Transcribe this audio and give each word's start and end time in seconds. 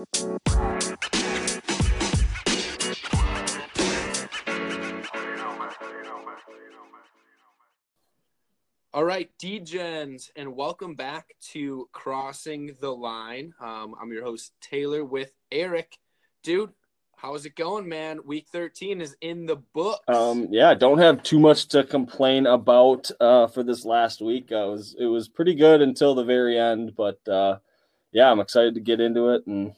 All 0.00 0.06
right, 9.04 9.30
DGens, 9.38 10.30
and 10.36 10.56
welcome 10.56 10.94
back 10.94 11.34
to 11.52 11.86
Crossing 11.92 12.74
the 12.80 12.90
Line. 12.90 13.52
Um, 13.60 13.94
I'm 14.00 14.10
your 14.10 14.24
host, 14.24 14.52
Taylor, 14.62 15.04
with 15.04 15.32
Eric. 15.52 15.98
Dude, 16.42 16.72
how's 17.16 17.44
it 17.44 17.54
going, 17.54 17.86
man? 17.86 18.20
Week 18.24 18.46
13 18.50 19.02
is 19.02 19.14
in 19.20 19.44
the 19.44 19.56
books. 19.56 20.00
Um, 20.08 20.48
yeah, 20.50 20.72
don't 20.72 20.98
have 20.98 21.22
too 21.22 21.38
much 21.38 21.68
to 21.68 21.84
complain 21.84 22.46
about 22.46 23.10
uh, 23.20 23.48
for 23.48 23.62
this 23.62 23.84
last 23.84 24.22
week. 24.22 24.50
I 24.50 24.64
was 24.64 24.96
it 24.98 25.06
was 25.06 25.28
pretty 25.28 25.54
good 25.54 25.82
until 25.82 26.14
the 26.14 26.24
very 26.24 26.58
end, 26.58 26.94
but 26.96 27.20
uh, 27.28 27.58
yeah, 28.12 28.30
I'm 28.30 28.40
excited 28.40 28.74
to 28.76 28.80
get 28.80 29.00
into 29.00 29.28
it 29.28 29.46
and 29.46 29.74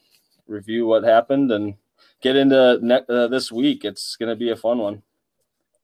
review 0.46 0.86
what 0.86 1.04
happened 1.04 1.50
and 1.50 1.74
get 2.20 2.36
into 2.36 2.78
ne- 2.82 3.06
uh, 3.08 3.28
this 3.28 3.50
week. 3.50 3.84
It's 3.84 4.16
going 4.16 4.28
to 4.28 4.36
be 4.36 4.50
a 4.50 4.56
fun 4.56 4.78
one. 4.78 5.02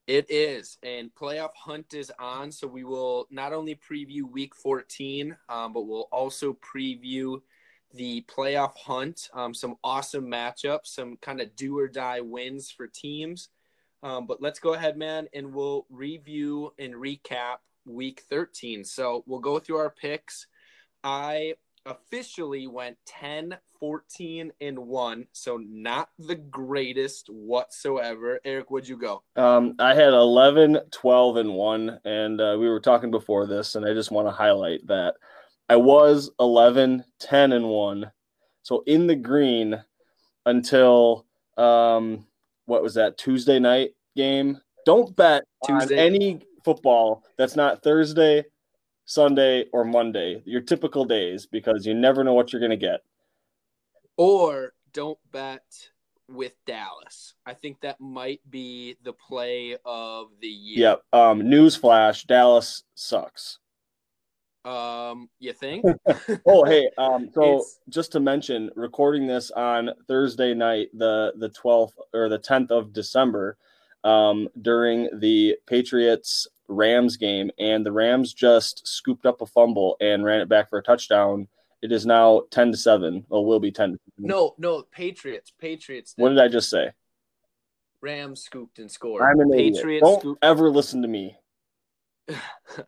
It 0.07 0.31
is, 0.31 0.79
and 0.83 1.15
playoff 1.15 1.55
hunt 1.55 1.93
is 1.93 2.11
on. 2.19 2.51
So 2.51 2.67
we 2.67 2.83
will 2.83 3.27
not 3.31 3.53
only 3.53 3.75
preview 3.75 4.23
Week 4.23 4.55
14, 4.55 5.37
um, 5.51 5.73
but 5.75 5.83
we'll 5.83 6.09
also 6.11 6.55
preview 6.55 7.43
the 7.93 8.25
playoff 8.27 8.75
hunt. 8.75 9.29
Um, 9.35 9.53
some 9.53 9.77
awesome 9.85 10.27
matchups, 10.27 10.87
some 10.87 11.19
kind 11.19 11.43
of 11.43 11.55
do 11.57 11.79
or 11.79 11.89
die 11.89 12.21
wins 12.21 12.71
for 12.71 12.87
teams. 12.87 13.51
Um, 14.03 14.27
but 14.27 14.41
let's 14.41 14.61
go 14.61 14.75
ahead, 14.75 14.97
man, 14.97 15.29
and 15.35 15.53
we'll 15.53 15.85
review 15.91 16.73
and 16.79 16.95
recap 16.95 17.57
Week 17.85 18.23
13. 18.31 18.85
So 18.85 19.25
we'll 19.27 19.41
go 19.41 19.59
through 19.59 19.79
our 19.79 19.91
picks. 19.91 20.47
I 21.03 21.55
officially 21.87 22.67
went 22.67 22.97
10 23.07 23.57
14 23.81 24.53
and 24.61 24.79
1 24.79 25.27
so 25.33 25.61
not 25.69 26.11
the 26.19 26.35
greatest 26.35 27.29
whatsoever. 27.31 28.41
Eric 28.45 28.71
would 28.71 28.89
you 28.89 28.97
go? 28.97 29.23
Um, 29.37 29.75
i 29.79 29.95
had 29.95 30.13
11 30.13 30.79
12 30.91 31.37
and 31.37 31.55
1 31.55 32.01
and 32.05 32.41
uh, 32.41 32.57
we 32.59 32.69
were 32.69 32.81
talking 32.81 33.11
before 33.11 33.47
this 33.47 33.75
and 33.75 33.87
i 33.87 33.93
just 33.95 34.11
want 34.11 34.27
to 34.27 34.33
highlight 34.33 34.87
that 34.87 35.15
i 35.69 35.77
was 35.77 36.31
11 36.41 37.05
10 37.21 37.53
and 37.53 37.69
1 37.69 38.11
so 38.63 38.83
in 38.87 39.07
the 39.07 39.17
green 39.17 39.83
until 40.47 41.27
um, 41.57 42.27
what 42.67 42.83
was 42.83 42.95
that 42.95 43.19
tuesday 43.19 43.59
night 43.59 43.91
game? 44.17 44.61
Don't 44.85 45.15
bet 45.17 45.45
tuesday. 45.67 45.99
on 45.99 46.05
any 46.05 46.41
football 46.65 47.25
that's 47.37 47.57
not 47.57 47.83
thursday 47.83 48.45
Sunday, 49.09 49.65
or 49.73 49.87
Monday, 49.87 50.43
your 50.45 50.61
typical 50.61 51.07
days, 51.07 51.47
because 51.47 51.87
you 51.87 51.95
never 51.95 52.23
know 52.23 52.35
what 52.35 52.53
you're 52.53 52.61
going 52.61 52.69
to 52.69 52.77
get. 52.77 53.01
Or 54.19 54.75
don't 54.93 55.19
bet 55.33 55.65
with 56.29 56.53
Dallas. 56.67 57.33
I 57.47 57.55
think 57.55 57.81
that 57.81 57.99
might 58.03 58.43
be 58.51 58.97
the 59.03 59.15
play 59.15 59.79
of 59.87 60.27
the 60.43 60.49
year. 60.49 60.91
Yep. 60.91 61.03
Um, 61.15 61.41
newsflash: 61.41 62.27
Dallas 62.27 62.85
sucks. 62.97 63.59
Um, 64.67 65.31
you 65.39 65.55
think? 65.55 65.87
oh, 66.47 66.67
hey. 66.67 66.91
Um, 66.99 67.31
so 67.33 67.43
it's... 67.61 67.81
just 67.89 68.13
to 68.13 68.21
mention, 68.21 68.71
recording 68.77 69.27
this 69.27 69.51
on 69.53 69.89
Thursday 70.07 70.53
night, 70.53 70.89
the 70.93 71.33
the 71.39 71.49
twelfth 71.49 71.97
or 72.13 72.29
the 72.29 72.39
tenth 72.39 72.71
of 72.71 72.93
December, 72.93 73.57
um, 74.05 74.51
during 74.61 75.09
the 75.19 75.57
Patriots 75.67 76.47
Rams 76.69 77.17
game, 77.17 77.51
and 77.59 77.85
the 77.85 77.93
Rams 77.93 78.33
just 78.33 78.87
scooped 78.87 79.27
up 79.27 79.41
a 79.41 79.47
fumble 79.47 79.97
and 80.01 80.25
ran 80.25 80.41
it 80.41 80.49
back 80.49 80.69
for 80.69 80.79
a 80.79 80.83
touchdown. 80.83 81.49
It 81.83 81.93
is 81.93 82.07
now 82.07 82.43
ten 82.51 82.73
to 82.73 82.77
seven. 82.77 83.25
Well, 83.29 83.45
will 83.45 83.61
be 83.61 83.71
ten. 83.71 83.99
No, 84.19 84.55
no, 84.59 84.83
Patriots, 84.83 85.53
Patriots. 85.59 86.15
What 86.17 86.31
did 86.31 86.39
I 86.39 86.49
just 86.49 86.71
say? 86.71 86.91
Rams 88.01 88.43
scooped 88.43 88.79
and 88.79 88.91
scored. 88.91 89.23
I'm 89.23 89.41
an 89.41 89.51
Patriots. 89.51 89.85
Idiot. 89.85 90.03
Don't 90.03 90.21
scooped. 90.21 90.45
ever 90.45 90.71
listen 90.71 91.03
to 91.03 91.09
me. 91.09 91.37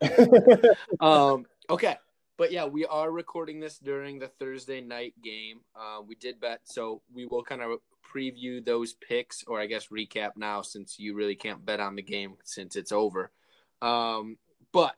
um. 0.99 1.45
Okay. 1.69 1.97
But 2.37 2.51
yeah, 2.51 2.65
we 2.65 2.85
are 2.87 3.11
recording 3.11 3.59
this 3.59 3.77
during 3.77 4.17
the 4.17 4.27
Thursday 4.27 4.81
night 4.81 5.13
game. 5.23 5.59
Uh, 5.75 6.01
we 6.01 6.15
did 6.15 6.39
bet, 6.39 6.61
so 6.63 7.03
we 7.13 7.27
will 7.27 7.43
kind 7.43 7.61
of 7.61 7.79
preview 8.03 8.65
those 8.65 8.93
picks, 8.93 9.43
or 9.43 9.59
I 9.59 9.67
guess 9.67 9.87
recap 9.87 10.31
now, 10.35 10.63
since 10.63 10.97
you 10.97 11.13
really 11.13 11.35
can't 11.35 11.63
bet 11.63 11.79
on 11.79 11.95
the 11.95 12.01
game 12.01 12.37
since 12.43 12.75
it's 12.75 12.91
over. 12.91 13.31
Um, 13.81 14.37
but 14.71 14.97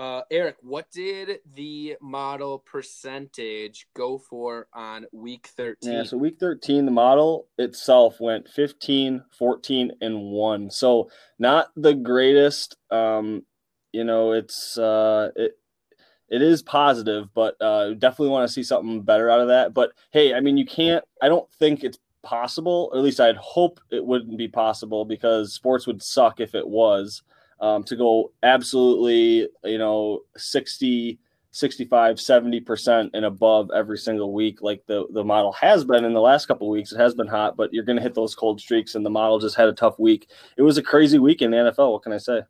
uh, 0.00 0.22
Eric, 0.30 0.56
what 0.62 0.90
did 0.90 1.40
the 1.54 1.94
model 2.00 2.60
percentage 2.60 3.86
go 3.94 4.16
for 4.16 4.66
on 4.72 5.04
week 5.12 5.48
13? 5.56 5.92
Yeah, 5.92 6.04
so 6.04 6.16
week 6.16 6.38
13, 6.40 6.86
the 6.86 6.90
model 6.90 7.48
itself 7.58 8.18
went 8.18 8.48
15, 8.48 9.22
14, 9.38 9.92
and 10.00 10.22
1. 10.22 10.70
So 10.70 11.10
not 11.38 11.68
the 11.76 11.92
greatest. 11.92 12.78
Um, 12.90 13.44
you 13.92 14.04
know, 14.04 14.32
it's 14.32 14.78
uh, 14.78 15.32
it, 15.36 15.58
it 16.30 16.40
is 16.40 16.62
positive, 16.62 17.28
but 17.34 17.60
uh, 17.60 17.90
definitely 17.90 18.30
want 18.30 18.48
to 18.48 18.54
see 18.54 18.62
something 18.62 19.02
better 19.02 19.28
out 19.28 19.40
of 19.40 19.48
that. 19.48 19.74
But 19.74 19.92
hey, 20.12 20.32
I 20.32 20.40
mean, 20.40 20.56
you 20.56 20.64
can't, 20.64 21.04
I 21.20 21.28
don't 21.28 21.50
think 21.58 21.84
it's 21.84 21.98
possible, 22.22 22.88
or 22.90 22.98
at 22.98 23.04
least 23.04 23.20
I'd 23.20 23.36
hope 23.36 23.80
it 23.90 24.02
wouldn't 24.02 24.38
be 24.38 24.48
possible 24.48 25.04
because 25.04 25.52
sports 25.52 25.86
would 25.86 26.02
suck 26.02 26.40
if 26.40 26.54
it 26.54 26.66
was 26.66 27.22
um, 27.60 27.84
to 27.84 27.96
go 27.96 28.32
absolutely, 28.42 29.48
you 29.64 29.78
know, 29.78 30.22
60, 30.36 31.18
65, 31.52 32.16
70% 32.16 33.10
and 33.12 33.24
above 33.24 33.70
every 33.74 33.98
single 33.98 34.32
week, 34.32 34.62
like 34.62 34.82
the, 34.86 35.06
the 35.12 35.24
model 35.24 35.52
has 35.52 35.84
been 35.84 36.04
in 36.04 36.14
the 36.14 36.20
last 36.20 36.46
couple 36.46 36.68
weeks. 36.70 36.92
It 36.92 36.98
has 36.98 37.14
been 37.14 37.26
hot, 37.26 37.56
but 37.56 37.72
you're 37.72 37.84
going 37.84 37.96
to 37.96 38.02
hit 38.02 38.14
those 38.14 38.34
cold 38.34 38.60
streaks, 38.60 38.94
and 38.94 39.04
the 39.04 39.10
model 39.10 39.38
just 39.38 39.56
had 39.56 39.68
a 39.68 39.72
tough 39.72 39.98
week. 39.98 40.30
It 40.56 40.62
was 40.62 40.78
a 40.78 40.82
crazy 40.82 41.18
week 41.18 41.42
in 41.42 41.50
the 41.50 41.56
NFL. 41.56 41.92
What 41.92 42.02
can 42.02 42.12
I 42.12 42.18
say? 42.18 42.42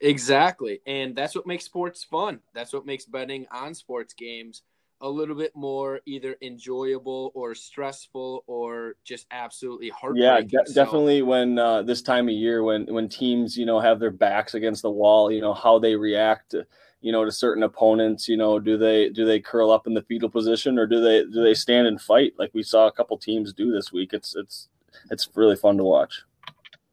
Exactly. 0.00 0.80
And 0.86 1.16
that's 1.16 1.34
what 1.34 1.46
makes 1.46 1.64
sports 1.64 2.04
fun. 2.04 2.40
That's 2.54 2.72
what 2.72 2.86
makes 2.86 3.04
betting 3.04 3.46
on 3.50 3.74
sports 3.74 4.14
games 4.14 4.62
a 5.00 5.08
little 5.08 5.34
bit 5.34 5.54
more 5.54 6.00
either 6.06 6.36
enjoyable 6.42 7.30
or 7.34 7.54
stressful 7.54 8.44
or 8.46 8.96
just 9.04 9.26
absolutely 9.30 9.90
heartbreaking. 9.90 10.50
Yeah, 10.52 10.62
de- 10.64 10.72
definitely. 10.72 11.22
When 11.22 11.58
uh, 11.58 11.82
this 11.82 12.02
time 12.02 12.28
of 12.28 12.34
year, 12.34 12.62
when 12.62 12.86
when 12.86 13.08
teams 13.08 13.56
you 13.56 13.66
know 13.66 13.80
have 13.80 14.00
their 14.00 14.10
backs 14.10 14.54
against 14.54 14.82
the 14.82 14.90
wall, 14.90 15.30
you 15.30 15.40
know 15.40 15.54
how 15.54 15.78
they 15.78 15.96
react. 15.96 16.50
To, 16.50 16.66
you 17.00 17.12
know 17.12 17.24
to 17.24 17.30
certain 17.30 17.62
opponents 17.62 18.28
you 18.28 18.36
know 18.36 18.58
do 18.58 18.76
they 18.76 19.08
do 19.08 19.24
they 19.24 19.38
curl 19.38 19.70
up 19.70 19.86
in 19.86 19.94
the 19.94 20.02
fetal 20.02 20.28
position 20.28 20.78
or 20.78 20.86
do 20.86 21.00
they 21.00 21.22
do 21.24 21.42
they 21.42 21.54
stand 21.54 21.86
and 21.86 22.00
fight 22.00 22.32
like 22.38 22.50
we 22.54 22.62
saw 22.62 22.88
a 22.88 22.92
couple 22.92 23.16
teams 23.16 23.52
do 23.52 23.70
this 23.70 23.92
week 23.92 24.12
it's 24.12 24.34
it's 24.34 24.68
it's 25.10 25.28
really 25.36 25.54
fun 25.54 25.76
to 25.76 25.84
watch 25.84 26.24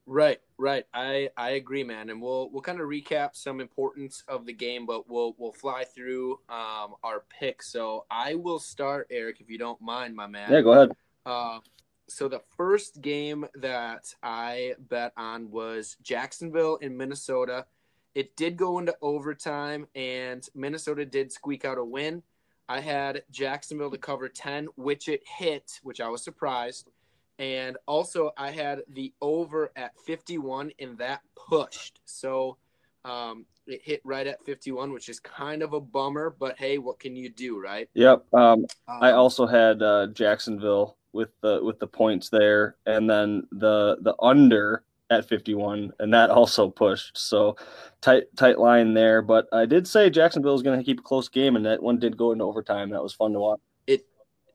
Right, 0.08 0.40
right. 0.58 0.86
I 0.94 1.30
I 1.36 1.52
agree, 1.52 1.84
man. 1.84 2.10
And 2.10 2.22
we'll 2.22 2.50
we'll 2.52 2.62
kind 2.62 2.80
of 2.80 2.88
recap 2.88 3.32
some 3.34 3.60
importance 3.60 4.24
of 4.28 4.46
the 4.46 4.54
game, 4.54 4.86
but 4.86 5.10
we'll 5.10 5.36
we'll 5.38 5.54
fly 5.54 5.84
through 5.84 6.34
um, 6.48 6.96
our 7.04 7.24
picks. 7.40 7.72
So 7.72 8.06
I 8.12 8.36
will 8.36 8.60
start, 8.60 9.08
Eric, 9.10 9.42
if 9.42 9.50
you 9.50 9.58
don't 9.58 9.82
mind, 9.82 10.16
my 10.16 10.28
man. 10.28 10.52
Yeah, 10.52 10.62
go 10.62 10.72
ahead. 10.74 10.92
Uh, 11.26 11.60
so 12.08 12.28
the 12.28 12.42
first 12.56 13.02
game 13.02 13.48
that 13.56 14.14
I 14.22 14.76
bet 14.78 15.12
on 15.18 15.50
was 15.50 15.98
Jacksonville 16.04 16.76
in 16.78 16.96
Minnesota. 16.96 17.66
It 18.14 18.38
did 18.38 18.58
go 18.58 18.78
into 18.78 18.96
overtime, 19.02 19.88
and 19.96 20.48
Minnesota 20.54 21.04
did 21.04 21.32
squeak 21.32 21.66
out 21.66 21.80
a 21.80 21.84
win. 21.84 22.22
I 22.70 22.80
had 22.80 23.24
Jacksonville 23.32 23.92
to 23.92 23.98
cover 23.98 24.30
ten, 24.30 24.68
which 24.76 25.10
it 25.10 25.24
hit, 25.26 25.80
which 25.82 26.00
I 26.00 26.10
was 26.10 26.24
surprised. 26.24 26.90
And 27.38 27.78
also, 27.86 28.32
I 28.38 28.52
had 28.52 28.82
the 28.94 29.14
over 29.22 29.72
at 29.76 29.92
51, 30.06 30.72
and 30.80 30.98
that 31.00 31.22
pushed. 31.36 32.00
So 32.06 32.58
um, 33.04 33.46
it 33.68 33.82
hit 33.84 34.02
right 34.04 34.26
at 34.26 34.44
51, 34.46 34.94
which 34.94 35.10
is 35.10 35.20
kind 35.20 35.62
of 35.62 35.74
a 35.74 35.82
bummer. 35.82 36.36
But 36.38 36.58
hey, 36.58 36.78
what 36.78 37.00
can 37.00 37.16
you 37.16 37.30
do, 37.30 37.60
right? 37.60 37.90
Yep. 37.94 38.26
Um, 38.34 38.42
um, 38.42 38.66
I 38.88 39.12
also 39.12 39.46
had 39.46 39.82
uh, 39.82 40.08
Jacksonville 40.08 40.98
with 41.14 41.30
the 41.42 41.64
with 41.64 41.80
the 41.80 41.88
points 41.88 42.30
there, 42.30 42.76
and 42.86 43.10
then 43.10 43.48
the 43.52 43.98
the 44.02 44.16
under 44.22 44.84
at 45.10 45.28
51, 45.28 45.94
and 46.00 46.14
that 46.14 46.30
also 46.30 46.70
pushed. 46.70 47.18
So 47.18 47.58
tight 48.02 48.24
tight 48.36 48.60
line 48.60 48.94
there. 48.94 49.22
But 49.22 49.48
I 49.52 49.66
did 49.66 49.88
say 49.88 50.10
Jacksonville 50.10 50.56
is 50.56 50.64
going 50.64 50.80
to 50.80 50.86
keep 50.86 51.00
a 51.00 51.04
close 51.04 51.30
game, 51.30 51.56
and 51.56 51.66
that 51.66 51.82
one 51.82 52.00
did 52.00 52.18
go 52.18 52.32
into 52.32 52.44
overtime. 52.44 52.90
That 52.92 53.04
was 53.04 53.14
fun 53.14 53.34
to 53.34 53.40
watch. 53.40 53.60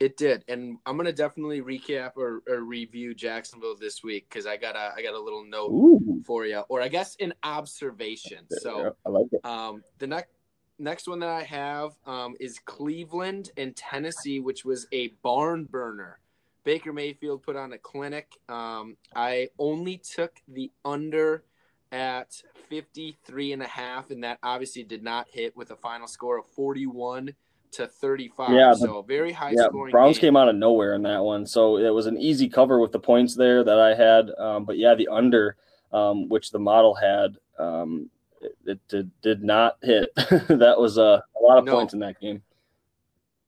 It 0.01 0.17
did, 0.17 0.45
and 0.49 0.79
I'm 0.87 0.97
gonna 0.97 1.13
definitely 1.13 1.61
recap 1.61 2.13
or, 2.17 2.43
or 2.49 2.63
review 2.63 3.15
Jacksonville 3.15 3.77
this 3.79 4.03
week 4.03 4.27
because 4.31 4.47
I 4.47 4.57
got 4.57 4.75
a 4.75 4.95
I 4.97 5.03
got 5.03 5.13
a 5.13 5.21
little 5.21 5.45
note 5.45 5.71
Ooh. 5.73 6.23
for 6.27 6.47
you, 6.47 6.61
or 6.71 6.81
I 6.81 6.89
guess 6.89 7.17
an 7.21 7.35
observation. 7.43 8.47
So 8.49 8.95
I 9.07 9.11
like 9.11 9.27
it. 9.31 9.45
Um, 9.45 9.83
the 9.99 10.07
next 10.07 10.31
next 10.79 11.07
one 11.07 11.19
that 11.19 11.29
I 11.29 11.43
have 11.43 11.93
um, 12.07 12.35
is 12.41 12.59
Cleveland 12.65 13.51
and 13.59 13.77
Tennessee, 13.77 14.41
which 14.41 14.65
was 14.65 14.87
a 14.91 15.09
barn 15.23 15.65
burner. 15.65 16.19
Baker 16.65 16.95
Mayfield 16.95 17.43
put 17.43 17.57
on 17.57 17.75
a 17.75 17.79
clinic. 17.79 18.33
Um, 18.49 18.97
I 19.15 19.49
only 19.59 19.99
took 19.99 20.33
the 20.49 20.71
under 20.83 21.45
at 21.93 22.43
53 22.69 23.53
and 23.53 23.63
a 23.63 23.67
half, 23.67 24.11
and 24.11 24.25
that 24.25 24.39
obviously 24.43 24.83
did 24.83 25.03
not 25.03 25.27
hit 25.29 25.57
with 25.57 25.71
a 25.71 25.77
final 25.77 26.07
score 26.07 26.39
of 26.39 26.47
41 26.47 27.35
to 27.73 27.87
35. 27.87 28.53
Yeah, 28.53 28.75
so 28.75 29.03
very 29.03 29.33
high 29.33 29.53
yeah, 29.57 29.67
scoring. 29.67 29.93
Browns 29.93 30.17
game. 30.17 30.29
came 30.29 30.37
out 30.37 30.49
of 30.49 30.57
nowhere 30.57 30.95
in 30.95 31.03
that 31.03 31.23
one, 31.23 31.47
so 31.47 31.77
it 31.79 31.91
was 31.91 32.07
an 32.07 32.19
easy 32.19 32.49
cover 32.49 32.81
with 32.81 32.93
the 32.93 32.99
points 32.99 33.35
there 33.35 33.63
that 33.65 33.79
I 33.79 33.95
had. 33.95 34.31
Um, 34.39 34.65
but 34.65 34.79
yeah, 34.79 34.95
the 34.95 35.09
under, 35.09 35.57
um, 35.93 36.29
which 36.29 36.51
the 36.51 36.59
model 36.59 36.95
had, 36.95 37.37
um, 37.59 38.11
it, 38.41 38.57
it 38.67 38.81
did, 38.89 39.11
did 39.23 39.43
not 39.43 39.77
hit. 39.83 40.11
that 40.17 40.75
was 40.79 40.99
a, 40.99 41.23
a 41.39 41.41
lot 41.41 41.59
of 41.59 41.65
No. 41.65 41.73
points 41.73 41.95
in 41.95 42.01
that 42.01 42.21
game. 42.21 42.43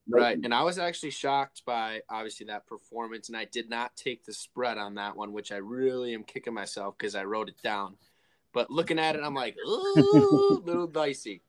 Right. 0.09 0.37
And 0.43 0.53
I 0.53 0.63
was 0.63 0.79
actually 0.79 1.11
shocked 1.11 1.65
by 1.65 2.03
obviously 2.09 2.47
that 2.47 2.67
performance, 2.67 3.29
and 3.29 3.37
I 3.37 3.45
did 3.45 3.71
not 3.71 3.97
take 3.97 4.25
the 4.25 4.33
spread 4.33 4.77
on 4.77 4.95
that 4.97 5.17
one, 5.17 5.33
which 5.33 5.53
I 5.53 5.57
really 5.57 6.13
am 6.15 6.25
kicking 6.25 6.55
myself 6.55 6.97
because 6.99 7.15
I 7.15 7.25
wrote 7.25 7.49
it 7.49 7.63
down. 7.63 7.97
But 8.53 8.71
looking 8.71 8.99
at 8.99 9.17
it, 9.17 9.23
I'm 9.23 9.35
like, 9.35 9.57
ooh, 9.67 10.63
little 10.65 10.87
dicey. 10.87 11.43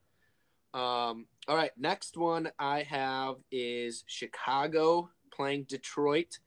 Um, 0.73 1.27
all 1.47 1.55
right, 1.55 1.71
next 1.77 2.17
one 2.17 2.49
I 2.57 2.81
have 2.83 3.35
is 3.51 4.03
Chicago 4.07 5.09
playing 5.31 5.65
Detroit. 5.69 6.39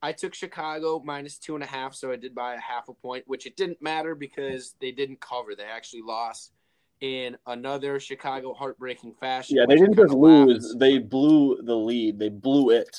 I 0.00 0.12
took 0.12 0.34
Chicago 0.34 1.02
minus 1.04 1.38
two 1.38 1.54
and 1.54 1.64
a 1.64 1.66
half, 1.66 1.94
so 1.94 2.10
I 2.10 2.16
did 2.16 2.34
buy 2.34 2.54
a 2.54 2.60
half 2.60 2.88
a 2.88 2.94
point, 2.94 3.24
which 3.26 3.46
it 3.46 3.56
didn't 3.56 3.80
matter 3.82 4.14
because 4.14 4.74
they 4.80 4.92
didn't 4.92 5.20
cover. 5.20 5.54
They 5.54 5.64
actually 5.64 6.02
lost 6.02 6.52
in 7.00 7.36
another 7.46 8.00
Chicago 8.00 8.54
heartbreaking 8.54 9.14
fashion. 9.14 9.56
Yeah, 9.56 9.66
they 9.68 9.76
didn't 9.76 9.96
just 9.96 10.14
lose; 10.14 10.64
laughs. 10.64 10.76
they 10.78 10.98
blew 10.98 11.60
the 11.62 11.74
lead. 11.74 12.18
They 12.18 12.28
blew 12.30 12.70
it. 12.70 12.96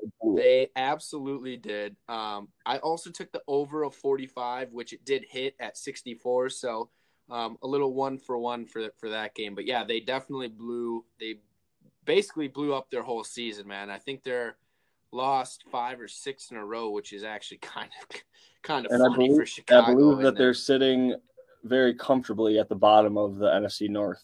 They 0.00 0.08
blew 0.20 0.36
it. 0.36 0.42
They 0.42 0.68
absolutely 0.76 1.56
did. 1.56 1.96
Um, 2.08 2.48
I 2.64 2.78
also 2.78 3.10
took 3.10 3.32
the 3.32 3.42
over 3.48 3.82
of 3.82 3.94
45, 3.94 4.72
which 4.72 4.92
it 4.92 5.04
did 5.04 5.24
hit 5.28 5.54
at 5.58 5.76
64. 5.76 6.50
So 6.50 6.90
um, 7.30 7.56
a 7.62 7.66
little 7.66 7.94
one 7.94 8.18
for 8.18 8.38
one 8.38 8.66
for 8.66 8.88
for 8.98 9.10
that 9.10 9.34
game. 9.34 9.54
But 9.54 9.66
yeah, 9.66 9.84
they 9.84 10.00
definitely 10.00 10.48
blew. 10.48 11.04
They 11.18 11.36
basically 12.04 12.48
blew 12.48 12.74
up 12.74 12.90
their 12.90 13.02
whole 13.02 13.24
season, 13.24 13.66
man. 13.66 13.90
I 13.90 13.98
think 13.98 14.22
they're 14.22 14.56
lost 15.12 15.64
five 15.70 16.00
or 16.00 16.08
six 16.08 16.50
in 16.50 16.56
a 16.56 16.64
row, 16.64 16.90
which 16.90 17.12
is 17.12 17.24
actually 17.24 17.58
kind 17.62 17.90
of 18.02 18.20
kind 18.62 18.86
of 18.86 18.92
And 18.92 19.02
I 19.02 19.06
funny 19.06 19.28
believe, 19.28 19.40
for 19.40 19.46
Chicago. 19.46 19.92
I 19.92 19.94
believe 19.94 20.18
that 20.18 20.36
they're 20.36 20.54
sitting 20.54 21.14
very 21.62 21.94
comfortably 21.94 22.58
at 22.58 22.68
the 22.68 22.76
bottom 22.76 23.16
of 23.16 23.36
the 23.36 23.46
NFC 23.46 23.88
North. 23.88 24.22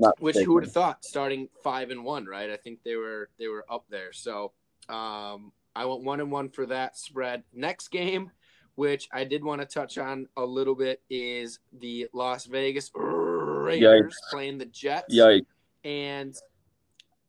Not 0.00 0.20
Which 0.20 0.34
mistaken. 0.34 0.46
who 0.46 0.54
would 0.54 0.64
have 0.64 0.72
thought 0.72 1.04
starting 1.04 1.48
five 1.62 1.90
and 1.90 2.04
one, 2.04 2.26
right? 2.26 2.50
I 2.50 2.56
think 2.56 2.82
they 2.82 2.96
were 2.96 3.28
they 3.38 3.46
were 3.46 3.64
up 3.70 3.84
there. 3.88 4.12
So 4.12 4.52
um, 4.88 5.52
I 5.76 5.84
went 5.84 6.02
one 6.02 6.20
and 6.20 6.32
one 6.32 6.48
for 6.48 6.66
that 6.66 6.96
spread. 6.96 7.44
Next 7.52 7.88
game, 7.88 8.32
which 8.76 9.08
I 9.12 9.24
did 9.24 9.44
want 9.44 9.60
to 9.60 9.66
touch 9.66 9.98
on 9.98 10.28
a 10.36 10.44
little 10.44 10.74
bit, 10.74 11.02
is 11.10 11.58
the 11.78 12.08
Las 12.12 12.46
Vegas 12.46 12.90
Raiders 12.94 14.14
Yikes. 14.14 14.30
playing 14.30 14.58
the 14.58 14.66
Jets. 14.66 15.14
Yikes. 15.14 15.46
And 15.84 16.34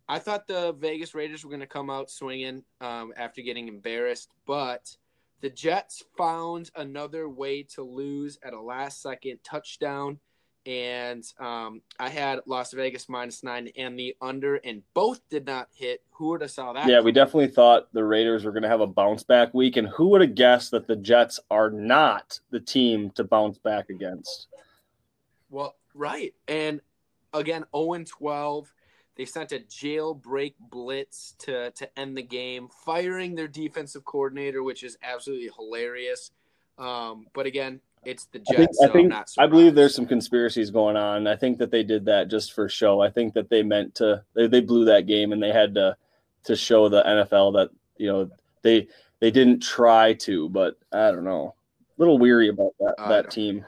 I 0.08 0.20
thought 0.20 0.48
the 0.48 0.74
Vegas 0.74 1.14
Raiders 1.14 1.44
were 1.44 1.50
going 1.50 1.60
to 1.60 1.68
come 1.68 1.90
out 1.90 2.10
swinging 2.10 2.64
um, 2.80 3.14
after 3.18 3.42
getting 3.42 3.68
embarrassed, 3.68 4.30
but 4.46 4.96
the 5.42 5.50
Jets 5.50 6.04
found 6.18 6.72
another 6.76 7.30
way 7.30 7.64
to 7.64 7.84
lose 7.84 8.40
at 8.44 8.54
a 8.54 8.62
last 8.62 9.02
second 9.02 9.40
touchdown. 9.44 10.20
And 10.68 11.24
um, 11.40 11.82
I 11.98 12.10
had 12.10 12.42
Las 12.46 12.74
Vegas 12.74 13.08
minus 13.08 13.42
nine 13.42 13.70
and 13.78 13.98
the 13.98 14.18
under, 14.22 14.56
and 14.58 14.84
both 14.94 15.22
did 15.30 15.46
not 15.46 15.70
hit. 15.74 16.02
Who 16.12 16.30
would 16.30 16.42
have 16.42 16.52
saw 16.52 16.74
that? 16.74 16.90
Yeah, 16.90 17.00
we 17.00 17.14
definitely 17.14 17.48
thought 17.48 17.88
the 17.94 18.04
Raiders 18.04 18.44
were 18.44 18.52
going 18.52 18.64
to 18.64 18.70
have 18.70 18.82
a 18.82 18.88
bounce 18.88 19.24
back 19.24 19.54
week, 19.54 19.78
and 19.78 19.88
who 19.88 20.10
would 20.10 20.20
have 20.20 20.36
guessed 20.36 20.72
that 20.72 20.86
the 20.86 20.98
Jets 20.98 21.40
are 21.50 21.70
not 21.70 22.38
the 22.52 22.60
team 22.60 23.12
to 23.12 23.24
bounce 23.24 23.58
back 23.58 23.90
against? 23.90 24.48
Well, 25.50 25.78
right. 25.94 26.34
And 26.50 26.82
again, 27.34 27.64
0 27.74 28.04
12. 28.04 28.74
They 29.16 29.26
sent 29.26 29.54
a 29.54 29.60
jailbreak 29.60 30.56
blitz 30.60 31.34
to, 31.40 31.72
to 31.72 32.00
end 32.00 32.18
the 32.18 32.24
game, 32.24 32.68
firing 32.86 33.36
their 33.36 33.48
defensive 33.48 34.04
coordinator, 34.04 34.62
which 34.62 34.84
is 34.84 34.98
absolutely 35.02 35.50
hilarious. 35.58 36.32
Um, 36.78 37.26
but 37.34 37.48
again, 37.48 37.82
it's 38.08 38.26
the 38.26 38.40
I 38.50 38.54
Jets, 38.54 38.58
think, 38.58 38.70
so 38.76 38.86
I, 38.86 38.92
think 38.94 39.06
I'm 39.06 39.10
not 39.20 39.30
I 39.38 39.48
believe 39.48 39.76
there's 39.76 39.94
some 39.94 40.06
conspiracies 40.08 40.72
going 40.72 40.96
on. 40.96 41.28
I 41.28 41.36
think 41.36 41.58
that 41.60 41.72
they 41.72 41.84
did 41.84 42.06
that 42.06 42.30
just 42.30 42.54
for 42.54 42.70
show. 42.70 43.02
I 43.02 43.10
think 43.10 43.34
that 43.34 43.50
they 43.50 43.64
meant 43.64 43.96
to. 43.96 44.24
They, 44.34 44.48
they 44.48 44.62
blew 44.62 44.86
that 44.86 45.08
game, 45.08 45.34
and 45.34 45.44
they 45.44 45.52
had 45.52 45.76
to 45.76 45.98
to 46.46 46.56
show 46.56 46.88
the 46.88 47.04
NFL 47.04 47.54
that 47.54 47.70
you 47.98 48.08
know 48.12 48.30
they 48.62 48.88
they 49.20 49.30
didn't 49.30 49.62
try 49.62 50.14
to. 50.14 50.48
But 50.50 50.78
I 50.92 51.12
don't 51.12 51.26
know. 51.26 51.54
A 51.80 52.02
little 52.02 52.18
weary 52.18 52.48
about 52.50 52.74
that 52.80 52.96
I 52.98 53.10
that 53.10 53.30
team. 53.32 53.66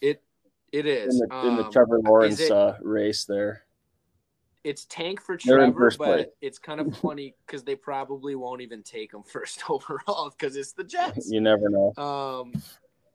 It 0.00 0.22
It 0.70 0.86
is. 0.86 1.20
in 1.20 1.28
the 1.28 1.46
in 1.48 1.56
the 1.56 1.64
Um, 1.64 1.72
Trevor 1.72 1.98
Lawrence 2.00 2.40
it- 2.40 2.52
uh, 2.52 2.74
race 2.82 3.24
there. 3.24 3.64
it's 4.62 4.84
tank 4.84 5.20
for 5.20 5.36
Trevor, 5.36 5.90
but 5.98 6.34
it's 6.40 6.58
kind 6.60 6.80
of 6.80 6.96
funny 7.02 7.34
because 7.46 7.64
they 7.64 7.74
probably 7.74 8.36
won't 8.36 8.60
even 8.60 8.82
take 8.84 9.12
him 9.12 9.22
first 9.26 9.68
overall 9.68 10.30
because 10.30 10.54
it's 10.54 10.72
the 10.72 10.84
Jets. 10.84 11.30
You 11.32 11.40
never 11.40 11.68
know. 11.68 11.92
Um, 11.96 12.52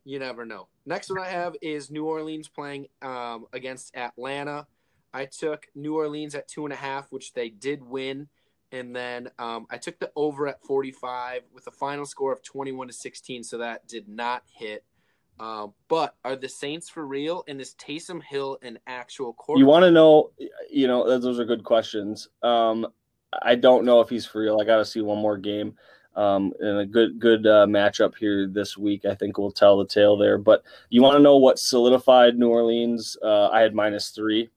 you 0.07 0.19
never 0.19 0.45
know. 0.45 0.69
Next 0.85 1.09
one 1.09 1.19
I 1.19 1.27
have 1.27 1.55
is 1.61 1.91
New 1.91 2.05
Orleans 2.05 2.47
playing 2.47 2.87
um, 3.01 3.45
against 3.51 3.95
Atlanta. 3.95 4.65
I 5.13 5.25
took 5.25 5.67
New 5.75 5.95
Orleans 5.95 6.33
at 6.33 6.47
two 6.47 6.65
and 6.65 6.71
a 6.71 6.77
half, 6.77 7.11
which 7.11 7.33
they 7.33 7.49
did 7.49 7.83
win, 7.83 8.29
and 8.71 8.95
then 8.95 9.29
um, 9.37 9.67
I 9.69 9.77
took 9.77 9.99
the 9.99 10.09
over 10.15 10.47
at 10.47 10.63
45 10.63 11.41
with 11.53 11.67
a 11.67 11.71
final 11.71 12.05
score 12.05 12.31
of 12.31 12.41
21 12.41 12.87
to 12.87 12.93
16, 12.93 13.43
so 13.43 13.57
that 13.57 13.85
did 13.87 14.07
not 14.07 14.43
hit. 14.49 14.85
Um, 15.39 15.73
but 15.89 16.15
are 16.23 16.37
the 16.37 16.49
Saints 16.49 16.89
for 16.89 17.05
real? 17.05 17.43
And 17.47 17.59
is 17.59 17.75
Taysom 17.75 18.23
Hill 18.23 18.57
an 18.61 18.79
actual 18.87 19.33
quarterback? 19.33 19.59
You 19.59 19.67
want 19.67 19.83
to 19.83 19.91
know, 19.91 20.31
you 20.69 20.87
know, 20.87 21.19
those 21.19 21.37
are 21.39 21.45
good 21.45 21.63
questions. 21.65 22.29
Um, 22.41 22.87
I 23.43 23.55
don't 23.55 23.83
know 23.83 23.99
if 23.99 24.09
he's 24.09 24.25
for 24.25 24.41
real. 24.41 24.59
I 24.61 24.63
got 24.63 24.77
to 24.77 24.85
see 24.85 25.01
one 25.01 25.19
more 25.19 25.37
game. 25.37 25.75
Um, 26.17 26.51
and 26.59 26.79
a 26.79 26.85
good 26.85 27.19
good 27.19 27.45
uh, 27.45 27.67
matchup 27.67 28.15
here 28.17 28.47
this 28.47 28.75
week, 28.75 29.05
I 29.05 29.13
think 29.13 29.37
will 29.37 29.51
tell 29.51 29.77
the 29.77 29.85
tale 29.85 30.17
there. 30.17 30.39
But 30.39 30.63
you 30.89 31.03
want 31.03 31.15
to 31.15 31.21
know 31.21 31.37
what 31.37 31.59
solidified 31.59 32.37
New 32.37 32.49
Orleans? 32.49 33.15
Uh, 33.23 33.49
I 33.49 33.61
had 33.61 33.75
minus 33.75 34.09
three. 34.09 34.49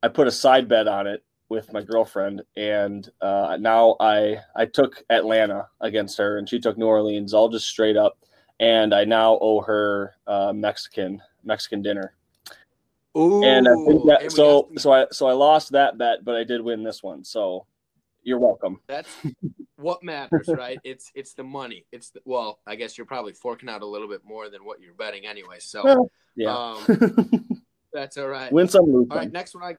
I 0.00 0.08
put 0.08 0.28
a 0.28 0.30
side 0.30 0.68
bet 0.68 0.86
on 0.86 1.08
it 1.08 1.24
with 1.48 1.72
my 1.72 1.82
girlfriend, 1.82 2.42
and 2.56 3.10
uh, 3.20 3.58
now 3.60 3.96
I 3.98 4.38
I 4.54 4.66
took 4.66 5.02
Atlanta 5.10 5.66
against 5.80 6.16
her, 6.18 6.38
and 6.38 6.48
she 6.48 6.60
took 6.60 6.78
New 6.78 6.86
Orleans, 6.86 7.34
all 7.34 7.48
just 7.48 7.66
straight 7.66 7.96
up. 7.96 8.16
And 8.60 8.94
I 8.94 9.04
now 9.04 9.36
owe 9.40 9.60
her 9.62 10.14
uh, 10.28 10.52
Mexican 10.54 11.20
Mexican 11.42 11.82
dinner. 11.82 12.14
Ooh, 13.16 13.42
and 13.42 13.66
I 13.66 13.74
think 13.86 14.06
that 14.06 14.30
so 14.30 14.68
so 14.76 14.92
I 14.92 15.06
so 15.10 15.26
I 15.26 15.32
lost 15.32 15.72
that 15.72 15.98
bet, 15.98 16.24
but 16.24 16.36
I 16.36 16.44
did 16.44 16.60
win 16.60 16.84
this 16.84 17.02
one. 17.02 17.24
So 17.24 17.66
you're 18.24 18.38
welcome. 18.38 18.80
That's 18.86 19.08
what 19.76 20.02
matters, 20.02 20.48
right? 20.48 20.78
It's 20.84 21.12
it's 21.14 21.34
the 21.34 21.44
money. 21.44 21.86
It's 21.92 22.10
the, 22.10 22.20
well, 22.24 22.60
I 22.66 22.74
guess 22.74 22.98
you're 22.98 23.06
probably 23.06 23.32
forking 23.32 23.68
out 23.68 23.82
a 23.82 23.86
little 23.86 24.08
bit 24.08 24.22
more 24.24 24.48
than 24.50 24.64
what 24.64 24.80
you're 24.80 24.94
betting 24.94 25.26
anyway. 25.26 25.56
So 25.60 25.84
Well, 25.84 26.10
Yeah, 26.36 26.56
um, 26.56 27.62
that's 27.92 28.16
all 28.16 28.28
right. 28.28 28.52
win 28.52 28.68
some, 28.68 28.86
lose 28.86 29.06
All 29.10 29.18
right, 29.18 29.32
next 29.32 29.54
one 29.54 29.64
I 29.64 29.76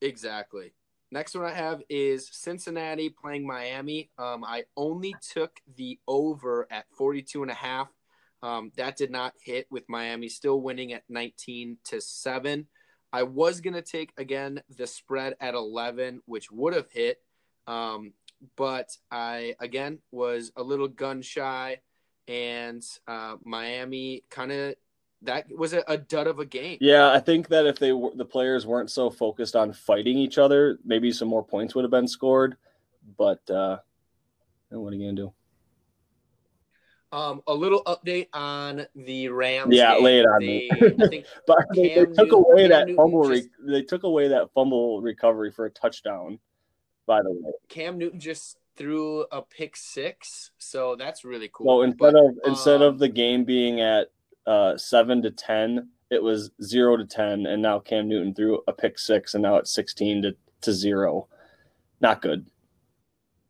exactly. 0.00 0.72
Next 1.10 1.34
one 1.34 1.44
I 1.44 1.52
have 1.52 1.82
is 1.90 2.28
Cincinnati 2.32 3.10
playing 3.10 3.46
Miami. 3.46 4.10
Um, 4.16 4.44
I 4.44 4.64
only 4.78 5.14
took 5.20 5.60
the 5.76 5.98
over 6.08 6.66
at 6.70 6.86
42 6.96 7.42
and 7.42 7.50
a 7.50 7.54
half. 7.54 7.88
Um, 8.42 8.72
that 8.76 8.96
did 8.96 9.10
not 9.10 9.34
hit 9.38 9.66
with 9.70 9.84
Miami 9.88 10.30
still 10.30 10.62
winning 10.62 10.94
at 10.94 11.02
19 11.10 11.76
to 11.84 12.00
7. 12.00 12.66
I 13.12 13.24
was 13.24 13.60
going 13.60 13.74
to 13.74 13.82
take 13.82 14.12
again 14.16 14.62
the 14.74 14.86
spread 14.86 15.36
at 15.38 15.54
11, 15.54 16.22
which 16.24 16.50
would 16.50 16.74
have 16.74 16.90
hit. 16.90 17.18
Um, 17.66 18.12
but 18.56 18.96
I 19.10 19.54
again 19.60 19.98
was 20.10 20.50
a 20.56 20.62
little 20.62 20.88
gun 20.88 21.22
shy 21.22 21.78
and 22.28 22.82
uh, 23.06 23.36
Miami 23.44 24.24
kind 24.30 24.50
of 24.52 24.74
that 25.22 25.46
was 25.56 25.72
a, 25.72 25.84
a 25.86 25.96
dud 25.96 26.26
of 26.26 26.40
a 26.40 26.44
game. 26.44 26.78
Yeah, 26.80 27.10
I 27.12 27.20
think 27.20 27.48
that 27.48 27.66
if 27.66 27.78
they 27.78 27.92
were 27.92 28.10
the 28.14 28.24
players 28.24 28.66
weren't 28.66 28.90
so 28.90 29.10
focused 29.10 29.54
on 29.54 29.72
fighting 29.72 30.18
each 30.18 30.38
other, 30.38 30.78
maybe 30.84 31.12
some 31.12 31.28
more 31.28 31.44
points 31.44 31.74
would 31.74 31.84
have 31.84 31.90
been 31.92 32.08
scored. 32.08 32.56
But 33.16 33.48
uh, 33.48 33.78
what 34.70 34.92
are 34.92 34.96
you 34.96 35.02
gonna 35.06 35.12
do? 35.16 35.32
Um, 37.12 37.42
a 37.46 37.52
little 37.52 37.82
update 37.84 38.28
on 38.32 38.86
the 38.96 39.28
Rams. 39.28 39.74
Yeah, 39.74 39.94
game. 39.94 40.04
lay 40.04 40.18
it 40.20 40.26
on 40.26 40.40
they, 40.40 40.46
me. 40.46 40.70
I 40.72 41.08
think 41.08 41.26
But 41.46 41.58
they, 41.74 41.88
they 41.88 41.94
took 42.06 42.16
Newton- 42.16 42.32
away 42.34 42.60
Cam 42.62 42.70
that 42.70 42.86
Newton 42.86 42.96
fumble. 42.96 43.28
just- 43.28 43.48
Re- 43.60 43.72
they 43.72 43.82
took 43.82 44.02
away 44.04 44.28
that 44.28 44.50
fumble 44.54 45.02
recovery 45.02 45.50
for 45.52 45.66
a 45.66 45.70
touchdown. 45.70 46.38
By 47.12 47.20
the 47.22 47.30
way, 47.30 47.52
Cam 47.68 47.98
Newton 47.98 48.18
just 48.20 48.56
threw 48.76 49.26
a 49.30 49.42
pick 49.42 49.76
six, 49.76 50.50
so 50.56 50.96
that's 50.96 51.24
really 51.24 51.50
cool. 51.52 51.66
so 51.66 51.82
instead 51.82 52.12
But, 52.14 52.14
of 52.14 52.38
instead 52.46 52.80
um, 52.80 52.88
of 52.88 52.98
the 52.98 53.08
game 53.08 53.44
being 53.44 53.80
at 53.82 54.08
uh, 54.46 54.78
seven 54.78 55.20
to 55.22 55.30
ten, 55.30 55.90
it 56.08 56.22
was 56.22 56.50
zero 56.62 56.96
to 56.96 57.04
ten, 57.04 57.44
and 57.44 57.60
now 57.60 57.78
Cam 57.80 58.08
Newton 58.08 58.34
threw 58.34 58.62
a 58.66 58.72
pick 58.72 58.98
six, 58.98 59.34
and 59.34 59.42
now 59.42 59.56
it's 59.56 59.74
sixteen 59.74 60.22
to 60.22 60.34
to 60.62 60.72
zero. 60.72 61.28
Not 62.00 62.22
good. 62.22 62.46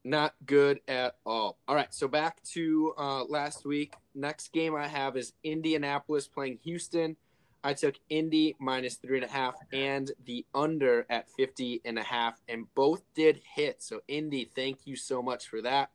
not 0.05 0.35
good 0.45 0.81
at 0.89 1.15
all. 1.25 1.59
All 1.69 1.77
right, 1.77 1.95
so 1.95 2.09
back 2.09 2.43
to 2.55 2.93
uh, 2.99 3.23
last 3.25 3.65
week. 3.65 3.95
Next 4.17 4.53
game 4.53 4.75
I 4.75 4.89
have 4.89 5.17
is 5.17 5.33
Indianapolis 5.45 6.27
playing 6.27 6.59
Houston. 6.65 7.17
I 7.65 7.75
took 7.75 7.95
Indy 8.09 8.57
minus 8.59 8.97
three 8.97 9.19
and 9.19 9.25
a 9.25 9.33
half 9.33 9.55
and 9.73 10.11
the 10.27 10.45
under 10.55 11.07
at 11.09 11.29
50 11.31 11.81
and 11.85 11.99
a 11.99 12.03
half, 12.03 12.41
and 12.49 12.67
both 12.75 13.03
did 13.15 13.41
hit. 13.55 13.83
So, 13.83 14.01
Indy, 14.09 14.51
thank 14.55 14.81
you 14.85 14.97
so 14.97 15.23
much 15.23 15.47
for 15.49 15.63
that. 15.63 15.91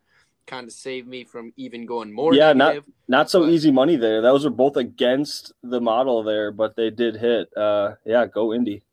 Kind 0.46 0.68
of 0.68 0.74
saved 0.74 1.10
me 1.10 1.26
from 1.26 1.52
even 1.58 1.86
going 1.86 2.14
more. 2.14 2.34
Yeah, 2.34 2.54
negative. 2.54 2.86
not 3.10 3.20
not 3.20 3.30
so 3.30 3.42
but- 3.42 3.50
easy 3.50 3.70
money 3.70 3.98
there. 3.98 4.22
Those 4.22 4.46
were 4.46 4.50
both 4.50 4.78
against 4.78 5.52
the 5.62 5.82
model 5.82 6.24
there, 6.24 6.52
but 6.52 6.78
they 6.78 6.90
did 6.90 7.18
hit. 7.18 7.50
Uh, 7.56 7.96
yeah, 8.06 8.26
go 8.26 8.54
Indy. 8.54 8.84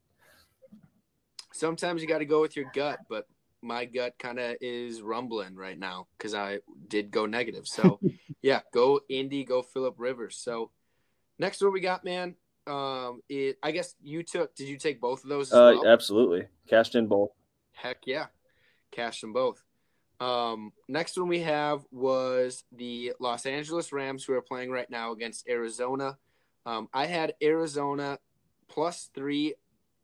Sometimes 1.52 2.02
you 2.02 2.08
got 2.08 2.18
to 2.18 2.24
go 2.24 2.40
with 2.40 2.56
your 2.56 2.68
gut, 2.74 2.98
but 3.08 3.28
my 3.62 3.84
gut 3.84 4.14
kind 4.18 4.40
of 4.40 4.56
is 4.60 5.00
rumbling 5.00 5.54
right 5.54 5.78
now 5.78 6.08
because 6.18 6.34
I 6.34 6.58
did 6.88 7.12
go 7.12 7.26
negative. 7.26 7.68
So, 7.68 8.00
yeah, 8.42 8.62
go 8.72 9.00
Indy, 9.08 9.44
go 9.44 9.62
Philip 9.62 9.94
Rivers. 9.98 10.36
So, 10.36 10.72
next 11.38 11.62
one 11.62 11.72
we 11.72 11.80
got, 11.80 12.04
man. 12.04 12.34
Um, 12.66 13.20
it, 13.28 13.58
I 13.62 13.72
guess 13.72 13.94
you 14.02 14.22
took. 14.22 14.54
Did 14.54 14.68
you 14.68 14.78
take 14.78 15.00
both 15.00 15.22
of 15.22 15.28
those 15.28 15.52
as 15.52 15.58
Uh, 15.58 15.72
well? 15.76 15.88
absolutely, 15.88 16.46
cashed 16.68 16.94
in 16.94 17.06
both. 17.06 17.30
Heck 17.72 17.98
yeah, 18.06 18.26
cashed 18.90 19.20
them 19.20 19.32
both. 19.32 19.62
Um, 20.20 20.72
next 20.88 21.18
one 21.18 21.28
we 21.28 21.40
have 21.40 21.84
was 21.90 22.64
the 22.72 23.12
Los 23.20 23.46
Angeles 23.46 23.92
Rams, 23.92 24.24
who 24.24 24.32
are 24.32 24.40
playing 24.40 24.70
right 24.70 24.88
now 24.88 25.12
against 25.12 25.48
Arizona. 25.48 26.16
Um, 26.64 26.88
I 26.94 27.06
had 27.06 27.34
Arizona 27.42 28.18
plus 28.68 29.10
three 29.14 29.54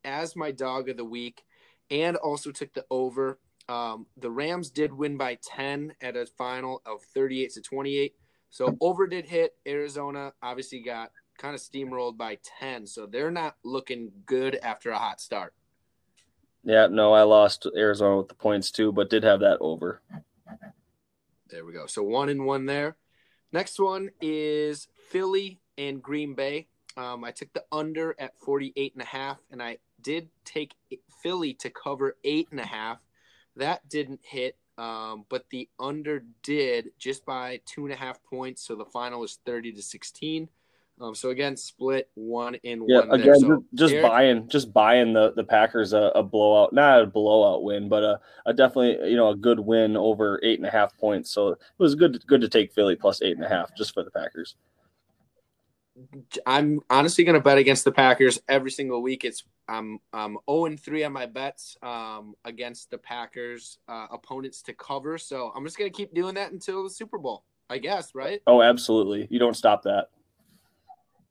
as 0.04 0.36
my 0.36 0.50
dog 0.50 0.88
of 0.88 0.96
the 0.96 1.04
week, 1.04 1.42
and 1.90 2.16
also 2.16 2.50
took 2.50 2.74
the 2.74 2.84
over. 2.90 3.38
Um, 3.68 4.06
the 4.16 4.30
Rams 4.30 4.70
did 4.70 4.92
win 4.92 5.16
by 5.16 5.38
ten 5.42 5.94
at 6.02 6.16
a 6.16 6.26
final 6.26 6.82
of 6.84 7.02
thirty-eight 7.14 7.52
to 7.52 7.62
twenty-eight. 7.62 8.16
So 8.50 8.76
over 8.80 9.06
did 9.06 9.26
hit. 9.26 9.54
Arizona 9.66 10.32
obviously 10.42 10.80
got 10.80 11.12
kind 11.40 11.54
of 11.54 11.60
steamrolled 11.60 12.16
by 12.16 12.38
ten, 12.60 12.86
so 12.86 13.06
they're 13.06 13.30
not 13.30 13.56
looking 13.64 14.12
good 14.26 14.56
after 14.62 14.90
a 14.90 14.98
hot 14.98 15.20
start. 15.20 15.54
Yeah, 16.62 16.88
no, 16.88 17.12
I 17.14 17.22
lost 17.22 17.66
Arizona 17.74 18.18
with 18.18 18.28
the 18.28 18.34
points 18.34 18.70
too, 18.70 18.92
but 18.92 19.08
did 19.08 19.24
have 19.24 19.40
that 19.40 19.58
over. 19.60 20.02
There 21.48 21.64
we 21.64 21.72
go. 21.72 21.86
So 21.86 22.02
one 22.02 22.28
and 22.28 22.44
one 22.44 22.66
there. 22.66 22.96
Next 23.52 23.80
one 23.80 24.10
is 24.20 24.86
Philly 25.08 25.58
and 25.78 26.02
Green 26.02 26.34
Bay. 26.34 26.68
Um, 26.96 27.24
I 27.24 27.30
took 27.30 27.52
the 27.52 27.64
under 27.72 28.14
at 28.18 28.38
48 28.38 28.92
and 28.94 29.02
a 29.02 29.06
half, 29.06 29.38
and 29.50 29.62
I 29.62 29.78
did 30.02 30.28
take 30.44 30.74
Philly 31.22 31.54
to 31.54 31.70
cover 31.70 32.16
eight 32.24 32.48
and 32.50 32.60
a 32.60 32.66
half. 32.66 32.98
That 33.56 33.88
didn't 33.88 34.20
hit, 34.22 34.56
um, 34.76 35.24
but 35.28 35.46
the 35.50 35.68
under 35.78 36.24
did 36.42 36.90
just 36.98 37.24
by 37.24 37.60
two 37.64 37.84
and 37.84 37.92
a 37.92 37.96
half 37.96 38.22
points. 38.22 38.62
So 38.62 38.76
the 38.76 38.84
final 38.84 39.20
was 39.20 39.38
30 39.46 39.72
to 39.72 39.82
16. 39.82 40.48
Um, 41.00 41.14
so 41.14 41.30
again, 41.30 41.56
split 41.56 42.10
one 42.14 42.56
in 42.56 42.84
Yeah, 42.86 43.00
one. 43.00 43.10
again. 43.12 43.40
So 43.40 43.64
just 43.74 43.94
Eric- 43.94 44.06
buying, 44.06 44.48
just 44.48 44.72
buying 44.72 45.12
the 45.14 45.32
the 45.32 45.44
Packers 45.44 45.92
a, 45.92 46.12
a 46.14 46.22
blowout, 46.22 46.72
not 46.72 47.02
a 47.02 47.06
blowout 47.06 47.62
win, 47.62 47.88
but 47.88 48.02
a, 48.02 48.20
a 48.46 48.52
definitely 48.52 49.10
you 49.10 49.16
know 49.16 49.30
a 49.30 49.36
good 49.36 49.58
win 49.58 49.96
over 49.96 50.38
eight 50.42 50.58
and 50.58 50.66
a 50.66 50.70
half 50.70 50.96
points. 50.98 51.30
So 51.30 51.48
it 51.48 51.58
was 51.78 51.94
good 51.94 52.24
good 52.26 52.42
to 52.42 52.48
take 52.48 52.72
Philly 52.72 52.96
plus 52.96 53.22
eight 53.22 53.36
and 53.36 53.44
a 53.44 53.48
half 53.48 53.74
just 53.74 53.94
for 53.94 54.02
the 54.02 54.10
Packers. 54.10 54.56
I'm 56.46 56.80
honestly 56.88 57.24
going 57.24 57.34
to 57.34 57.42
bet 57.42 57.58
against 57.58 57.84
the 57.84 57.92
Packers 57.92 58.40
every 58.48 58.70
single 58.70 59.02
week. 59.02 59.24
It's 59.24 59.44
I'm 59.68 59.98
I'm 60.12 60.38
0 60.48 60.66
and 60.66 60.80
3 60.80 61.04
on 61.04 61.12
my 61.12 61.26
bets 61.26 61.76
um, 61.82 62.34
against 62.44 62.90
the 62.90 62.98
Packers 62.98 63.78
uh, 63.88 64.06
opponents 64.10 64.62
to 64.62 64.72
cover. 64.74 65.18
So 65.18 65.52
I'm 65.54 65.64
just 65.64 65.78
going 65.78 65.90
to 65.90 65.96
keep 65.96 66.14
doing 66.14 66.34
that 66.36 66.52
until 66.52 66.82
the 66.84 66.90
Super 66.90 67.18
Bowl, 67.18 67.44
I 67.68 67.78
guess, 67.78 68.14
right? 68.14 68.40
Oh, 68.46 68.62
absolutely, 68.62 69.26
you 69.30 69.38
don't 69.38 69.56
stop 69.56 69.82
that. 69.82 70.08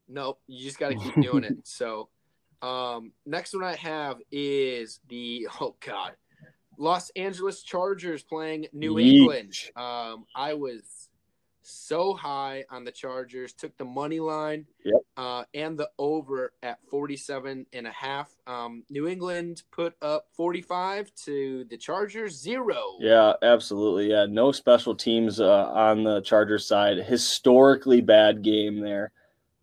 Nope, 0.10 0.40
you 0.48 0.64
just 0.64 0.80
got 0.80 0.90
to 0.90 0.96
keep 0.96 1.16
doing 1.22 1.44
it. 1.44 1.54
So 1.64 2.10
um, 2.62 3.12
next 3.26 3.54
one 3.54 3.64
I 3.64 3.76
have 3.76 4.18
is 4.32 5.00
the 5.08 5.48
oh 5.62 5.76
god, 5.86 6.14
Los 6.78 7.10
Angeles 7.16 7.62
Chargers 7.64 8.24
playing 8.24 8.68
New 8.74 8.96
Yeesh. 8.96 9.14
England. 9.14 9.54
Um, 9.76 10.26
I 10.36 10.56
was 10.56 10.82
so 11.62 12.16
high 12.16 12.66
on 12.72 12.84
the 12.84 12.92
Chargers, 12.92 13.54
took 13.54 13.78
the 13.78 13.86
money 13.86 14.20
line 14.20 14.66
Yep. 14.84 15.02
uh, 15.18 15.44
and 15.54 15.78
the 15.78 15.88
over 16.00 16.52
at 16.64 16.80
47 16.90 17.68
and 17.72 17.86
a 17.86 17.92
half. 17.92 18.36
Um, 18.48 18.84
New 18.90 19.08
England 19.08 19.62
put 19.72 19.94
up 20.02 20.26
45 20.36 21.14
to 21.26 21.66
the 21.70 21.78
Chargers 21.78 22.42
zero. 22.42 22.76
Yeah, 23.00 23.34
absolutely. 23.44 24.10
Yeah, 24.10 24.26
no 24.28 24.52
special 24.52 24.96
teams 24.96 25.40
uh, 25.40 25.70
on 25.72 26.04
the 26.04 26.22
Chargers 26.22 26.66
side. 26.66 26.98
Historically 26.98 28.02
bad 28.02 28.42
game 28.44 28.80
there. 28.80 29.12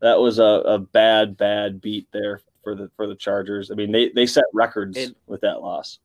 That 0.01 0.19
was 0.19 0.39
a, 0.39 0.43
a 0.43 0.79
bad, 0.79 1.37
bad 1.37 1.81
beat 1.81 2.09
there 2.13 2.41
for 2.63 2.75
the 2.75 2.91
for 2.97 3.07
the 3.07 3.15
Chargers. 3.15 3.71
I 3.71 3.75
mean, 3.75 3.93
they 3.93 4.11
they 4.11 4.27
set 4.27 4.45
records 4.53 4.97
And- 4.97 5.15
with 5.27 5.41
that 5.43 5.61
loss. 5.61 5.99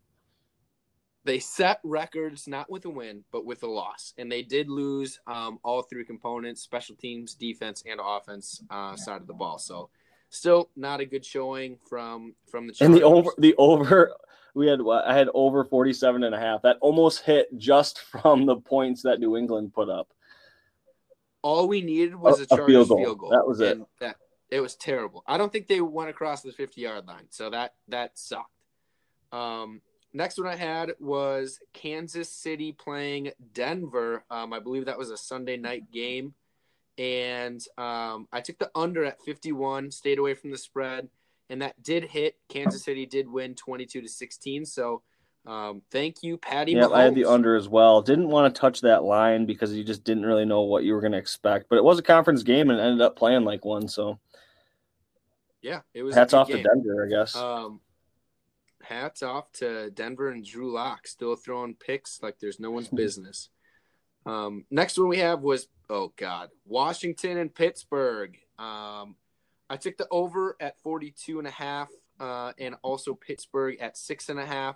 They 1.24 1.38
set 1.38 1.80
records 1.84 2.48
not 2.48 2.68
with 2.68 2.86
a 2.86 2.90
win, 2.90 3.24
but 3.32 3.46
with 3.46 3.62
a 3.62 3.68
loss, 3.68 4.14
and 4.18 4.32
they 4.32 4.42
did 4.42 4.70
lose 4.70 5.20
um, 5.28 5.60
all 5.64 5.84
three 5.84 6.04
components: 6.04 6.64
special 6.64 6.96
teams, 6.96 7.36
defense, 7.36 7.84
and 7.86 8.00
offense 8.04 8.64
uh, 8.72 8.96
side 8.96 9.22
of 9.22 9.28
the 9.28 9.34
ball. 9.34 9.60
So, 9.60 9.92
still 10.30 10.72
not 10.76 11.00
a 11.00 11.06
good 11.06 11.24
showing 11.24 11.78
from 11.88 12.34
from 12.50 12.66
the 12.66 12.74
Chargers. 12.74 12.96
And 12.96 13.04
the 13.04 13.06
over 13.06 13.30
the 13.38 13.54
over 13.60 14.16
we 14.54 14.68
had 14.68 14.80
I 14.82 15.14
had 15.14 15.30
over 15.34 15.64
47 15.64 16.24
and 16.24 16.36
a 16.36 16.40
half. 16.40 16.64
That 16.64 16.78
almost 16.82 17.24
hit 17.24 17.56
just 17.58 18.00
from 18.12 18.46
the 18.46 18.56
points 18.56 19.04
that 19.04 19.20
New 19.20 19.38
England 19.38 19.74
put 19.74 19.90
up. 19.90 20.10
All 21.42 21.68
we 21.68 21.82
needed 21.82 22.16
was 22.16 22.40
A- 22.40 22.44
a 22.44 22.46
Chargers 22.48 22.68
field 22.68 22.88
field 22.88 23.20
goal. 23.20 23.30
goal. 23.30 23.30
That 23.32 23.48
was 23.48 23.60
it. 23.60 23.80
That 24.00 24.16
it 24.50 24.60
was 24.60 24.76
terrible. 24.76 25.24
I 25.28 25.38
don't 25.38 25.52
think 25.52 25.68
they 25.68 25.82
went 25.82 26.10
across 26.10 26.42
the 26.42 26.52
50 26.52 26.82
yard 26.82 27.08
line, 27.08 27.28
so 27.30 27.50
that 27.50 27.74
that 27.88 28.18
sucked. 28.18 28.50
Um, 29.32 29.82
next 30.14 30.38
one 30.38 30.48
I 30.48 30.56
had 30.56 30.94
was 31.00 31.60
Kansas 31.74 32.30
City 32.30 32.72
playing 32.74 33.32
Denver. 33.54 34.24
Um, 34.30 34.52
I 34.54 34.60
believe 34.60 34.86
that 34.86 34.98
was 34.98 35.10
a 35.10 35.18
Sunday 35.18 35.58
night 35.58 35.90
game, 35.92 36.34
and 36.98 37.66
um, 37.78 38.28
I 38.32 38.42
took 38.42 38.60
the 38.60 38.70
under 38.76 39.06
at 39.06 39.22
51. 39.22 39.92
Stayed 39.92 40.20
away 40.20 40.34
from 40.34 40.52
the 40.52 40.58
spread, 40.58 41.08
and 41.50 41.62
that 41.62 41.82
did 41.82 42.04
hit. 42.04 42.36
Kansas 42.50 42.84
City 42.84 43.06
did 43.06 43.28
win 43.30 43.56
22 43.56 44.02
to 44.02 44.08
16. 44.08 44.66
So. 44.66 45.02
Um, 45.46 45.82
thank 45.92 46.22
you, 46.22 46.38
Patty. 46.38 46.74
Yeah, 46.74 46.88
I 46.88 47.04
had 47.04 47.16
the 47.16 47.26
under 47.26 47.56
as 47.56 47.68
well. 47.68 48.02
Didn't 48.02 48.30
want 48.30 48.54
to 48.54 48.60
touch 48.60 48.82
that 48.82 49.04
line 49.04 49.46
because 49.46 49.74
you 49.74 49.84
just 49.84 50.04
didn't 50.04 50.26
really 50.26 50.46
know 50.46 50.62
what 50.62 50.84
you 50.84 50.94
were 50.94 51.02
going 51.02 51.14
to 51.14 51.18
expect. 51.18 51.68
But 51.70 51.78
it 51.78 51.84
was 51.84 51.98
a 51.98 52.04
conference 52.04 52.44
game 52.44 52.70
and 52.70 52.80
ended 52.80 53.02
up 53.02 53.16
playing 53.16 53.44
like 53.44 53.66
one. 53.66 53.88
So 53.88 54.20
Yeah, 55.62 55.82
it 55.94 56.04
was. 56.04 56.14
hats 56.14 56.34
off 56.34 56.48
game. 56.48 56.58
to 56.58 56.64
Denver, 56.64 57.06
I 57.06 57.10
guess. 57.10 57.36
Um, 57.36 57.80
hats 58.84 59.24
off 59.24 59.52
to 59.54 59.90
Denver 59.92 60.30
and 60.30 60.46
Drew 60.46 60.72
Lock 60.72 61.08
still 61.08 61.36
throwing 61.36 61.76
picks 61.76 62.22
like 62.22 62.38
there's 62.40 62.60
no 62.60 62.70
one's 62.72 62.88
business. 62.94 63.50
Um, 64.26 64.66
next 64.70 65.00
one 65.00 65.08
we 65.08 65.18
have 65.18 65.42
was 65.42 65.68
oh 65.90 66.14
god, 66.18 66.50
Washington 66.66 67.38
and 67.38 67.54
Pittsburgh. 67.54 68.38
Um, 68.60 69.16
I 69.72 69.78
took 69.78 69.98
the 69.98 70.08
over 70.12 70.56
at 70.60 70.80
42 70.82 71.40
and 71.40 71.48
a 71.48 71.52
half, 71.52 71.90
uh, 72.20 72.52
and 72.60 72.76
also 72.84 73.16
Pittsburgh 73.16 73.78
at 73.80 73.98
six 73.98 74.30
and 74.30 74.40
a 74.40 74.46
half. 74.46 74.76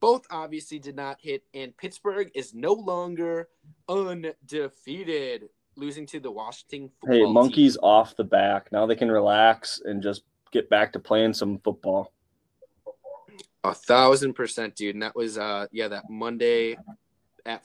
Both 0.00 0.26
obviously 0.30 0.78
did 0.78 0.96
not 0.96 1.18
hit, 1.20 1.44
and 1.52 1.76
Pittsburgh 1.76 2.30
is 2.34 2.54
no 2.54 2.72
longer 2.72 3.48
undefeated, 3.88 5.50
losing 5.76 6.06
to 6.06 6.20
the 6.20 6.30
Washington 6.30 6.90
football 7.00 7.16
hey, 7.16 7.24
team. 7.24 7.34
monkeys 7.34 7.76
off 7.82 8.16
the 8.16 8.24
back. 8.24 8.72
Now 8.72 8.86
they 8.86 8.96
can 8.96 9.10
relax 9.10 9.80
and 9.84 10.02
just 10.02 10.22
get 10.52 10.70
back 10.70 10.92
to 10.94 10.98
playing 10.98 11.34
some 11.34 11.58
football. 11.58 12.12
A 13.62 13.74
thousand 13.74 14.34
percent, 14.34 14.74
dude. 14.74 14.94
And 14.94 15.02
that 15.02 15.14
was 15.14 15.36
uh 15.36 15.66
yeah, 15.70 15.88
that 15.88 16.08
Monday 16.08 16.78
at 17.44 17.62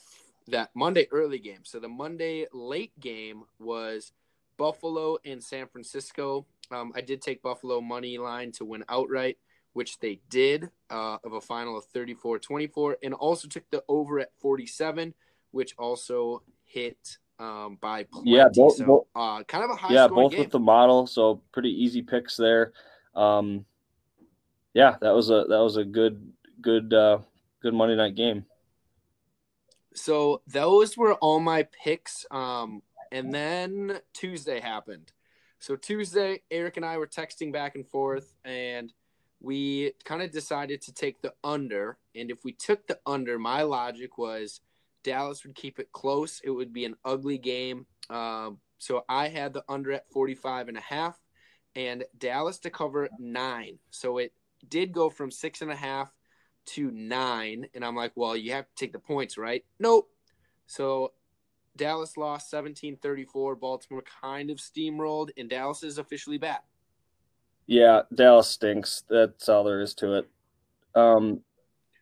that 0.48 0.70
Monday 0.76 1.08
early 1.12 1.40
game. 1.40 1.62
So 1.64 1.80
the 1.80 1.88
Monday 1.88 2.48
late 2.52 2.98
game 3.00 3.44
was 3.60 4.12
Buffalo 4.58 5.18
and 5.26 5.44
San 5.44 5.68
Francisco. 5.68 6.46
Um, 6.72 6.92
I 6.96 7.02
did 7.02 7.22
take 7.22 7.42
Buffalo 7.42 7.82
money 7.82 8.18
line 8.18 8.52
to 8.54 8.66
win 8.66 8.84
outright, 8.90 9.38
which 9.76 10.00
they 10.00 10.22
did, 10.30 10.70
uh, 10.90 11.18
of 11.26 11.34
a 11.34 11.42
final 11.42 11.78
of 11.78 11.84
34-24, 11.92 12.96
and 13.04 13.14
also 13.14 13.46
took 13.46 13.70
the 13.72 13.84
over 13.90 14.22
at 14.22 14.30
47, 14.40 15.14
which 15.52 15.76
also 15.78 16.42
hit 16.64 17.18
um, 17.40 17.78
by 17.82 18.04
plenty. 18.04 18.32
Yeah, 18.32 18.46
both- 18.54 18.78
so, 18.78 18.86
both- 18.86 19.08
uh, 19.14 19.44
kind 19.44 19.66
of 19.66 19.72
a 19.72 19.76
high 19.76 19.94
yeah, 19.94 20.08
both 20.08 20.32
game. 20.32 20.40
with 20.40 20.52
the 20.52 20.60
model, 20.60 21.06
so 21.08 21.42
pretty 21.52 21.72
easy 21.72 22.02
picks 22.02 22.38
there. 22.38 22.72
Um, 23.16 23.66
yeah, 24.74 24.96
that 25.02 25.14
was 25.14 25.30
a 25.30 25.44
that 25.50 25.60
was 25.60 25.76
a 25.76 25.84
good 25.84 26.32
good 26.62 26.94
uh, 26.94 27.20
good 27.62 27.74
Monday 27.74 27.98
night 27.98 28.16
game. 28.16 28.46
So 29.94 30.42
those 30.48 30.96
were 30.98 31.16
all 31.16 31.42
my 31.42 31.64
picks. 31.64 32.26
Um, 32.32 32.82
and 33.12 33.34
then 33.34 34.00
Tuesday 34.14 34.62
happened. 34.62 35.12
So 35.60 35.76
Tuesday, 35.76 36.44
Eric 36.50 36.78
and 36.78 36.86
I 36.86 36.98
were 36.98 37.08
texting 37.08 37.52
back 37.52 37.76
and 37.76 37.86
forth, 37.86 38.34
and 38.46 38.94
we 39.40 39.94
kind 40.06 40.22
of 40.22 40.32
decided 40.32 40.82
to 40.84 40.94
take 40.94 41.22
the 41.22 41.34
under. 41.44 41.98
And 42.16 42.32
if 42.32 42.44
we 42.44 42.54
took 42.54 42.88
the 42.88 43.00
under, 43.06 43.38
my 43.40 43.64
logic 43.64 44.18
was 44.18 44.62
Dallas 45.04 45.44
would 45.46 45.56
keep 45.56 45.80
it 45.80 45.92
close. 45.92 46.42
It 46.44 46.50
would 46.50 46.74
be 46.74 46.86
an 46.86 46.96
ugly 47.06 47.38
game. 47.38 47.86
Um, 48.10 48.60
so 48.80 49.04
I 49.10 49.28
had 49.30 49.54
the 49.54 49.64
under 49.70 49.92
at 49.92 50.10
45 50.12 50.68
and 50.70 50.78
a 50.78 50.82
half. 50.82 51.20
and 51.76 52.04
Dallas 52.18 52.60
to 52.60 52.70
cover 52.70 53.10
nine. 53.20 53.80
So 53.92 54.18
it 54.20 54.34
did 54.68 54.92
go 54.94 55.10
from 55.10 55.32
six 55.32 55.62
and 55.62 55.72
a 55.72 55.76
half 55.76 56.12
to 56.68 56.90
nine. 56.92 57.68
And 57.74 57.84
I'm 57.86 57.96
like, 57.96 58.14
well, 58.16 58.36
you 58.36 58.54
have 58.54 58.66
to 58.66 58.76
take 58.76 58.94
the 58.94 59.00
points, 59.00 59.38
right? 59.38 59.64
Nope. 59.80 60.10
So 60.68 61.14
Dallas 61.76 62.18
lost 62.18 62.50
17 62.50 62.98
34. 62.98 63.56
Baltimore 63.56 64.04
kind 64.22 64.50
of 64.50 64.58
steamrolled, 64.58 65.30
and 65.38 65.50
Dallas 65.50 65.84
is 65.84 65.98
officially 65.98 66.38
back. 66.38 66.64
Yeah, 67.68 68.02
Dallas 68.14 68.48
stinks. 68.48 69.04
That's 69.10 69.50
all 69.50 69.64
there 69.64 69.82
is 69.82 69.94
to 69.96 70.20
it. 70.20 70.30
Um, 70.94 71.42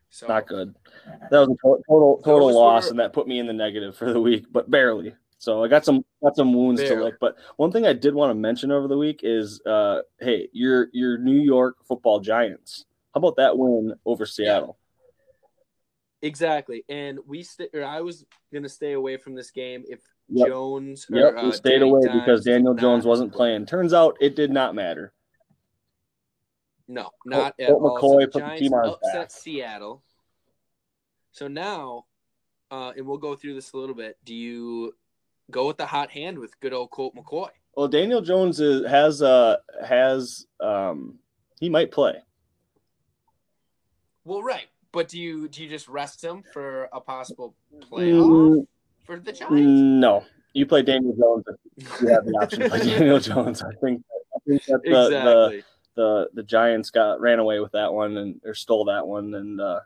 so, 0.10 0.28
not 0.28 0.48
good. 0.48 0.76
That 1.32 1.40
was 1.40 1.50
a 1.50 1.56
total 1.90 2.22
total 2.24 2.54
loss, 2.54 2.90
and 2.90 3.00
that 3.00 3.12
put 3.12 3.28
me 3.28 3.40
in 3.40 3.48
the 3.48 3.52
negative 3.52 3.98
for 3.98 4.14
the 4.14 4.22
week, 4.22 4.46
but 4.52 4.72
barely. 4.72 5.16
So 5.38 5.62
I 5.62 5.68
got 5.68 5.84
some 5.84 6.06
got 6.24 6.38
some 6.38 6.54
wounds 6.54 6.80
barely. 6.80 6.96
to 6.96 7.04
lick. 7.04 7.16
But 7.20 7.36
one 7.58 7.74
thing 7.74 7.86
I 7.86 7.92
did 7.92 8.16
want 8.16 8.30
to 8.30 8.36
mention 8.36 8.72
over 8.72 8.88
the 8.88 8.98
week 8.98 9.20
is, 9.24 9.60
uh, 9.66 10.04
hey, 10.22 10.48
your 10.54 10.88
your 10.94 11.18
New 11.18 11.42
York 11.42 11.86
Football 11.86 12.22
Giants. 12.22 12.86
How 13.14 13.20
about 13.20 13.36
that 13.36 13.58
win 13.58 13.94
over 14.06 14.26
Seattle? 14.26 14.78
Exactly, 16.22 16.86
and 16.88 17.20
we 17.28 17.44
st- 17.44 17.76
I 17.76 18.00
was 18.00 18.26
gonna 18.54 18.70
stay 18.70 18.94
away 18.94 19.18
from 19.18 19.36
this 19.36 19.52
game 19.52 19.84
if 19.90 20.00
yep. 20.30 20.48
Jones. 20.48 21.06
Yep, 21.10 21.34
we 21.34 21.50
uh, 21.50 21.52
stayed 21.52 21.82
away 21.82 22.02
because 22.14 22.46
Daniel 22.46 22.74
Jones 22.74 23.06
wasn't 23.06 23.34
playing. 23.34 23.66
Turns 23.66 23.94
out 23.94 24.16
it 24.22 24.38
did 24.38 24.52
not 24.52 24.74
matter. 24.74 25.12
No, 26.88 27.10
not 27.26 27.56
Colt, 27.58 27.60
at 27.60 27.68
Colt 27.68 27.82
all. 27.82 27.98
McCoy 27.98 28.22
so 28.22 28.28
put 28.28 28.40
Giants 28.42 28.60
the 28.60 28.66
team 28.66 28.74
on 28.74 28.90
upset 28.90 29.14
back. 29.14 29.32
Seattle. 29.32 30.04
So 31.32 31.48
now, 31.48 32.06
uh, 32.72 32.92
and 32.96 33.06
we'll 33.06 33.18
go 33.18 33.36
through 33.36 33.56
this 33.56 33.74
a 33.74 33.78
little 33.78 33.96
bit. 33.96 34.18
Do 34.24 34.34
you 34.34 34.96
go 35.50 35.68
with 35.68 35.78
the 35.78 35.86
hot 35.86 36.12
hand 36.12 36.40
with 36.40 36.60
good 36.60 36.74
old 36.74 36.92
Colt 36.92 37.16
McCoy? 37.16 37.50
Well, 37.76 37.88
Daniel 37.88 38.22
Jones 38.22 38.60
is, 38.60 38.86
has 38.88 39.22
uh 39.22 39.58
has 39.86 40.46
um 40.60 41.20
he 41.60 41.70
might 41.70 41.92
play. 41.92 42.16
Well, 44.26 44.44
right. 44.44 44.68
But 44.92 45.10
do 45.10 45.20
you 45.20 45.48
do 45.48 45.64
you 45.64 45.70
just 45.70 45.88
rest 45.88 46.24
him 46.24 46.44
for 46.54 46.88
a 46.94 47.02
possible 47.02 47.56
playoff 47.90 48.30
mm, 48.30 48.68
for 49.06 49.20
the 49.20 49.32
Giants? 49.32 49.56
No, 49.56 50.24
you 50.54 50.68
play 50.68 50.84
Daniel 50.84 51.16
Jones. 51.16 51.46
You 52.00 52.08
have 52.10 52.26
the 52.26 52.38
option 52.40 52.60
to 52.60 52.70
play 52.70 52.80
Daniel 52.84 53.20
Jones. 53.20 53.64
I 53.64 53.74
think 53.82 54.04
I 54.36 54.40
think 54.48 54.64
that 54.66 54.82
the, 54.84 55.06
exactly. 55.06 55.58
the, 55.58 55.64
the 55.96 56.30
the 56.34 56.44
Giants 56.44 56.90
got 56.90 57.22
ran 57.22 57.40
away 57.40 57.60
with 57.60 57.72
that 57.74 57.94
one 57.94 58.18
and 58.18 58.42
or 58.44 58.54
stole 58.54 58.86
that 58.86 59.08
one 59.08 59.34
and 59.34 59.62
uh, 59.62 59.82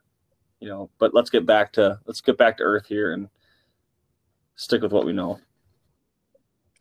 you 0.59 0.67
know. 0.67 0.89
But 0.99 1.13
let's 1.13 1.29
get 1.29 1.45
back 1.45 1.73
to 1.73 1.99
let's 2.05 2.21
get 2.21 2.37
back 2.37 2.57
to 2.57 2.63
earth 2.63 2.87
here 2.87 3.13
and 3.13 3.29
stick 4.55 4.81
with 4.81 4.91
what 4.91 5.05
we 5.05 5.13
know. 5.13 5.39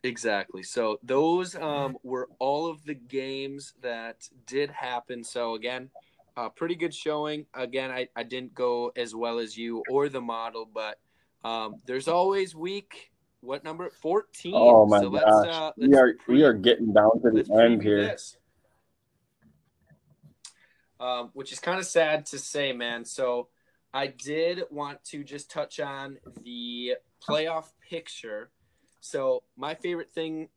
Exactly. 0.02 0.62
So 0.62 0.98
those 1.02 1.56
um, 1.56 1.96
were 2.02 2.28
all 2.38 2.68
of 2.70 2.84
the 2.84 2.94
games 2.94 3.74
that 3.82 4.28
did 4.46 4.70
happen. 4.70 5.24
So 5.24 5.54
again, 5.54 5.90
uh, 6.36 6.48
pretty 6.50 6.76
good 6.76 6.94
showing. 6.94 7.46
Again, 7.54 7.90
I, 7.90 8.08
I 8.14 8.22
didn't 8.22 8.54
go 8.54 8.92
as 8.96 9.14
well 9.14 9.38
as 9.38 9.56
you 9.56 9.82
or 9.90 10.08
the 10.08 10.20
model, 10.20 10.68
but 10.72 10.98
um, 11.44 11.76
there's 11.86 12.08
always 12.08 12.54
week. 12.54 13.10
What 13.40 13.64
number? 13.64 13.90
Fourteen. 13.90 14.54
Oh 14.54 14.86
my 14.86 15.00
so 15.00 15.10
gosh, 15.10 15.46
uh, 15.48 15.72
we 15.76 15.94
are 15.94 16.14
pre- 16.24 16.36
we 16.36 16.42
are 16.44 16.52
getting 16.52 16.92
down 16.92 17.20
to 17.22 17.30
the 17.30 17.62
end 17.62 17.82
here. 17.82 18.16
Um, 20.98 21.30
which 21.34 21.52
is 21.52 21.58
kind 21.58 21.78
of 21.78 21.86
sad 21.86 22.24
to 22.26 22.38
say, 22.38 22.72
man. 22.72 23.04
So 23.04 23.48
I 23.92 24.06
did 24.06 24.62
want 24.70 25.02
to 25.04 25.22
just 25.24 25.50
touch 25.50 25.78
on 25.80 26.18
the 26.42 26.94
playoff 27.26 27.66
picture. 27.88 28.50
So 29.00 29.42
my 29.56 29.74
favorite 29.74 30.12
thing, 30.12 30.48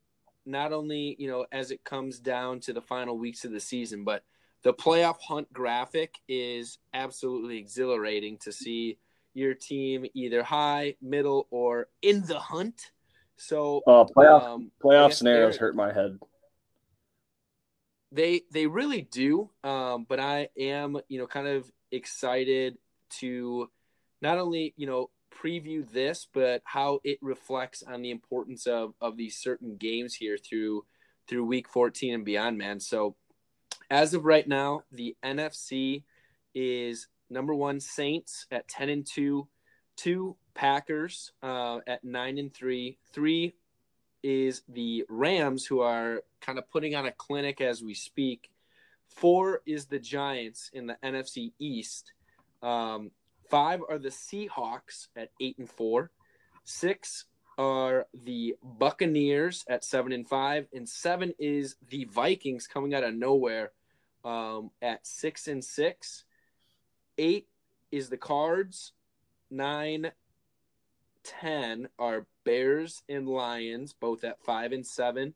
not 0.45 0.73
only 0.73 1.15
you 1.19 1.29
know 1.29 1.45
as 1.51 1.71
it 1.71 1.83
comes 1.83 2.19
down 2.19 2.59
to 2.61 2.73
the 2.73 2.81
final 2.81 3.17
weeks 3.17 3.45
of 3.45 3.51
the 3.51 3.59
season, 3.59 4.03
but 4.03 4.23
the 4.63 4.73
playoff 4.73 5.17
hunt 5.21 5.51
graphic 5.53 6.15
is 6.27 6.79
absolutely 6.93 7.57
exhilarating 7.57 8.37
to 8.39 8.51
see 8.51 8.97
your 9.33 9.53
team 9.53 10.05
either 10.13 10.43
high, 10.43 10.95
middle, 11.01 11.47
or 11.49 11.87
in 12.01 12.25
the 12.25 12.39
hunt. 12.39 12.91
So 13.37 13.81
uh, 13.87 14.03
playoff 14.03 14.43
um, 14.43 14.71
playoff 14.83 15.13
scenarios 15.13 15.55
hurt 15.55 15.75
my 15.75 15.93
head. 15.93 16.19
They 18.11 18.41
they 18.51 18.67
really 18.67 19.01
do, 19.01 19.49
um, 19.63 20.05
but 20.07 20.19
I 20.19 20.49
am 20.57 20.97
you 21.09 21.19
know 21.19 21.27
kind 21.27 21.47
of 21.47 21.71
excited 21.91 22.77
to 23.19 23.69
not 24.21 24.37
only 24.37 24.73
you 24.77 24.87
know 24.87 25.09
preview 25.31 25.89
this, 25.89 26.27
but 26.33 26.61
how 26.65 26.99
it 27.03 27.19
reflects 27.21 27.83
on 27.83 28.01
the 28.01 28.11
importance 28.11 28.67
of 28.67 28.93
of 28.99 29.15
these 29.17 29.37
certain 29.37 29.77
games 29.77 30.15
here 30.15 30.37
through 30.37 30.85
through 31.27 31.45
week 31.45 31.69
14 31.69 32.15
and 32.15 32.25
beyond, 32.25 32.57
man. 32.57 32.79
So 32.79 33.15
as 33.91 34.13
of 34.13 34.25
right 34.25 34.47
now, 34.47 34.83
the 34.91 35.15
NFC 35.23 36.03
is 36.55 37.07
number 37.29 37.53
one 37.53 37.79
Saints 37.79 38.47
at 38.51 38.67
ten 38.67 38.89
and 38.89 39.05
two, 39.05 39.47
two 39.95 40.35
Packers 40.53 41.31
uh, 41.41 41.79
at 41.87 42.03
nine 42.03 42.37
and 42.37 42.53
three, 42.53 42.97
three 43.13 43.53
is 44.21 44.63
the 44.67 45.05
Rams 45.07 45.65
who 45.65 45.79
are 45.79 46.23
kind 46.41 46.57
of 46.57 46.69
putting 46.69 46.95
on 46.95 47.05
a 47.05 47.11
clinic 47.11 47.61
as 47.61 47.81
we 47.81 47.93
speak. 47.93 48.49
Four 49.07 49.61
is 49.65 49.85
the 49.85 49.99
Giants 49.99 50.69
in 50.73 50.87
the 50.87 50.97
NFC 51.03 51.53
East. 51.59 52.13
Um, 52.61 53.11
five 53.49 53.81
are 53.89 53.97
the 53.97 54.09
Seahawks 54.09 55.07
at 55.15 55.31
eight 55.39 55.57
and 55.57 55.69
four. 55.69 56.11
Six 56.63 57.25
are 57.57 58.07
the 58.13 58.55
Buccaneers 58.63 59.65
at 59.67 59.83
seven 59.83 60.11
and 60.11 60.27
five, 60.27 60.67
and 60.73 60.87
seven 60.87 61.33
is 61.39 61.75
the 61.89 62.05
Vikings 62.05 62.67
coming 62.67 62.93
out 62.93 63.03
of 63.03 63.13
nowhere 63.13 63.71
um, 64.23 64.71
at 64.81 65.05
six 65.05 65.47
and 65.47 65.63
six. 65.63 66.23
Eight 67.17 67.47
is 67.91 68.09
the 68.09 68.17
Cards. 68.17 68.93
Nine, 69.51 70.11
ten 71.23 71.89
are 71.97 72.27
Bears 72.45 73.03
and 73.09 73.27
Lions, 73.27 73.93
both 73.93 74.23
at 74.23 74.41
five 74.43 74.71
and 74.71 74.85
seven. 74.85 75.33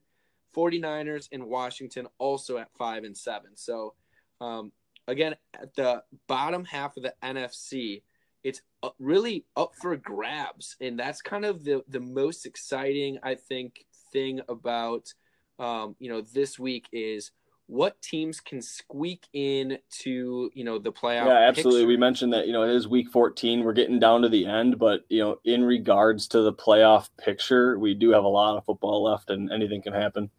49ers 0.55 1.27
and 1.31 1.45
Washington 1.45 2.07
also 2.17 2.57
at 2.57 2.69
five 2.77 3.03
and 3.03 3.17
seven. 3.17 3.51
So, 3.55 3.95
um, 4.41 4.71
again, 5.07 5.35
at 5.53 5.75
the 5.75 6.03
bottom 6.27 6.65
half 6.65 6.97
of 6.97 7.03
the 7.03 7.13
NFC, 7.23 8.03
it's 8.43 8.61
really 8.99 9.45
up 9.55 9.71
for 9.81 9.95
grabs, 9.95 10.75
and 10.81 10.99
that's 10.99 11.21
kind 11.21 11.45
of 11.45 11.63
the 11.63 11.83
the 11.87 11.99
most 11.99 12.45
exciting, 12.45 13.17
I 13.23 13.35
think, 13.35 13.85
thing 14.11 14.41
about 14.49 15.13
um, 15.59 15.95
you 15.99 16.09
know 16.09 16.21
this 16.21 16.59
week 16.59 16.87
is 16.91 17.31
what 17.67 18.01
teams 18.01 18.41
can 18.41 18.61
squeak 18.61 19.25
in 19.33 19.77
to 19.89 20.51
you 20.53 20.63
know 20.63 20.77
the 20.77 20.91
playoff 20.91 21.27
yeah 21.27 21.47
absolutely 21.47 21.81
picture. 21.81 21.87
we 21.87 21.97
mentioned 21.97 22.33
that 22.33 22.45
you 22.45 22.51
know 22.51 22.63
it 22.63 22.69
is 22.69 22.89
week 22.89 23.09
14 23.09 23.63
we're 23.63 23.71
getting 23.71 23.99
down 23.99 24.21
to 24.21 24.27
the 24.27 24.45
end 24.45 24.77
but 24.77 25.01
you 25.07 25.23
know 25.23 25.39
in 25.45 25.63
regards 25.63 26.27
to 26.27 26.41
the 26.41 26.51
playoff 26.51 27.09
picture 27.17 27.79
we 27.79 27.93
do 27.93 28.11
have 28.11 28.25
a 28.25 28.27
lot 28.27 28.57
of 28.57 28.65
football 28.65 29.03
left 29.03 29.29
and 29.29 29.49
anything 29.49 29.81
can 29.81 29.93
happen 29.93 30.29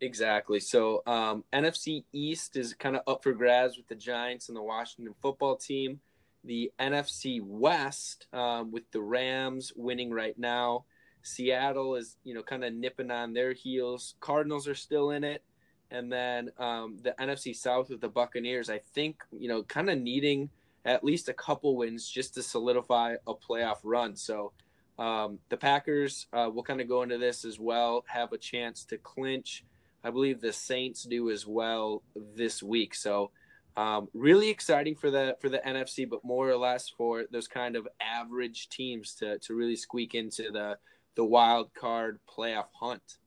exactly 0.00 0.60
so 0.60 1.02
um, 1.06 1.44
nfc 1.52 2.04
east 2.12 2.56
is 2.56 2.74
kind 2.74 2.96
of 2.96 3.02
up 3.06 3.22
for 3.22 3.32
grabs 3.32 3.76
with 3.76 3.86
the 3.88 3.94
giants 3.94 4.48
and 4.48 4.56
the 4.56 4.62
washington 4.62 5.14
football 5.22 5.56
team 5.56 6.00
the 6.44 6.70
nfc 6.78 7.40
west 7.42 8.26
um, 8.32 8.70
with 8.70 8.90
the 8.90 9.00
rams 9.00 9.72
winning 9.76 10.10
right 10.10 10.38
now 10.38 10.84
Seattle 11.24 11.96
is, 11.96 12.16
you 12.22 12.34
know, 12.34 12.42
kind 12.42 12.64
of 12.64 12.74
nipping 12.74 13.10
on 13.10 13.32
their 13.32 13.52
heels. 13.52 14.14
Cardinals 14.20 14.68
are 14.68 14.74
still 14.74 15.10
in 15.10 15.24
it. 15.24 15.42
And 15.90 16.12
then 16.12 16.50
um, 16.58 16.98
the 17.02 17.14
NFC 17.18 17.54
South 17.54 17.90
with 17.90 18.00
the 18.00 18.08
Buccaneers, 18.08 18.70
I 18.70 18.78
think, 18.78 19.22
you 19.32 19.48
know, 19.48 19.62
kind 19.62 19.90
of 19.90 19.98
needing 19.98 20.50
at 20.84 21.04
least 21.04 21.28
a 21.28 21.34
couple 21.34 21.76
wins 21.76 22.08
just 22.08 22.34
to 22.34 22.42
solidify 22.42 23.16
a 23.26 23.34
playoff 23.34 23.78
run. 23.84 24.16
So 24.16 24.52
um, 24.98 25.38
the 25.48 25.56
Packers 25.56 26.26
uh, 26.32 26.50
will 26.52 26.62
kind 26.62 26.80
of 26.80 26.88
go 26.88 27.02
into 27.02 27.18
this 27.18 27.44
as 27.44 27.58
well, 27.58 28.04
have 28.06 28.32
a 28.32 28.38
chance 28.38 28.84
to 28.86 28.98
clinch. 28.98 29.64
I 30.04 30.10
believe 30.10 30.40
the 30.40 30.52
Saints 30.52 31.04
do 31.04 31.30
as 31.30 31.46
well 31.46 32.02
this 32.36 32.62
week. 32.62 32.94
So 32.94 33.30
um, 33.76 34.08
really 34.12 34.50
exciting 34.50 34.94
for 34.94 35.10
the 35.10 35.36
for 35.40 35.48
the 35.48 35.62
NFC, 35.66 36.08
but 36.08 36.24
more 36.24 36.48
or 36.48 36.56
less 36.56 36.88
for 36.88 37.24
those 37.30 37.48
kind 37.48 37.74
of 37.74 37.88
average 38.00 38.68
teams 38.68 39.14
to 39.16 39.38
to 39.40 39.54
really 39.54 39.76
squeak 39.76 40.14
into 40.14 40.50
the 40.52 40.76
the 41.16 41.24
wild 41.24 41.72
card 41.74 42.20
playoff 42.28 42.66
hunt. 42.78 43.18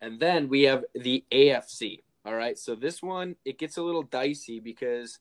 And 0.00 0.20
then 0.20 0.48
we 0.48 0.62
have 0.64 0.84
the 0.94 1.24
AFC. 1.32 2.02
All 2.24 2.34
right. 2.34 2.58
So 2.58 2.74
this 2.74 3.02
one, 3.02 3.36
it 3.44 3.58
gets 3.58 3.76
a 3.76 3.82
little 3.82 4.02
dicey 4.02 4.60
because 4.60 5.18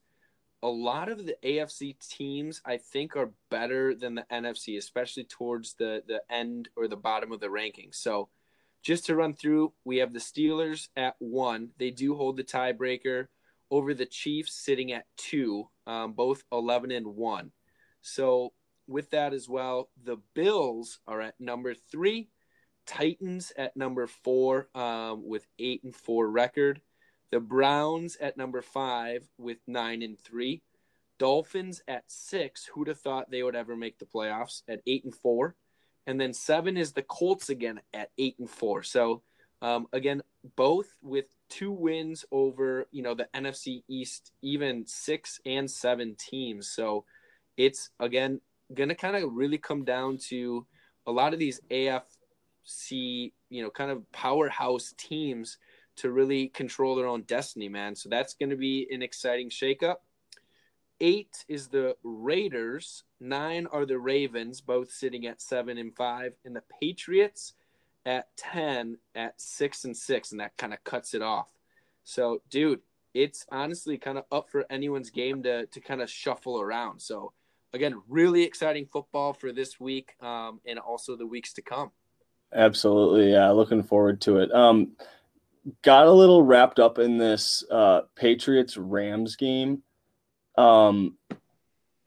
a 0.62 0.68
lot 0.68 1.10
of 1.10 1.26
the 1.26 1.38
AFC 1.44 1.96
teams, 2.10 2.62
I 2.66 2.78
think, 2.78 3.16
are 3.16 3.32
better 3.50 3.94
than 3.94 4.16
the 4.16 4.26
NFC, 4.32 4.78
especially 4.78 5.24
towards 5.26 5.76
the, 5.76 6.04
the 6.08 6.22
end 6.30 6.70
or 6.76 6.88
the 6.88 6.98
bottom 6.98 7.32
of 7.32 7.40
the 7.40 7.48
rankings. 7.48 7.96
So 7.96 8.30
just 8.86 9.08
to 9.08 9.16
run 9.16 9.34
through, 9.34 9.74
we 9.84 9.98
have 9.98 10.14
the 10.14 10.20
Steelers 10.20 10.90
at 10.96 11.16
one. 11.18 11.70
They 11.80 11.90
do 11.90 12.16
hold 12.16 12.38
the 12.38 12.44
tiebreaker 12.44 13.26
over 13.72 13.96
the 13.96 14.06
Chiefs 14.06 14.54
sitting 14.54 14.92
at 14.92 15.08
two, 15.18 15.68
um, 15.88 16.14
both 16.14 16.44
11 16.52 16.92
and 16.92 17.08
one. 17.08 17.52
So 18.04 18.54
with 18.88 19.10
that 19.10 19.34
as 19.34 19.50
well, 19.50 19.90
the 20.04 20.18
Bills 20.36 21.00
are 21.08 21.20
at 21.20 21.34
number 21.40 21.74
three. 21.74 22.30
Titans 22.86 23.52
at 23.58 23.76
number 23.76 24.06
four 24.06 24.70
um, 24.76 25.28
with 25.28 25.48
eight 25.58 25.84
and 25.84 25.96
four 25.96 26.30
record. 26.30 26.80
The 27.32 27.40
Browns 27.40 28.16
at 28.18 28.38
number 28.38 28.62
five 28.62 29.28
with 29.40 29.58
nine 29.66 30.04
and 30.04 30.20
three. 30.20 30.62
Dolphins 31.18 31.82
at 31.88 32.04
six. 32.06 32.70
Who'd 32.72 32.90
have 32.90 33.00
thought 33.00 33.32
they 33.32 33.42
would 33.42 33.56
ever 33.56 33.76
make 33.76 33.98
the 33.98 34.06
playoffs 34.06 34.62
at 34.70 34.82
eight 34.86 35.06
and 35.06 35.16
four? 35.16 35.56
And 36.08 36.20
then 36.20 36.34
seven 36.34 36.78
is 36.78 36.94
the 36.94 37.02
Colts 37.02 37.50
again 37.50 37.80
at 37.94 38.12
eight 38.18 38.36
and 38.40 38.50
four. 38.50 38.84
So 38.84 39.22
um, 39.62 39.88
again, 39.94 40.22
both 40.56 40.94
with 41.02 41.26
two 41.50 41.72
wins 41.72 42.26
over 42.32 42.86
you 42.92 43.02
know 43.02 43.16
the 43.16 43.28
NFC 43.34 43.84
East, 43.88 44.32
even 44.42 44.86
six 44.86 45.40
and 45.46 45.70
seven 45.70 46.16
teams. 46.18 46.68
So 46.70 47.06
it's 47.58 47.90
again 48.00 48.42
going 48.74 48.90
to 48.90 48.96
kind 48.96 49.16
of 49.16 49.34
really 49.34 49.58
come 49.58 49.84
down 49.84 50.18
to 50.18 50.66
a 51.08 51.12
lot 51.12 51.34
of 51.34 51.40
these 51.40 51.62
AFC, 51.70 53.32
you 53.50 53.64
know, 53.64 53.70
kind 53.70 53.92
of 53.92 54.12
powerhouse 54.12 54.94
teams 54.98 55.58
to 55.98 56.12
really 56.12 56.50
control 56.50 56.96
their 56.96 57.08
own 57.08 57.22
destiny, 57.24 57.70
man. 57.70 57.96
So 57.96 58.10
that's 58.10 58.34
going 58.34 58.50
to 58.50 58.56
be 58.56 58.88
an 58.92 59.02
exciting 59.02 59.50
shakeup. 59.50 59.98
Eight 61.02 61.46
is 61.48 61.68
the 61.68 61.96
Raiders. 62.04 63.04
Nine 63.20 63.68
are 63.72 63.86
the 63.86 64.00
Ravens, 64.00 64.62
both 64.62 64.92
sitting 64.92 65.26
at 65.26 65.42
seven 65.42 65.78
and 65.78 65.96
five, 65.96 66.34
and 66.46 66.56
the 66.56 66.64
Patriots 66.80 67.54
at 68.06 68.28
ten 68.38 68.98
at 69.14 69.40
six 69.40 69.84
and 69.84 69.96
six, 69.96 70.32
and 70.32 70.40
that 70.40 70.58
kind 70.58 70.74
of 70.74 70.84
cuts 70.84 71.14
it 71.14 71.22
off. 71.22 71.52
So, 72.04 72.42
dude, 72.50 72.82
it's 73.14 73.46
honestly 73.52 73.98
kind 73.98 74.18
of 74.18 74.26
up 74.32 74.50
for 74.50 74.66
anyone's 74.70 75.10
game 75.10 75.44
to 75.44 75.66
to 75.66 75.80
kind 75.82 76.02
of 76.02 76.10
shuffle 76.10 76.62
around. 76.62 77.02
So, 77.02 77.34
again, 77.74 78.02
really 78.08 78.44
exciting 78.44 78.88
football 78.92 79.34
for 79.34 79.52
this 79.52 79.80
week 79.80 80.16
um, 80.22 80.62
and 80.66 80.80
also 80.80 81.16
the 81.16 81.28
weeks 81.28 81.54
to 81.54 81.62
come. 81.62 81.92
Absolutely, 82.54 83.32
yeah, 83.32 83.50
looking 83.50 83.84
forward 83.84 84.22
to 84.22 84.38
it. 84.38 84.54
Um, 84.54 84.94
got 85.82 86.08
a 86.08 86.12
little 86.12 86.44
wrapped 86.44 86.80
up 86.80 87.00
in 87.00 87.18
this 87.18 87.64
uh, 87.70 88.02
Patriots 88.16 88.78
Rams 88.78 89.36
game. 89.36 89.82
Um, 90.58 91.18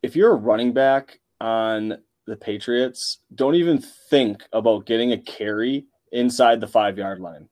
if 0.03 0.17
you're 0.17 0.33
a 0.33 0.37
running 0.37 0.73
back 0.73 1.21
on 1.41 1.99
the 2.27 2.37
Patriots, 2.37 3.19
don't 3.35 3.55
even 3.55 3.79
think 4.11 4.43
about 4.53 4.87
getting 4.87 5.13
a 5.13 5.19
carry 5.19 5.87
inside 6.13 6.61
the 6.61 6.67
five 6.67 6.99
yard 6.99 7.21
line 7.21 7.49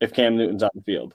if 0.00 0.12
Cam 0.12 0.36
Newton's 0.36 0.62
on 0.62 0.70
the 0.74 0.82
field. 0.82 1.14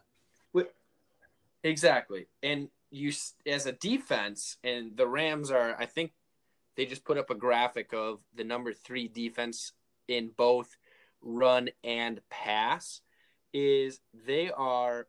Exactly. 1.63 2.27
And 2.41 2.69
you, 2.89 3.11
as 3.45 3.65
a 3.65 3.71
defense, 3.71 4.57
and 4.63 4.95
the 4.97 5.07
Rams 5.07 5.51
are, 5.51 5.75
I 5.79 5.85
think 5.85 6.11
they 6.75 6.85
just 6.85 7.05
put 7.05 7.17
up 7.17 7.29
a 7.29 7.35
graphic 7.35 7.93
of 7.93 8.19
the 8.35 8.43
number 8.43 8.73
three 8.73 9.07
defense 9.07 9.73
in 10.07 10.31
both 10.35 10.75
run 11.21 11.69
and 11.83 12.19
pass 12.29 13.01
is 13.53 13.99
they 14.25 14.49
are 14.51 15.07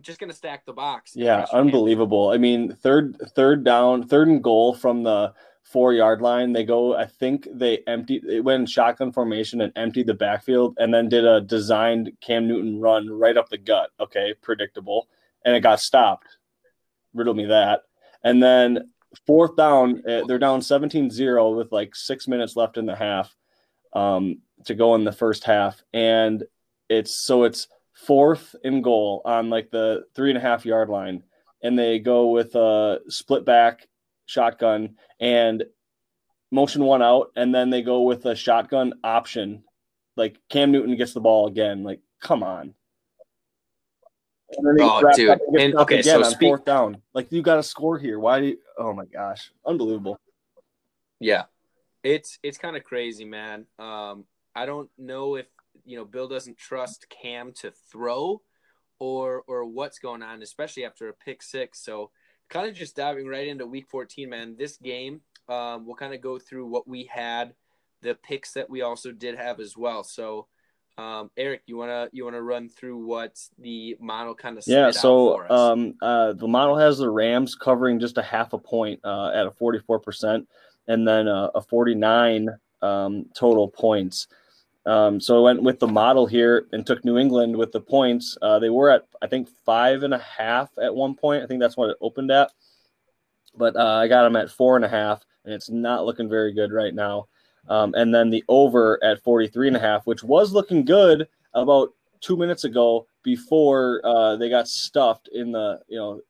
just 0.00 0.18
going 0.18 0.30
to 0.30 0.36
stack 0.36 0.64
the 0.64 0.72
box. 0.72 1.12
Yeah, 1.14 1.46
unbelievable. 1.52 2.30
I 2.30 2.38
mean, 2.38 2.74
third 2.74 3.16
third 3.34 3.64
down, 3.64 4.06
third 4.06 4.28
and 4.28 4.42
goal 4.42 4.74
from 4.74 5.02
the 5.02 5.32
four 5.62 5.92
yard 5.92 6.22
line. 6.22 6.52
They 6.52 6.64
go. 6.64 6.94
I 6.94 7.06
think 7.06 7.48
they 7.52 7.78
emptied. 7.86 8.24
It 8.24 8.40
went 8.40 8.60
in 8.60 8.66
shotgun 8.66 9.12
formation 9.12 9.60
and 9.60 9.72
emptied 9.76 10.06
the 10.06 10.14
backfield, 10.14 10.76
and 10.78 10.92
then 10.92 11.08
did 11.08 11.24
a 11.24 11.40
designed 11.40 12.12
Cam 12.20 12.46
Newton 12.46 12.80
run 12.80 13.08
right 13.10 13.36
up 13.36 13.48
the 13.48 13.58
gut. 13.58 13.90
Okay, 13.98 14.34
predictable, 14.42 15.08
and 15.44 15.56
it 15.56 15.60
got 15.60 15.80
stopped. 15.80 16.28
Riddle 17.12 17.34
me 17.34 17.46
that. 17.46 17.82
And 18.22 18.42
then 18.42 18.90
fourth 19.26 19.56
down, 19.56 20.02
eh, 20.08 20.22
they're 20.26 20.38
down 20.38 20.60
17-0 20.60 21.56
with 21.56 21.72
like 21.72 21.94
six 21.94 22.26
minutes 22.26 22.56
left 22.56 22.76
in 22.78 22.86
the 22.86 22.96
half 22.96 23.34
um, 23.92 24.38
to 24.64 24.74
go 24.74 24.94
in 24.94 25.04
the 25.04 25.12
first 25.12 25.44
half, 25.44 25.82
and 25.92 26.44
it's 26.88 27.14
so 27.14 27.44
it's 27.44 27.68
fourth 27.94 28.54
and 28.64 28.82
goal 28.82 29.22
on 29.24 29.50
like 29.50 29.70
the 29.70 30.04
three 30.14 30.30
and 30.30 30.38
a 30.38 30.40
half 30.40 30.66
yard 30.66 30.88
line, 30.88 31.22
and 31.62 31.78
they 31.78 31.98
go 31.98 32.28
with 32.28 32.54
a 32.54 33.00
split 33.08 33.44
back 33.44 33.88
shotgun 34.26 34.96
and 35.20 35.64
motion 36.50 36.84
one 36.84 37.02
out, 37.02 37.32
and 37.36 37.54
then 37.54 37.70
they 37.70 37.82
go 37.82 38.02
with 38.02 38.26
a 38.26 38.34
shotgun 38.34 38.94
option. 39.02 39.64
Like 40.16 40.38
Cam 40.48 40.70
Newton 40.70 40.96
gets 40.96 41.12
the 41.12 41.20
ball 41.20 41.48
again. 41.48 41.82
Like, 41.82 42.00
come 42.20 42.42
on. 42.42 42.74
oh, 44.58 45.12
dude. 45.16 45.38
And, 45.58 45.74
okay, 45.74 46.02
so 46.02 46.22
speak- 46.22 46.48
fourth 46.48 46.64
down. 46.64 47.02
Like 47.12 47.32
you 47.32 47.42
got 47.42 47.56
to 47.56 47.62
score 47.62 47.98
here. 47.98 48.18
Why 48.18 48.40
do 48.40 48.46
you? 48.46 48.58
Oh 48.78 48.92
my 48.92 49.06
gosh, 49.06 49.50
unbelievable. 49.66 50.20
Yeah, 51.20 51.44
it's 52.02 52.38
it's 52.42 52.58
kind 52.58 52.76
of 52.76 52.84
crazy, 52.84 53.24
man. 53.24 53.66
Um, 53.78 54.24
I 54.54 54.66
don't 54.66 54.90
know 54.98 55.36
if 55.36 55.46
you 55.84 55.96
know 55.96 56.04
Bill 56.04 56.28
doesn't 56.28 56.58
trust 56.58 57.06
Cam 57.08 57.52
to 57.60 57.72
throw, 57.90 58.42
or 58.98 59.42
or 59.46 59.64
what's 59.64 59.98
going 59.98 60.22
on, 60.22 60.42
especially 60.42 60.84
after 60.84 61.08
a 61.08 61.14
pick 61.14 61.42
six. 61.42 61.84
So 61.84 62.10
kind 62.48 62.68
of 62.68 62.74
just 62.74 62.96
diving 62.96 63.26
right 63.26 63.48
into 63.48 63.66
Week 63.66 63.86
14, 63.88 64.28
man. 64.28 64.56
This 64.58 64.76
game, 64.76 65.20
um, 65.48 65.86
we'll 65.86 65.96
kind 65.96 66.14
of 66.14 66.20
go 66.20 66.38
through 66.38 66.66
what 66.66 66.86
we 66.86 67.08
had, 67.12 67.54
the 68.02 68.14
picks 68.14 68.52
that 68.52 68.68
we 68.68 68.82
also 68.82 69.12
did 69.12 69.36
have 69.36 69.60
as 69.60 69.76
well. 69.76 70.04
So. 70.04 70.48
Um, 70.96 71.32
Eric, 71.36 71.62
you 71.66 71.76
wanna 71.76 72.08
you 72.12 72.24
wanna 72.24 72.40
run 72.40 72.68
through 72.68 73.04
what 73.04 73.36
the 73.58 73.96
model 73.98 74.32
kind 74.32 74.56
of 74.56 74.62
yeah. 74.64 74.92
So 74.92 75.44
um, 75.50 75.94
uh, 76.00 76.34
the 76.34 76.46
model 76.46 76.78
has 76.78 76.98
the 76.98 77.10
Rams 77.10 77.56
covering 77.56 77.98
just 77.98 78.16
a 78.16 78.22
half 78.22 78.52
a 78.52 78.58
point 78.58 79.00
uh, 79.02 79.32
at 79.34 79.44
a 79.44 79.50
forty 79.50 79.80
four 79.80 79.98
percent, 79.98 80.48
and 80.86 81.04
then 81.04 81.26
uh, 81.26 81.50
a 81.52 81.60
forty 81.60 81.96
nine 81.96 82.48
um, 82.80 83.26
total 83.34 83.66
points. 83.68 84.28
Um, 84.86 85.20
so 85.20 85.38
I 85.38 85.40
went 85.40 85.62
with 85.62 85.78
the 85.78 85.86
model 85.86 86.26
here 86.26 86.66
and 86.72 86.86
took 86.86 87.04
New 87.04 87.16
England 87.16 87.56
with 87.56 87.72
the 87.72 87.80
points. 87.80 88.36
Uh, 88.42 88.58
they 88.58 88.70
were 88.70 88.90
at 88.90 89.06
I 89.22 89.26
think 89.26 89.48
five 89.64 90.02
and 90.02 90.12
a 90.12 90.18
half 90.18 90.70
at 90.80 90.94
one 90.94 91.14
point. 91.14 91.42
I 91.42 91.46
think 91.46 91.60
that's 91.60 91.76
what 91.76 91.90
it 91.90 91.96
opened 92.00 92.30
at, 92.30 92.52
but 93.56 93.76
uh, 93.76 93.96
I 93.96 94.08
got 94.08 94.24
them 94.24 94.36
at 94.36 94.50
four 94.50 94.76
and 94.76 94.84
a 94.84 94.88
half, 94.88 95.22
and 95.44 95.54
it's 95.54 95.70
not 95.70 96.04
looking 96.04 96.28
very 96.28 96.52
good 96.52 96.72
right 96.72 96.94
now. 96.94 97.28
Um, 97.68 97.94
and 97.94 98.14
then 98.14 98.28
the 98.28 98.44
over 98.48 99.02
at 99.02 99.22
43 99.22 99.68
and 99.68 99.76
a 99.76 99.80
half, 99.80 100.06
which 100.06 100.22
was 100.22 100.52
looking 100.52 100.84
good 100.84 101.28
about 101.54 101.94
two 102.20 102.36
minutes 102.36 102.64
ago 102.64 103.06
before 103.22 104.02
uh, 104.04 104.36
they 104.36 104.50
got 104.50 104.68
stuffed 104.68 105.28
in 105.32 105.52
the 105.52 105.80
you 105.88 105.98
know 105.98 106.20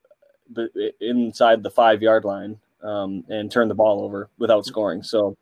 inside 1.00 1.62
the 1.62 1.70
five 1.70 2.02
yard 2.02 2.24
line 2.24 2.58
um, 2.82 3.24
and 3.28 3.50
turned 3.50 3.70
the 3.70 3.74
ball 3.74 4.02
over 4.02 4.28
without 4.38 4.64
scoring. 4.64 5.02
So 5.02 5.36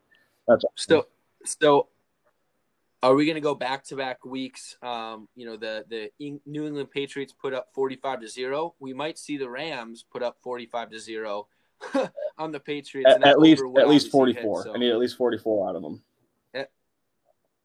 that's 0.49 0.65
still 0.77 1.07
so 1.45 1.89
are 3.03 3.15
we 3.15 3.27
going 3.27 3.35
to 3.35 3.41
go 3.41 3.55
back 3.55 3.85
to 3.85 3.97
back 3.97 4.25
weeks? 4.25 4.77
Um, 4.83 5.29
you 5.35 5.47
know, 5.47 5.57
the 5.57 5.85
the 5.89 6.11
New 6.47 6.67
England 6.67 6.91
Patriots 6.91 7.33
put 7.33 7.53
up 7.53 7.69
45 7.75 8.21
to 8.21 8.29
0. 8.29 8.75
We 8.79 8.93
might 8.93 9.19
see 9.19 9.37
the 9.37 9.49
Rams 9.49 10.05
put 10.11 10.23
up 10.23 10.37
45 10.43 10.91
to 10.91 10.99
0 10.99 11.49
on 12.39 12.53
the 12.53 12.61
Patriots. 12.61 13.11
At, 13.11 13.27
at 13.27 13.39
least 13.41 13.63
at 13.79 13.89
least 13.89 14.11
44. 14.11 14.65
So. 14.65 14.75
I 14.75 14.79
need 14.79 14.91
at 14.91 14.99
least 14.99 15.17
44 15.17 15.69
out 15.69 15.77
of 15.77 15.83
them. 15.83 16.03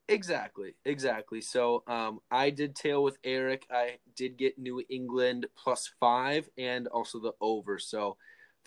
Exactly, 0.09 0.75
exactly. 0.85 1.41
So 1.41 1.83
um, 1.85 2.21
I 2.31 2.49
did 2.49 2.75
tail 2.75 3.03
with 3.03 3.17
Eric. 3.25 3.67
I 3.69 3.97
did 4.15 4.37
get 4.37 4.57
New 4.57 4.81
England 4.89 5.47
plus 5.57 5.91
five 5.99 6.49
and 6.57 6.87
also 6.87 7.19
the 7.19 7.33
over. 7.41 7.77
So 7.77 8.15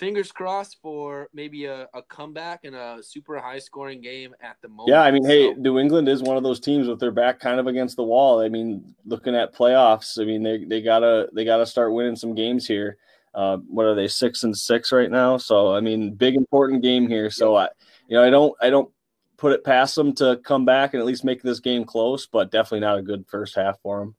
fingers 0.01 0.33
crossed 0.33 0.79
for 0.81 1.29
maybe 1.35 1.67
a, 1.67 1.87
a, 1.93 2.03
comeback 2.09 2.65
and 2.65 2.75
a 2.75 3.03
super 3.03 3.39
high 3.39 3.59
scoring 3.59 4.01
game 4.01 4.35
at 4.41 4.57
the 4.63 4.69
moment. 4.69 4.89
Yeah, 4.89 5.03
I 5.03 5.11
mean, 5.11 5.27
hey, 5.27 5.53
New 5.53 5.79
England 5.79 6.09
is 6.09 6.23
one 6.23 6.39
of 6.39 6.43
those 6.43 6.59
teams 6.59 6.89
with 6.89 6.99
their 6.99 7.11
back 7.11 7.39
kind 7.39 7.61
of 7.61 7.67
against 7.67 7.97
the 7.97 8.03
wall. 8.03 8.41
I 8.41 8.49
mean, 8.49 8.95
looking 9.05 9.37
at 9.37 9.55
playoffs, 9.55 10.19
I 10.21 10.25
mean, 10.25 10.43
they, 10.43 10.65
they 10.65 10.81
gotta 10.81 11.29
they 11.35 11.45
gotta 11.45 11.67
start 11.67 11.93
winning 11.93 12.17
some 12.17 12.35
games 12.35 12.67
here. 12.67 12.97
Uh, 13.35 13.59
what 13.59 13.85
are 13.85 13.95
they 13.95 14.09
six 14.09 14.43
and 14.43 14.57
six 14.57 14.91
right 14.91 15.11
now? 15.11 15.37
So 15.37 15.75
I 15.75 15.81
mean, 15.81 16.15
big 16.15 16.35
important 16.35 16.83
game 16.83 17.07
here. 17.07 17.31
So 17.31 17.55
I, 17.55 17.69
you 18.09 18.17
know, 18.17 18.25
I 18.25 18.31
don't 18.31 18.55
I 18.61 18.71
don't 18.71 18.91
put 19.37 19.53
it 19.53 19.65
past 19.65 19.95
them 19.97 20.15
to 20.15 20.41
come 20.43 20.65
back 20.65 20.95
and 20.95 21.01
at 21.01 21.07
least 21.07 21.25
make 21.25 21.43
this 21.43 21.61
game 21.61 21.85
close, 21.85 22.27
but 22.27 22.51
definitely 22.51 22.81
not 22.81 22.99
a 22.99 23.03
good 23.03 23.27
first 23.29 23.55
half 23.55 23.79
for 23.83 24.01
them. 24.01 24.15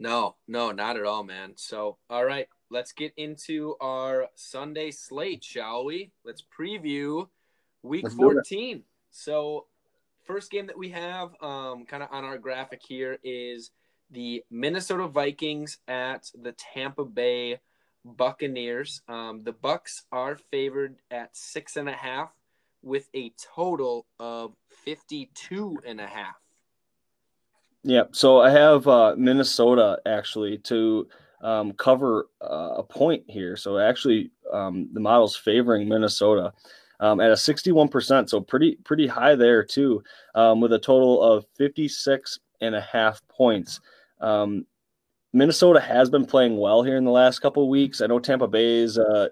No, 0.00 0.34
no, 0.48 0.72
not 0.72 0.96
at 0.96 1.04
all, 1.04 1.22
man. 1.22 1.52
So, 1.56 1.98
all 2.10 2.24
right, 2.24 2.48
let's 2.70 2.92
get 2.92 3.12
into 3.16 3.76
our 3.80 4.28
Sunday 4.34 4.90
slate, 4.90 5.44
shall 5.44 5.84
we? 5.84 6.10
Let's 6.24 6.42
preview 6.42 7.28
week 7.82 8.10
14. 8.10 8.82
So, 9.10 9.66
first 10.24 10.50
game 10.50 10.66
that 10.66 10.78
we 10.78 10.90
have 10.90 11.30
um, 11.40 11.84
kind 11.86 12.02
of 12.02 12.08
on 12.10 12.24
our 12.24 12.38
graphic 12.38 12.82
here 12.86 13.18
is 13.22 13.70
the 14.10 14.44
Minnesota 14.50 15.06
Vikings 15.06 15.78
at 15.88 16.30
the 16.40 16.52
Tampa 16.52 17.04
Bay 17.04 17.60
Buccaneers. 18.04 19.02
Um, 19.08 19.42
the 19.44 19.52
Bucs 19.52 20.02
are 20.12 20.36
favored 20.36 20.96
at 21.10 21.36
six 21.36 21.76
and 21.76 21.88
a 21.88 21.92
half 21.92 22.30
with 22.82 23.08
a 23.14 23.32
total 23.54 24.06
of 24.18 24.54
52 24.84 25.78
and 25.86 26.00
a 26.00 26.06
half. 26.06 26.36
Yeah, 27.82 28.04
so 28.12 28.40
I 28.40 28.50
have 28.50 28.86
uh, 28.86 29.14
Minnesota 29.16 29.98
actually 30.06 30.58
to 30.58 31.06
um, 31.44 31.72
cover 31.74 32.26
uh, 32.42 32.74
a 32.78 32.82
point 32.82 33.22
here. 33.28 33.56
So 33.56 33.78
actually, 33.78 34.32
um, 34.52 34.88
the 34.92 35.00
model's 35.00 35.36
favoring 35.36 35.88
Minnesota. 35.88 36.52
um, 37.00 37.20
at 37.20 37.30
a 37.30 37.34
61%. 37.34 38.28
So 38.30 38.40
pretty, 38.40 38.76
pretty 38.84 39.06
high 39.06 39.34
there 39.34 39.62
too, 39.64 40.02
um, 40.34 40.60
with 40.60 40.72
a 40.72 40.78
total 40.78 41.22
of 41.22 41.44
56 41.56 42.38
and 42.60 42.74
a 42.74 42.80
half 42.80 43.20
points. 43.28 43.80
Um, 44.20 44.66
Minnesota 45.32 45.80
has 45.80 46.08
been 46.08 46.24
playing 46.24 46.56
well 46.56 46.82
here 46.82 46.96
in 46.96 47.04
the 47.04 47.10
last 47.10 47.40
couple 47.40 47.68
weeks. 47.68 48.00
I 48.00 48.06
know 48.06 48.20
Tampa 48.20 48.46
Bay 48.46 48.76
is 48.76 48.98
uh, 48.98 49.28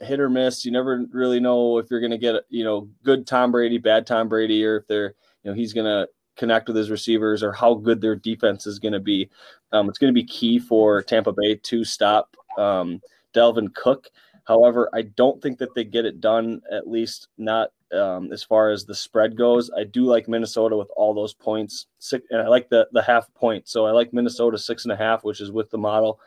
hit 0.00 0.20
or 0.20 0.30
miss. 0.30 0.64
You 0.64 0.70
never 0.70 1.04
really 1.10 1.40
know 1.40 1.78
if 1.78 1.90
you're 1.90 2.00
going 2.00 2.12
to 2.12 2.18
get, 2.18 2.44
you 2.48 2.64
know, 2.64 2.88
good 3.02 3.26
Tom 3.26 3.50
Brady, 3.50 3.78
bad 3.78 4.06
Tom 4.06 4.28
Brady, 4.28 4.64
or 4.64 4.76
if 4.76 4.86
they're, 4.86 5.14
you 5.42 5.50
know, 5.50 5.54
he's 5.54 5.72
going 5.72 5.86
to 5.86 6.08
connect 6.36 6.68
with 6.68 6.76
his 6.76 6.90
receivers 6.90 7.42
or 7.42 7.52
how 7.52 7.74
good 7.74 8.00
their 8.00 8.16
defense 8.16 8.66
is 8.66 8.78
going 8.78 8.92
to 8.92 9.00
be. 9.00 9.28
Um, 9.74 9.88
it's 9.88 9.98
going 9.98 10.12
to 10.12 10.20
be 10.20 10.26
key 10.26 10.58
for 10.58 11.02
Tampa 11.02 11.32
Bay 11.32 11.56
to 11.56 11.84
stop 11.84 12.36
um, 12.56 13.00
Dalvin 13.34 13.74
Cook. 13.74 14.08
However, 14.44 14.88
I 14.92 15.02
don't 15.02 15.42
think 15.42 15.58
that 15.58 15.74
they 15.74 15.84
get 15.84 16.04
it 16.04 16.20
done, 16.20 16.60
at 16.70 16.88
least 16.88 17.28
not 17.38 17.72
um, 17.92 18.32
as 18.32 18.42
far 18.42 18.70
as 18.70 18.84
the 18.84 18.94
spread 18.94 19.36
goes. 19.36 19.70
I 19.76 19.84
do 19.84 20.04
like 20.04 20.28
Minnesota 20.28 20.76
with 20.76 20.90
all 20.96 21.14
those 21.14 21.34
points, 21.34 21.86
six, 21.98 22.26
and 22.30 22.40
I 22.40 22.48
like 22.48 22.68
the, 22.68 22.86
the 22.92 23.02
half 23.02 23.32
point. 23.34 23.68
So 23.68 23.86
I 23.86 23.90
like 23.90 24.12
Minnesota 24.12 24.58
six 24.58 24.84
and 24.84 24.92
a 24.92 24.96
half, 24.96 25.24
which 25.24 25.40
is 25.40 25.50
with 25.50 25.70
the 25.70 25.78
model. 25.78 26.20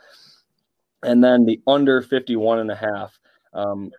And 1.03 1.23
then 1.23 1.45
the 1.45 1.61
under 1.67 2.01
51 2.01 2.59
and 2.59 2.71
a 2.71 2.75
half. 2.75 3.17
Um, 3.53 3.91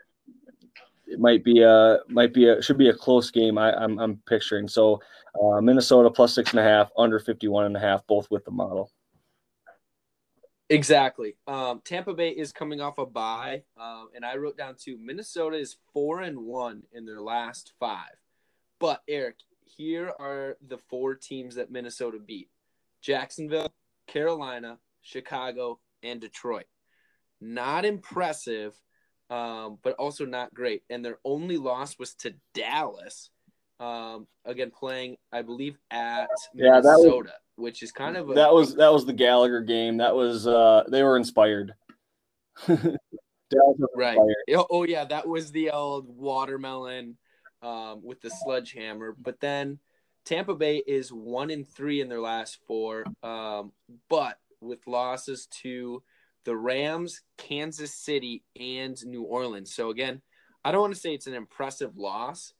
it 1.06 1.20
might 1.20 1.42
be 1.42 1.62
a 1.62 2.00
might 2.08 2.34
be 2.34 2.48
a 2.48 2.60
should 2.60 2.76
be 2.76 2.90
a 2.90 2.94
close 2.94 3.30
game. 3.30 3.56
I, 3.56 3.72
I'm 3.72 3.98
I'm 3.98 4.16
picturing 4.26 4.68
so 4.68 5.00
uh, 5.42 5.60
Minnesota 5.60 6.10
plus 6.10 6.34
six 6.34 6.50
and 6.50 6.60
a 6.60 6.62
half, 6.62 6.90
under 6.98 7.18
51 7.18 7.64
and 7.64 7.76
a 7.76 7.80
half, 7.80 8.06
both 8.06 8.30
with 8.30 8.44
the 8.44 8.50
model. 8.50 8.90
Exactly. 10.70 11.36
Um, 11.46 11.80
Tampa 11.84 12.12
Bay 12.12 12.30
is 12.30 12.52
coming 12.52 12.80
off 12.80 12.98
a 12.98 13.06
bye, 13.06 13.62
um, 13.80 14.08
and 14.14 14.24
I 14.24 14.36
wrote 14.36 14.58
down 14.58 14.76
too. 14.78 14.98
Minnesota 15.00 15.56
is 15.56 15.76
four 15.94 16.20
and 16.20 16.38
one 16.38 16.82
in 16.92 17.06
their 17.06 17.22
last 17.22 17.72
five. 17.80 18.16
But 18.78 19.02
Eric, 19.08 19.36
here 19.64 20.12
are 20.20 20.56
the 20.66 20.78
four 20.90 21.14
teams 21.14 21.54
that 21.54 21.70
Minnesota 21.70 22.18
beat: 22.18 22.50
Jacksonville, 23.00 23.72
Carolina, 24.06 24.78
Chicago, 25.00 25.80
and 26.02 26.20
Detroit. 26.20 26.66
Not 27.40 27.84
impressive, 27.86 28.74
um, 29.30 29.78
but 29.82 29.94
also 29.94 30.26
not 30.26 30.52
great. 30.52 30.82
And 30.90 31.02
their 31.02 31.18
only 31.24 31.56
loss 31.56 31.98
was 31.98 32.14
to 32.16 32.34
Dallas, 32.52 33.30
um, 33.80 34.26
again 34.44 34.70
playing, 34.70 35.16
I 35.32 35.42
believe, 35.42 35.78
at 35.90 36.28
yeah, 36.52 36.72
Minnesota, 36.72 37.22
was, 37.22 37.32
which 37.58 37.82
is 37.82 37.92
kind 37.92 38.16
of 38.16 38.30
a, 38.30 38.34
that 38.34 38.52
was 38.52 38.76
that 38.76 38.92
was 38.92 39.04
the 39.04 39.12
Gallagher 39.12 39.60
game. 39.60 39.98
That 39.98 40.14
was 40.14 40.46
uh, 40.46 40.84
they 40.88 41.02
were 41.02 41.16
inspired. 41.16 41.74
right. 43.96 44.18
Oh, 44.54 44.66
oh 44.70 44.84
yeah, 44.84 45.04
that 45.04 45.26
was 45.26 45.52
the 45.52 45.70
old 45.70 46.06
watermelon 46.08 47.16
um, 47.62 48.00
with 48.02 48.20
the 48.20 48.30
sledgehammer. 48.30 49.14
But 49.20 49.40
then 49.40 49.78
Tampa 50.24 50.54
Bay 50.54 50.76
is 50.76 51.12
one 51.12 51.50
in 51.50 51.64
three 51.64 52.00
in 52.00 52.08
their 52.08 52.20
last 52.20 52.58
four, 52.66 53.04
um, 53.22 53.72
but 54.08 54.38
with 54.60 54.86
losses 54.86 55.46
to 55.62 56.02
the 56.44 56.56
Rams, 56.56 57.22
Kansas 57.36 57.94
City, 57.94 58.42
and 58.58 58.96
New 59.04 59.22
Orleans. 59.22 59.74
So 59.74 59.90
again, 59.90 60.22
I 60.64 60.72
don't 60.72 60.80
want 60.80 60.94
to 60.94 61.00
say 61.00 61.14
it's 61.14 61.26
an 61.26 61.34
impressive 61.34 61.96
loss, 61.96 62.52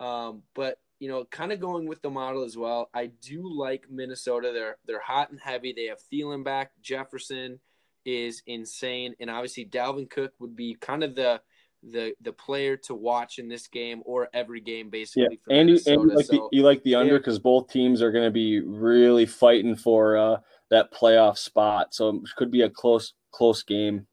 um, 0.00 0.42
but 0.54 0.78
you 0.98 1.08
know, 1.08 1.24
kind 1.24 1.52
of 1.52 1.60
going 1.60 1.86
with 1.86 2.02
the 2.02 2.10
model 2.10 2.44
as 2.44 2.56
well. 2.56 2.88
I 2.94 3.06
do 3.06 3.52
like 3.52 3.90
Minnesota. 3.90 4.50
They're 4.52 4.76
they're 4.86 5.00
hot 5.00 5.30
and 5.30 5.40
heavy. 5.40 5.72
They 5.72 5.86
have 5.86 5.98
Thielen 6.12 6.44
back. 6.44 6.72
Jefferson 6.82 7.60
is 8.04 8.42
insane, 8.46 9.14
and 9.20 9.30
obviously 9.30 9.66
Dalvin 9.66 10.08
Cook 10.08 10.32
would 10.38 10.56
be 10.56 10.76
kind 10.80 11.04
of 11.04 11.14
the 11.14 11.40
the 11.82 12.14
the 12.20 12.32
player 12.32 12.76
to 12.76 12.94
watch 12.94 13.38
in 13.38 13.48
this 13.48 13.66
game 13.68 14.02
or 14.04 14.28
every 14.32 14.60
game 14.60 14.90
basically. 14.90 15.40
Yeah, 15.48 15.58
and 15.58 15.68
you, 15.68 15.78
and 15.86 16.02
you 16.02 16.16
like, 16.16 16.26
so, 16.26 16.32
the, 16.32 16.48
you 16.52 16.62
like 16.62 16.82
the 16.82 16.94
under 16.94 17.18
because 17.18 17.38
both 17.38 17.70
teams 17.70 18.02
are 18.02 18.12
going 18.12 18.24
to 18.24 18.30
be 18.30 18.60
really 18.60 19.26
fighting 19.26 19.76
for 19.76 20.16
uh, 20.16 20.36
that 20.70 20.92
playoff 20.92 21.38
spot. 21.38 21.94
So 21.94 22.08
it 22.08 22.22
could 22.36 22.50
be 22.50 22.62
a 22.62 22.70
close 22.70 23.12
close 23.32 23.62
game. 23.62 24.06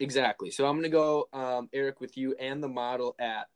Exactly. 0.00 0.50
So 0.50 0.66
I'm 0.66 0.74
going 0.74 0.84
to 0.84 0.88
go, 0.90 1.28
um, 1.32 1.68
Eric, 1.72 2.00
with 2.00 2.16
you 2.16 2.34
and 2.38 2.62
the 2.62 2.68
model 2.68 3.16
at 3.18 3.48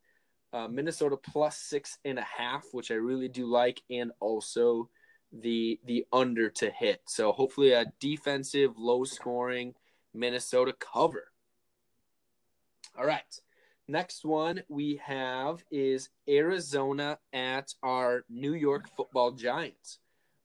uh, 0.52 0.68
Minnesota 0.68 1.16
plus 1.16 1.56
six 1.56 1.98
and 2.04 2.18
a 2.18 2.26
half, 2.38 2.64
which 2.72 2.90
I 2.90 2.94
really 2.94 3.28
do 3.28 3.46
like, 3.46 3.82
and 3.90 4.12
also 4.20 4.88
the 5.32 5.80
the 5.86 6.04
under 6.12 6.50
to 6.50 6.70
hit. 6.70 7.00
So 7.06 7.32
hopefully 7.32 7.72
a 7.72 7.86
defensive, 8.00 8.72
low 8.76 9.04
scoring 9.04 9.74
Minnesota 10.14 10.74
cover. 10.78 11.28
All 12.98 13.06
right. 13.06 13.22
Next 13.88 14.24
one 14.24 14.62
we 14.68 15.00
have 15.04 15.64
is 15.70 16.10
Arizona 16.28 17.18
at 17.32 17.74
our 17.82 18.24
New 18.28 18.54
York 18.54 18.88
Football 18.96 19.32
Giants. 19.32 19.98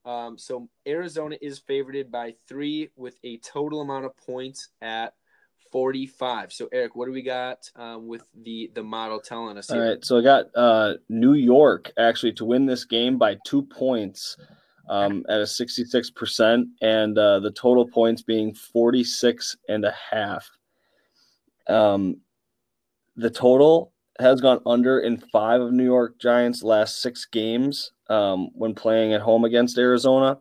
Um, 0.06 0.38
so 0.38 0.70
Arizona 0.88 1.38
is 1.41 1.60
favored 1.60 2.10
by 2.10 2.34
three 2.48 2.89
with 2.96 3.17
a 3.24 3.38
total 3.38 3.82
amount 3.82 4.06
of 4.06 4.15
points 4.17 4.70
at 4.82 5.13
45. 5.71 6.53
So 6.53 6.67
Eric, 6.71 6.95
what 6.95 7.06
do 7.06 7.12
we 7.12 7.21
got 7.21 7.69
um, 7.75 8.08
with 8.08 8.23
the 8.43 8.71
the 8.73 8.84
model 8.84 9.19
telling 9.19 9.58
us? 9.58 9.69
Here? 9.69 9.82
All 9.82 9.89
right, 9.89 10.06
so 10.06 10.17
I 10.17 10.21
got 10.21 10.45
uh, 10.56 10.95
New 11.10 11.34
York 11.34 11.91
actually 11.97 12.34
to 12.34 12.45
win 12.45 12.65
this 12.65 12.86
game 12.86 13.17
by 13.17 13.38
two 13.45 13.63
points 13.63 14.38
um, 14.89 15.25
at 15.30 15.39
a 15.39 15.43
66%, 15.43 16.63
and 16.82 17.17
uh, 17.17 17.39
the 17.39 17.51
total 17.51 17.88
points 17.88 18.21
being 18.21 18.53
46 18.53 19.58
and 19.67 19.86
a 19.86 19.93
half. 20.12 20.49
Um, 21.67 22.21
the 23.15 23.30
total 23.30 23.91
has 24.19 24.41
gone 24.41 24.62
under 24.65 24.99
in 24.99 25.17
five 25.17 25.62
of 25.62 25.73
New 25.73 25.84
York 25.84 26.19
Giants' 26.19 26.63
last 26.63 27.01
six 27.01 27.25
games 27.25 27.91
um, 28.10 28.49
when 28.53 28.73
playing 28.73 29.13
at 29.13 29.21
home 29.21 29.43
against 29.43 29.77
Arizona, 29.77 30.39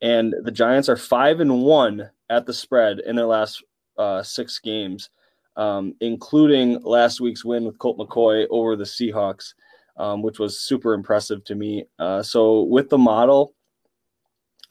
and 0.00 0.34
the 0.44 0.52
Giants 0.52 0.88
are 0.88 0.96
five 0.96 1.40
and 1.40 1.62
one 1.62 2.08
at 2.30 2.46
the 2.46 2.54
spread 2.54 3.00
in 3.00 3.16
their 3.16 3.26
last 3.26 3.62
uh, 3.98 4.22
six 4.22 4.58
games, 4.58 5.10
um, 5.56 5.94
including 6.00 6.80
last 6.82 7.20
week's 7.20 7.44
win 7.44 7.64
with 7.64 7.78
Colt 7.78 7.98
McCoy 7.98 8.46
over 8.50 8.76
the 8.76 8.84
Seahawks, 8.84 9.54
um, 9.96 10.22
which 10.22 10.38
was 10.38 10.60
super 10.60 10.94
impressive 10.94 11.44
to 11.44 11.54
me. 11.54 11.84
Uh, 11.98 12.22
so 12.22 12.62
with 12.62 12.88
the 12.88 12.98
model 12.98 13.54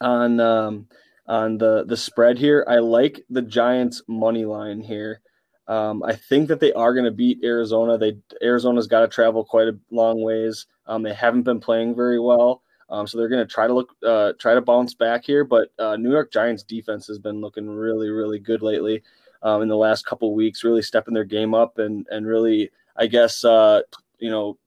on 0.00 0.40
um, 0.40 0.88
on 1.26 1.58
the 1.58 1.84
the 1.84 1.96
spread 1.96 2.38
here, 2.38 2.64
I 2.68 2.78
like 2.78 3.24
the 3.30 3.42
Giants 3.42 4.02
money 4.08 4.44
line 4.44 4.80
here. 4.80 5.20
Um, 5.68 6.02
I 6.02 6.14
think 6.14 6.48
that 6.48 6.60
they 6.60 6.72
are 6.72 6.94
going 6.94 7.04
to 7.04 7.10
beat 7.10 7.44
Arizona. 7.44 7.98
They 7.98 8.16
Arizona's 8.42 8.86
got 8.86 9.00
to 9.00 9.08
travel 9.08 9.44
quite 9.44 9.68
a 9.68 9.78
long 9.90 10.22
ways. 10.22 10.66
Um, 10.86 11.02
they 11.02 11.12
haven't 11.12 11.42
been 11.42 11.60
playing 11.60 11.94
very 11.94 12.18
well. 12.18 12.62
Um, 12.90 13.06
so 13.06 13.18
they're 13.18 13.28
going 13.28 13.46
to 13.46 13.52
try 13.52 13.66
to 13.66 13.74
look, 13.74 13.94
uh, 14.06 14.32
try 14.38 14.54
to 14.54 14.60
bounce 14.60 14.94
back 14.94 15.24
here. 15.24 15.44
But 15.44 15.72
uh, 15.78 15.96
New 15.96 16.10
York 16.10 16.32
Giants 16.32 16.62
defense 16.62 17.06
has 17.06 17.18
been 17.18 17.40
looking 17.40 17.68
really, 17.68 18.08
really 18.08 18.38
good 18.38 18.62
lately 18.62 19.02
um, 19.42 19.62
in 19.62 19.68
the 19.68 19.76
last 19.76 20.06
couple 20.06 20.34
weeks, 20.34 20.64
really 20.64 20.82
stepping 20.82 21.14
their 21.14 21.24
game 21.24 21.54
up 21.54 21.78
and 21.78 22.06
and 22.10 22.26
really, 22.26 22.70
I 22.96 23.06
guess, 23.06 23.44
uh, 23.44 23.82
you 24.18 24.30
know, 24.30 24.58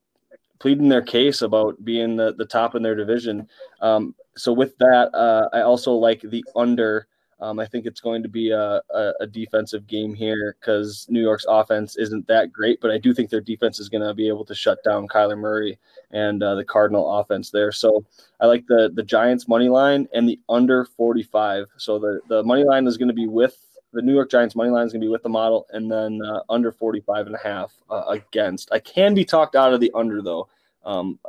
pleading 0.60 0.90
their 0.90 1.02
case 1.02 1.42
about 1.42 1.84
being 1.84 2.16
the, 2.16 2.34
the 2.36 2.46
top 2.46 2.76
in 2.76 2.84
their 2.84 2.96
division. 2.96 3.48
Um, 3.82 4.14
so 4.36 4.54
with 4.54 4.78
that, 4.78 5.14
uh, 5.14 5.50
I 5.52 5.62
also 5.62 5.94
like 5.94 6.22
the 6.22 6.46
under 6.56 7.08
um, 7.42 7.60
I 7.60 7.66
think 7.66 7.86
it's 7.86 8.00
going 8.00 8.22
to 8.22 8.30
be 8.30 8.52
a, 8.52 8.82
a, 8.92 9.14
a 9.22 9.28
defensive 9.28 9.88
game 9.88 10.14
here 10.14 10.56
because 10.60 11.08
New 11.10 11.22
York's 11.22 11.46
offense 11.50 11.98
isn't 11.98 12.28
that 12.28 12.54
great, 12.54 12.80
but 12.80 12.92
I 12.92 13.00
do 13.00 13.14
think 13.14 13.30
their 13.30 13.42
defense 13.42 13.80
is 13.80 13.90
going 13.90 14.08
to 14.08 14.14
be 14.14 14.28
able 14.28 14.46
to 14.46 14.54
shut 14.54 14.84
down 14.84 15.08
Kyler 15.08 15.38
Murray 15.38 15.80
and 16.12 16.44
uh, 16.44 16.54
the 16.54 16.64
Cardinal 16.64 17.20
offense 17.20 17.50
there. 17.50 17.72
So 17.72 18.06
I 18.40 18.46
like 18.46 18.68
the 18.68 18.92
the 18.94 19.04
Giants 19.04 19.48
money 19.48 19.70
line 19.70 20.08
and 20.14 20.30
the 20.30 20.40
under 20.50 20.86
45. 20.86 21.66
So 21.78 21.98
the 21.98 22.22
the 22.28 22.44
money 22.44 22.64
line 22.64 22.86
is 22.86 22.98
going 22.98 23.08
to 23.08 23.14
be 23.14 23.28
with 23.28 23.58
the 23.94 24.02
New 24.02 24.14
York 24.14 24.30
Giants 24.30 24.56
money 24.56 24.70
line 24.70 24.86
is 24.86 24.94
going 24.94 25.02
to 25.02 25.06
be 25.06 25.12
with 25.12 25.24
the 25.24 25.30
model, 25.30 25.66
and 25.72 25.92
then 25.92 26.22
uh, 26.24 26.42
under 26.50 26.72
45 26.72 27.26
and 27.26 27.36
a 27.36 27.40
half 27.40 27.74
uh, 27.90 28.04
against. 28.08 28.72
I 28.72 28.80
can 28.80 29.14
be 29.14 29.26
talked 29.26 29.56
out 29.56 29.74
of 29.74 29.80
the 29.80 29.92
under 29.96 30.22
though, 30.22 30.48
um, 30.86 31.20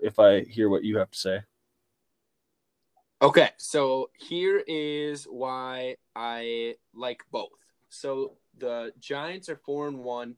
if 0.00 0.18
I 0.18 0.40
hear 0.40 0.68
what 0.68 0.84
you 0.84 0.98
have 0.98 1.10
to 1.12 1.18
say. 1.18 1.40
Okay, 3.22 3.50
so 3.58 4.08
here 4.14 4.64
is 4.66 5.24
why 5.24 5.96
I 6.16 6.76
like 6.94 7.22
both. 7.30 7.50
So 7.90 8.38
the 8.56 8.94
Giants 8.98 9.50
are 9.50 9.60
four 9.66 9.88
and 9.88 9.98
one 9.98 10.36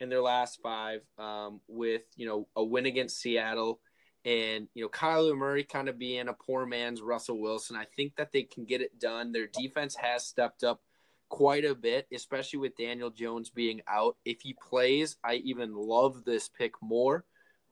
in 0.00 0.08
their 0.08 0.20
last 0.20 0.58
five, 0.60 1.02
um, 1.16 1.60
with 1.68 2.02
you 2.16 2.26
know 2.26 2.48
a 2.56 2.64
win 2.64 2.86
against 2.86 3.20
Seattle, 3.20 3.78
and 4.24 4.66
you 4.74 4.82
know 4.82 4.88
Kyler 4.88 5.36
Murray 5.36 5.62
kind 5.62 5.88
of 5.88 5.96
being 5.96 6.26
a 6.26 6.32
poor 6.32 6.66
man's 6.66 7.00
Russell 7.00 7.40
Wilson. 7.40 7.76
I 7.76 7.86
think 7.96 8.16
that 8.16 8.32
they 8.32 8.42
can 8.42 8.64
get 8.64 8.80
it 8.80 8.98
done. 8.98 9.30
Their 9.30 9.46
defense 9.46 9.94
has 9.94 10.26
stepped 10.26 10.64
up 10.64 10.80
quite 11.28 11.64
a 11.64 11.76
bit, 11.76 12.08
especially 12.12 12.58
with 12.58 12.76
Daniel 12.76 13.10
Jones 13.10 13.48
being 13.48 13.80
out. 13.86 14.16
If 14.24 14.40
he 14.40 14.56
plays, 14.60 15.16
I 15.22 15.34
even 15.34 15.72
love 15.72 16.24
this 16.24 16.48
pick 16.48 16.72
more. 16.82 17.24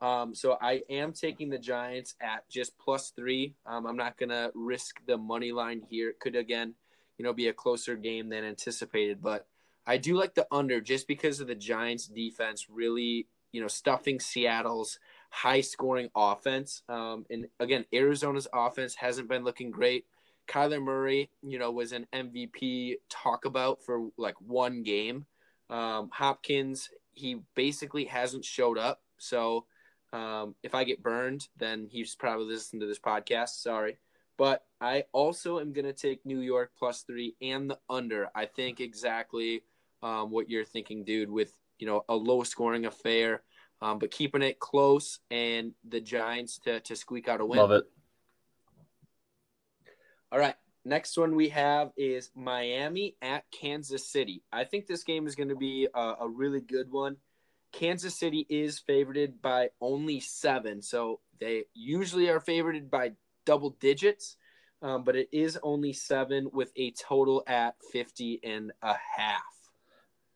Um, 0.03 0.35
so 0.35 0.59
I 0.61 0.83
am 0.91 1.13
taking 1.13 1.49
the 1.49 1.59
Giants 1.59 2.17
at 2.21 2.49
just 2.51 2.77
plus 2.77 3.11
three. 3.11 3.55
Um, 3.65 3.87
I'm 3.87 3.97
not 3.97 4.19
gonna 4.19 4.51
risk 4.53 5.01
the 5.07 5.17
money 5.17 5.53
line 5.53 5.81
here. 5.89 6.11
It 6.11 6.19
could 6.19 6.35
again, 6.35 6.75
you 7.17 7.25
know, 7.25 7.33
be 7.33 7.47
a 7.47 7.53
closer 7.53 7.95
game 7.95 8.29
than 8.29 8.45
anticipated, 8.45 9.23
but 9.23 9.47
I 9.87 9.99
do 9.99 10.17
like 10.17 10.35
the 10.35 10.47
under 10.51 10.81
just 10.81 11.07
because 11.07 11.39
of 11.39 11.47
the 11.47 11.55
Giants' 11.55 12.09
defense 12.09 12.67
really, 12.69 13.29
you 13.53 13.61
know, 13.61 13.69
stuffing 13.69 14.19
Seattle's 14.19 14.99
high 15.31 15.61
scoring 15.61 16.11
offense. 16.17 16.83
Um, 16.89 17.25
and 17.31 17.47
again, 17.61 17.85
Arizona's 17.93 18.49
offense 18.53 18.97
hasn't 18.97 19.29
been 19.29 19.45
looking 19.45 19.71
great. 19.71 20.05
Kyler 20.49 20.83
Murray, 20.83 21.31
you 21.43 21.61
know, 21.61 21.71
was 21.71 21.93
an 21.93 22.07
MVP 22.13 22.97
talk 23.09 23.45
about 23.45 23.83
for 23.83 24.09
like 24.19 24.35
one 24.41 24.83
game. 24.83 25.27
Um, 25.71 26.11
Hopkins, 26.13 26.91
he 27.13 27.39
basically 27.55 28.07
hasn't 28.07 28.45
showed 28.45 28.79
up. 28.79 29.01
So 29.19 29.67
um, 30.13 30.55
if 30.63 30.75
I 30.75 30.85
get 30.85 31.03
burned, 31.03 31.49
then 31.57 31.89
he's 31.91 32.15
probably 32.15 32.47
listening 32.47 32.81
to 32.81 32.87
this 32.87 32.99
podcast. 32.99 33.61
Sorry. 33.61 33.99
But 34.39 34.65
I 34.81 35.05
also 35.13 35.61
am 35.61 35.73
going 35.73 35.85
to 35.85 35.93
take 35.93 36.25
New 36.25 36.41
York 36.41 36.73
plus 36.79 37.03
three 37.03 37.37
and 37.41 37.71
the 37.71 37.79
under. 37.89 38.29
I 38.35 38.47
think 38.47 38.81
exactly 38.81 39.63
um, 40.03 40.31
what 40.31 40.49
you're 40.49 40.65
thinking, 40.65 41.05
dude, 41.05 41.31
with, 41.31 41.53
you 41.79 41.87
know, 41.87 42.05
a 42.09 42.15
low 42.15 42.43
scoring 42.43 42.87
affair, 42.87 43.43
um, 43.81 43.99
but 43.99 44.11
keeping 44.11 44.43
it 44.43 44.59
close 44.59 45.21
and 45.31 45.73
the 45.89 46.01
Giants 46.01 46.59
to, 46.61 46.81
to 46.81 46.97
squeak 46.97 47.29
out 47.29 47.41
a 47.41 47.47
win. 47.47 47.59
Love 47.59 47.73
it. 47.73 47.85
All 50.33 50.39
right. 50.39 50.55
Next 50.85 51.17
one 51.17 51.37
we 51.37 51.51
have 51.51 51.93
is 51.97 52.31
Miami 52.35 53.17
at 53.23 53.45
Kansas 53.53 54.11
City. 54.11 54.43
I 54.53 54.65
think 54.65 54.87
this 54.87 55.05
game 55.05 55.29
is 55.29 55.37
going 55.37 55.51
to 55.51 55.57
be 55.57 55.87
a, 55.95 56.15
a 56.21 56.29
really 56.29 56.61
good 56.61 56.91
one. 56.91 57.19
Kansas 57.73 58.15
City 58.15 58.47
is 58.49 58.79
favored 58.79 59.41
by 59.41 59.71
only 59.81 60.21
seven, 60.21 60.83
so 60.83 61.21
they 61.41 61.65
usually 61.75 62.29
are 62.29 62.41
favored 62.41 62.91
by 62.91 63.13
double 63.47 63.71
digits, 63.81 64.37
um, 64.83 65.05
but 65.05 65.17
it 65.17 65.29
is 65.33 65.59
only 65.63 65.93
seven 65.93 66.49
with 66.53 66.71
a 66.77 66.93
total 66.93 67.43
at 67.47 67.75
50 67.93 68.41
and 68.45 68.73
a 68.83 68.95
half. 69.17 69.43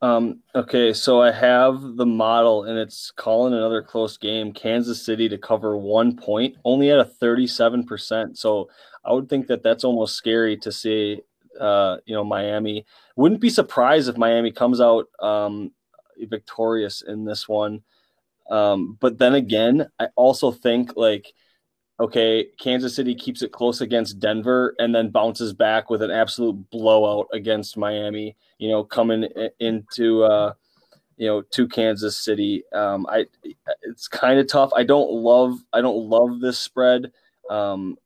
Um, 0.03 0.41
okay, 0.55 0.93
so 0.93 1.23
I 1.23 1.33
have 1.33 1.97
the 1.97 2.07
model 2.07 2.65
and 2.65 2.79
it's 2.79 3.11
calling 3.11 3.55
another 3.55 3.83
close 3.83 4.19
game. 4.19 4.53
Kansas 4.53 5.05
City 5.05 5.29
to 5.29 5.39
cover 5.39 5.77
one 5.77 6.17
point, 6.17 6.57
only 6.65 6.91
at 6.91 6.99
a 6.99 7.05
37%. 7.05 8.37
So 8.37 8.69
I 9.05 9.13
would 9.13 9.29
think 9.29 9.47
that 9.47 9.63
that's 9.63 9.85
almost 9.85 10.17
scary 10.17 10.59
to 10.59 10.71
see, 10.73 11.23
uh, 11.59 11.97
you 12.05 12.15
know, 12.15 12.25
Miami. 12.25 12.85
Wouldn't 13.17 13.41
be 13.41 13.49
surprised 13.49 14.09
if 14.09 14.19
Miami 14.19 14.53
comes 14.53 14.81
out 14.81 15.07
um, 15.21 15.73
victorious 16.25 17.03
in 17.03 17.25
this 17.25 17.49
one. 17.49 17.83
Um, 18.51 18.97
but 19.01 19.19
then 19.19 19.35
again, 19.35 19.89
I 19.99 20.09
also 20.17 20.53
think 20.53 20.97
like, 20.97 21.33
okay, 21.99 22.47
Kansas 22.59 22.95
City 22.95 23.15
keeps 23.15 23.43
it 23.43 23.53
close 23.53 23.81
against 23.81 24.19
Denver 24.21 24.75
and 24.79 24.95
then 24.95 25.11
bounces 25.11 25.53
back 25.53 25.91
with 25.91 26.03
an 26.03 26.11
absolute 26.11 26.71
blowout 26.71 27.27
against 27.33 27.77
Miami, 27.77 28.37
you 28.59 28.69
know, 28.69 28.85
coming 28.85 29.29
into, 29.59 30.23
uh, 30.25 30.53
you 31.17 31.27
know, 31.27 31.43
to 31.43 31.67
Kansas 31.67 32.17
City. 32.19 32.63
Um, 32.73 33.07
I, 33.09 33.27
it's 33.83 34.09
kind 34.09 34.39
of 34.39 34.47
tough. 34.47 34.71
I 34.77 34.85
don't 34.85 35.11
love, 35.11 35.59
I 35.73 35.81
don't 35.81 36.09
love 36.09 36.41
this 36.41 36.59
spread. 36.59 37.13
Um, 37.51 37.97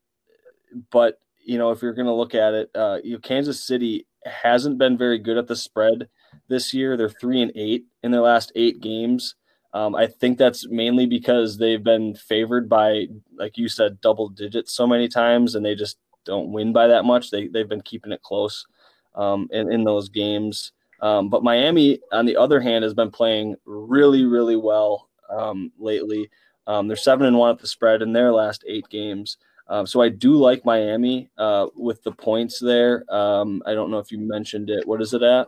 but 0.90 1.18
you 1.44 1.58
know, 1.58 1.70
if 1.70 1.82
you're 1.82 1.94
going 1.94 2.06
to 2.06 2.12
look 2.12 2.34
at 2.34 2.54
it, 2.54 2.70
uh, 2.74 2.98
you 3.02 3.14
know, 3.14 3.18
Kansas 3.18 3.64
City 3.64 4.06
hasn't 4.24 4.78
been 4.78 4.96
very 4.96 5.18
good 5.18 5.36
at 5.36 5.48
the 5.48 5.56
spread 5.56 6.08
this 6.48 6.74
year. 6.74 6.96
They're 6.96 7.08
three 7.08 7.40
and 7.42 7.52
eight 7.54 7.84
in 8.02 8.10
their 8.10 8.20
last 8.20 8.52
eight 8.54 8.80
games. 8.80 9.34
Um, 9.72 9.94
I 9.94 10.06
think 10.06 10.36
that's 10.36 10.68
mainly 10.68 11.06
because 11.06 11.56
they've 11.56 11.82
been 11.82 12.14
favored 12.14 12.68
by, 12.68 13.06
like 13.38 13.56
you 13.56 13.68
said, 13.68 14.00
double 14.00 14.28
digits 14.28 14.72
so 14.72 14.86
many 14.86 15.08
times, 15.08 15.54
and 15.54 15.64
they 15.64 15.74
just 15.74 15.98
don't 16.24 16.52
win 16.52 16.72
by 16.72 16.88
that 16.88 17.04
much. 17.04 17.30
They 17.30 17.46
they've 17.46 17.68
been 17.68 17.82
keeping 17.82 18.12
it 18.12 18.22
close 18.22 18.66
um, 19.14 19.48
in 19.52 19.72
in 19.72 19.84
those 19.84 20.08
games. 20.08 20.72
Um, 21.00 21.30
but 21.30 21.44
Miami, 21.44 22.00
on 22.12 22.26
the 22.26 22.36
other 22.36 22.60
hand, 22.60 22.82
has 22.84 22.94
been 22.94 23.10
playing 23.10 23.56
really 23.64 24.24
really 24.24 24.56
well 24.56 25.08
um, 25.30 25.70
lately. 25.78 26.28
Um, 26.66 26.88
they're 26.88 26.96
seven 26.96 27.26
and 27.26 27.38
one 27.38 27.50
at 27.52 27.60
the 27.60 27.66
spread 27.66 28.02
in 28.02 28.12
their 28.12 28.32
last 28.32 28.64
eight 28.66 28.88
games. 28.88 29.38
Um, 29.68 29.86
so 29.86 30.02
I 30.02 30.08
do 30.08 30.34
like 30.34 30.64
Miami 30.64 31.30
uh, 31.38 31.68
with 31.76 32.02
the 32.02 32.10
points 32.10 32.58
there. 32.58 33.04
I 33.08 33.72
don't 33.72 33.90
know 33.90 33.98
if 33.98 34.10
you 34.10 34.18
mentioned 34.18 34.68
it. 34.68 34.86
What 34.86 35.00
is 35.00 35.14
it 35.14 35.22
at? 35.22 35.46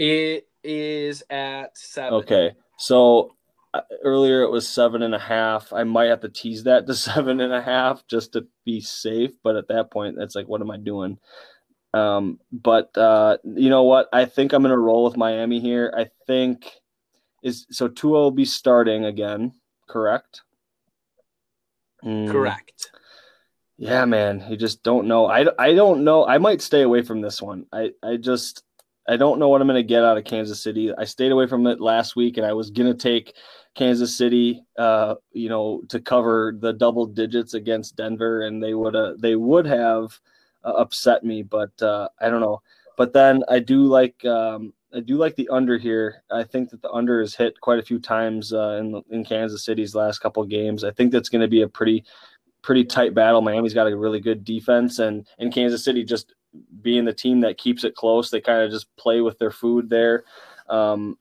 It 0.00 0.48
is 0.64 1.22
at 1.28 1.76
seven. 1.76 2.14
Okay, 2.20 2.52
so 2.78 3.36
uh, 3.74 3.82
earlier 4.02 4.40
it 4.40 4.50
was 4.50 4.66
seven 4.66 5.02
and 5.02 5.14
a 5.14 5.18
half. 5.18 5.74
I 5.74 5.84
might 5.84 6.06
have 6.06 6.20
to 6.20 6.30
tease 6.30 6.64
that 6.64 6.86
to 6.86 6.94
seven 7.10 7.38
and 7.38 7.52
a 7.52 7.60
half 7.60 8.06
just 8.06 8.32
to 8.32 8.46
be 8.64 8.80
safe. 8.80 9.32
But 9.44 9.56
at 9.56 9.68
that 9.68 9.90
point, 9.90 10.16
that's 10.16 10.34
like, 10.34 10.48
what 10.48 10.62
am 10.62 10.70
I 10.70 10.78
doing? 10.78 11.18
Um, 11.92 12.40
but 12.50 12.96
uh, 12.96 13.36
you 13.44 13.68
know 13.68 13.82
what? 13.82 14.08
I 14.10 14.24
think 14.24 14.54
I'm 14.54 14.62
going 14.62 14.70
to 14.70 14.78
roll 14.78 15.04
with 15.04 15.18
Miami 15.18 15.60
here. 15.60 15.92
I 15.94 16.06
think 16.26 16.64
is 17.42 17.66
so 17.70 17.86
Tua 17.86 18.22
will 18.22 18.30
be 18.30 18.46
starting 18.46 19.04
again, 19.04 19.52
correct? 19.86 20.40
Mm. 22.02 22.30
Correct. 22.30 22.90
Yeah, 23.76 24.06
man. 24.06 24.46
You 24.48 24.56
just 24.56 24.82
don't 24.82 25.08
know. 25.08 25.26
I, 25.26 25.44
I 25.58 25.74
don't 25.74 26.04
know. 26.04 26.26
I 26.26 26.38
might 26.38 26.62
stay 26.62 26.80
away 26.80 27.02
from 27.02 27.20
this 27.20 27.42
one. 27.42 27.66
I, 27.70 27.90
I 28.02 28.16
just 28.16 28.62
I 29.08 29.16
don't 29.16 29.38
know 29.38 29.48
what 29.48 29.60
I'm 29.60 29.66
going 29.66 29.82
to 29.82 29.86
get 29.86 30.04
out 30.04 30.18
of 30.18 30.24
Kansas 30.24 30.62
City. 30.62 30.92
I 30.96 31.04
stayed 31.04 31.32
away 31.32 31.46
from 31.46 31.66
it 31.66 31.80
last 31.80 32.16
week, 32.16 32.36
and 32.36 32.46
I 32.46 32.52
was 32.52 32.70
going 32.70 32.90
to 32.90 32.98
take 32.98 33.34
Kansas 33.74 34.16
City, 34.16 34.62
uh, 34.78 35.14
you 35.32 35.48
know, 35.48 35.82
to 35.88 36.00
cover 36.00 36.54
the 36.58 36.72
double 36.72 37.06
digits 37.06 37.54
against 37.54 37.96
Denver, 37.96 38.42
and 38.42 38.62
they 38.62 38.74
would 38.74 38.94
uh, 38.94 39.14
they 39.18 39.36
would 39.36 39.66
have 39.66 40.18
uh, 40.64 40.72
upset 40.72 41.24
me, 41.24 41.42
but 41.42 41.70
uh, 41.82 42.08
I 42.20 42.28
don't 42.28 42.40
know. 42.40 42.62
But 42.96 43.12
then 43.12 43.42
I 43.48 43.60
do 43.60 43.84
like 43.84 44.24
um, 44.24 44.74
I 44.94 45.00
do 45.00 45.16
like 45.16 45.36
the 45.36 45.48
under 45.48 45.78
here. 45.78 46.22
I 46.30 46.44
think 46.44 46.70
that 46.70 46.82
the 46.82 46.90
under 46.90 47.20
has 47.20 47.34
hit 47.34 47.60
quite 47.60 47.78
a 47.78 47.84
few 47.84 47.98
times 47.98 48.52
uh, 48.52 48.78
in 48.80 49.02
in 49.10 49.24
Kansas 49.24 49.64
City's 49.64 49.94
last 49.94 50.18
couple 50.18 50.44
games. 50.44 50.84
I 50.84 50.90
think 50.90 51.12
that's 51.12 51.28
going 51.28 51.42
to 51.42 51.48
be 51.48 51.62
a 51.62 51.68
pretty 51.68 52.04
pretty 52.62 52.84
tight 52.84 53.14
battle. 53.14 53.40
Miami's 53.40 53.74
got 53.74 53.90
a 53.90 53.96
really 53.96 54.20
good 54.20 54.44
defense, 54.44 54.98
and 54.98 55.26
and 55.38 55.52
Kansas 55.52 55.84
City 55.84 56.04
just 56.04 56.34
being 56.82 57.04
the 57.04 57.12
team 57.12 57.40
that 57.40 57.58
keeps 57.58 57.84
it 57.84 57.94
close. 57.94 58.30
They 58.30 58.40
kind 58.40 58.62
of 58.62 58.70
just 58.70 58.94
play 58.96 59.20
with 59.20 59.38
their 59.38 59.50
food 59.50 59.88
there. 59.88 60.24
Um, 60.68 61.18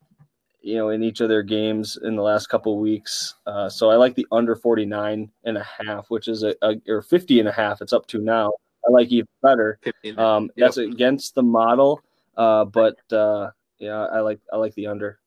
you 0.62 0.76
know, 0.76 0.90
in 0.90 1.04
each 1.04 1.22
of 1.22 1.30
their 1.30 1.44
games 1.44 1.98
in 2.04 2.16
the 2.16 2.22
last 2.22 2.48
couple 2.48 2.78
weeks. 2.80 3.36
Uh, 3.46 3.70
so 3.70 3.90
I 3.90 3.96
like 3.96 4.16
the 4.16 4.28
under 4.32 4.56
49 4.56 5.32
and 5.46 5.58
a 5.58 5.64
half, 5.64 6.10
which 6.10 6.28
is 6.28 6.44
a, 6.44 6.54
a, 6.62 6.76
or 6.88 7.02
50 7.02 7.40
and 7.40 7.48
a 7.48 7.52
half. 7.52 7.82
It's 7.82 7.94
up 7.94 8.06
to 8.08 8.20
now. 8.20 8.52
I 8.86 8.92
like 8.92 9.10
even 9.10 9.28
better. 9.42 9.80
Um, 10.18 10.52
yep. 10.56 10.68
That's 10.68 10.78
against 10.78 11.36
the 11.36 11.44
model. 11.44 12.02
Uh, 12.36 12.66
but, 12.66 12.98
uh, 13.12 13.52
yeah, 13.80 14.06
I 14.06 14.20
like 14.20 14.40
I 14.52 14.58
like 14.58 14.76
the 14.76 14.88
under. 14.88 15.20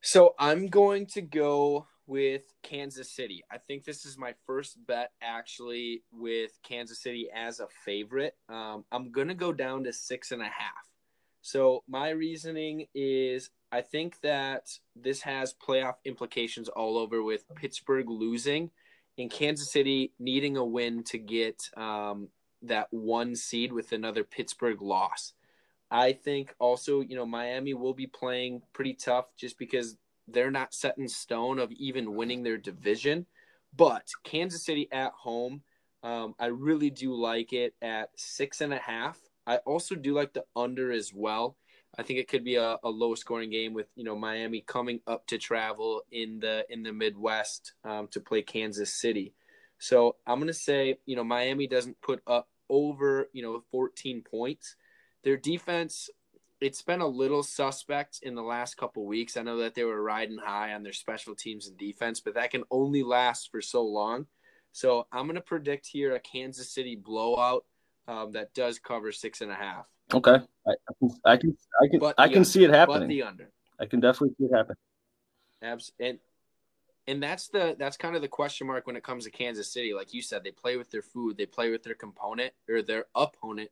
So 0.00 0.34
I'm 0.38 0.68
going 0.68 1.06
to 1.06 1.20
go 1.20 1.86
with 2.08 2.54
Kansas 2.62 3.14
City. 3.14 3.44
I 3.52 3.58
think 3.58 3.84
this 3.84 4.04
is 4.06 4.18
my 4.18 4.34
first 4.46 4.84
bet 4.86 5.12
actually 5.22 6.02
with 6.10 6.58
Kansas 6.62 7.00
City 7.00 7.28
as 7.32 7.60
a 7.60 7.68
favorite. 7.84 8.34
Um, 8.48 8.84
I'm 8.90 9.12
gonna 9.12 9.34
go 9.34 9.52
down 9.52 9.84
to 9.84 9.92
six 9.92 10.32
and 10.32 10.42
a 10.42 10.46
half. 10.46 10.88
So 11.42 11.84
my 11.86 12.08
reasoning 12.10 12.86
is 12.94 13.50
I 13.70 13.82
think 13.82 14.20
that 14.22 14.70
this 14.96 15.20
has 15.22 15.54
playoff 15.54 15.96
implications 16.04 16.68
all 16.68 16.96
over 16.96 17.22
with 17.22 17.44
Pittsburgh 17.54 18.08
losing 18.08 18.70
and 19.18 19.30
Kansas 19.30 19.70
City 19.70 20.12
needing 20.18 20.56
a 20.56 20.64
win 20.64 21.04
to 21.04 21.18
get 21.18 21.62
um, 21.76 22.28
that 22.62 22.88
one 22.90 23.36
seed 23.36 23.72
with 23.72 23.92
another 23.92 24.24
Pittsburgh 24.24 24.80
loss. 24.80 25.34
I 25.90 26.12
think 26.12 26.54
also, 26.58 27.00
you 27.00 27.16
know, 27.16 27.26
Miami 27.26 27.74
will 27.74 27.94
be 27.94 28.06
playing 28.06 28.62
pretty 28.72 28.94
tough 28.94 29.26
just 29.36 29.58
because 29.58 29.96
they're 30.28 30.50
not 30.50 30.74
set 30.74 30.98
in 30.98 31.08
stone 31.08 31.58
of 31.58 31.72
even 31.72 32.14
winning 32.14 32.42
their 32.42 32.58
division. 32.58 33.26
But 33.76 34.08
Kansas 34.24 34.64
City 34.64 34.88
at 34.92 35.12
home, 35.12 35.62
um, 36.02 36.34
I 36.38 36.46
really 36.46 36.90
do 36.90 37.14
like 37.14 37.52
it 37.52 37.74
at 37.82 38.10
six 38.16 38.60
and 38.60 38.72
a 38.72 38.78
half. 38.78 39.18
I 39.46 39.56
also 39.58 39.94
do 39.94 40.14
like 40.14 40.32
the 40.32 40.44
under 40.54 40.92
as 40.92 41.12
well. 41.14 41.56
I 41.96 42.02
think 42.02 42.18
it 42.18 42.28
could 42.28 42.44
be 42.44 42.56
a, 42.56 42.76
a 42.82 42.88
low 42.88 43.14
scoring 43.14 43.50
game 43.50 43.72
with 43.72 43.86
you 43.96 44.04
know 44.04 44.16
Miami 44.16 44.60
coming 44.60 45.00
up 45.06 45.26
to 45.28 45.38
travel 45.38 46.02
in 46.12 46.38
the 46.40 46.64
in 46.68 46.82
the 46.82 46.92
Midwest 46.92 47.72
um, 47.84 48.08
to 48.08 48.20
play 48.20 48.42
Kansas 48.42 48.92
City. 48.92 49.34
So 49.78 50.16
I'm 50.26 50.38
gonna 50.38 50.52
say 50.52 50.98
you 51.06 51.16
know 51.16 51.24
Miami 51.24 51.66
doesn't 51.66 52.00
put 52.00 52.22
up 52.26 52.48
over 52.68 53.28
you 53.32 53.42
know 53.42 53.62
14 53.70 54.22
points. 54.22 54.76
Their 55.24 55.36
defense, 55.36 56.08
it's 56.60 56.82
been 56.82 57.00
a 57.00 57.06
little 57.06 57.42
suspect 57.42 58.20
in 58.22 58.34
the 58.34 58.42
last 58.42 58.76
couple 58.76 59.06
weeks. 59.06 59.36
I 59.36 59.42
know 59.42 59.58
that 59.58 59.74
they 59.74 59.84
were 59.84 60.02
riding 60.02 60.38
high 60.38 60.72
on 60.74 60.82
their 60.82 60.92
special 60.92 61.34
teams 61.34 61.68
and 61.68 61.78
defense, 61.78 62.20
but 62.20 62.34
that 62.34 62.50
can 62.50 62.64
only 62.70 63.02
last 63.02 63.50
for 63.50 63.60
so 63.60 63.84
long. 63.84 64.26
So 64.72 65.06
I'm 65.12 65.26
going 65.26 65.36
to 65.36 65.40
predict 65.40 65.86
here 65.86 66.14
a 66.14 66.20
Kansas 66.20 66.70
City 66.70 66.96
blowout 66.96 67.64
um, 68.06 68.32
that 68.32 68.54
does 68.54 68.78
cover 68.78 69.12
six 69.12 69.40
and 69.40 69.50
a 69.50 69.54
half. 69.54 69.86
Okay, 70.12 70.38
I, 70.66 70.70
I 71.24 71.36
can 71.36 71.56
I 71.80 71.88
can 71.88 72.12
I 72.18 72.28
can 72.28 72.36
under, 72.38 72.44
see 72.44 72.64
it 72.64 72.70
happening. 72.70 73.00
But 73.00 73.08
the 73.08 73.22
under, 73.22 73.50
I 73.78 73.86
can 73.86 74.00
definitely 74.00 74.34
see 74.38 74.46
it 74.46 74.56
happen. 74.56 74.76
Abs- 75.62 75.92
and 76.00 76.18
and 77.06 77.22
that's 77.22 77.48
the 77.48 77.76
that's 77.78 77.96
kind 77.96 78.16
of 78.16 78.22
the 78.22 78.28
question 78.28 78.66
mark 78.66 78.86
when 78.86 78.96
it 78.96 79.02
comes 79.02 79.24
to 79.24 79.30
Kansas 79.30 79.70
City. 79.70 79.92
Like 79.92 80.14
you 80.14 80.22
said, 80.22 80.44
they 80.44 80.50
play 80.50 80.76
with 80.76 80.90
their 80.90 81.02
food, 81.02 81.36
they 81.36 81.46
play 81.46 81.70
with 81.70 81.82
their 81.82 81.94
component 81.94 82.52
or 82.68 82.82
their 82.82 83.06
opponent 83.14 83.70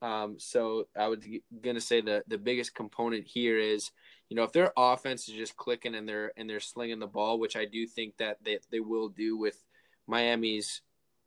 Um, 0.00 0.36
so 0.38 0.86
I 0.96 1.08
was 1.08 1.18
gonna 1.62 1.80
say 1.80 2.00
the 2.00 2.22
the 2.28 2.38
biggest 2.38 2.74
component 2.74 3.26
here 3.26 3.58
is 3.58 3.90
you 4.28 4.36
know 4.36 4.44
if 4.44 4.52
their 4.52 4.72
offense 4.76 5.28
is 5.28 5.34
just 5.34 5.56
clicking 5.56 5.94
and 5.94 6.08
they're 6.08 6.32
and 6.36 6.48
they're 6.48 6.60
slinging 6.60 7.00
the 7.00 7.06
ball, 7.06 7.38
which 7.38 7.56
I 7.56 7.64
do 7.64 7.86
think 7.86 8.16
that 8.18 8.38
they 8.44 8.58
they 8.70 8.80
will 8.80 9.08
do 9.08 9.36
with 9.36 9.62
Miami's 10.06 10.82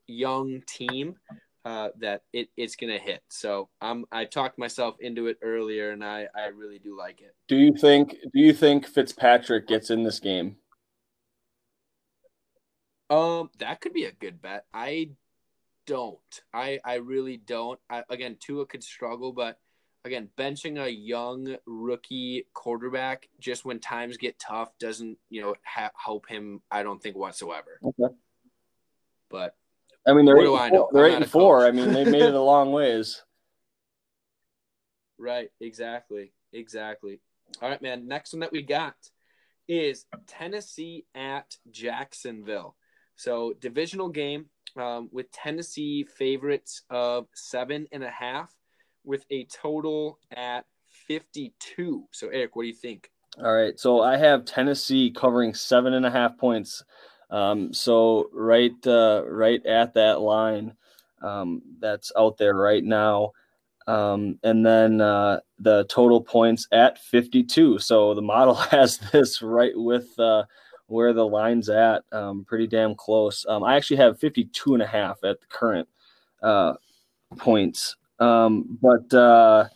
young 0.08 0.62
team, 0.68 1.16
uh, 1.66 1.90
that 2.00 2.24
it, 2.32 2.50
it's 2.56 2.76
gonna 2.76 2.98
hit. 2.98 3.22
So 3.30 3.70
I'm 3.82 4.06
I 4.12 4.26
talked 4.26 4.58
myself 4.58 4.96
into 5.00 5.28
it 5.28 5.38
earlier, 5.42 5.92
and 5.92 6.04
I 6.04 6.28
I 6.36 6.48
really 6.48 6.80
do 6.80 6.98
like 6.98 7.22
it. 7.22 7.36
Do 7.48 7.58
you 7.58 7.74
think 7.74 8.16
Do 8.34 8.40
you 8.40 8.54
think 8.54 8.88
Fitzpatrick 8.88 9.68
gets 9.68 9.90
in 9.90 10.04
this 10.04 10.20
game? 10.20 10.56
Um, 13.10 13.50
that 13.60 13.82
could 13.82 13.94
be 13.94 14.06
a 14.06 14.14
good 14.14 14.42
bet. 14.42 14.66
I 14.74 15.10
don't. 15.88 16.20
I 16.54 16.80
I 16.84 16.96
really 16.96 17.38
don't. 17.38 17.80
I, 17.90 18.04
again, 18.10 18.38
Tua 18.40 18.66
could 18.66 18.84
struggle, 18.84 19.32
but 19.34 19.60
again, 20.06 20.30
benching 20.38 20.84
a 20.84 20.90
young 20.90 21.56
rookie 21.66 22.48
quarterback 22.54 23.28
just 23.40 23.66
when 23.66 23.80
times 23.80 24.18
get 24.18 24.40
tough 24.40 24.70
doesn't 24.80 25.18
you 25.30 25.42
know 25.42 25.56
ha- 25.66 25.92
help 25.96 26.28
him. 26.28 26.62
I 26.72 26.84
don't 26.84 27.02
think 27.02 27.16
whatsoever. 27.16 27.80
Okay. 27.84 28.14
But 29.30 29.56
I 30.08 30.14
mean, 30.14 30.26
they're 30.26 30.36
What 30.36 30.44
eight 30.44 30.48
do 30.48 30.58
I 30.58 30.70
know? 30.70 30.90
They're 30.92 31.06
I'm 31.06 31.12
eight 31.12 31.18
and 31.18 31.30
four. 31.30 31.66
I 31.66 31.72
mean, 31.72 31.94
they 31.94 32.06
made 32.06 32.22
it 32.22 32.34
a 32.34 32.42
long 32.42 32.72
ways. 32.72 33.22
Right, 35.24 35.50
exactly, 35.60 36.34
exactly. 36.52 37.20
All 37.62 37.70
right, 37.70 37.80
man. 37.80 38.08
Next 38.08 38.34
one 38.34 38.40
that 38.40 38.52
we 38.52 38.64
got 38.64 38.96
is 39.68 40.08
Tennessee 40.26 41.06
at 41.14 41.58
Jacksonville. 41.70 42.76
So 43.18 43.54
divisional 43.60 44.10
game 44.10 44.48
um, 44.78 45.10
with 45.12 45.32
Tennessee 45.32 46.04
favorites 46.04 46.84
of 46.90 47.28
seven 47.34 47.88
and 47.92 48.04
a 48.04 48.10
half, 48.10 48.54
with 49.04 49.26
a 49.30 49.46
total 49.46 50.20
at 50.36 50.66
fifty-two. 51.08 52.06
So 52.12 52.30
Eric, 52.30 52.56
what 52.56 52.64
do 52.64 52.68
you 52.68 52.74
think? 52.74 53.10
All 53.38 53.54
right, 53.54 53.80
so 53.80 54.02
I 54.02 54.18
have 54.18 54.46
Tennessee 54.46 55.12
covering 55.12 55.54
seven 55.54 55.94
and 55.94 56.06
a 56.06 56.12
half 56.12 56.38
points. 56.38 56.84
Um, 57.30 57.74
so 57.74 58.30
right, 58.34 58.76
uh, 58.86 59.24
right 59.26 59.66
at 59.66 59.94
that 59.94 60.20
line 60.20 60.74
um, 61.22 61.62
that's 61.80 62.12
out 62.18 62.38
there 62.38 62.56
right 62.56 62.84
now, 62.84 63.32
um, 63.88 64.38
and 64.44 64.66
then 64.66 65.00
uh, 65.00 65.40
the 65.60 65.86
total 65.86 66.22
points 66.22 66.68
at 66.72 67.00
fifty-two. 67.00 67.80
So 67.80 68.14
the 68.14 68.22
model 68.22 68.56
has 68.72 68.98
this 68.98 69.42
right 69.42 69.74
with 69.76 70.08
uh, 70.20 70.44
where 70.92 71.14
the 71.14 71.26
line's 71.26 71.70
at, 71.70 72.04
um, 72.12 72.46
pretty 72.46 72.68
damn 72.68 72.94
close. 72.96 73.46
Um, 73.48 73.64
I 73.64 73.76
actually 73.76 73.98
have 73.98 74.20
52 74.20 74.74
and 74.74 74.84
a 74.84 74.88
half 74.88 75.24
at 75.24 75.40
the 75.42 75.48
current 75.48 75.88
uh, 76.44 76.74
points, 77.38 77.96
um, 78.20 78.78
but. 78.82 79.14
Uh, 79.14 79.68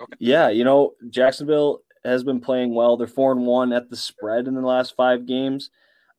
Okay. 0.00 0.16
yeah, 0.20 0.48
you 0.48 0.64
know, 0.64 0.94
Jacksonville 1.10 1.82
has 2.04 2.22
been 2.22 2.40
playing 2.40 2.74
well. 2.74 2.96
They're 2.96 3.06
four 3.08 3.32
and 3.32 3.44
one 3.44 3.72
at 3.72 3.90
the 3.90 3.96
spread 3.96 4.46
in 4.46 4.54
the 4.54 4.60
last 4.60 4.94
five 4.94 5.26
games. 5.26 5.70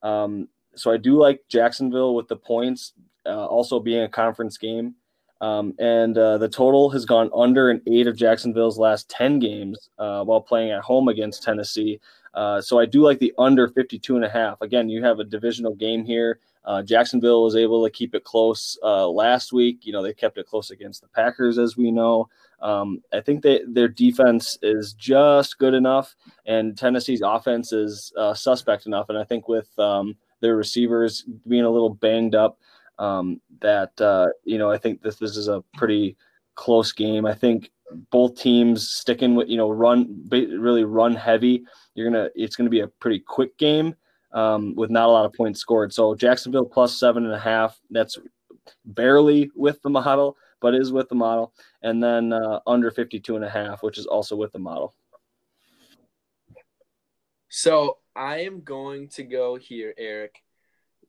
Um, 0.03 0.49
so 0.75 0.91
I 0.91 0.97
do 0.97 1.17
like 1.17 1.41
Jacksonville 1.47 2.13
with 2.13 2.27
the 2.27 2.35
points, 2.35 2.93
uh, 3.25 3.45
also 3.45 3.79
being 3.79 4.03
a 4.03 4.09
conference 4.09 4.57
game. 4.57 4.95
Um, 5.41 5.73
and 5.79 6.17
uh, 6.17 6.37
the 6.37 6.49
total 6.49 6.89
has 6.89 7.05
gone 7.05 7.29
under 7.33 7.71
in 7.71 7.81
eight 7.87 8.07
of 8.07 8.17
Jacksonville's 8.17 8.77
last 8.77 9.09
10 9.09 9.39
games 9.39 9.89
uh, 9.97 10.25
while 10.25 10.41
playing 10.41 10.71
at 10.71 10.81
home 10.81 11.07
against 11.07 11.43
Tennessee. 11.43 12.01
Uh, 12.33 12.61
so 12.61 12.79
I 12.79 12.85
do 12.85 13.01
like 13.01 13.19
the 13.19 13.33
under 13.37 13.67
52 13.67 14.15
and 14.15 14.25
a 14.25 14.29
half. 14.29 14.61
Again, 14.61 14.89
you 14.89 15.03
have 15.03 15.19
a 15.19 15.23
divisional 15.23 15.75
game 15.75 16.05
here. 16.05 16.39
Uh, 16.65 16.83
Jacksonville 16.83 17.43
was 17.43 17.55
able 17.55 17.83
to 17.83 17.89
keep 17.89 18.13
it 18.13 18.23
close 18.23 18.77
uh, 18.83 19.07
last 19.07 19.53
week. 19.53 19.85
You 19.85 19.93
know, 19.93 20.03
they 20.03 20.13
kept 20.13 20.37
it 20.37 20.45
close 20.45 20.71
against 20.71 21.01
the 21.01 21.07
Packers, 21.07 21.57
as 21.57 21.77
we 21.77 21.89
know. 21.89 22.29
Um, 22.61 23.01
I 23.13 23.21
think 23.21 23.41
they, 23.41 23.61
their 23.65 23.87
defense 23.87 24.57
is 24.61 24.93
just 24.93 25.57
good 25.57 25.73
enough, 25.73 26.15
and 26.45 26.77
Tennessee's 26.77 27.21
offense 27.23 27.71
is 27.71 28.11
uh, 28.17 28.33
suspect 28.33 28.85
enough. 28.85 29.09
And 29.09 29.17
I 29.17 29.23
think 29.23 29.47
with 29.47 29.67
um, 29.79 30.15
their 30.41 30.55
receivers 30.57 31.23
being 31.47 31.63
a 31.63 31.69
little 31.69 31.89
banged 31.89 32.35
up, 32.35 32.59
um, 32.99 33.39
that 33.61 33.99
uh, 34.01 34.27
you 34.43 34.57
know, 34.57 34.69
I 34.69 34.77
think 34.77 35.01
this 35.01 35.15
this 35.15 35.37
is 35.37 35.47
a 35.47 35.63
pretty 35.77 36.17
close 36.59 36.91
game. 36.91 37.25
I 37.25 37.33
think 37.33 37.71
both 38.11 38.35
teams 38.35 38.89
sticking 38.89 39.33
with 39.35 39.47
you 39.47 39.57
know 39.57 39.71
run 39.71 40.27
really 40.29 40.83
run 40.83 41.15
heavy. 41.15 41.63
You're 41.95 42.11
gonna 42.11 42.29
it's 42.35 42.57
gonna 42.57 42.69
be 42.69 42.81
a 42.81 42.87
pretty 42.87 43.19
quick 43.19 43.57
game 43.57 43.95
um, 44.33 44.75
with 44.75 44.89
not 44.89 45.07
a 45.07 45.11
lot 45.11 45.25
of 45.25 45.33
points 45.33 45.61
scored. 45.61 45.93
So 45.93 46.13
Jacksonville 46.15 46.65
plus 46.65 46.99
seven 46.99 47.23
and 47.25 47.33
a 47.33 47.39
half. 47.39 47.79
That's 47.89 48.17
barely 48.85 49.49
with 49.55 49.81
the 49.81 49.89
model, 49.89 50.35
but 50.59 50.75
is 50.75 50.91
with 50.91 51.07
the 51.07 51.15
model. 51.15 51.53
And 51.81 52.03
then 52.03 52.33
uh, 52.33 52.59
under 52.67 52.91
52 52.91 53.37
and 53.37 53.45
a 53.45 53.49
half, 53.49 53.81
which 53.81 53.97
is 53.97 54.05
also 54.05 54.35
with 54.35 54.51
the 54.51 54.59
model. 54.59 54.93
So 57.47 57.97
I 58.15 58.41
am 58.41 58.61
going 58.61 59.07
to 59.09 59.23
go 59.23 59.55
here, 59.55 59.93
Eric, 59.97 60.43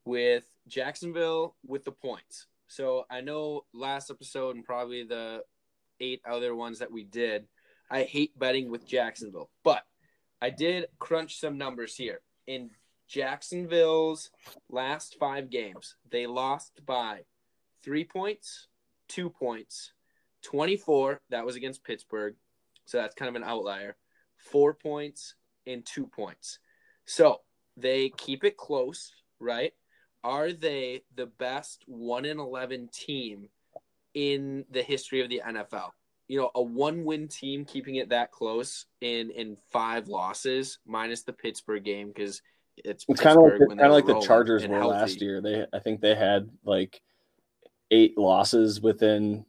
with 0.05 0.45
Jacksonville 0.67 1.55
with 1.67 1.83
the 1.83 1.91
points. 1.91 2.47
So 2.71 3.03
I 3.09 3.19
know 3.19 3.65
last 3.73 4.09
episode 4.09 4.55
and 4.55 4.63
probably 4.63 5.03
the 5.03 5.43
eight 5.99 6.21
other 6.25 6.55
ones 6.55 6.79
that 6.79 6.89
we 6.89 7.03
did, 7.03 7.43
I 7.89 8.03
hate 8.03 8.39
betting 8.39 8.71
with 8.71 8.87
Jacksonville, 8.87 9.49
but 9.61 9.83
I 10.41 10.51
did 10.51 10.85
crunch 10.97 11.37
some 11.37 11.57
numbers 11.57 11.97
here. 11.97 12.21
In 12.47 12.69
Jacksonville's 13.09 14.31
last 14.69 15.17
five 15.19 15.49
games, 15.49 15.97
they 16.09 16.27
lost 16.27 16.79
by 16.85 17.25
three 17.83 18.05
points, 18.05 18.69
two 19.09 19.29
points, 19.29 19.91
24. 20.43 21.19
That 21.29 21.45
was 21.45 21.57
against 21.57 21.83
Pittsburgh. 21.83 22.35
So 22.85 22.99
that's 22.99 23.15
kind 23.15 23.27
of 23.27 23.35
an 23.35 23.43
outlier. 23.43 23.97
Four 24.37 24.75
points 24.75 25.35
and 25.67 25.85
two 25.85 26.07
points. 26.07 26.59
So 27.03 27.41
they 27.75 28.13
keep 28.15 28.45
it 28.45 28.55
close, 28.55 29.11
right? 29.41 29.73
Are 30.23 30.51
they 30.51 31.01
the 31.15 31.25
best 31.25 31.83
1 31.87 32.25
in 32.25 32.39
11 32.39 32.89
team 32.93 33.49
in 34.13 34.65
the 34.69 34.83
history 34.83 35.21
of 35.21 35.29
the 35.29 35.41
NFL? 35.45 35.91
You 36.27 36.39
know, 36.39 36.51
a 36.55 36.61
one 36.61 37.03
win 37.03 37.27
team 37.27 37.65
keeping 37.65 37.95
it 37.95 38.09
that 38.09 38.31
close 38.31 38.85
in 39.01 39.31
in 39.31 39.57
five 39.71 40.07
losses 40.07 40.79
minus 40.85 41.23
the 41.23 41.33
Pittsburgh 41.33 41.83
game 41.83 42.07
because 42.07 42.41
it's, 42.77 43.05
It's 43.09 43.19
kind 43.19 43.37
of 43.37 43.43
like 43.43 43.59
kind 43.59 43.81
of 43.81 43.91
like 43.91 44.05
the 44.05 44.21
Chargers 44.21 44.65
were 44.65 44.77
healthy. 44.77 44.95
last 44.97 45.21
year. 45.21 45.41
They 45.41 45.65
I 45.73 45.79
think 45.79 45.99
they 45.99 46.15
had 46.15 46.49
like 46.63 47.01
eight 47.89 48.17
losses 48.17 48.79
within 48.79 49.45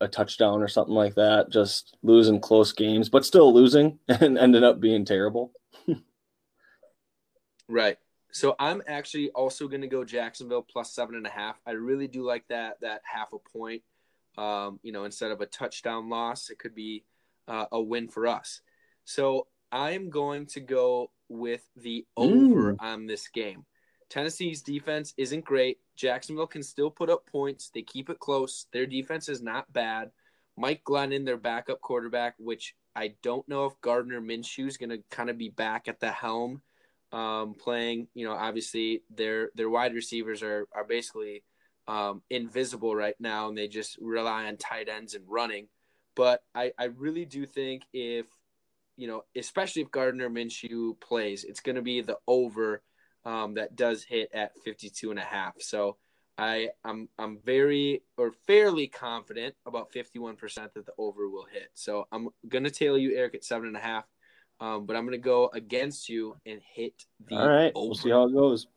a 0.00 0.06
touchdown 0.06 0.62
or 0.62 0.68
something 0.68 0.94
like 0.94 1.14
that, 1.16 1.50
just 1.50 1.96
losing 2.02 2.40
close 2.40 2.72
games, 2.72 3.08
but 3.08 3.24
still 3.24 3.52
losing 3.52 3.98
and 4.08 4.38
ended 4.38 4.62
up 4.62 4.80
being 4.80 5.04
terrible. 5.04 5.52
Right. 7.68 7.96
So 8.32 8.56
I'm 8.58 8.82
actually 8.86 9.30
also 9.30 9.68
going 9.68 9.82
to 9.82 9.88
go 9.88 10.04
Jacksonville 10.04 10.62
plus 10.62 10.92
seven 10.92 11.16
and 11.16 11.26
a 11.26 11.30
half. 11.30 11.60
I 11.66 11.72
really 11.72 12.08
do 12.08 12.24
like 12.24 12.48
that 12.48 12.80
that 12.80 13.02
half 13.04 13.32
a 13.32 13.38
point. 13.38 13.82
Um, 14.38 14.80
you 14.82 14.92
know, 14.92 15.04
instead 15.04 15.30
of 15.30 15.42
a 15.42 15.46
touchdown 15.46 16.08
loss, 16.08 16.48
it 16.48 16.58
could 16.58 16.74
be 16.74 17.04
uh, 17.46 17.66
a 17.70 17.80
win 17.80 18.08
for 18.08 18.26
us. 18.26 18.62
So 19.04 19.48
I'm 19.70 20.08
going 20.08 20.46
to 20.46 20.60
go 20.60 21.10
with 21.28 21.62
the 21.76 22.06
over 22.16 22.74
on 22.80 23.06
this 23.06 23.28
game. 23.28 23.66
Tennessee's 24.08 24.62
defense 24.62 25.12
isn't 25.18 25.44
great. 25.44 25.78
Jacksonville 25.96 26.46
can 26.46 26.62
still 26.62 26.90
put 26.90 27.10
up 27.10 27.26
points. 27.26 27.70
They 27.74 27.82
keep 27.82 28.08
it 28.08 28.18
close. 28.18 28.66
Their 28.72 28.86
defense 28.86 29.28
is 29.28 29.42
not 29.42 29.72
bad. 29.72 30.10
Mike 30.56 30.82
Glennon, 30.84 31.24
their 31.24 31.38
backup 31.38 31.80
quarterback, 31.80 32.34
which 32.38 32.74
I 32.94 33.14
don't 33.22 33.46
know 33.48 33.66
if 33.66 33.80
Gardner 33.80 34.20
Minshew 34.20 34.66
is 34.66 34.76
going 34.76 34.90
to 34.90 35.02
kind 35.10 35.30
of 35.30 35.38
be 35.38 35.48
back 35.48 35.88
at 35.88 36.00
the 36.00 36.10
helm 36.10 36.62
um, 37.12 37.54
playing. 37.54 38.08
You 38.14 38.26
know, 38.26 38.32
obviously 38.32 39.02
their 39.14 39.50
their 39.54 39.70
wide 39.70 39.94
receivers 39.94 40.42
are 40.42 40.66
are 40.74 40.84
basically 40.84 41.44
um, 41.86 42.22
invisible 42.30 42.94
right 42.94 43.16
now, 43.20 43.48
and 43.48 43.56
they 43.56 43.68
just 43.68 43.98
rely 44.00 44.46
on 44.46 44.56
tight 44.56 44.88
ends 44.88 45.14
and 45.14 45.24
running. 45.28 45.68
But 46.16 46.42
I 46.54 46.72
I 46.78 46.84
really 46.84 47.24
do 47.24 47.46
think 47.46 47.82
if 47.92 48.26
you 48.96 49.08
know, 49.08 49.24
especially 49.36 49.82
if 49.82 49.90
Gardner 49.90 50.28
Minshew 50.28 51.00
plays, 51.00 51.44
it's 51.44 51.60
going 51.60 51.76
to 51.76 51.82
be 51.82 52.02
the 52.02 52.18
over 52.26 52.82
um, 53.24 53.54
that 53.54 53.76
does 53.76 54.02
hit 54.02 54.30
at 54.34 54.52
52 54.64 55.10
and 55.10 55.18
a 55.18 55.22
half. 55.22 55.54
So 55.60 55.96
I 56.38 56.70
I'm 56.84 57.08
I'm 57.18 57.38
very 57.44 58.02
or 58.16 58.32
fairly 58.46 58.88
confident 58.88 59.54
about 59.66 59.92
51% 59.92 60.38
that 60.74 60.86
the 60.86 60.92
over 60.98 61.28
will 61.28 61.46
hit. 61.52 61.70
So 61.74 62.06
I'm 62.10 62.28
going 62.48 62.64
to 62.64 62.70
tail 62.70 62.96
you 62.98 63.16
Eric 63.16 63.34
at 63.34 63.44
seven 63.44 63.68
and 63.68 63.76
a 63.76 63.80
half. 63.80 64.04
Um, 64.62 64.86
but 64.86 64.94
I'm 64.94 65.02
going 65.02 65.18
to 65.18 65.18
go 65.18 65.50
against 65.52 66.08
you 66.08 66.36
and 66.46 66.60
hit 66.62 66.94
the 67.28 67.34
All 67.34 67.48
right, 67.48 67.72
over. 67.74 67.88
we'll 67.88 67.94
see 67.96 68.10
how 68.10 68.28
it 68.28 68.32
goes. 68.32 68.68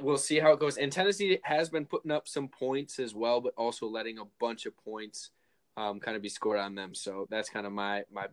We'll 0.00 0.16
see 0.16 0.38
how 0.38 0.52
it 0.52 0.58
goes. 0.58 0.78
And 0.78 0.90
Tennessee 0.90 1.38
has 1.42 1.68
been 1.68 1.84
putting 1.84 2.10
up 2.10 2.26
some 2.26 2.48
points 2.48 2.98
as 2.98 3.14
well, 3.14 3.42
but 3.42 3.52
also 3.58 3.86
letting 3.86 4.18
a 4.18 4.24
bunch 4.40 4.64
of 4.64 4.74
points 4.82 5.32
um, 5.76 6.00
kind 6.00 6.16
of 6.16 6.22
be 6.22 6.30
scored 6.30 6.60
on 6.60 6.74
them. 6.74 6.94
So 6.94 7.26
that's 7.28 7.50
kind 7.50 7.66
of 7.66 7.72
my 7.72 8.04
my 8.10 8.28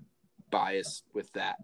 bias 0.50 1.04
with 1.14 1.30
that. 1.34 1.58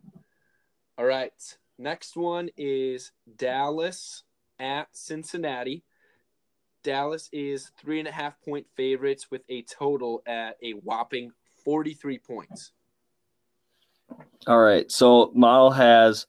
All 0.97 1.05
right, 1.05 1.31
next 1.77 2.17
one 2.17 2.49
is 2.57 3.13
Dallas 3.37 4.23
at 4.59 4.89
Cincinnati. 4.91 5.85
Dallas 6.83 7.29
is 7.31 7.71
three 7.79 7.99
and 7.99 8.07
a 8.09 8.11
half 8.11 8.39
point 8.41 8.67
favorites 8.75 9.31
with 9.31 9.43
a 9.47 9.61
total 9.61 10.23
at 10.27 10.57
a 10.61 10.71
whopping 10.71 11.31
43 11.63 12.19
points. 12.19 12.73
All 14.47 14.59
right. 14.59 14.89
So 14.91 15.31
model 15.33 15.71
has 15.71 16.27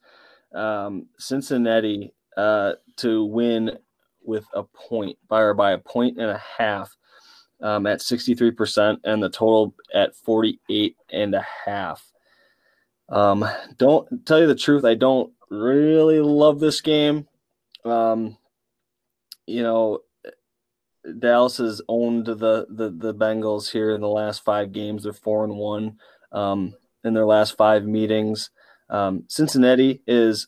um, 0.53 1.07
Cincinnati 1.19 2.13
uh, 2.35 2.73
to 2.97 3.25
win 3.25 3.77
with 4.23 4.45
a 4.53 4.63
point 4.63 5.17
by 5.27 5.41
or 5.41 5.53
by 5.53 5.71
a 5.71 5.77
point 5.77 6.17
and 6.17 6.29
a 6.31 6.41
half 6.57 6.95
um, 7.61 7.87
at 7.87 7.99
63% 7.99 8.97
and 9.03 9.23
the 9.23 9.29
total 9.29 9.73
at 9.93 10.15
48 10.15 10.95
and 11.11 11.35
a 11.35 11.45
half. 11.65 12.11
Um, 13.09 13.45
don't 13.77 14.25
tell 14.25 14.41
you 14.41 14.47
the 14.47 14.55
truth, 14.55 14.83
I 14.83 14.95
don't 14.95 15.31
really 15.49 16.19
love 16.19 16.59
this 16.59 16.81
game. 16.81 17.27
Um, 17.85 18.37
you 19.45 19.63
know, 19.63 19.99
Dallas 21.19 21.57
has 21.57 21.81
owned 21.87 22.25
the, 22.25 22.35
the 22.69 22.93
the 22.93 23.13
Bengals 23.13 23.71
here 23.71 23.91
in 23.91 24.01
the 24.01 24.09
last 24.09 24.43
five 24.43 24.73
games. 24.73 25.03
They're 25.03 25.13
four 25.13 25.45
and 25.45 25.55
one 25.55 25.99
um, 26.33 26.73
in 27.03 27.13
their 27.13 27.25
last 27.25 27.57
five 27.57 27.85
meetings. 27.85 28.49
Um, 28.89 29.23
Cincinnati 29.27 30.01
is 30.07 30.47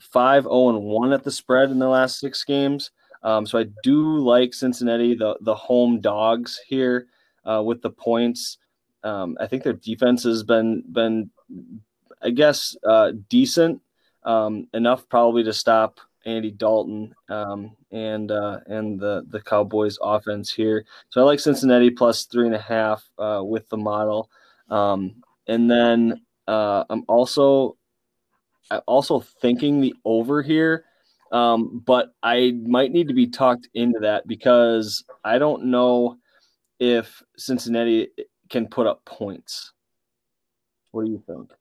five 0.00 0.44
zero 0.44 0.54
oh 0.54 0.68
and 0.70 0.82
one 0.82 1.12
at 1.12 1.24
the 1.24 1.30
spread 1.30 1.70
in 1.70 1.78
the 1.78 1.88
last 1.88 2.18
six 2.18 2.44
games. 2.44 2.90
Um, 3.22 3.46
so 3.46 3.58
I 3.58 3.66
do 3.82 4.18
like 4.18 4.54
Cincinnati, 4.54 5.14
the 5.14 5.36
the 5.40 5.54
home 5.54 6.00
dogs 6.00 6.60
here 6.66 7.06
uh, 7.44 7.62
with 7.64 7.82
the 7.82 7.90
points. 7.90 8.58
Um, 9.02 9.36
I 9.40 9.46
think 9.46 9.62
their 9.62 9.74
defense 9.74 10.22
has 10.24 10.42
been 10.42 10.82
been, 10.90 11.30
I 12.22 12.30
guess, 12.30 12.76
uh, 12.86 13.12
decent 13.28 13.80
um, 14.24 14.68
enough 14.74 15.08
probably 15.08 15.42
to 15.44 15.52
stop 15.52 16.00
Andy 16.26 16.50
Dalton 16.50 17.14
um, 17.28 17.76
and 17.90 18.30
uh, 18.30 18.60
and 18.66 19.00
the 19.00 19.24
the 19.28 19.40
Cowboys 19.40 19.98
offense 20.02 20.52
here. 20.52 20.84
So 21.08 21.20
I 21.20 21.24
like 21.24 21.40
Cincinnati 21.40 21.90
plus 21.90 22.24
three 22.24 22.46
and 22.46 22.54
a 22.54 22.60
half 22.60 23.08
uh, 23.18 23.42
with 23.44 23.68
the 23.68 23.78
model, 23.78 24.30
um, 24.68 25.22
and 25.46 25.70
then 25.70 26.20
uh, 26.46 26.84
I'm 26.90 27.04
also 27.08 27.76
I'm 28.70 28.82
also 28.86 29.20
thinking 29.20 29.80
the 29.80 29.94
over 30.04 30.42
here. 30.42 30.84
Um, 31.32 31.82
but 31.86 32.12
I 32.22 32.52
might 32.66 32.90
need 32.90 33.08
to 33.08 33.14
be 33.14 33.28
talked 33.28 33.68
into 33.72 34.00
that 34.00 34.26
because 34.26 35.04
I 35.24 35.38
don't 35.38 35.66
know 35.66 36.16
if 36.80 37.22
Cincinnati 37.36 38.08
can 38.48 38.66
put 38.66 38.88
up 38.88 39.04
points. 39.04 39.72
What 40.90 41.04
do 41.04 41.12
you 41.12 41.22
think? 41.26 41.52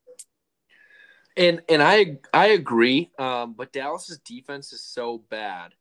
And 1.38 1.62
and 1.70 1.84
I 1.84 2.18
I 2.34 2.48
agree, 2.48 3.12
um, 3.20 3.54
but 3.54 3.72
Dallas's 3.72 4.20
defense 4.20 4.74
is 4.74 4.84
so 4.84 5.24
bad 5.30 5.74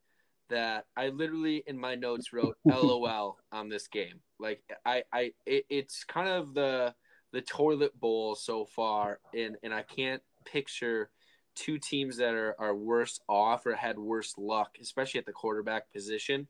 that 0.50 0.86
I 0.96 1.08
literally 1.08 1.62
in 1.66 1.78
my 1.78 1.94
notes 1.94 2.32
wrote 2.32 2.56
LOL 2.66 3.38
on 3.50 3.68
this 3.68 3.88
game. 3.88 4.20
Like 4.38 4.62
I 4.84 5.02
I 5.12 5.32
it, 5.46 5.64
it's 5.70 6.04
kind 6.04 6.28
of 6.28 6.54
the 6.54 6.94
the 7.32 7.40
toilet 7.40 7.98
bowl 7.98 8.34
so 8.34 8.64
far, 8.64 9.20
and 9.34 9.56
and 9.62 9.72
I 9.74 9.82
can't 9.82 10.22
picture 10.44 11.10
two 11.54 11.78
teams 11.78 12.16
that 12.18 12.34
are, 12.34 12.54
are 12.58 12.74
worse 12.74 13.20
off 13.28 13.66
or 13.66 13.74
had 13.74 13.98
worse 13.98 14.34
luck, 14.38 14.76
especially 14.80 15.18
at 15.18 15.26
the 15.26 15.32
quarterback 15.32 15.92
position. 15.92 16.46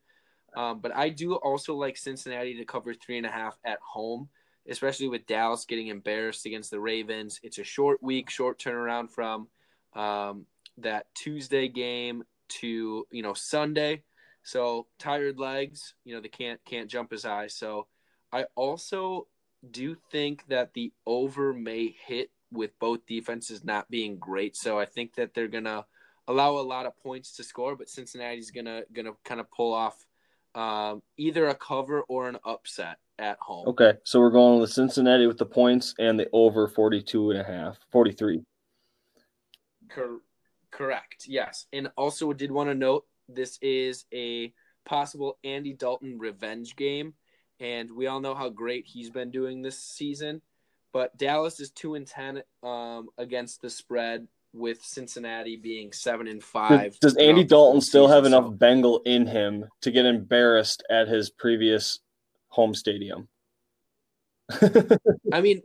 Um, 0.54 0.80
but 0.80 0.94
I 0.94 1.08
do 1.08 1.34
also 1.34 1.74
like 1.74 1.96
Cincinnati 1.96 2.56
to 2.56 2.64
cover 2.64 2.94
three 2.94 3.16
and 3.16 3.26
a 3.26 3.30
half 3.30 3.58
at 3.64 3.78
home, 3.80 4.28
especially 4.68 5.08
with 5.08 5.26
Dallas 5.26 5.64
getting 5.64 5.88
embarrassed 5.88 6.46
against 6.46 6.70
the 6.70 6.80
Ravens. 6.80 7.40
It's 7.42 7.58
a 7.58 7.64
short 7.64 8.02
week, 8.02 8.28
short 8.30 8.58
turnaround 8.58 9.10
from 9.10 9.48
um, 9.94 10.46
that 10.78 11.06
Tuesday 11.14 11.68
game 11.68 12.24
to 12.48 13.06
you 13.10 13.22
know 13.22 13.34
Sunday. 13.34 14.02
So 14.42 14.86
tired 14.98 15.38
legs, 15.38 15.94
you 16.04 16.14
know 16.14 16.20
they 16.20 16.28
can't 16.28 16.60
can't 16.64 16.90
jump 16.90 17.12
as 17.12 17.24
high. 17.24 17.48
So 17.48 17.86
I 18.32 18.44
also 18.54 19.26
do 19.68 19.82
you 19.82 19.96
think 20.10 20.44
that 20.48 20.74
the 20.74 20.92
over 21.06 21.52
may 21.52 21.94
hit 22.06 22.30
with 22.50 22.78
both 22.78 23.04
defenses 23.06 23.64
not 23.64 23.90
being 23.90 24.18
great. 24.18 24.56
So 24.56 24.78
I 24.78 24.84
think 24.84 25.14
that 25.16 25.34
they're 25.34 25.48
gonna 25.48 25.84
allow 26.26 26.52
a 26.58 26.60
lot 26.60 26.86
of 26.86 26.96
points 26.98 27.36
to 27.36 27.44
score, 27.44 27.76
but 27.76 27.88
Cincinnati's 27.88 28.50
gonna 28.50 28.82
gonna 28.92 29.12
kind 29.24 29.40
of 29.40 29.50
pull 29.50 29.72
off 29.72 30.06
um, 30.54 31.02
either 31.16 31.48
a 31.48 31.54
cover 31.54 32.02
or 32.02 32.28
an 32.28 32.38
upset 32.44 32.98
at 33.18 33.38
home. 33.40 33.68
Okay, 33.68 33.94
so 34.04 34.20
we're 34.20 34.30
going 34.30 34.60
with 34.60 34.70
Cincinnati 34.70 35.26
with 35.26 35.38
the 35.38 35.46
points 35.46 35.94
and 35.98 36.18
the 36.18 36.28
over 36.32 36.68
42 36.68 37.30
and 37.30 37.40
a 37.40 37.44
half, 37.44 37.78
43. 37.90 38.42
Cor- 39.90 40.20
correct. 40.70 41.26
Yes. 41.26 41.66
And 41.72 41.90
also 41.96 42.32
did 42.32 42.50
want 42.50 42.70
to 42.70 42.74
note 42.74 43.04
this 43.28 43.58
is 43.60 44.04
a 44.12 44.52
possible 44.84 45.38
Andy 45.44 45.74
Dalton 45.74 46.18
revenge 46.18 46.76
game 46.76 47.14
and 47.60 47.90
we 47.90 48.06
all 48.06 48.20
know 48.20 48.34
how 48.34 48.48
great 48.48 48.86
he's 48.86 49.10
been 49.10 49.30
doing 49.30 49.62
this 49.62 49.78
season. 49.78 50.42
But 50.92 51.16
Dallas 51.16 51.60
is 51.60 51.70
two 51.70 51.94
and 51.94 52.06
ten 52.06 52.42
um, 52.62 53.08
against 53.18 53.60
the 53.60 53.70
spread, 53.70 54.26
with 54.52 54.82
Cincinnati 54.82 55.56
being 55.56 55.92
seven 55.92 56.26
and 56.26 56.42
five. 56.42 56.98
Does, 57.00 57.14
does 57.14 57.16
Andy 57.16 57.44
Dalton 57.44 57.80
still 57.80 58.08
have 58.08 58.24
enough 58.24 58.46
so. 58.46 58.50
Bengal 58.50 59.02
in 59.04 59.26
him 59.26 59.66
to 59.82 59.90
get 59.90 60.06
embarrassed 60.06 60.82
at 60.90 61.08
his 61.08 61.30
previous 61.30 62.00
home 62.48 62.74
stadium? 62.74 63.28
I 65.32 65.40
mean, 65.40 65.62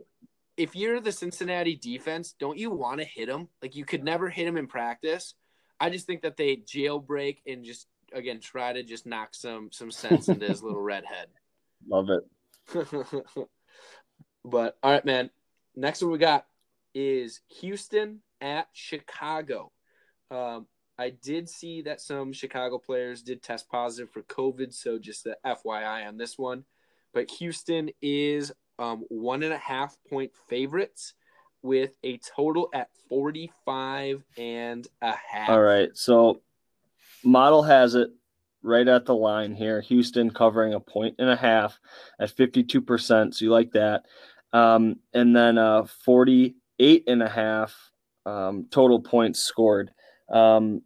if 0.56 0.76
you're 0.76 1.00
the 1.00 1.12
Cincinnati 1.12 1.76
defense, 1.76 2.34
don't 2.38 2.58
you 2.58 2.70
want 2.70 3.00
to 3.00 3.06
hit 3.06 3.28
him? 3.28 3.48
Like 3.62 3.74
you 3.74 3.84
could 3.84 4.04
never 4.04 4.28
hit 4.28 4.46
him 4.46 4.56
in 4.56 4.66
practice. 4.66 5.34
I 5.80 5.90
just 5.90 6.06
think 6.06 6.22
that 6.22 6.36
they 6.36 6.56
jailbreak 6.56 7.38
and 7.46 7.64
just 7.64 7.86
again 8.12 8.40
try 8.40 8.72
to 8.72 8.82
just 8.82 9.06
knock 9.06 9.34
some 9.34 9.70
some 9.72 9.90
sense 9.90 10.28
into 10.28 10.46
his 10.46 10.62
little 10.62 10.80
red 10.80 11.04
head. 11.04 11.28
Love 11.88 12.08
it. 12.10 13.48
But 14.44 14.76
all 14.82 14.92
right, 14.92 15.04
man. 15.04 15.30
Next 15.74 16.02
one 16.02 16.12
we 16.12 16.18
got 16.18 16.46
is 16.94 17.40
Houston 17.60 18.20
at 18.40 18.68
Chicago. 18.72 19.72
Um, 20.30 20.66
I 20.98 21.10
did 21.10 21.48
see 21.48 21.82
that 21.82 22.00
some 22.00 22.32
Chicago 22.32 22.78
players 22.78 23.22
did 23.22 23.42
test 23.42 23.68
positive 23.68 24.10
for 24.10 24.22
COVID, 24.22 24.72
so 24.72 24.98
just 24.98 25.24
the 25.24 25.36
FYI 25.44 26.06
on 26.06 26.18
this 26.18 26.38
one. 26.38 26.64
But 27.12 27.30
Houston 27.32 27.90
is 28.02 28.52
um, 28.78 29.04
one 29.08 29.42
and 29.42 29.52
a 29.52 29.58
half 29.58 29.96
point 30.08 30.32
favorites 30.48 31.14
with 31.62 31.92
a 32.04 32.18
total 32.18 32.68
at 32.74 32.90
45 33.08 34.22
and 34.36 34.86
a 35.00 35.12
half. 35.12 35.48
All 35.48 35.62
right. 35.62 35.88
So 35.94 36.42
model 37.24 37.62
has 37.62 37.94
it 37.94 38.10
right 38.64 38.88
at 38.88 39.04
the 39.04 39.14
line 39.14 39.54
here. 39.54 39.80
Houston 39.82 40.30
covering 40.30 40.74
a 40.74 40.80
point 40.80 41.14
and 41.20 41.30
a 41.30 41.36
half 41.36 41.78
at 42.18 42.34
52%. 42.34 43.34
So 43.34 43.44
you 43.44 43.50
like 43.50 43.70
that 43.72 44.04
um, 44.54 44.96
and 45.12 45.36
then 45.36 45.58
uh, 45.58 45.84
48 45.84 47.04
and 47.08 47.22
a 47.22 47.28
half 47.28 47.74
um, 48.24 48.66
total 48.70 49.00
points 49.00 49.40
scored. 49.40 49.90
Um, 50.30 50.80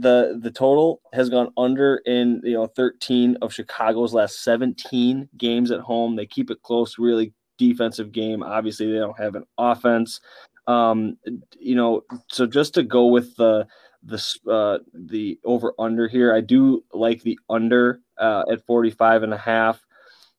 the 0.00 0.40
the 0.42 0.50
total 0.50 1.00
has 1.12 1.30
gone 1.30 1.52
under 1.56 1.98
in 2.06 2.40
you 2.42 2.54
know 2.54 2.66
13 2.66 3.36
of 3.40 3.52
Chicago's 3.52 4.12
last 4.12 4.42
17 4.42 5.28
games 5.38 5.70
at 5.70 5.78
home. 5.78 6.16
They 6.16 6.26
keep 6.26 6.50
it 6.50 6.60
close, 6.62 6.98
really 6.98 7.32
defensive 7.56 8.10
game. 8.10 8.42
Obviously, 8.42 8.90
they 8.90 8.98
don't 8.98 9.18
have 9.18 9.36
an 9.36 9.44
offense. 9.56 10.20
Um, 10.66 11.16
you 11.60 11.76
know, 11.76 12.02
so 12.26 12.46
just 12.46 12.74
to 12.74 12.82
go 12.82 13.06
with 13.06 13.36
the 13.36 13.68
the 14.06 14.50
uh, 14.50 14.78
the 14.94 15.38
over 15.44 15.74
under 15.78 16.08
here, 16.08 16.34
I 16.34 16.40
do 16.40 16.84
like 16.92 17.22
the 17.22 17.38
under 17.50 18.00
uh, 18.18 18.44
at 18.50 18.64
45 18.64 19.24
and 19.24 19.34
a 19.34 19.38
half. 19.38 19.84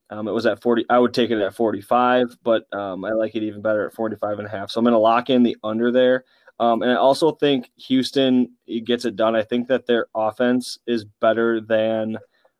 Um, 0.09 0.27
it 0.27 0.31
was 0.31 0.45
at 0.45 0.61
40. 0.61 0.85
I 0.89 0.99
would 0.99 1.13
take 1.13 1.31
it 1.31 1.41
at 1.41 1.53
45, 1.53 2.37
but 2.41 2.73
um, 2.73 3.03
I 3.03 3.11
like 3.11 3.35
it 3.35 3.43
even 3.43 3.61
better 3.61 3.85
at 3.85 3.93
45 3.93 4.39
and 4.39 4.47
a 4.47 4.51
half. 4.51 4.71
So 4.71 4.79
I'm 4.79 4.85
going 4.85 4.93
to 4.93 4.99
lock 4.99 5.29
in 5.29 5.43
the 5.43 5.57
under 5.63 5.91
there. 5.91 6.23
Um, 6.59 6.81
and 6.81 6.91
I 6.91 6.95
also 6.95 7.31
think 7.31 7.69
Houston 7.75 8.53
gets 8.85 9.05
it 9.05 9.15
done. 9.15 9.35
I 9.35 9.43
think 9.43 9.67
that 9.67 9.85
their 9.85 10.07
offense 10.15 10.79
is 10.87 11.05
better 11.19 11.59
than 11.59 12.17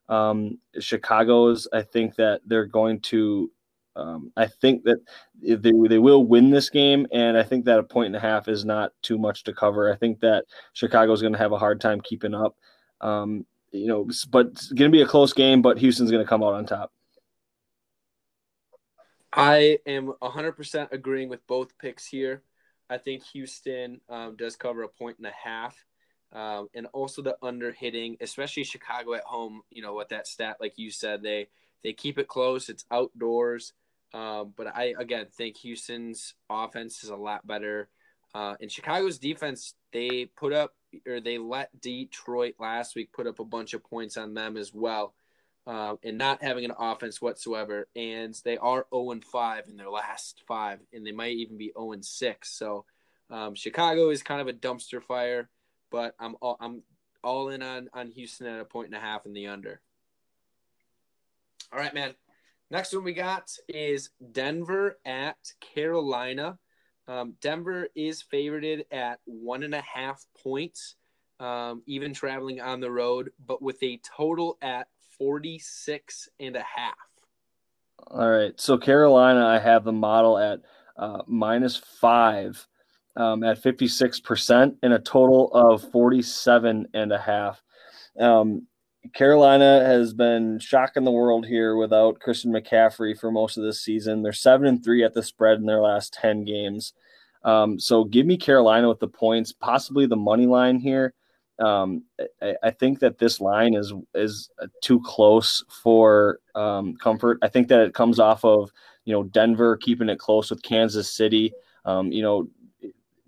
um, 0.08 0.58
Chicago's. 0.78 1.66
I 1.72 1.82
think 1.82 2.16
that 2.16 2.42
they're 2.46 2.66
going 2.66 3.00
to. 3.00 3.50
Um, 3.98 4.32
I 4.36 4.46
think 4.46 4.84
that 4.84 4.98
they, 5.42 5.72
they 5.88 5.98
will 5.98 6.24
win 6.24 6.50
this 6.50 6.70
game, 6.70 7.06
and 7.12 7.36
I 7.36 7.42
think 7.42 7.64
that 7.64 7.78
a 7.78 7.82
point 7.82 8.06
and 8.06 8.16
a 8.16 8.20
half 8.20 8.48
is 8.48 8.64
not 8.64 8.92
too 9.02 9.18
much 9.18 9.44
to 9.44 9.52
cover. 9.52 9.92
I 9.92 9.96
think 9.96 10.20
that 10.20 10.44
Chicago 10.72 11.12
is 11.12 11.20
going 11.20 11.32
to 11.32 11.38
have 11.38 11.52
a 11.52 11.58
hard 11.58 11.80
time 11.80 12.00
keeping 12.00 12.34
up. 12.34 12.56
Um, 13.00 13.44
you 13.72 13.86
know, 13.86 14.08
but 14.30 14.46
it's 14.46 14.72
going 14.72 14.90
to 14.90 14.96
be 14.96 15.02
a 15.02 15.06
close 15.06 15.32
game, 15.32 15.62
but 15.62 15.78
Houston's 15.78 16.10
going 16.10 16.24
to 16.24 16.28
come 16.28 16.42
out 16.42 16.54
on 16.54 16.64
top. 16.64 16.92
I 19.32 19.78
am 19.86 20.14
100% 20.22 20.92
agreeing 20.92 21.28
with 21.28 21.46
both 21.46 21.76
picks 21.78 22.06
here. 22.06 22.42
I 22.88 22.98
think 22.98 23.24
Houston 23.32 24.00
um, 24.08 24.36
does 24.36 24.56
cover 24.56 24.82
a 24.82 24.88
point 24.88 25.18
and 25.18 25.26
a 25.26 25.32
half. 25.44 25.76
Um, 26.32 26.68
and 26.74 26.86
also 26.92 27.22
the 27.22 27.36
under 27.42 27.72
hitting, 27.72 28.16
especially 28.20 28.64
Chicago 28.64 29.14
at 29.14 29.24
home. 29.24 29.62
You 29.70 29.82
know 29.82 29.94
what 29.94 30.10
that 30.10 30.26
stat, 30.26 30.58
like 30.60 30.74
you 30.76 30.90
said, 30.90 31.22
they 31.22 31.48
they 31.82 31.92
keep 31.92 32.18
it 32.18 32.28
close. 32.28 32.68
It's 32.68 32.84
outdoors, 32.90 33.72
um, 34.14 34.54
but 34.56 34.66
I 34.66 34.94
again 34.98 35.26
think 35.36 35.58
Houston's 35.58 36.34
offense 36.48 37.04
is 37.04 37.10
a 37.10 37.16
lot 37.16 37.46
better. 37.46 37.88
Uh, 38.34 38.54
and 38.60 38.70
Chicago's 38.70 39.18
defense, 39.18 39.74
they 39.92 40.26
put 40.36 40.52
up 40.52 40.74
or 41.06 41.20
they 41.20 41.38
let 41.38 41.78
Detroit 41.80 42.54
last 42.58 42.94
week 42.94 43.12
put 43.12 43.26
up 43.26 43.40
a 43.40 43.44
bunch 43.44 43.74
of 43.74 43.84
points 43.84 44.16
on 44.16 44.34
them 44.34 44.56
as 44.56 44.72
well, 44.72 45.14
uh, 45.66 45.96
and 46.02 46.18
not 46.18 46.42
having 46.42 46.64
an 46.64 46.72
offense 46.78 47.20
whatsoever. 47.20 47.88
And 47.96 48.34
they 48.44 48.56
are 48.58 48.86
0 48.94 49.10
and 49.12 49.24
5 49.24 49.64
in 49.68 49.76
their 49.76 49.90
last 49.90 50.42
five, 50.46 50.80
and 50.92 51.06
they 51.06 51.12
might 51.12 51.32
even 51.32 51.58
be 51.58 51.72
0 51.76 51.92
and 51.92 52.04
6. 52.04 52.50
So 52.58 52.84
um, 53.30 53.54
Chicago 53.54 54.10
is 54.10 54.22
kind 54.22 54.40
of 54.40 54.48
a 54.48 54.52
dumpster 54.52 55.02
fire, 55.02 55.50
but 55.90 56.14
I'm 56.18 56.36
all, 56.40 56.56
I'm 56.60 56.82
all 57.22 57.48
in 57.50 57.62
on 57.62 57.88
on 57.92 58.10
Houston 58.12 58.46
at 58.46 58.60
a 58.60 58.64
point 58.64 58.88
and 58.88 58.96
a 58.96 59.00
half 59.00 59.26
in 59.26 59.32
the 59.32 59.48
under. 59.48 59.80
All 61.72 61.78
right, 61.78 61.92
man. 61.92 62.14
Next 62.70 62.92
one 62.92 63.04
we 63.04 63.14
got 63.14 63.50
is 63.66 64.10
Denver 64.32 64.98
at 65.06 65.38
Carolina. 65.74 66.58
Um, 67.06 67.34
Denver 67.40 67.88
is 67.94 68.20
favored 68.20 68.84
at 68.92 69.20
one 69.24 69.62
and 69.62 69.74
a 69.74 69.80
half 69.80 70.22
points, 70.42 70.96
um, 71.40 71.82
even 71.86 72.12
traveling 72.12 72.60
on 72.60 72.80
the 72.80 72.90
road, 72.90 73.30
but 73.46 73.62
with 73.62 73.82
a 73.82 73.98
total 74.16 74.58
at 74.60 74.88
46 75.18 76.28
and 76.38 76.56
a 76.56 76.62
half. 76.62 76.94
All 78.06 78.28
right. 78.28 78.52
So 78.60 78.76
Carolina, 78.76 79.46
I 79.46 79.58
have 79.58 79.84
the 79.84 79.92
model 79.92 80.36
at 80.36 80.60
uh, 80.98 81.22
minus 81.26 81.76
five 81.76 82.66
um, 83.16 83.42
at 83.44 83.62
56% 83.62 84.76
and 84.82 84.92
a 84.92 84.98
total 84.98 85.50
of 85.52 85.90
47 85.90 86.88
and 86.92 87.12
a 87.12 87.18
half. 87.18 87.62
Um, 88.20 88.66
Carolina 89.14 89.84
has 89.84 90.14
been 90.14 90.58
shocking 90.58 91.04
the 91.04 91.10
world 91.10 91.46
here 91.46 91.76
without 91.76 92.20
Christian 92.20 92.52
McCaffrey 92.52 93.18
for 93.18 93.30
most 93.30 93.56
of 93.56 93.64
this 93.64 93.82
season. 93.82 94.22
They're 94.22 94.32
seven 94.32 94.66
and 94.66 94.82
three 94.82 95.04
at 95.04 95.14
the 95.14 95.22
spread 95.22 95.58
in 95.58 95.66
their 95.66 95.80
last 95.80 96.12
10 96.14 96.44
games. 96.44 96.92
Um, 97.44 97.78
so 97.78 98.04
give 98.04 98.26
me 98.26 98.36
Carolina 98.36 98.88
with 98.88 99.00
the 99.00 99.08
points, 99.08 99.52
possibly 99.52 100.06
the 100.06 100.16
money 100.16 100.46
line 100.46 100.78
here. 100.78 101.14
Um, 101.58 102.04
I, 102.40 102.54
I, 102.62 102.70
think 102.70 103.00
that 103.00 103.18
this 103.18 103.40
line 103.40 103.74
is 103.74 103.92
is 104.14 104.48
too 104.80 105.00
close 105.04 105.64
for 105.82 106.38
um, 106.54 106.94
comfort. 106.96 107.38
I 107.42 107.48
think 107.48 107.66
that 107.68 107.80
it 107.80 107.94
comes 107.94 108.20
off 108.20 108.44
of 108.44 108.70
you 109.04 109.12
know 109.12 109.24
Denver 109.24 109.76
keeping 109.76 110.08
it 110.08 110.20
close 110.20 110.50
with 110.50 110.62
Kansas 110.62 111.12
City. 111.12 111.52
Um, 111.84 112.12
you 112.12 112.22
know, 112.22 112.48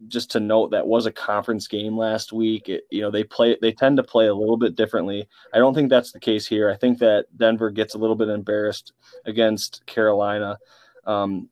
just 0.09 0.31
to 0.33 0.41
note 0.41 0.71
that 0.71 0.87
was 0.87 1.07
a 1.07 1.13
conference 1.13 1.67
game 1.67 1.97
last 1.97 2.33
week. 2.33 2.69
It, 2.69 2.85
you 2.91 3.01
know, 3.01 3.11
they 3.11 3.25
play 3.25 3.57
they 3.61 3.73
tend 3.73 3.97
to 3.99 4.03
play 4.03 4.27
a 4.27 4.35
little 4.35 4.57
bit 4.57 4.77
differently. 4.77 5.29
I 5.53 5.59
don't 5.59 5.75
think 5.75 5.91
that's 5.91 6.13
the 6.13 6.21
case 6.21 6.47
here. 6.47 6.71
I 6.71 6.77
think 6.77 6.99
that 6.99 7.27
Denver 7.37 7.71
gets 7.71 7.95
a 7.95 7.99
little 7.99 8.17
bit 8.17 8.29
embarrassed 8.29 8.93
against 9.27 9.85
Carolina. 9.87 10.59
Um, 11.07 11.49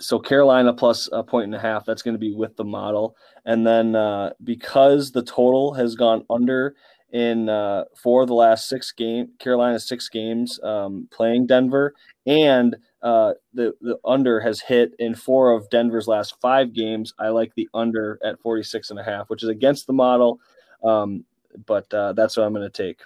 so 0.00 0.18
Carolina 0.18 0.72
plus 0.72 1.08
a 1.12 1.22
point 1.22 1.44
and 1.44 1.54
a 1.54 1.60
half. 1.60 1.84
That's 1.84 2.02
going 2.02 2.14
to 2.14 2.18
be 2.18 2.34
with 2.34 2.56
the 2.56 2.64
model, 2.64 3.16
and 3.44 3.66
then 3.66 3.94
uh, 3.94 4.32
because 4.42 5.12
the 5.12 5.22
total 5.22 5.74
has 5.74 5.94
gone 5.94 6.24
under 6.28 6.74
in 7.12 7.48
uh, 7.48 7.84
four 7.94 8.22
of 8.22 8.28
the 8.28 8.34
last 8.34 8.68
six 8.68 8.90
game, 8.90 9.28
Carolina 9.38 9.78
six 9.78 10.08
games 10.08 10.58
um, 10.62 11.08
playing 11.12 11.46
Denver, 11.46 11.94
and 12.26 12.76
uh, 13.02 13.34
the 13.52 13.74
the 13.80 13.98
under 14.04 14.40
has 14.40 14.60
hit 14.60 14.94
in 14.98 15.14
four 15.14 15.52
of 15.52 15.68
Denver's 15.70 16.06
last 16.06 16.40
five 16.40 16.72
games. 16.72 17.12
I 17.18 17.28
like 17.28 17.54
the 17.54 17.68
under 17.74 18.18
at 18.24 18.40
46 18.40 18.90
and 18.90 19.00
a 19.00 19.02
half, 19.02 19.28
which 19.28 19.42
is 19.42 19.48
against 19.48 19.86
the 19.86 19.92
model, 19.92 20.40
um, 20.84 21.24
but 21.66 21.92
uh, 21.92 22.12
that's 22.12 22.36
what 22.36 22.44
I'm 22.44 22.54
going 22.54 22.70
to 22.70 22.82
take. 22.82 23.00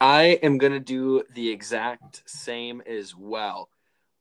I 0.00 0.38
am 0.42 0.58
going 0.58 0.72
to 0.72 0.80
do 0.80 1.24
the 1.34 1.50
exact 1.50 2.22
same 2.26 2.82
as 2.86 3.16
well. 3.16 3.68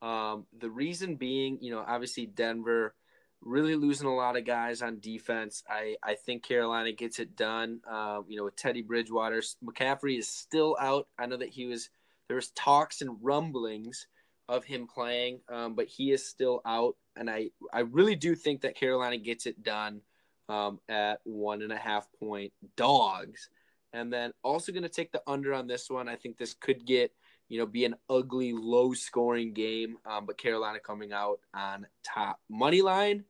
Um, 0.02 0.48
the 0.58 0.70
reason 0.70 1.16
being, 1.16 1.60
you 1.62 1.72
know, 1.72 1.84
obviously 1.88 2.26
Denver 2.26 2.96
really 3.42 3.76
losing 3.76 4.08
a 4.08 4.16
lot 4.16 4.38
of 4.38 4.46
guys 4.46 4.82
on 4.82 5.00
defense. 5.00 5.64
I, 5.70 5.96
I 6.02 6.16
think 6.16 6.44
Carolina 6.44 6.92
gets 6.94 7.20
it 7.20 7.36
done. 7.36 7.82
Uh, 7.88 8.22
you 8.28 8.38
know, 8.38 8.46
with 8.46 8.56
Teddy 8.56 8.82
Bridgewater, 8.82 9.44
McCaffrey 9.64 10.18
is 10.18 10.28
still 10.28 10.76
out. 10.80 11.08
I 11.20 11.28
know 11.28 11.38
that 11.38 11.50
he 11.50 11.68
was 11.68 11.90
there 12.28 12.36
was 12.36 12.52
talks 12.52 13.02
and 13.02 13.18
rumblings 13.22 14.08
of 14.50 14.64
him 14.64 14.88
playing, 14.88 15.42
um, 15.50 15.76
but 15.76 15.88
he 15.88 16.12
is 16.12 16.28
still 16.28 16.62
out. 16.66 16.96
And 17.16 17.30
I, 17.30 17.50
I 17.74 17.82
really 17.82 18.16
do 18.16 18.36
think 18.36 18.62
that 18.62 18.78
Carolina 18.78 19.18
gets 19.18 19.46
it 19.46 19.64
done 19.64 20.02
um, 20.50 20.80
at 20.88 21.20
one 21.24 21.62
and 21.62 21.72
a 21.72 21.78
half 21.78 22.08
point 22.20 22.54
dogs. 22.76 23.50
And 23.94 24.12
then 24.12 24.32
also 24.44 24.72
going 24.72 24.84
to 24.84 24.90
take 24.90 25.12
the 25.12 25.22
under 25.28 25.54
on 25.54 25.68
this 25.68 25.90
one. 25.90 26.08
I 26.08 26.16
think 26.16 26.38
this 26.38 26.54
could 26.54 26.86
get, 26.86 27.12
you 27.50 27.60
know, 27.60 27.66
be 27.66 27.86
an 27.86 27.96
ugly, 28.10 28.54
low 28.54 28.94
scoring 28.94 29.54
game, 29.54 29.98
um, 30.06 30.26
but 30.26 30.38
Carolina 30.38 30.80
coming 30.80 31.14
out 31.14 31.40
on 31.54 31.88
top. 32.04 32.40
Money 32.50 32.82
line, 32.82 33.24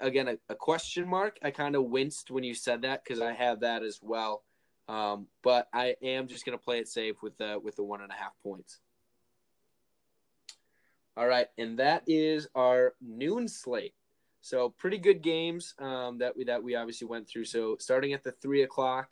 again, 0.00 0.28
a, 0.28 0.38
a 0.48 0.54
question 0.54 1.08
mark. 1.08 1.38
I 1.42 1.50
kind 1.50 1.76
of 1.76 1.84
winced 1.84 2.30
when 2.30 2.44
you 2.44 2.54
said 2.54 2.82
that 2.82 3.04
because 3.04 3.22
I 3.22 3.32
have 3.32 3.60
that 3.60 3.82
as 3.82 4.00
well. 4.02 4.42
Um, 4.88 5.26
but 5.42 5.68
I 5.72 5.96
am 6.02 6.28
just 6.28 6.46
going 6.46 6.58
to 6.58 6.64
play 6.64 6.78
it 6.78 6.88
safe 6.88 7.16
with 7.22 7.36
the 7.36 7.60
with 7.62 7.76
the 7.76 7.84
one 7.84 8.00
and 8.00 8.10
a 8.10 8.14
half 8.14 8.32
points. 8.42 8.80
All 11.16 11.26
right, 11.26 11.48
and 11.58 11.78
that 11.78 12.04
is 12.06 12.48
our 12.54 12.94
noon 13.00 13.48
slate. 13.48 13.94
So 14.40 14.70
pretty 14.70 14.98
good 14.98 15.20
games 15.20 15.74
um, 15.78 16.18
that 16.18 16.36
we 16.36 16.44
that 16.44 16.62
we 16.62 16.74
obviously 16.74 17.06
went 17.06 17.28
through. 17.28 17.44
So 17.44 17.76
starting 17.80 18.12
at 18.12 18.22
the 18.22 18.32
three 18.32 18.62
o'clock 18.62 19.10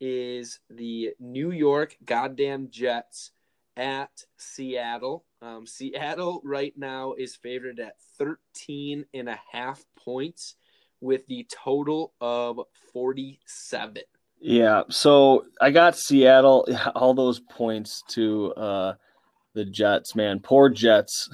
is 0.00 0.60
the 0.70 1.10
New 1.18 1.50
York 1.50 1.96
goddamn 2.04 2.68
Jets 2.70 3.32
at 3.76 4.10
Seattle. 4.38 5.24
Um, 5.42 5.66
Seattle 5.66 6.40
right 6.44 6.72
now 6.76 7.14
is 7.14 7.36
favored 7.36 7.80
at 7.80 7.96
13 8.18 9.04
and 9.12 9.28
a 9.28 9.40
half 9.52 9.84
points 9.96 10.54
with 11.00 11.26
the 11.26 11.46
total 11.50 12.12
of 12.20 12.60
47. 12.92 14.02
Yeah, 14.40 14.84
so 14.88 15.44
I 15.60 15.70
got 15.70 15.96
Seattle 15.96 16.66
all 16.94 17.14
those 17.14 17.40
points 17.40 18.02
to 18.08 18.52
uh 18.54 18.94
the 19.54 19.64
Jets, 19.64 20.14
man. 20.14 20.40
Poor 20.40 20.68
Jets. 20.68 21.28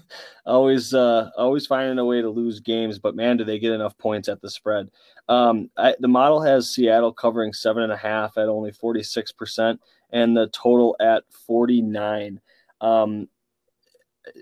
always 0.46 0.92
uh 0.94 1.30
always 1.36 1.66
finding 1.66 1.98
a 1.98 2.04
way 2.04 2.20
to 2.20 2.30
lose 2.30 2.60
games, 2.60 2.98
but 2.98 3.14
man, 3.14 3.36
do 3.36 3.44
they 3.44 3.58
get 3.60 3.72
enough 3.72 3.96
points 3.98 4.28
at 4.28 4.40
the 4.40 4.50
spread. 4.50 4.90
Um 5.28 5.70
I, 5.76 5.94
the 6.00 6.08
model 6.08 6.42
has 6.42 6.70
Seattle 6.70 7.12
covering 7.12 7.52
seven 7.52 7.84
and 7.84 7.92
a 7.92 7.96
half 7.96 8.36
at 8.36 8.48
only 8.48 8.72
46% 8.72 9.78
and 10.10 10.36
the 10.36 10.48
total 10.48 10.96
at 11.00 11.24
49. 11.46 12.40
Um 12.80 13.28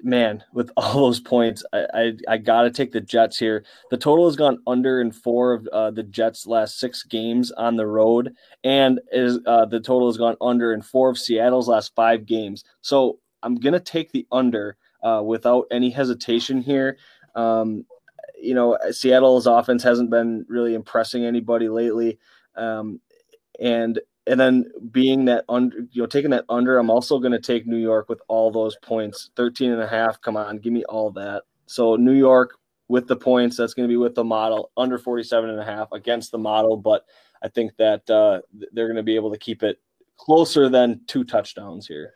man, 0.02 0.42
with 0.52 0.70
all 0.76 0.94
those 0.94 1.20
points, 1.20 1.64
I 1.72 1.86
I, 1.94 2.12
I 2.28 2.38
got 2.38 2.62
to 2.62 2.70
take 2.70 2.92
the 2.92 3.00
Jets 3.00 3.38
here. 3.38 3.64
The 3.90 3.96
total 3.96 4.26
has 4.26 4.36
gone 4.36 4.58
under 4.66 5.00
in 5.00 5.12
four 5.12 5.52
of 5.52 5.66
uh, 5.68 5.90
the 5.90 6.02
Jets' 6.02 6.46
last 6.46 6.78
six 6.78 7.02
games 7.02 7.50
on 7.52 7.76
the 7.76 7.86
road, 7.86 8.32
and 8.64 9.00
is 9.12 9.38
uh, 9.46 9.66
the 9.66 9.80
total 9.80 10.08
has 10.08 10.16
gone 10.16 10.36
under 10.40 10.72
in 10.72 10.82
four 10.82 11.10
of 11.10 11.18
Seattle's 11.18 11.68
last 11.68 11.94
five 11.94 12.26
games. 12.26 12.64
So 12.80 13.18
I'm 13.42 13.56
gonna 13.56 13.80
take 13.80 14.12
the 14.12 14.26
under 14.32 14.76
uh, 15.02 15.22
without 15.24 15.66
any 15.70 15.90
hesitation 15.90 16.60
here. 16.60 16.98
Um, 17.34 17.84
you 18.40 18.54
know, 18.54 18.78
Seattle's 18.90 19.46
offense 19.46 19.82
hasn't 19.82 20.10
been 20.10 20.44
really 20.48 20.74
impressing 20.74 21.24
anybody 21.24 21.68
lately. 21.68 22.18
Um, 22.54 23.00
and 23.60 24.00
and 24.26 24.38
then 24.40 24.64
being 24.90 25.24
that 25.26 25.44
under 25.48 25.78
you 25.92 26.02
know 26.02 26.06
taking 26.06 26.30
that 26.30 26.44
under 26.48 26.78
i'm 26.78 26.90
also 26.90 27.18
going 27.18 27.32
to 27.32 27.40
take 27.40 27.66
new 27.66 27.76
york 27.76 28.08
with 28.08 28.20
all 28.28 28.50
those 28.50 28.76
points. 28.76 29.30
13 29.36 29.72
and 29.72 29.82
a 29.82 29.86
half 29.86 30.20
come 30.20 30.36
on 30.36 30.58
give 30.58 30.72
me 30.72 30.84
all 30.84 31.10
that. 31.12 31.42
So 31.66 31.96
new 31.96 32.14
york 32.14 32.58
with 32.88 33.08
the 33.08 33.16
points 33.16 33.56
that's 33.56 33.74
going 33.74 33.88
to 33.88 33.92
be 33.92 33.96
with 33.96 34.14
the 34.14 34.24
model 34.24 34.70
under 34.76 34.98
47 34.98 35.50
and 35.50 35.60
a 35.60 35.64
half 35.64 35.90
against 35.92 36.30
the 36.30 36.38
model 36.38 36.76
but 36.76 37.04
i 37.42 37.48
think 37.48 37.76
that 37.78 38.08
uh, 38.08 38.40
they're 38.72 38.86
going 38.86 38.96
to 38.96 39.02
be 39.02 39.16
able 39.16 39.32
to 39.32 39.38
keep 39.38 39.62
it 39.62 39.80
closer 40.16 40.68
than 40.68 41.02
two 41.06 41.24
touchdowns 41.24 41.86
here. 41.86 42.14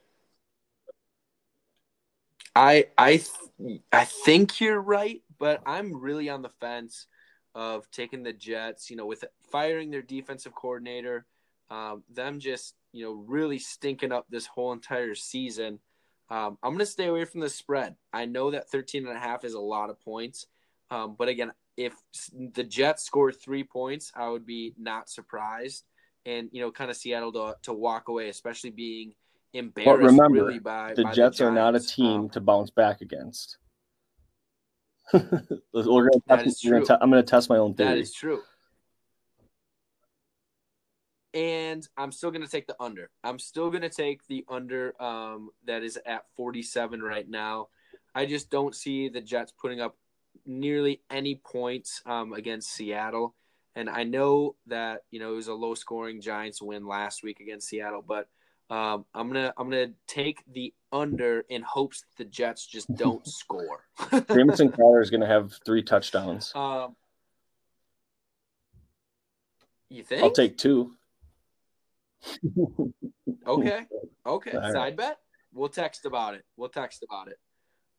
I 2.57 2.87
i 2.99 3.19
th- 3.19 3.81
i 3.93 4.05
think 4.05 4.61
you're 4.61 4.81
right 4.81 5.23
but 5.39 5.63
i'm 5.67 6.01
really 6.01 6.29
on 6.29 6.43
the 6.43 6.49
fence 6.49 7.07
of 7.55 7.89
taking 7.93 8.23
the 8.25 8.33
jets 8.33 8.91
you 8.91 8.97
know 8.97 9.07
with 9.07 9.25
firing 9.53 9.91
their 9.91 10.03
defensive 10.03 10.55
coordinator 10.55 11.27
um, 11.71 12.03
them 12.13 12.41
just 12.41 12.75
you 12.93 13.05
know 13.05 13.13
really 13.13 13.59
stinking 13.59 14.13
up 14.13 14.27
this 14.29 14.47
whole 14.47 14.73
entire 14.73 15.15
season. 15.15 15.79
Um, 16.29 16.59
I'm 16.63 16.71
going 16.71 16.79
to 16.79 16.87
stay 16.87 17.07
away 17.07 17.25
from 17.25 17.41
the 17.41 17.49
spread. 17.49 17.97
I 18.13 18.25
know 18.25 18.53
that 18.53 18.71
13 18.71 19.05
and 19.07 19.17
a 19.17 19.19
half 19.19 19.45
is 19.45 19.55
a 19.55 19.61
lot 19.61 19.91
of 19.91 20.01
points, 20.01 20.47
um, 20.91 21.17
but 21.19 21.29
again, 21.29 21.51
if 21.77 21.95
the 22.33 22.63
Jets 22.63 23.05
score 23.05 23.33
three 23.33 23.65
points, 23.65 24.13
I 24.15 24.29
would 24.29 24.47
be 24.47 24.75
not 24.79 25.09
surprised. 25.09 25.85
And 26.27 26.49
you 26.53 26.61
know, 26.61 26.71
kind 26.71 26.91
of 26.91 26.97
Seattle 26.97 27.33
to 27.33 27.57
to 27.63 27.73
walk 27.73 28.09
away, 28.09 28.29
especially 28.29 28.71
being 28.71 29.15
embarrassed. 29.55 30.03
But 30.03 30.07
remember, 30.07 30.45
really 30.45 30.59
by, 30.59 30.93
the 30.95 31.05
by 31.05 31.13
Jets 31.13 31.39
the 31.39 31.47
are 31.47 31.51
not 31.51 31.75
a 31.75 31.81
team 31.81 32.23
um, 32.23 32.29
to 32.31 32.41
bounce 32.41 32.71
back 32.71 33.01
against. 33.01 33.57
we're 35.13 35.23
gonna 35.73 36.11
test, 36.29 36.65
we're 36.65 36.81
gonna 36.83 36.99
I'm 37.01 37.11
going 37.11 37.25
to 37.25 37.29
test 37.29 37.49
my 37.49 37.57
own 37.57 37.75
theory. 37.75 37.89
That 37.89 37.99
is 37.99 38.13
true 38.13 38.43
and 41.35 41.87
I'm 41.97 42.13
still 42.13 42.31
going 42.31 42.45
to 42.45 42.51
take 42.51 42.67
the 42.67 42.77
under. 42.81 43.11
I'm 43.23 43.39
still 43.39 43.71
going 43.71 43.83
to 43.83 43.89
take 43.89 44.27
the 44.27 44.45
under 44.49 45.01
um, 45.03 45.51
that 45.67 45.83
is 45.83 45.99
at 46.07 46.25
47 46.37 47.03
right 47.03 47.29
now. 47.29 47.69
I 48.15 48.27
just 48.27 48.51
don't 48.51 48.75
see 48.75 49.09
the 49.09 49.21
Jets 49.21 49.53
putting 49.53 49.81
up 49.81 49.97
nearly 50.47 51.01
any 51.11 51.37
points 51.37 52.03
um, 52.07 52.33
against 52.33 52.73
Seattle. 52.73 53.35
And 53.77 53.89
I 53.89 54.03
know 54.03 54.57
that 54.67 55.03
you 55.13 55.21
know 55.21 55.33
it 55.33 55.37
was 55.37 55.47
a 55.47 55.55
low 55.55 55.75
scoring 55.75 56.21
Giants 56.21 56.61
win 56.61 56.87
last 56.87 57.23
week 57.23 57.39
against 57.39 57.69
Seattle, 57.69 58.05
but 58.07 58.29
um, 58.69 59.05
I'm 59.15 59.29
gonna 59.29 59.55
I'm 59.57 59.71
gonna 59.71 59.93
take 60.09 60.43
the 60.53 60.75
under 60.93 61.45
in 61.49 61.63
hopes 61.63 62.01
that 62.01 62.25
the 62.25 62.29
Jets 62.29 62.67
just 62.67 62.93
don't 62.97 63.25
score. 63.27 63.85
Jamison 64.33 64.73
Crowder 64.73 65.01
is 65.01 65.11
gonna 65.11 65.27
have 65.27 65.53
three 65.65 65.85
touchdowns. 65.85 66.53
Um, 66.55 66.97
you 69.89 70.03
think? 70.03 70.23
I'll 70.23 70.31
take 70.31 70.59
two. 70.59 70.93
Okay. 73.47 73.87
Okay. 74.27 74.53
All 74.53 74.61
right. 74.61 74.73
Side 74.73 74.97
bet. 74.99 75.17
We'll 75.53 75.71
text 75.71 76.05
about 76.05 76.35
it. 76.35 76.45
We'll 76.55 76.69
text 76.69 77.03
about 77.03 77.29
it. 77.29 77.39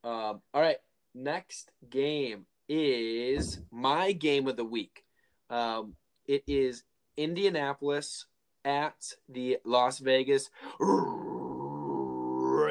Um, 0.04 0.42
all 0.54 0.62
right. 0.62 0.78
Next 1.16 1.72
game 1.90 2.46
is 2.70 3.60
my 3.72 4.12
game 4.12 4.48
of 4.48 4.56
the 4.56 4.64
week. 4.64 5.04
Um, 5.50 5.96
it 6.28 6.44
is 6.46 6.84
Indianapolis 7.18 8.28
at 8.64 8.96
the 9.28 9.58
Las 9.66 9.98
Vegas 9.98 10.52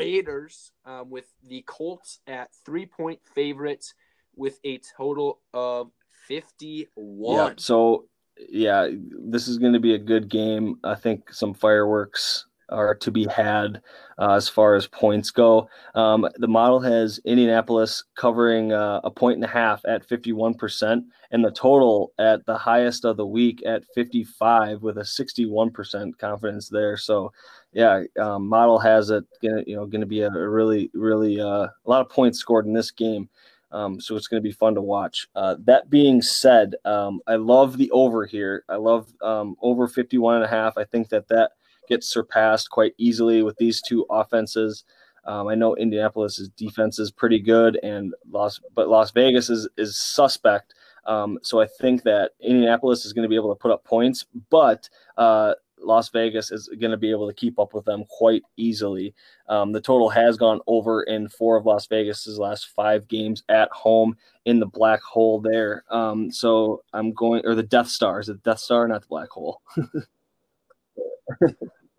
Raiders 0.01 0.73
um, 0.87 1.11
with 1.11 1.27
the 1.47 1.63
Colts 1.67 2.21
at 2.27 2.51
three 2.65 2.87
point 2.87 3.19
favorites 3.35 3.95
with 4.37 4.61
a 4.65 4.81
total 4.97 5.41
of 5.53 5.91
51. 6.29 7.37
Yeah. 7.37 7.55
So 7.57 8.07
yeah, 8.49 8.89
this 9.13 9.49
is 9.49 9.59
going 9.59 9.73
to 9.73 9.81
be 9.81 9.95
a 9.95 9.99
good 9.99 10.29
game. 10.29 10.79
I 10.85 10.95
think 10.95 11.33
some 11.33 11.55
fireworks 11.55 12.47
are 12.71 12.95
to 12.95 13.11
be 13.11 13.27
had 13.27 13.83
uh, 14.19 14.35
as 14.35 14.49
far 14.49 14.75
as 14.75 14.87
points 14.87 15.31
go. 15.31 15.69
Um, 15.95 16.29
the 16.37 16.49
model 16.49 16.81
has 16.81 17.21
Indianapolis 17.25 18.05
covering 18.17 18.73
uh, 18.73 19.01
a 19.05 19.11
point 19.11 19.37
and 19.37 19.45
a 19.45 19.49
half 19.49 19.83
at 19.87 20.07
51%, 20.07 21.03
and 21.33 21.45
the 21.45 21.51
total 21.51 22.13
at 22.19 22.45
the 22.47 22.57
highest 22.57 23.05
of 23.05 23.17
the 23.17 23.27
week 23.27 23.63
at 23.67 23.85
55 23.95 24.83
with 24.83 24.99
a 24.99 25.03
61% 25.03 26.17
confidence 26.19 26.69
there. 26.69 26.97
So, 26.97 27.33
yeah, 27.73 28.03
um, 28.21 28.49
model 28.49 28.79
has 28.79 29.11
it. 29.11 29.25
Gonna, 29.43 29.63
you 29.67 29.77
know, 29.77 29.87
going 29.87 30.01
to 30.01 30.07
be 30.07 30.23
a, 30.23 30.31
really, 30.31 30.91
really 30.95 31.41
uh, 31.41 31.67
a 31.67 31.87
lot 31.87 32.01
of 32.01 32.09
points 32.09 32.39
scored 32.39 32.67
in 32.67 32.73
this 32.73 32.91
game. 32.91 33.29
Um, 33.73 34.01
so 34.01 34.17
it's 34.17 34.27
going 34.27 34.43
to 34.43 34.49
be 34.49 34.53
fun 34.53 34.75
to 34.75 34.83
watch. 34.83 35.29
Uh, 35.35 35.57
that 35.65 35.91
being 35.91 36.23
said, 36.23 36.75
um, 36.85 37.21
I 37.27 37.37
love 37.37 37.77
the 37.77 37.91
over 37.93 38.27
here. 38.27 38.65
I 38.69 38.77
love 38.77 39.13
um, 39.23 39.57
over 39.63 39.87
51 39.87 40.37
and 40.37 40.45
a 40.45 40.49
half. 40.49 40.77
I 40.77 40.85
think 40.85 41.09
that 41.11 41.29
that 41.29 41.53
gets 41.89 42.09
surpassed 42.09 42.71
quite 42.71 42.95
easily 42.99 43.43
with 43.43 43.57
these 43.59 43.81
two 43.83 44.07
offenses. 44.11 44.85
Um, 45.25 45.49
I 45.49 45.55
know 45.55 45.77
Indianapolis's 45.77 46.49
defense 46.51 46.99
is 46.99 47.11
pretty 47.11 47.41
good, 47.41 47.79
and 47.83 48.15
Las 48.31 48.61
but 48.75 48.89
Las 48.89 49.11
Vegas 49.11 49.51
is 49.51 49.69
is 49.77 49.99
suspect. 49.99 50.75
Um, 51.07 51.39
so 51.43 51.61
I 51.61 51.67
think 51.81 52.03
that 52.05 52.33
Indianapolis 52.41 53.05
is 53.05 53.13
going 53.13 53.23
to 53.25 53.29
be 53.29 53.35
able 53.35 53.55
to 53.55 53.59
put 53.59 53.71
up 53.71 53.85
points, 53.85 54.25
but 54.51 54.89
uh, 55.17 55.55
Las 55.83 56.09
Vegas 56.11 56.51
is 56.51 56.69
going 56.81 56.91
to 56.91 56.97
be 56.97 57.11
able 57.11 57.29
to 57.29 57.35
keep 57.35 57.59
up 57.59 57.75
with 57.75 57.85
them 57.85 58.05
quite 58.09 58.43
easily. 58.57 59.15
Um, 59.49 59.73
the 59.73 59.81
total 59.81 60.09
has 60.11 60.37
gone 60.37 60.61
over 60.67 61.03
in 61.03 61.29
four 61.29 61.57
of 61.57 61.67
Las 61.67 61.87
Vegas's 61.87 62.39
last 62.39 62.69
five 62.69 63.09
games 63.09 63.43
at 63.49 63.71
home 63.71 64.17
in 64.45 64.61
the 64.61 64.67
black 64.67 65.03
hole 65.03 65.41
there. 65.41 65.85
Um, 65.91 66.31
so 66.31 66.83
I'm 66.93 67.13
going, 67.13 67.43
or 67.45 67.55
the 67.55 67.63
Death 67.63 67.89
Star. 67.89 68.21
Is 68.21 68.29
it 68.29 68.43
Death 68.43 68.61
Star, 68.61 68.87
not 68.89 69.03
the 69.03 69.09
black 69.09 69.31
hole? 69.31 69.63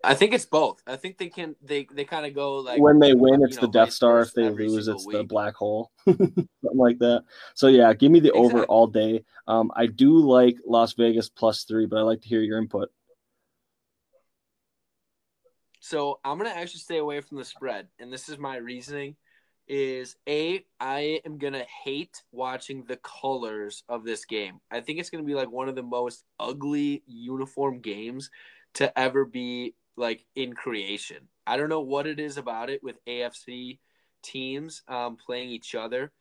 I 0.04 0.14
think 0.14 0.32
it's 0.32 0.44
both. 0.44 0.82
I 0.86 0.96
think 0.96 1.18
they 1.18 1.28
can 1.28 1.54
they 1.62 1.86
they 1.92 2.04
kind 2.04 2.26
of 2.26 2.34
go 2.34 2.56
like 2.56 2.80
when 2.80 2.98
they 2.98 3.14
win, 3.14 3.42
it's 3.44 3.56
the 3.56 3.68
Death 3.68 3.92
Star. 3.92 4.20
If 4.20 4.32
they 4.32 4.48
lose, 4.48 4.88
it's 4.88 5.06
week. 5.06 5.16
the 5.16 5.24
black 5.24 5.54
hole, 5.54 5.92
something 6.04 6.48
like 6.74 6.98
that. 6.98 7.22
So 7.54 7.68
yeah, 7.68 7.92
give 7.94 8.10
me 8.10 8.18
the 8.18 8.30
exactly. 8.30 8.50
over 8.50 8.64
all 8.64 8.88
day. 8.88 9.24
Um, 9.46 9.70
I 9.76 9.86
do 9.86 10.18
like 10.18 10.56
Las 10.66 10.94
Vegas 10.94 11.28
plus 11.28 11.62
three, 11.64 11.86
but 11.86 11.98
I 11.98 12.02
like 12.02 12.20
to 12.22 12.28
hear 12.28 12.40
your 12.40 12.58
input. 12.58 12.90
So 15.84 16.20
I'm 16.24 16.38
gonna 16.38 16.50
actually 16.50 16.78
stay 16.78 16.98
away 16.98 17.20
from 17.20 17.38
the 17.38 17.44
spread, 17.44 17.88
and 17.98 18.12
this 18.12 18.28
is 18.28 18.38
my 18.38 18.56
reasoning. 18.56 19.16
Is 19.66 20.14
a 20.28 20.64
I 20.78 21.20
am 21.24 21.38
gonna 21.38 21.66
hate 21.84 22.22
watching 22.30 22.84
the 22.84 22.98
colors 22.98 23.82
of 23.88 24.04
this 24.04 24.24
game. 24.24 24.60
I 24.70 24.80
think 24.80 25.00
it's 25.00 25.10
gonna 25.10 25.24
be 25.24 25.34
like 25.34 25.50
one 25.50 25.68
of 25.68 25.74
the 25.74 25.82
most 25.82 26.24
ugly 26.38 27.02
uniform 27.08 27.80
games 27.80 28.30
to 28.74 28.96
ever 28.96 29.24
be 29.24 29.74
like 29.96 30.24
in 30.36 30.52
creation. 30.52 31.26
I 31.48 31.56
don't 31.56 31.68
know 31.68 31.80
what 31.80 32.06
it 32.06 32.20
is 32.20 32.36
about 32.36 32.70
it 32.70 32.84
with 32.84 33.04
AFC 33.06 33.80
teams 34.22 34.82
um, 34.86 35.16
playing 35.16 35.50
each 35.50 35.74
other, 35.74 36.12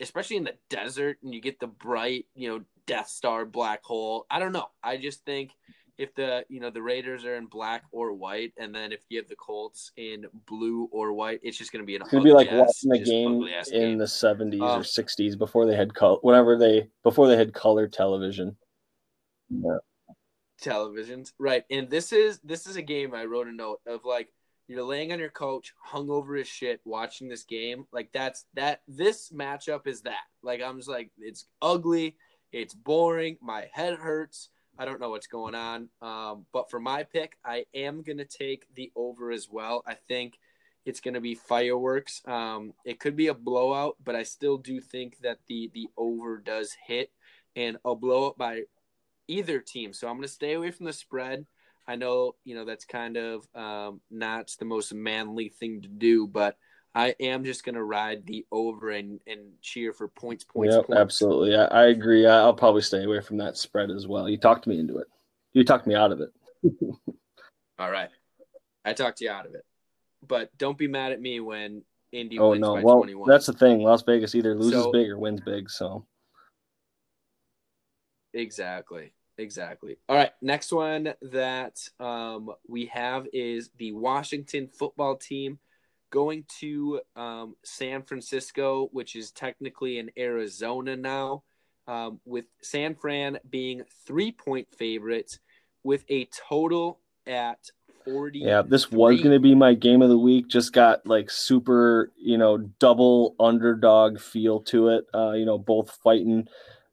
especially 0.00 0.36
in 0.36 0.44
the 0.44 0.56
desert, 0.70 1.18
and 1.22 1.34
you 1.34 1.42
get 1.42 1.60
the 1.60 1.66
bright, 1.66 2.24
you 2.34 2.48
know, 2.48 2.64
Death 2.86 3.08
Star 3.08 3.44
black 3.44 3.84
hole. 3.84 4.24
I 4.30 4.38
don't 4.38 4.52
know. 4.52 4.70
I 4.82 4.96
just 4.96 5.22
think 5.26 5.50
if 5.98 6.14
the 6.14 6.44
you 6.48 6.60
know 6.60 6.70
the 6.70 6.82
Raiders 6.82 7.24
are 7.24 7.36
in 7.36 7.46
black 7.46 7.84
or 7.92 8.12
white, 8.12 8.52
and 8.58 8.74
then 8.74 8.92
if 8.92 9.00
you 9.08 9.18
have 9.18 9.28
the 9.28 9.36
Colts 9.36 9.92
in 9.96 10.26
blue 10.46 10.88
or 10.92 11.12
white, 11.12 11.40
it's 11.42 11.56
just 11.56 11.72
going 11.72 11.82
to 11.82 11.86
be 11.86 11.96
an. 11.96 12.02
It's 12.02 12.10
going 12.10 12.22
to 12.22 12.28
be 12.28 12.34
like 12.34 12.50
watching 12.50 12.90
the 12.90 12.98
game 12.98 13.42
in 13.72 13.80
game. 13.80 13.98
the 13.98 14.08
seventies 14.08 14.60
um, 14.60 14.80
or 14.80 14.84
sixties 14.84 15.36
before 15.36 15.66
they 15.66 15.76
had 15.76 15.94
color, 15.94 16.18
whenever 16.22 16.56
they 16.56 16.88
before 17.02 17.28
they 17.28 17.36
had 17.36 17.54
color 17.54 17.88
television. 17.88 18.56
Yeah 19.50 19.78
televisions, 20.62 21.32
right? 21.38 21.64
And 21.70 21.88
this 21.90 22.12
is 22.12 22.40
this 22.42 22.66
is 22.66 22.76
a 22.76 22.82
game 22.82 23.14
I 23.14 23.24
wrote 23.24 23.48
a 23.48 23.52
note 23.52 23.80
of 23.86 24.04
like 24.04 24.28
you're 24.68 24.82
laying 24.82 25.12
on 25.12 25.18
your 25.18 25.30
couch, 25.30 25.72
hungover 25.92 26.40
as 26.40 26.48
shit, 26.48 26.80
watching 26.84 27.28
this 27.28 27.44
game. 27.44 27.86
Like 27.92 28.10
that's 28.12 28.44
that. 28.54 28.82
This 28.88 29.30
matchup 29.30 29.86
is 29.86 30.02
that. 30.02 30.24
Like 30.42 30.62
I'm 30.62 30.76
just 30.78 30.88
like 30.88 31.10
it's 31.18 31.46
ugly, 31.62 32.16
it's 32.52 32.74
boring, 32.74 33.38
my 33.40 33.66
head 33.72 33.94
hurts. 33.94 34.48
I 34.78 34.84
don't 34.84 35.00
know 35.00 35.10
what's 35.10 35.26
going 35.26 35.54
on. 35.54 35.88
Um, 36.02 36.46
but 36.52 36.70
for 36.70 36.80
my 36.80 37.02
pick, 37.02 37.36
I 37.44 37.64
am 37.74 38.02
gonna 38.02 38.24
take 38.24 38.64
the 38.74 38.90
over 38.96 39.30
as 39.30 39.48
well. 39.50 39.82
I 39.86 39.94
think 39.94 40.38
it's 40.84 41.00
gonna 41.00 41.20
be 41.20 41.34
fireworks. 41.34 42.22
Um, 42.26 42.72
it 42.84 43.00
could 43.00 43.16
be 43.16 43.28
a 43.28 43.34
blowout, 43.34 43.96
but 44.02 44.14
I 44.14 44.22
still 44.22 44.58
do 44.58 44.80
think 44.80 45.18
that 45.22 45.38
the 45.48 45.70
the 45.74 45.88
over 45.96 46.38
does 46.38 46.76
hit, 46.86 47.10
and 47.54 47.78
a 47.84 47.94
blowout 47.94 48.38
by 48.38 48.62
either 49.28 49.60
team. 49.60 49.92
So 49.92 50.08
I'm 50.08 50.14
going 50.16 50.22
to 50.22 50.28
stay 50.28 50.54
away 50.54 50.70
from 50.70 50.86
the 50.86 50.92
spread. 50.92 51.46
I 51.88 51.96
know, 51.96 52.34
you 52.44 52.54
know, 52.54 52.64
that's 52.64 52.84
kind 52.84 53.16
of 53.16 53.46
um, 53.54 54.00
not 54.10 54.52
the 54.58 54.64
most 54.64 54.92
manly 54.92 55.48
thing 55.48 55.82
to 55.82 55.88
do, 55.88 56.26
but 56.26 56.56
I 56.96 57.14
am 57.20 57.44
just 57.44 57.62
going 57.62 57.74
to 57.74 57.84
ride 57.84 58.26
the 58.26 58.46
over 58.50 58.88
and, 58.90 59.20
and 59.26 59.52
cheer 59.60 59.92
for 59.92 60.08
points, 60.08 60.44
points, 60.44 60.74
yep, 60.74 60.86
points. 60.86 60.98
Absolutely. 60.98 61.54
I, 61.54 61.66
I 61.66 61.86
agree. 61.88 62.26
I'll 62.26 62.54
probably 62.54 62.80
stay 62.80 63.04
away 63.04 63.20
from 63.20 63.36
that 63.36 63.58
spread 63.58 63.90
as 63.90 64.06
well. 64.06 64.30
You 64.30 64.38
talked 64.38 64.66
me 64.66 64.80
into 64.80 64.96
it. 64.96 65.06
You 65.52 65.62
talked 65.62 65.86
me 65.86 65.94
out 65.94 66.10
of 66.10 66.22
it. 66.22 66.30
All 67.78 67.90
right. 67.90 68.08
I 68.82 68.94
talked 68.94 69.20
you 69.20 69.28
out 69.28 69.44
of 69.44 69.54
it. 69.54 69.62
But 70.26 70.56
don't 70.56 70.78
be 70.78 70.88
mad 70.88 71.12
at 71.12 71.20
me 71.20 71.38
when 71.38 71.82
Indy 72.12 72.38
oh, 72.38 72.52
wins 72.52 72.62
no. 72.62 72.76
by 72.76 72.82
well, 72.82 72.96
21. 72.96 73.28
That's 73.28 73.44
the 73.44 73.52
thing. 73.52 73.80
Las 73.80 74.02
Vegas 74.02 74.34
either 74.34 74.54
loses 74.54 74.84
So- 74.84 74.92
big 74.92 75.10
or 75.10 75.18
wins 75.18 75.42
big. 75.44 75.68
So 75.68 76.06
Exactly. 78.32 79.12
Exactly. 79.36 79.98
All 80.08 80.16
right. 80.16 80.30
Next 80.40 80.72
one 80.72 81.12
that 81.20 81.78
um, 82.00 82.52
we 82.66 82.86
have 82.86 83.26
is 83.34 83.68
the 83.76 83.92
Washington 83.92 84.68
football 84.68 85.16
team 85.16 85.58
going 86.10 86.44
to 86.60 87.00
um, 87.14 87.56
San 87.64 88.02
Francisco, 88.02 88.88
which 88.92 89.16
is 89.16 89.30
technically 89.30 89.98
in 89.98 90.10
Arizona 90.18 90.96
now, 90.96 91.42
um, 91.86 92.20
with 92.24 92.46
San 92.62 92.94
Fran 92.94 93.38
being 93.48 93.82
three 94.06 94.32
point 94.32 94.68
favorites 94.76 95.38
with 95.84 96.04
a 96.08 96.26
total 96.26 97.00
at 97.26 97.58
40. 98.04 98.38
yeah, 98.38 98.62
this 98.62 98.90
was 98.90 99.20
going 99.20 99.32
to 99.32 99.40
be 99.40 99.54
my 99.54 99.74
game 99.74 100.02
of 100.02 100.08
the 100.08 100.18
week. 100.18 100.48
Just 100.48 100.72
got 100.72 101.06
like 101.06 101.30
super, 101.30 102.12
you 102.16 102.38
know, 102.38 102.58
double 102.58 103.34
underdog 103.38 104.20
feel 104.20 104.60
to 104.64 104.88
it. 104.88 105.04
Uh, 105.14 105.32
you 105.32 105.44
know, 105.44 105.58
both 105.58 105.90
fighting 106.02 106.46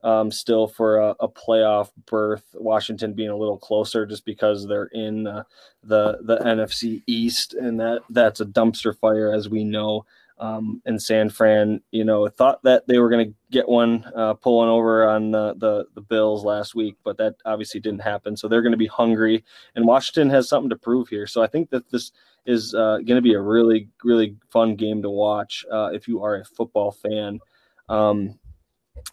um, 0.03 0.31
still 0.31 0.67
for 0.67 0.97
a, 0.97 1.15
a, 1.21 1.29
playoff 1.29 1.91
berth. 2.05 2.43
Washington 2.53 3.13
being 3.13 3.29
a 3.29 3.37
little 3.37 3.57
closer 3.57 4.05
just 4.05 4.25
because 4.25 4.67
they're 4.67 4.89
in 4.93 5.27
uh, 5.27 5.43
the 5.83 6.19
the 6.23 6.37
NFC 6.39 7.01
East, 7.07 7.53
and 7.53 7.79
that 7.79 8.01
that's 8.09 8.41
a 8.41 8.45
dumpster 8.45 8.97
fire 8.97 9.33
as 9.33 9.49
we 9.49 9.63
know. 9.63 10.05
Um, 10.39 10.81
and 10.85 11.01
San 11.01 11.29
Fran, 11.29 11.81
you 11.91 12.03
know, 12.03 12.27
thought 12.27 12.61
that 12.63 12.85
they 12.87 12.97
were 12.97 13.09
going 13.09 13.29
to 13.29 13.35
get 13.51 13.69
one 13.69 14.03
uh, 14.15 14.33
pulling 14.33 14.67
over 14.67 15.07
on 15.07 15.31
the, 15.31 15.53
the, 15.53 15.85
the 15.93 16.01
Bills 16.01 16.43
last 16.43 16.73
week, 16.73 16.97
but 17.03 17.17
that 17.17 17.35
obviously 17.45 17.79
didn't 17.79 18.01
happen. 18.01 18.35
So 18.35 18.47
they're 18.47 18.63
going 18.63 18.73
to 18.73 18.77
be 18.77 18.87
hungry, 18.87 19.43
and 19.75 19.85
Washington 19.85 20.29
has 20.31 20.49
something 20.49 20.71
to 20.71 20.75
prove 20.75 21.07
here. 21.07 21.27
So 21.27 21.41
I 21.43 21.47
think 21.47 21.69
that 21.69 21.89
this 21.91 22.11
is 22.45 22.73
uh, 22.73 22.97
going 22.97 23.15
to 23.15 23.21
be 23.21 23.35
a 23.35 23.41
really 23.41 23.87
really 24.03 24.35
fun 24.49 24.75
game 24.75 25.01
to 25.01 25.09
watch 25.09 25.65
uh, 25.71 25.91
if 25.93 26.07
you 26.07 26.23
are 26.23 26.35
a 26.35 26.45
football 26.45 26.91
fan. 26.91 27.39
Um, 27.87 28.39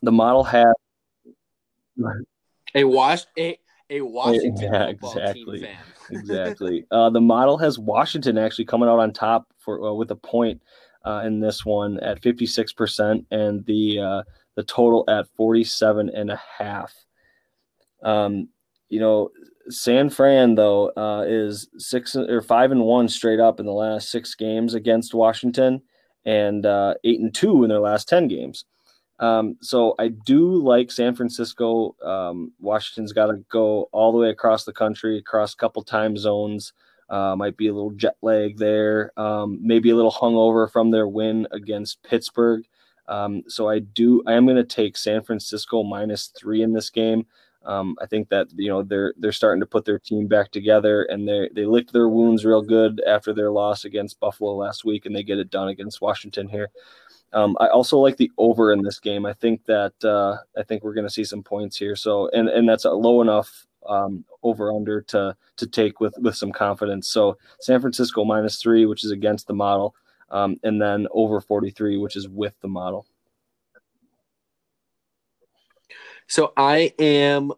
the 0.03 0.13
model 0.13 0.45
had 0.45 0.73
a 2.75 2.85
wash 2.85 3.25
a 3.39 3.59
a 3.91 4.01
Washington 4.01 4.73
yeah, 4.73 4.87
exactly 4.87 5.69
exactly. 6.11 6.87
Uh, 6.91 7.11
the 7.11 7.21
model 7.21 7.59
has 7.59 7.79
Washington 7.79 8.39
actually 8.39 8.65
coming 8.65 8.89
out 8.89 8.99
on 8.99 9.13
top 9.13 9.47
for 9.59 9.85
uh, 9.85 9.93
with 9.93 10.11
a 10.11 10.17
point 10.17 10.63
uh, 11.05 11.23
in 11.25 11.41
this 11.41 11.65
one 11.65 11.99
at 12.01 12.23
fifty 12.23 12.47
six 12.47 12.73
percent, 12.73 13.27
and 13.31 13.65
the 13.67 13.99
uh, 13.99 14.23
the 14.55 14.61
the 14.61 14.65
total 14.65 15.05
at 15.09 15.27
47 15.37 16.11
and 16.11 16.31
a 16.31 16.41
half. 16.59 16.93
Um, 18.03 18.49
you 18.89 19.01
know, 19.01 19.31
San 19.69 20.11
Fran 20.11 20.55
though 20.55 20.91
uh, 20.97 21.25
is 21.27 21.69
six 21.79 22.17
or 22.17 22.43
five 22.43 22.71
and 22.71 22.83
one 22.83 23.09
straight 23.09 23.41
up 23.41 23.61
in 23.61 23.67
the 23.67 23.73
last 23.73 24.11
six 24.11 24.35
games 24.35 24.75
against 24.75 25.15
Washington, 25.15 25.83
and 26.25 26.67
uh, 26.67 26.95
eight 27.05 27.21
and 27.21 27.35
two 27.35 27.63
in 27.63 27.71
their 27.71 27.81
last 27.81 28.09
ten 28.09 28.29
games. 28.29 28.65
Um, 29.21 29.57
so 29.61 29.95
I 29.99 30.09
do 30.09 30.57
like 30.57 30.91
San 30.91 31.15
Francisco. 31.15 31.95
Um, 32.03 32.53
Washington's 32.59 33.13
got 33.13 33.27
to 33.27 33.45
go 33.51 33.89
all 33.93 34.13
the 34.13 34.19
way 34.19 34.31
across 34.31 34.65
the 34.65 34.73
country, 34.73 35.19
across 35.19 35.53
a 35.55 35.57
couple 35.57 35.83
time 35.83 36.17
zones. 36.17 36.73
Uh, 37.11 37.35
might 37.37 37.57
be 37.57 37.67
a 37.69 37.75
little 37.75 37.91
jet 37.91 38.17
lag 38.23 38.57
there, 38.57 39.13
um, 39.19 39.59
maybe 39.61 39.91
a 39.91 39.97
little 39.97 40.13
hungover 40.13 40.71
from 40.71 40.91
their 40.93 41.09
win 41.09 41.47
against 41.51 42.03
Pittsburgh. 42.05 42.65
Um, 43.09 43.43
so 43.49 43.69
I 43.69 43.81
do. 43.81 44.23
I 44.27 44.35
am 44.35 44.47
going 44.47 44.57
to 44.57 44.65
take 44.65 44.97
San 44.97 45.23
Francisco 45.23 45.83
minus 45.83 46.29
three 46.29 46.63
in 46.63 46.73
this 46.73 46.89
game. 46.89 47.27
Um, 47.67 47.97
I 48.01 48.07
think 48.07 48.29
that 48.31 48.47
you 48.55 48.69
know 48.69 48.83
they're 48.83 49.13
they're 49.19 49.33
starting 49.33 49.61
to 49.61 49.67
put 49.67 49.85
their 49.85 49.99
team 49.99 50.29
back 50.29 50.51
together, 50.53 51.03
and 51.03 51.29
they 51.29 51.51
they 51.53 51.67
licked 51.67 51.93
their 51.93 52.09
wounds 52.09 52.45
real 52.45 52.63
good 52.63 53.03
after 53.07 53.35
their 53.35 53.51
loss 53.51 53.85
against 53.85 54.21
Buffalo 54.21 54.55
last 54.55 54.85
week, 54.85 55.05
and 55.05 55.15
they 55.15 55.25
get 55.25 55.39
it 55.39 55.51
done 55.51 55.69
against 55.69 56.01
Washington 56.01 56.49
here. 56.49 56.71
Um, 57.33 57.57
I 57.61 57.69
also 57.69 57.99
like 57.99 58.17
the 58.17 58.31
over 58.39 58.73
in 58.73 58.83
this 58.83 58.99
game. 58.99 59.25
I 59.25 59.33
think 59.33 59.65
that 59.67 59.93
uh, 60.05 60.37
I 60.59 60.63
think 60.65 60.83
we're 60.83 60.95
going 60.95 61.07
to 61.07 61.13
see 61.13 61.25
some 61.25 61.43
points 61.43 61.77
here. 61.77 61.95
So 61.95 62.29
and 62.31 62.49
and 62.49 62.69
that's 62.69 62.85
a 62.85 62.91
low 62.91 63.23
enough 63.23 63.67
um, 63.89 64.25
over 64.43 64.73
under 64.73 65.01
to 65.03 65.37
to 65.57 65.67
take 65.67 66.01
with 66.01 66.15
with 66.19 66.35
some 66.35 66.53
confidence. 66.53 67.13
So 67.13 67.39
San 67.61 67.81
Francisco 67.81 68.25
minus 68.25 68.61
three, 68.61 68.87
which 68.87 69.05
is 69.05 69.11
against 69.11 69.47
the 69.47 69.55
model, 69.55 69.95
um, 70.31 70.59
and 70.65 70.81
then 70.81 71.07
over 71.13 71.41
forty 71.41 71.71
three, 71.71 71.97
which 71.97 72.17
is 72.17 72.29
with 72.29 72.55
the 72.61 72.69
model. 72.69 73.07
So 76.27 76.53
I 76.57 76.93
am 76.99 77.53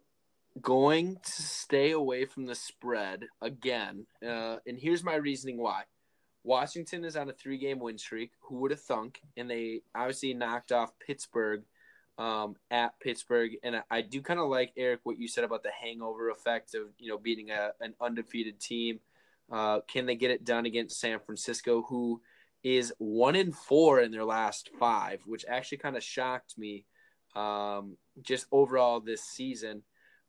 going 0.60 1.16
to 1.16 1.42
stay 1.42 1.92
away 1.92 2.26
from 2.26 2.46
the 2.46 2.54
spread 2.54 3.24
again, 3.40 4.06
uh, 4.26 4.58
and 4.66 4.78
here's 4.78 5.02
my 5.02 5.14
reasoning 5.14 5.58
why. 5.58 5.84
Washington 6.44 7.04
is 7.04 7.16
on 7.16 7.28
a 7.28 7.32
three 7.32 7.58
game 7.58 7.78
win 7.78 7.98
streak. 7.98 8.32
Who 8.40 8.56
would 8.56 8.72
have 8.72 8.80
thunk? 8.80 9.20
And 9.36 9.48
they 9.48 9.82
obviously 9.94 10.34
knocked 10.34 10.72
off 10.72 10.92
Pittsburgh 10.98 11.62
um, 12.18 12.56
at 12.70 12.98
Pittsburgh. 13.00 13.52
And 13.62 13.76
I, 13.76 13.82
I 13.90 14.00
do 14.02 14.20
kind 14.22 14.40
of 14.40 14.48
like, 14.48 14.72
Eric, 14.76 15.00
what 15.04 15.18
you 15.18 15.28
said 15.28 15.44
about 15.44 15.62
the 15.62 15.70
hangover 15.70 16.30
effect 16.30 16.74
of, 16.74 16.88
you 16.98 17.08
know, 17.08 17.18
beating 17.18 17.50
a, 17.50 17.70
an 17.80 17.94
undefeated 18.00 18.58
team. 18.58 18.98
Uh, 19.50 19.80
can 19.86 20.06
they 20.06 20.16
get 20.16 20.30
it 20.30 20.44
done 20.44 20.66
against 20.66 20.98
San 20.98 21.20
Francisco, 21.20 21.82
who 21.82 22.20
is 22.64 22.92
one 22.98 23.36
in 23.36 23.52
four 23.52 24.00
in 24.00 24.10
their 24.10 24.24
last 24.24 24.70
five, 24.80 25.20
which 25.26 25.44
actually 25.48 25.78
kind 25.78 25.96
of 25.96 26.02
shocked 26.02 26.58
me 26.58 26.86
um, 27.36 27.96
just 28.20 28.46
overall 28.50 29.00
this 29.00 29.22
season. 29.22 29.82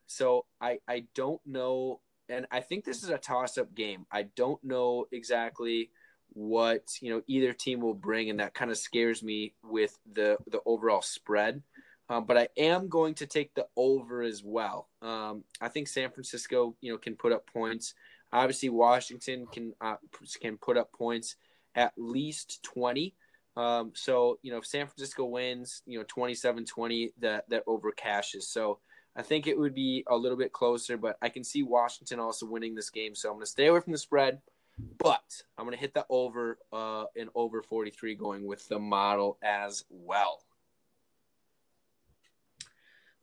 So 0.05 0.45
I, 0.61 0.77
I 0.87 1.05
don't 1.15 1.41
know. 1.45 2.01
And 2.29 2.45
I 2.51 2.59
think 2.59 2.85
this 2.85 3.03
is 3.03 3.09
a 3.09 3.17
toss 3.17 3.57
up 3.57 3.73
game. 3.73 4.05
I 4.11 4.27
don't 4.35 4.63
know 4.63 5.05
exactly– 5.11 5.89
what 6.33 6.83
you 7.01 7.13
know 7.13 7.21
either 7.27 7.53
team 7.53 7.81
will 7.81 7.93
bring, 7.93 8.29
and 8.29 8.39
that 8.39 8.53
kind 8.53 8.71
of 8.71 8.77
scares 8.77 9.23
me 9.23 9.53
with 9.63 9.97
the 10.13 10.37
the 10.47 10.61
overall 10.65 11.01
spread. 11.01 11.61
Um, 12.09 12.25
but 12.25 12.37
I 12.37 12.47
am 12.57 12.89
going 12.89 13.13
to 13.15 13.25
take 13.25 13.53
the 13.53 13.65
over 13.77 14.21
as 14.21 14.43
well. 14.43 14.89
Um, 15.01 15.43
I 15.61 15.69
think 15.69 15.87
San 15.87 16.11
Francisco, 16.11 16.75
you 16.81 16.91
know, 16.91 16.97
can 16.97 17.15
put 17.15 17.31
up 17.31 17.47
points. 17.47 17.93
Obviously, 18.31 18.69
Washington 18.69 19.47
can 19.51 19.73
uh, 19.79 19.95
can 20.41 20.57
put 20.57 20.77
up 20.77 20.91
points 20.91 21.35
at 21.75 21.93
least 21.97 22.61
twenty. 22.63 23.15
Um, 23.55 23.91
so 23.95 24.39
you 24.41 24.51
know, 24.51 24.57
if 24.57 24.65
San 24.65 24.87
Francisco 24.87 25.25
wins, 25.25 25.83
you 25.85 25.99
know, 25.99 26.05
27-20, 26.05 27.11
that 27.19 27.47
that 27.49 27.63
over 27.67 27.91
cashes. 27.91 28.49
So 28.49 28.79
I 29.15 29.21
think 29.21 29.45
it 29.45 29.57
would 29.57 29.75
be 29.75 30.03
a 30.07 30.15
little 30.15 30.37
bit 30.37 30.51
closer, 30.51 30.97
but 30.97 31.17
I 31.21 31.29
can 31.29 31.43
see 31.43 31.61
Washington 31.61 32.19
also 32.19 32.47
winning 32.47 32.73
this 32.73 32.89
game. 32.89 33.13
So 33.13 33.29
I'm 33.29 33.35
going 33.35 33.45
to 33.45 33.51
stay 33.51 33.67
away 33.67 33.79
from 33.79 33.93
the 33.93 33.99
spread. 33.99 34.41
But 34.77 35.23
I'm 35.57 35.65
going 35.65 35.75
to 35.75 35.81
hit 35.81 35.93
the 35.93 36.05
over 36.09 36.57
uh, 36.71 37.05
in 37.15 37.29
over 37.35 37.61
43 37.61 38.15
going 38.15 38.45
with 38.45 38.67
the 38.67 38.79
model 38.79 39.37
as 39.43 39.83
well. 39.89 40.43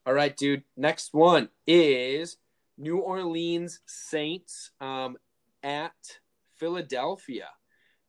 All 0.06 0.14
right, 0.14 0.36
dude. 0.36 0.62
Next 0.76 1.12
one 1.12 1.48
is 1.66 2.36
New 2.78 2.98
Orleans 2.98 3.80
Saints 3.86 4.70
um, 4.80 5.16
at 5.62 5.92
Philadelphia. 6.56 7.48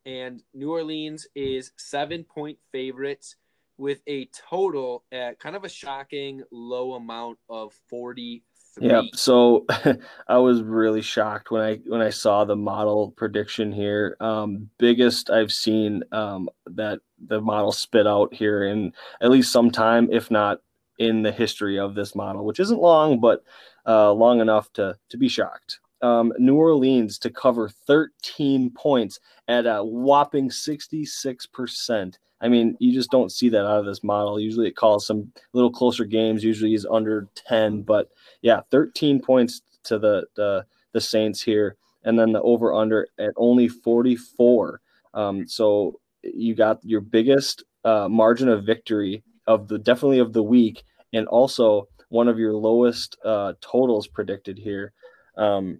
And 0.05 0.41
New 0.53 0.71
Orleans 0.71 1.27
is 1.35 1.73
seven 1.77 2.23
point 2.23 2.57
favorites 2.71 3.35
with 3.77 4.01
a 4.07 4.29
total 4.49 5.03
at 5.11 5.39
kind 5.39 5.55
of 5.55 5.63
a 5.63 5.69
shocking 5.69 6.43
low 6.51 6.93
amount 6.93 7.39
of 7.49 7.73
40 7.89 8.43
yeah. 8.79 9.01
So 9.13 9.65
I 10.27 10.37
was 10.37 10.61
really 10.61 11.01
shocked 11.01 11.51
when 11.51 11.61
I 11.61 11.75
when 11.87 12.01
I 12.01 12.09
saw 12.09 12.45
the 12.45 12.55
model 12.55 13.11
prediction 13.11 13.71
here. 13.71 14.15
Um, 14.19 14.69
biggest 14.77 15.29
I've 15.29 15.51
seen 15.51 16.03
um, 16.11 16.49
that 16.67 16.99
the 17.19 17.41
model 17.41 17.71
spit 17.71 18.07
out 18.07 18.33
here 18.33 18.63
in 18.63 18.93
at 19.19 19.31
least 19.31 19.51
some 19.51 19.71
time, 19.71 20.09
if 20.11 20.31
not 20.31 20.59
in 20.97 21.23
the 21.23 21.31
history 21.31 21.79
of 21.79 21.95
this 21.95 22.15
model, 22.15 22.45
which 22.45 22.59
isn't 22.59 22.79
long, 22.79 23.19
but 23.19 23.43
uh, 23.85 24.11
long 24.13 24.39
enough 24.39 24.71
to 24.73 24.97
to 25.09 25.17
be 25.17 25.27
shocked. 25.27 25.79
Um, 26.01 26.33
New 26.39 26.55
Orleans 26.55 27.19
to 27.19 27.29
cover 27.29 27.69
13 27.69 28.71
points 28.71 29.19
at 29.47 29.65
a 29.65 29.83
whopping 29.83 30.49
66 30.49 31.45
percent. 31.47 32.19
I 32.41 32.47
mean, 32.47 32.75
you 32.79 32.93
just 32.93 33.11
don't 33.11 33.31
see 33.31 33.49
that 33.49 33.65
out 33.65 33.79
of 33.79 33.85
this 33.85 34.03
model. 34.03 34.39
Usually 34.39 34.67
it 34.67 34.75
calls 34.75 35.05
some 35.05 35.31
little 35.53 35.71
closer 35.71 36.05
games. 36.05 36.43
Usually 36.43 36.71
he's 36.71 36.85
under 36.85 37.27
10, 37.35 37.83
but 37.83 38.09
yeah, 38.41 38.61
13 38.71 39.21
points 39.21 39.61
to 39.83 39.99
the, 39.99 40.25
the, 40.35 40.65
the 40.93 41.01
Saints 41.01 41.41
here. 41.41 41.77
And 42.03 42.17
then 42.17 42.31
the 42.31 42.41
over 42.41 42.73
under 42.73 43.07
at 43.19 43.33
only 43.37 43.67
44. 43.67 44.81
Um, 45.13 45.47
so 45.47 45.99
you 46.23 46.55
got 46.55 46.79
your 46.83 47.01
biggest 47.01 47.63
uh, 47.83 48.07
margin 48.09 48.49
of 48.49 48.65
victory 48.65 49.23
of 49.47 49.67
the 49.67 49.77
definitely 49.77 50.19
of 50.19 50.33
the 50.33 50.43
week, 50.43 50.83
and 51.13 51.27
also 51.27 51.87
one 52.09 52.27
of 52.27 52.39
your 52.39 52.53
lowest 52.53 53.17
uh, 53.25 53.53
totals 53.61 54.07
predicted 54.07 54.57
here. 54.57 54.93
Um, 55.37 55.79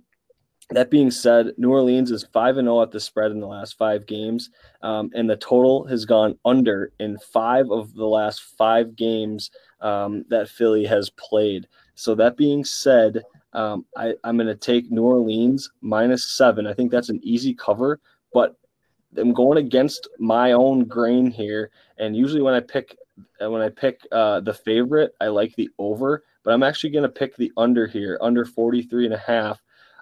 that 0.72 0.90
being 0.90 1.12
said, 1.12 1.54
New 1.58 1.72
Orleans 1.72 2.12
is 2.12 2.26
5 2.32 2.58
and 2.58 2.66
0 2.66 2.82
at 2.82 2.92
the 2.92 3.00
spread 3.00 3.32
in 3.32 3.40
the 3.40 3.48
last 3.48 3.78
five 3.78 4.06
games, 4.06 4.50
um, 4.82 5.12
and 5.14 5.30
the 5.30 5.36
total 5.36 5.86
has 5.88 6.06
gone 6.06 6.38
under 6.46 6.92
in 7.00 7.18
five 7.20 7.70
of 7.70 7.94
the 7.94 8.06
last 8.06 8.42
five 8.58 8.96
games 8.96 9.52
um, 9.82 10.24
that 10.30 10.50
Philly 10.50 10.86
has 10.86 11.10
played. 11.12 11.68
So, 11.96 12.16
that 12.16 12.38
being 12.38 12.64
said, 12.64 13.24
um, 13.54 13.86
I, 13.98 14.14
I'm 14.24 14.38
going 14.38 14.48
to 14.48 14.56
take 14.56 14.92
New 14.92 15.04
Orleans 15.04 15.70
minus 15.82 16.32
seven. 16.38 16.66
I 16.66 16.74
think 16.74 16.92
that's 16.92 17.10
an 17.10 17.20
easy 17.22 17.54
cover, 17.54 18.00
but 18.34 18.56
I'm 19.18 19.34
going 19.34 19.58
against 19.58 20.08
my 20.20 20.54
own 20.54 20.86
grain 20.86 21.30
here. 21.30 21.70
And 21.98 22.16
usually, 22.16 22.42
when 22.42 22.54
I 22.54 22.62
pick 22.62 22.96
when 23.40 23.62
I 23.62 23.70
pick 23.70 24.08
uh, 24.12 24.40
the 24.40 24.54
favorite, 24.54 25.14
I 25.20 25.28
like 25.28 25.56
the 25.56 25.70
over, 25.78 26.24
but 26.44 26.54
I'm 26.54 26.64
actually 26.64 26.92
going 26.92 27.04
to 27.04 27.10
pick 27.10 27.36
the 27.36 27.52
under 27.58 27.88
here, 27.88 28.18
under 28.22 28.46
43 28.46 29.06
and 29.06 29.14
a 29.14 29.18
half 29.18 29.62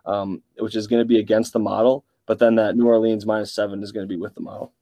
um, 0.10 0.41
which 0.57 0.76
is 0.76 0.88
going 0.88 1.01
to 1.01 1.05
be 1.05 1.20
against 1.20 1.53
the 1.53 1.60
model. 1.60 2.03
But 2.26 2.39
then 2.39 2.55
that 2.55 2.76
New 2.76 2.88
Orleans 2.88 3.26
minus 3.26 3.53
seven 3.53 3.84
is 3.84 3.91
going 3.91 4.07
to 4.07 4.14
be 4.14 4.20
with 4.20 4.36
the 4.36 4.41
model. 4.41 4.74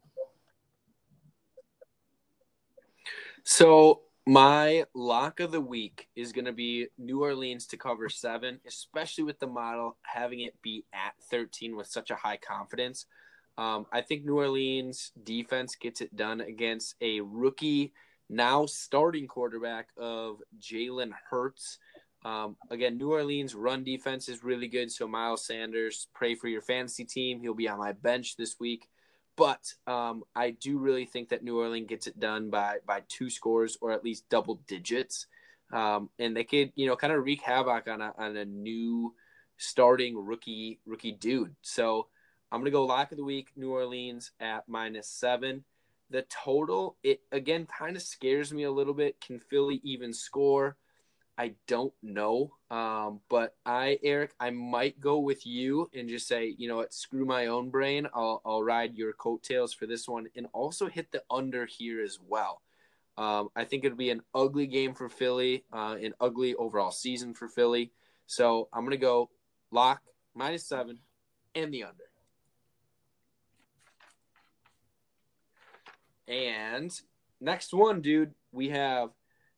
So 3.44 4.02
my 4.26 4.86
lock 4.94 5.40
of 5.40 5.52
the 5.52 5.62
week 5.62 6.10
is 6.16 6.34
going 6.34 6.46
to 6.46 6.54
be 6.54 6.88
New 6.98 7.22
Orleans 7.24 7.66
to 7.68 7.78
cover 7.78 8.10
seven, 8.10 8.60
especially 8.68 9.24
with 9.24 9.40
the 9.40 9.48
model 9.48 9.98
having 10.04 10.42
it 10.42 10.62
be 10.62 10.86
at 10.94 11.14
13 11.30 11.76
with 11.76 11.88
such 11.88 12.12
a 12.12 12.16
high 12.16 12.38
confidence. 12.38 13.06
Um, 13.58 13.86
I 13.92 14.02
think 14.02 14.26
New 14.26 14.38
Orleans 14.38 15.12
defense 15.24 15.76
gets 15.76 16.02
it 16.02 16.16
done 16.16 16.42
against 16.42 16.96
a 17.02 17.22
rookie, 17.22 17.94
now 18.30 18.66
starting 18.66 19.28
quarterback 19.28 19.90
of 19.98 20.42
Jalen 20.60 21.12
Hurts. 21.30 21.80
Um, 22.28 22.58
again, 22.70 22.98
New 22.98 23.12
Orleans 23.12 23.56
run 23.56 23.86
defense 23.86 24.28
is 24.28 24.44
really 24.44 24.68
good. 24.68 24.92
So 24.92 25.08
Miles 25.08 25.46
Sanders, 25.46 26.08
pray 26.14 26.36
for 26.36 26.50
your 26.50 26.62
fantasy 26.62 27.06
team. 27.06 27.40
He'll 27.40 27.54
be 27.54 27.70
on 27.70 27.78
my 27.80 27.94
bench 27.94 28.36
this 28.36 28.60
week. 28.60 28.90
But 29.38 29.74
um, 29.86 30.24
I 30.36 30.52
do 30.52 30.78
really 30.78 31.06
think 31.06 31.30
that 31.30 31.42
New 31.42 31.58
Orleans 31.58 31.88
gets 31.88 32.06
it 32.06 32.20
done 32.20 32.50
by 32.50 32.80
by 32.86 33.04
two 33.08 33.30
scores 33.30 33.78
or 33.80 33.92
at 33.92 34.04
least 34.04 34.28
double 34.30 34.56
digits, 34.68 35.28
um, 35.72 36.10
and 36.20 36.36
they 36.36 36.44
could 36.44 36.74
you 36.76 36.88
know 36.88 36.96
kind 36.96 37.14
of 37.14 37.24
wreak 37.24 37.44
havoc 37.44 37.88
on 37.88 38.02
a 38.02 38.14
on 38.18 38.36
a 38.36 38.46
new 38.46 39.14
starting 39.58 40.18
rookie 40.18 40.80
rookie 40.88 41.12
dude. 41.12 41.56
So 41.62 42.08
I'm 42.52 42.60
gonna 42.60 42.72
go 42.72 42.84
lock 42.84 43.12
of 43.12 43.18
the 43.18 43.24
week 43.24 43.50
New 43.56 43.72
Orleans 43.72 44.32
at 44.40 44.68
minus 44.68 45.08
seven. 45.08 45.64
The 46.10 46.24
total 46.24 46.98
it 47.04 47.22
again 47.32 47.68
kind 47.68 47.96
of 47.96 48.02
scares 48.02 48.52
me 48.52 48.64
a 48.64 48.72
little 48.72 48.96
bit. 48.96 49.22
Can 49.22 49.40
Philly 49.40 49.80
even 49.84 50.14
score? 50.14 50.78
I 51.38 51.54
don't 51.68 51.94
know. 52.02 52.54
Um, 52.72 53.22
but 53.30 53.56
I, 53.66 54.00
Eric, 54.04 54.34
I 54.40 54.50
might 54.50 55.00
go 55.00 55.20
with 55.20 55.46
you 55.46 55.90
and 55.94 56.10
just 56.10 56.28
say, 56.28 56.56
you 56.58 56.68
know 56.68 56.78
what, 56.78 56.94
screw 56.94 57.26
my 57.26 57.48
own 57.48 57.70
brain. 57.70 58.08
I'll, 58.14 58.42
I'll 58.46 58.64
ride 58.64 58.96
your 58.96 59.14
coattails 59.14 59.74
for 59.74 59.86
this 59.86 60.08
one 60.08 60.28
and 60.36 60.48
also 60.52 60.88
hit 60.88 61.12
the 61.12 61.24
under 61.30 61.66
here 61.66 62.02
as 62.02 62.20
well. 62.28 62.62
Um, 63.18 63.50
I 63.56 63.64
think 63.64 63.84
it'll 63.84 63.98
be 63.98 64.12
an 64.12 64.22
ugly 64.34 64.68
game 64.68 64.94
for 64.94 65.10
Philly, 65.10 65.64
uh, 65.74 65.98
an 66.02 66.14
ugly 66.20 66.56
overall 66.56 66.92
season 66.92 67.34
for 67.34 67.48
Philly. 67.48 67.92
So 68.28 68.68
I'm 68.74 68.84
gonna 68.84 68.98
go 68.98 69.30
lock 69.72 70.02
minus 70.36 70.66
seven 70.66 71.00
and 71.56 71.74
the 71.74 71.84
under. 71.84 72.04
And 76.28 76.92
next 77.40 77.74
one, 77.74 78.02
dude, 78.02 78.34
we 78.52 78.70
have 78.70 79.10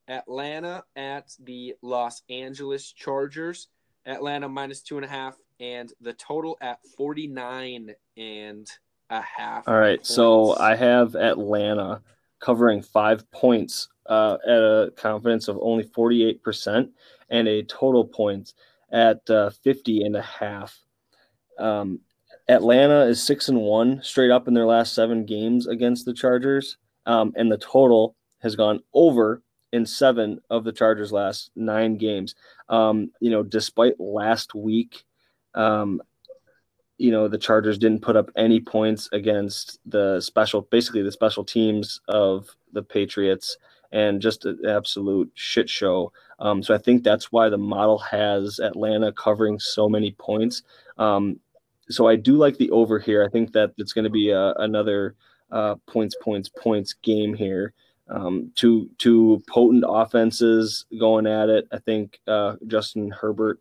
Atlanta 0.09 0.83
at 0.95 1.31
the 1.39 1.75
Los 1.81 2.23
Angeles 2.29 2.91
Chargers. 2.91 3.67
Atlanta 4.05 4.49
minus 4.49 4.81
two 4.81 4.97
and 4.97 5.05
a 5.05 5.09
half, 5.09 5.37
and 5.59 5.93
the 6.01 6.13
total 6.13 6.57
at 6.61 6.79
49 6.97 7.93
and 8.17 8.67
a 9.09 9.21
half. 9.21 9.67
All 9.67 9.75
right. 9.75 9.99
Points. 9.99 10.13
So 10.13 10.57
I 10.57 10.75
have 10.75 11.15
Atlanta 11.15 12.01
covering 12.39 12.81
five 12.81 13.29
points 13.31 13.89
uh, 14.05 14.37
at 14.45 14.57
a 14.57 14.93
confidence 14.95 15.47
of 15.47 15.59
only 15.61 15.83
48% 15.83 16.89
and 17.29 17.47
a 17.47 17.63
total 17.63 18.05
points 18.05 18.53
at 18.91 19.29
uh, 19.29 19.49
50 19.49 20.03
and 20.03 20.15
a 20.15 20.21
half. 20.21 20.79
Um, 21.59 21.99
Atlanta 22.47 23.01
is 23.01 23.21
six 23.21 23.49
and 23.49 23.59
one 23.59 24.01
straight 24.01 24.31
up 24.31 24.47
in 24.47 24.53
their 24.53 24.65
last 24.65 24.93
seven 24.93 25.25
games 25.25 25.67
against 25.67 26.05
the 26.05 26.13
Chargers, 26.13 26.77
um, 27.05 27.33
and 27.35 27.51
the 27.51 27.57
total 27.57 28.15
has 28.39 28.55
gone 28.55 28.79
over 28.93 29.43
in 29.71 29.85
seven 29.85 30.39
of 30.49 30.63
the 30.63 30.71
Chargers' 30.71 31.11
last 31.11 31.51
nine 31.55 31.97
games. 31.97 32.35
Um, 32.69 33.11
you 33.19 33.29
know, 33.29 33.43
despite 33.43 33.99
last 33.99 34.55
week, 34.55 35.03
um, 35.55 36.01
you 36.97 37.11
know, 37.11 37.27
the 37.27 37.37
Chargers 37.37 37.77
didn't 37.77 38.01
put 38.01 38.15
up 38.15 38.29
any 38.35 38.59
points 38.59 39.09
against 39.13 39.79
the 39.85 40.19
special, 40.19 40.63
basically 40.63 41.01
the 41.01 41.11
special 41.11 41.43
teams 41.43 42.01
of 42.07 42.49
the 42.73 42.83
Patriots, 42.83 43.57
and 43.91 44.21
just 44.21 44.45
an 44.45 44.59
absolute 44.67 45.31
shit 45.33 45.69
show. 45.69 46.11
Um, 46.39 46.61
so 46.61 46.75
I 46.75 46.77
think 46.77 47.03
that's 47.03 47.31
why 47.31 47.49
the 47.49 47.57
model 47.57 47.97
has 47.99 48.59
Atlanta 48.59 49.11
covering 49.11 49.59
so 49.59 49.89
many 49.89 50.11
points. 50.11 50.63
Um, 50.97 51.39
so 51.89 52.07
I 52.07 52.15
do 52.15 52.35
like 52.35 52.57
the 52.57 52.69
over 52.71 52.99
here. 52.99 53.23
I 53.23 53.29
think 53.29 53.53
that 53.53 53.71
it's 53.77 53.93
going 53.93 54.03
to 54.03 54.11
be 54.11 54.29
a, 54.29 54.53
another 54.55 55.15
uh, 55.51 55.75
points, 55.87 56.15
points, 56.21 56.49
points 56.49 56.93
game 56.93 57.33
here. 57.33 57.73
Um, 58.09 58.51
two 58.55 58.89
two 58.97 59.41
potent 59.47 59.83
offenses 59.87 60.85
going 60.99 61.27
at 61.27 61.49
it. 61.49 61.67
I 61.71 61.77
think 61.79 62.19
uh, 62.27 62.55
Justin 62.67 63.11
Herbert 63.11 63.59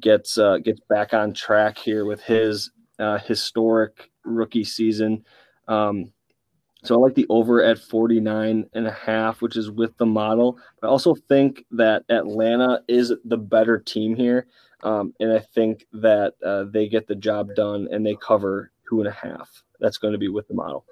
gets 0.00 0.38
uh, 0.38 0.58
gets 0.58 0.80
back 0.88 1.14
on 1.14 1.32
track 1.32 1.78
here 1.78 2.04
with 2.04 2.20
his 2.22 2.70
uh, 2.98 3.18
historic 3.18 4.10
rookie 4.24 4.64
season. 4.64 5.24
Um, 5.68 6.12
so 6.82 6.94
I 6.94 6.98
like 6.98 7.14
the 7.14 7.26
over 7.30 7.62
at 7.62 7.78
49 7.78 8.68
and 8.74 8.86
a 8.86 8.92
half, 8.92 9.40
which 9.40 9.56
is 9.56 9.70
with 9.70 9.96
the 9.96 10.04
model. 10.04 10.58
I 10.82 10.86
also 10.86 11.14
think 11.14 11.64
that 11.70 12.04
Atlanta 12.10 12.82
is 12.88 13.12
the 13.24 13.38
better 13.38 13.78
team 13.78 14.14
here. 14.14 14.46
Um, 14.82 15.14
and 15.18 15.32
I 15.32 15.38
think 15.38 15.86
that 15.94 16.34
uh, 16.44 16.64
they 16.64 16.88
get 16.88 17.06
the 17.06 17.14
job 17.14 17.54
done 17.54 17.88
and 17.90 18.04
they 18.04 18.16
cover 18.16 18.70
two 18.86 19.00
and 19.00 19.08
a 19.08 19.12
half. 19.12 19.64
That's 19.80 19.96
going 19.96 20.12
to 20.12 20.18
be 20.18 20.28
with 20.28 20.46
the 20.46 20.54
model. 20.54 20.84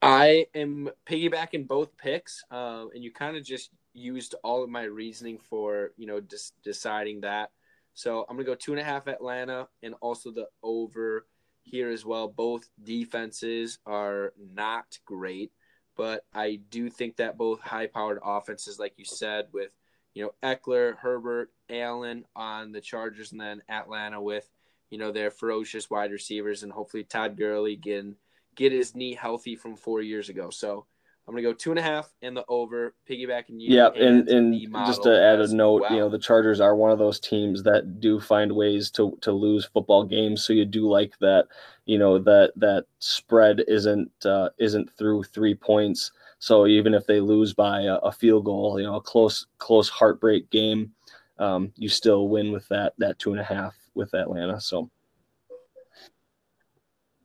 I 0.00 0.46
am 0.54 0.90
piggybacking 1.06 1.66
both 1.66 1.96
picks, 1.96 2.44
uh, 2.50 2.86
and 2.94 3.02
you 3.02 3.12
kind 3.12 3.36
of 3.36 3.42
just 3.42 3.70
used 3.94 4.34
all 4.44 4.62
of 4.62 4.70
my 4.70 4.84
reasoning 4.84 5.38
for 5.38 5.92
you 5.96 6.06
know 6.06 6.20
dis- 6.20 6.52
deciding 6.62 7.22
that. 7.22 7.50
So 7.94 8.24
I'm 8.28 8.36
gonna 8.36 8.44
go 8.44 8.54
two 8.54 8.72
and 8.72 8.80
a 8.80 8.84
half 8.84 9.08
Atlanta, 9.08 9.68
and 9.82 9.94
also 10.00 10.30
the 10.30 10.46
over 10.62 11.26
here 11.62 11.90
as 11.90 12.04
well. 12.04 12.28
Both 12.28 12.68
defenses 12.82 13.78
are 13.86 14.32
not 14.38 14.98
great, 15.04 15.52
but 15.96 16.24
I 16.32 16.60
do 16.70 16.90
think 16.90 17.16
that 17.16 17.36
both 17.36 17.60
high-powered 17.60 18.20
offenses, 18.24 18.78
like 18.78 18.94
you 18.98 19.04
said, 19.04 19.48
with 19.52 19.70
you 20.14 20.22
know 20.22 20.32
Ekeler, 20.48 20.96
Herbert, 20.96 21.50
Allen 21.68 22.24
on 22.36 22.70
the 22.70 22.80
Chargers, 22.80 23.32
and 23.32 23.40
then 23.40 23.62
Atlanta 23.68 24.22
with 24.22 24.48
you 24.90 24.98
know 24.98 25.10
their 25.10 25.32
ferocious 25.32 25.90
wide 25.90 26.12
receivers, 26.12 26.62
and 26.62 26.70
hopefully 26.70 27.02
Todd 27.02 27.36
Gurley 27.36 27.74
getting 27.74 28.14
get 28.58 28.72
his 28.72 28.94
knee 28.94 29.14
healthy 29.14 29.54
from 29.56 29.76
four 29.76 30.02
years 30.02 30.28
ago. 30.28 30.50
So 30.50 30.84
I'm 31.26 31.34
gonna 31.34 31.42
go 31.42 31.52
two 31.52 31.70
and 31.70 31.78
a 31.78 31.82
half 31.82 32.10
and 32.22 32.36
the 32.36 32.44
over, 32.48 32.94
piggybacking 33.08 33.60
you. 33.60 33.76
Yeah, 33.76 33.88
and 33.88 34.28
and, 34.28 34.54
and 34.54 34.72
just 34.86 35.04
to 35.04 35.10
add 35.10 35.40
a 35.40 35.54
note, 35.54 35.84
you 35.90 35.98
know, 35.98 36.08
the 36.08 36.18
Chargers 36.18 36.60
are 36.60 36.74
one 36.74 36.90
of 36.90 36.98
those 36.98 37.20
teams 37.20 37.62
that 37.62 38.00
do 38.00 38.18
find 38.18 38.50
ways 38.52 38.90
to 38.92 39.16
to 39.20 39.32
lose 39.32 39.64
football 39.66 40.04
games. 40.04 40.44
So 40.44 40.52
you 40.52 40.64
do 40.64 40.88
like 40.88 41.16
that, 41.20 41.46
you 41.86 41.98
know, 41.98 42.18
that 42.18 42.52
that 42.56 42.86
spread 42.98 43.62
isn't 43.68 44.10
uh, 44.24 44.48
isn't 44.58 44.90
through 44.96 45.24
three 45.24 45.54
points. 45.54 46.10
So 46.40 46.66
even 46.66 46.94
if 46.94 47.06
they 47.06 47.20
lose 47.20 47.54
by 47.54 47.82
a, 47.82 47.96
a 47.96 48.12
field 48.12 48.44
goal, 48.44 48.80
you 48.80 48.86
know, 48.86 48.96
a 48.96 49.00
close 49.00 49.46
close 49.58 49.88
heartbreak 49.88 50.50
game, 50.50 50.92
um, 51.38 51.72
you 51.76 51.88
still 51.88 52.28
win 52.28 52.52
with 52.52 52.66
that 52.68 52.94
that 52.98 53.18
two 53.18 53.30
and 53.30 53.40
a 53.40 53.44
half 53.44 53.76
with 53.94 54.14
Atlanta. 54.14 54.60
So 54.60 54.90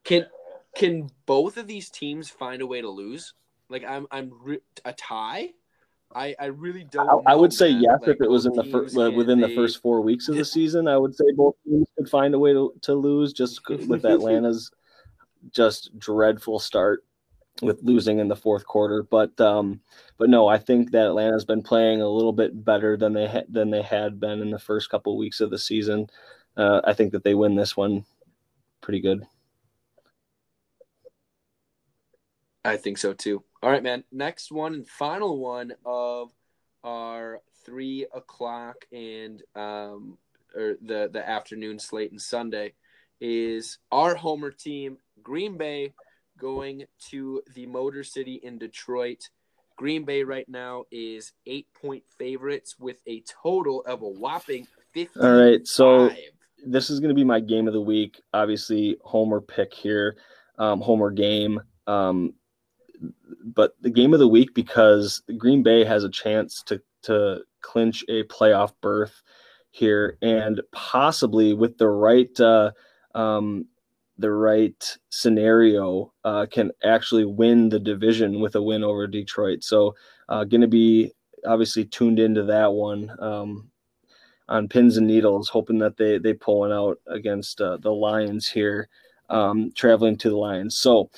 can 0.03 0.25
can 0.75 1.09
both 1.25 1.57
of 1.57 1.67
these 1.67 1.89
teams 1.89 2.29
find 2.29 2.61
a 2.61 2.67
way 2.67 2.81
to 2.81 2.89
lose? 2.89 3.33
Like 3.69 3.83
I'm 3.83 4.07
I'm 4.11 4.31
re- 4.41 4.61
a 4.85 4.93
tie. 4.93 5.49
I, 6.15 6.35
I 6.39 6.45
really 6.45 6.83
don't. 6.83 7.09
I, 7.25 7.33
I 7.33 7.35
would 7.35 7.51
say 7.51 7.69
yes 7.69 7.99
like, 8.01 8.09
if 8.11 8.21
it 8.21 8.29
was 8.29 8.45
in 8.45 8.53
the 8.53 8.63
first 8.65 8.95
within 8.95 9.39
they... 9.39 9.47
the 9.47 9.55
first 9.55 9.81
four 9.81 10.01
weeks 10.01 10.27
of 10.29 10.35
the 10.35 10.45
season. 10.45 10.87
I 10.87 10.97
would 10.97 11.15
say 11.15 11.25
both 11.35 11.55
teams 11.65 11.87
could 11.97 12.09
find 12.09 12.35
a 12.35 12.39
way 12.39 12.53
to, 12.53 12.73
to 12.81 12.93
lose 12.93 13.33
just 13.33 13.67
with 13.67 14.05
Atlanta's 14.05 14.69
just 15.51 15.97
dreadful 15.97 16.59
start 16.59 17.03
with 17.61 17.79
losing 17.83 18.19
in 18.19 18.27
the 18.27 18.35
fourth 18.35 18.65
quarter. 18.65 19.03
But 19.03 19.39
um, 19.41 19.81
but 20.17 20.29
no, 20.29 20.47
I 20.47 20.57
think 20.57 20.91
that 20.91 21.07
Atlanta's 21.07 21.45
been 21.45 21.63
playing 21.63 22.01
a 22.01 22.07
little 22.07 22.33
bit 22.33 22.63
better 22.63 22.97
than 22.97 23.13
they 23.13 23.27
ha- 23.27 23.47
than 23.49 23.71
they 23.71 23.81
had 23.81 24.19
been 24.19 24.41
in 24.41 24.51
the 24.51 24.59
first 24.59 24.89
couple 24.89 25.17
weeks 25.17 25.41
of 25.41 25.49
the 25.49 25.59
season. 25.59 26.07
Uh, 26.55 26.81
I 26.83 26.93
think 26.93 27.11
that 27.13 27.23
they 27.23 27.33
win 27.33 27.55
this 27.55 27.75
one 27.75 28.05
pretty 28.81 29.01
good. 29.01 29.25
I 32.65 32.77
think 32.77 32.97
so 32.97 33.13
too. 33.13 33.43
All 33.61 33.69
right, 33.69 33.83
man. 33.83 34.03
Next 34.11 34.51
one 34.51 34.73
and 34.73 34.87
final 34.87 35.37
one 35.37 35.73
of 35.85 36.31
our 36.83 37.41
three 37.65 38.05
o'clock 38.13 38.75
and 38.91 39.41
um 39.55 40.17
or 40.55 40.75
the 40.81 41.09
the 41.11 41.27
afternoon 41.27 41.79
slate 41.79 42.11
and 42.11 42.21
Sunday 42.21 42.73
is 43.21 43.77
our 43.91 44.15
homer 44.15 44.51
team, 44.51 44.97
Green 45.21 45.57
Bay, 45.57 45.93
going 46.37 46.83
to 47.09 47.41
the 47.53 47.65
Motor 47.65 48.03
City 48.03 48.39
in 48.43 48.57
Detroit. 48.57 49.29
Green 49.75 50.03
Bay 50.03 50.23
right 50.23 50.47
now 50.47 50.83
is 50.91 51.31
eight 51.45 51.67
point 51.73 52.03
favorites 52.17 52.75
with 52.79 53.01
a 53.07 53.23
total 53.43 53.81
of 53.85 54.01
a 54.01 54.07
whopping 54.07 54.67
50. 54.93 55.19
All 55.19 55.31
right, 55.31 55.65
so 55.65 56.11
this 56.65 56.89
is 56.89 56.99
going 56.99 57.09
to 57.09 57.15
be 57.15 57.23
my 57.23 57.39
game 57.39 57.67
of 57.67 57.73
the 57.73 57.81
week. 57.81 58.21
Obviously, 58.33 58.97
homer 59.03 59.41
pick 59.41 59.73
here, 59.73 60.15
um, 60.59 60.81
homer 60.81 61.09
game. 61.09 61.59
Um, 61.87 62.33
but 63.43 63.75
the 63.81 63.89
game 63.89 64.13
of 64.13 64.19
the 64.19 64.27
week 64.27 64.53
because 64.53 65.21
Green 65.37 65.63
Bay 65.63 65.83
has 65.83 66.03
a 66.03 66.09
chance 66.09 66.63
to 66.63 66.81
to 67.03 67.41
clinch 67.61 68.03
a 68.07 68.23
playoff 68.23 68.73
berth 68.81 69.21
here, 69.71 70.17
and 70.21 70.61
possibly 70.71 71.53
with 71.53 71.77
the 71.77 71.89
right 71.89 72.39
uh, 72.39 72.71
um, 73.15 73.65
the 74.17 74.31
right 74.31 74.97
scenario 75.09 76.13
uh, 76.23 76.45
can 76.49 76.71
actually 76.83 77.25
win 77.25 77.69
the 77.69 77.79
division 77.79 78.39
with 78.39 78.55
a 78.55 78.61
win 78.61 78.83
over 78.83 79.07
Detroit. 79.07 79.63
So, 79.63 79.95
uh, 80.29 80.43
going 80.43 80.61
to 80.61 80.67
be 80.67 81.11
obviously 81.45 81.85
tuned 81.85 82.19
into 82.19 82.43
that 82.43 82.71
one 82.71 83.11
um, 83.19 83.69
on 84.47 84.69
pins 84.69 84.97
and 84.97 85.07
needles, 85.07 85.49
hoping 85.49 85.79
that 85.79 85.97
they 85.97 86.17
they 86.19 86.33
pull 86.33 86.59
one 86.59 86.71
out 86.71 86.99
against 87.07 87.59
uh, 87.59 87.77
the 87.77 87.91
Lions 87.91 88.47
here, 88.47 88.87
um, 89.29 89.71
traveling 89.75 90.17
to 90.17 90.29
the 90.29 90.37
Lions. 90.37 90.77
So. 90.77 91.09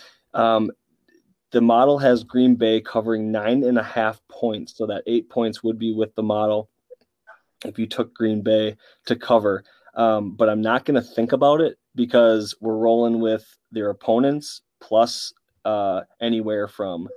The 1.52 1.62
model 1.62 2.00
has 2.00 2.24
Green 2.24 2.56
Bay 2.56 2.82
covering 2.82 3.32
nine 3.32 3.64
and 3.64 3.78
a 3.78 3.84
half 3.84 4.22
points, 4.30 4.76
so 4.76 4.88
that 4.88 5.04
eight 5.08 5.30
points 5.30 5.64
would 5.64 5.80
be 5.80 5.94
with 5.94 6.14
the 6.16 6.24
model 6.24 6.70
if 7.64 7.80
you 7.80 7.88
took 7.88 8.14
Green 8.14 8.42
Bay 8.42 8.76
to 9.06 9.16
cover. 9.16 9.64
Um, 9.96 10.36
but 10.36 10.50
I'm 10.50 10.62
not 10.62 10.86
going 10.86 11.02
to 11.02 11.08
think 11.08 11.32
about 11.32 11.62
it 11.62 11.78
because 11.96 12.56
we're 12.60 12.78
rolling 12.78 13.22
with 13.22 13.46
their 13.72 13.90
opponents 13.90 14.62
plus 14.82 15.34
uh, 15.64 16.02
anywhere 16.22 16.68
from 16.68 17.08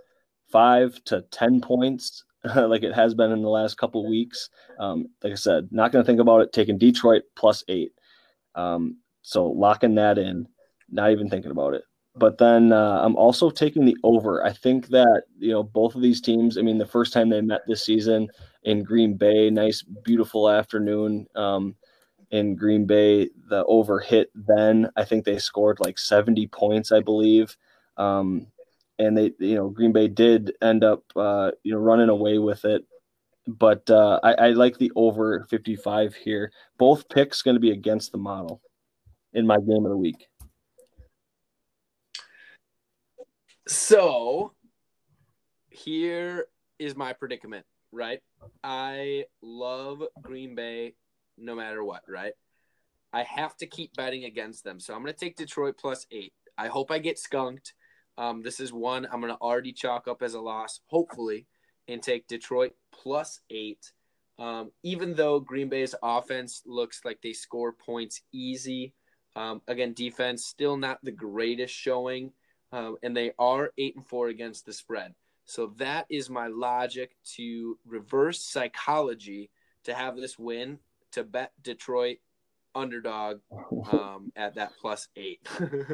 five 0.51 1.03
to 1.05 1.23
10 1.31 1.61
points, 1.61 2.25
like 2.57 2.83
it 2.83 2.95
has 2.95 3.15
been 3.15 3.33
in 3.33 3.43
the 3.43 3.49
last 3.49 3.77
couple 3.77 4.09
weeks. 4.09 4.49
Um, 4.79 5.09
like 5.23 5.33
I 5.33 5.37
said, 5.37 5.69
not 5.71 5.93
going 5.93 6.05
to 6.05 6.07
think 6.07 6.21
about 6.21 6.41
it, 6.41 6.53
taking 6.53 6.79
Detroit 6.79 7.23
plus 7.37 7.65
eight. 7.69 7.93
Um, 8.55 8.99
so 9.23 9.47
locking 9.47 9.97
that 9.97 10.19
in, 10.19 10.49
not 10.89 11.11
even 11.11 11.29
thinking 11.29 11.51
about 11.51 11.75
it. 11.75 11.83
But 12.19 12.39
then 12.39 12.73
uh, 12.73 13.01
I'm 13.03 13.17
also 13.17 13.51
taking 13.51 13.85
the 13.85 13.97
over. 14.03 14.45
I 14.45 14.53
think 14.53 14.89
that 14.89 15.23
you 15.39 15.53
know 15.53 15.63
both 15.63 15.95
of 15.95 16.03
these 16.03 16.21
teams. 16.21 16.59
I 16.59 16.63
mean, 16.63 16.79
the 16.79 16.87
first 16.87 17.13
time 17.13 17.29
they 17.29 17.41
met 17.41 17.63
this 17.67 17.85
season 17.85 18.29
in 18.65 18.83
Green 18.83 19.17
Bay, 19.17 19.51
nice, 19.51 19.83
beautiful 19.83 20.51
afternoon 20.51 21.27
um, 21.37 21.77
in 22.31 22.57
Green 22.57 22.87
Bay. 22.87 23.31
The 23.49 23.65
over 23.67 24.01
hit 24.01 24.31
then. 24.35 24.91
I 24.97 25.05
think 25.05 25.25
they 25.25 25.39
scored 25.39 25.81
like 25.81 25.99
70 25.99 26.47
points, 26.49 26.93
I 26.93 27.01
believe. 27.01 27.57
Um, 27.97 28.49
and 28.99 29.17
they 29.17 29.33
you 29.39 29.55
know 29.55 29.69
Green 29.69 29.93
Bay 29.93 30.09
did 30.09 30.53
end 30.61 30.85
up 30.85 31.05
uh, 31.15 31.53
you 31.63 31.73
know 31.73 31.79
running 31.79 32.09
away 32.09 32.39
with 32.39 32.65
it. 32.65 32.85
But 33.47 33.89
uh, 33.89 34.21
I, 34.23 34.33
I 34.35 34.49
like 34.51 34.77
the 34.77 34.93
over 34.95 35.47
55 35.49 36.15
here. 36.15 36.53
Both 36.77 37.09
picks 37.09 37.41
going 37.41 37.57
to 37.57 37.61
be 37.61 37.71
against 37.71 38.13
the 38.13 38.19
model 38.19 38.61
in 39.33 39.47
my 39.47 39.57
game 39.57 39.87
of 39.87 39.91
the 39.91 39.97
week. 39.97 40.27
So 43.69 44.55
here 45.69 46.47
is 46.79 46.97
my 46.97 47.13
predicament, 47.13 47.67
right? 47.93 48.21
I 48.65 49.27
love 49.43 50.03
Green 50.23 50.55
Bay 50.55 50.95
no 51.37 51.55
matter 51.55 51.85
what, 51.85 52.03
right? 52.09 52.33
I 53.13 53.25
have 53.25 53.59
to 53.59 53.67
keep 53.67 53.95
betting 53.95 54.25
against 54.25 54.65
them. 54.65 54.81
So 54.81 54.95
I'm 54.95 55.03
going 55.03 55.13
to 55.13 55.21
take 55.21 55.37
Detroit 55.37 55.77
plus 55.79 56.07
eight. 56.11 56.33
I 56.57 56.69
hope 56.69 56.91
I 56.91 56.99
get 56.99 57.19
skunked. 57.19 57.75
Um, 58.17 58.43
this 58.43 58.59
is 58.59 58.73
one 58.73 59.07
I'm 59.13 59.21
going 59.21 59.35
to 59.35 59.41
already 59.41 59.75
chalk 59.75 60.09
up 60.09 60.23
as 60.23 60.33
a 60.33 60.41
loss, 60.41 60.81
hopefully, 60.87 61.47
and 61.89 62.03
take 62.03 62.27
Detroit 62.27 62.73
plus 62.91 63.41
eight. 63.51 63.93
Um, 64.39 64.71
even 64.83 65.15
though 65.15 65.41
Green 65.41 65.69
Bay's 65.69 65.95
offense 66.03 66.63
looks 66.65 67.03
like 67.05 67.21
they 67.23 67.35
score 67.35 67.73
points 67.73 68.23
easy, 68.33 68.95
um, 69.37 69.61
again, 69.69 69.93
defense 69.93 70.47
still 70.47 70.79
not 70.79 71.01
the 71.03 71.13
greatest 71.13 71.75
showing, 71.75 72.33
um, 72.73 72.97
and 73.03 73.17
they 73.17 73.33
are 73.39 73.73
eight 73.79 73.97
and 73.97 74.07
four 74.07 74.29
against 74.29 74.67
the 74.67 74.73
spread. 74.73 75.15
So 75.45 75.73
that 75.79 76.07
is 76.11 76.29
my 76.29 76.49
logic 76.49 77.17
to 77.37 77.79
reverse 77.87 78.43
psychology 78.43 79.51
to 79.85 79.95
have 79.95 80.17
this 80.17 80.39
win 80.39 80.79
to 81.13 81.25
bet 81.25 81.53
Detroit 81.63 82.19
underdog 82.75 83.41
um, 83.93 84.31
at 84.37 84.57
that 84.57 84.73
plus 84.81 85.09
eight. 85.17 85.41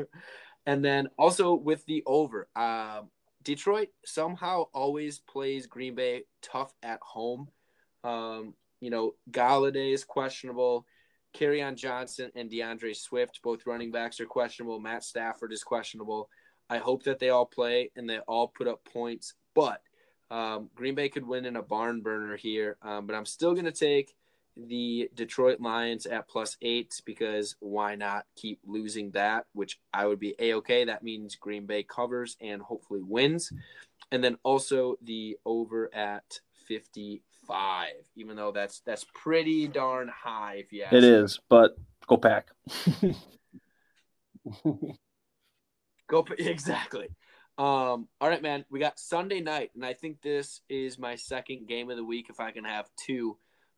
and 0.66 0.85
then 0.85 1.09
also 1.16 1.55
with 1.55 1.85
the 1.87 2.03
over, 2.07 2.49
uh, 2.57 3.03
Detroit 3.45 3.89
somehow 4.05 4.64
always 4.75 5.18
plays 5.18 5.66
Green 5.66 5.95
Bay 5.95 6.25
tough 6.43 6.75
at 6.83 6.99
home. 7.01 7.49
Um, 8.03 8.55
you 8.81 8.91
know, 8.91 9.14
Golladay 9.31 9.93
is 9.93 10.03
questionable. 10.03 10.87
on 11.41 11.77
Johnson 11.77 12.31
and 12.35 12.51
D'Andre 12.51 12.93
Swift, 12.93 13.41
both 13.43 13.66
running 13.66 13.91
backs, 13.91 14.20
are 14.20 14.27
questionable. 14.27 14.81
Matt 14.81 15.05
Stafford 15.05 15.53
is 15.53 15.62
questionable. 15.62 16.29
I 16.71 16.79
hope 16.79 17.05
that 17.05 17.19
they 17.19 17.31
all 17.31 17.47
play 17.47 17.91
and 17.97 18.09
they 18.09 18.19
all 18.21 18.49
put 18.49 18.69
up 18.69 18.85
points, 18.85 19.35
but 19.55 19.83
um, 20.31 20.71
Green 20.75 20.95
Bay 20.95 21.09
could 21.09 21.27
win 21.27 21.45
in 21.45 21.57
a 21.57 21.62
barn 21.62 22.01
burner 22.01 22.37
here. 22.37 22.77
Um, 22.83 23.07
but 23.07 23.15
I'm 23.15 23.27
still 23.27 23.53
going 23.53 23.67
to 23.67 23.73
take 23.73 24.15
the 24.57 25.11
Detroit 25.15 25.61
Lions 25.61 26.07
at 26.07 26.29
plus 26.29 26.57
eight 26.62 27.01
because 27.05 27.57
why 27.61 27.95
not 27.97 28.25
keep 28.37 28.61
losing 28.65 29.11
that, 29.12 29.47
which 29.53 29.79
I 29.93 30.07
would 30.07 30.21
be 30.21 30.35
a 30.39 30.55
okay. 30.55 30.85
That 30.85 31.03
means 31.03 31.35
Green 31.37 31.67
Bay 31.67 31.83
covers 31.83 32.37
and 32.41 32.62
hopefully 32.62 33.03
wins. 33.03 33.53
And 34.12 34.23
then 34.23 34.37
also 34.45 34.97
the 35.03 35.37
over 35.45 35.93
at 35.95 36.41
55, 36.67 37.89
even 38.17 38.37
though 38.37 38.53
that's 38.53 38.81
that's 38.81 39.07
pretty 39.15 39.67
darn 39.67 40.09
high 40.09 40.55
if 40.57 40.73
you 40.73 40.83
ask 40.85 40.93
It 40.93 41.03
me. 41.03 41.09
is, 41.09 41.41
but 41.49 41.77
go 42.07 42.17
pack. 42.17 42.49
go 46.23 46.27
exactly. 46.39 47.09
Um, 47.57 48.09
all 48.21 48.29
right, 48.29 48.43
man. 48.43 48.65
We 48.71 48.81
got 48.81 48.99
Sunday 48.99 49.41
night, 49.41 49.71
and 49.75 49.85
I 49.85 49.93
think 49.95 50.21
this 50.23 50.61
is 50.69 50.99
my 50.99 51.17
second 51.17 51.69
game 51.69 51.91
of 51.91 51.97
the 51.97 52.05
week 52.05 52.27
if 52.29 52.41
I 52.41 52.51
can 52.51 52.65
have 52.65 52.89
two. 52.97 53.37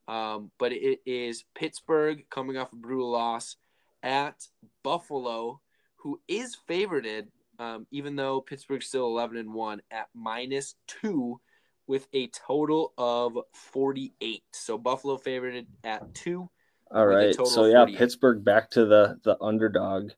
Um, 0.08 0.50
but 0.58 0.72
it 0.72 1.00
is 1.04 1.44
Pittsburgh 1.54 2.24
coming 2.30 2.56
off 2.56 2.72
a 2.72 2.76
brutal 2.76 3.10
loss 3.10 3.56
at 4.02 4.46
Buffalo, 4.84 5.60
who 5.96 6.20
is 6.28 6.56
favorited, 6.68 7.26
um, 7.58 7.86
even 7.90 8.14
though 8.16 8.40
Pittsburgh's 8.40 8.86
still 8.86 9.06
11 9.06 9.36
and 9.36 9.52
1 9.52 9.82
at 9.90 10.06
minus 10.14 10.76
two 10.86 11.40
with 11.88 12.06
a 12.12 12.28
total 12.28 12.92
of 12.96 13.36
48. 13.52 14.42
So 14.52 14.78
Buffalo 14.78 15.16
favored 15.16 15.66
at 15.84 16.14
two. 16.14 16.48
All 16.94 17.06
right. 17.06 17.34
So 17.34 17.64
yeah, 17.64 17.84
Pittsburgh 17.96 18.44
back 18.44 18.70
to 18.70 18.86
the 18.86 19.18
the 19.24 19.36
underdog. 19.40 20.12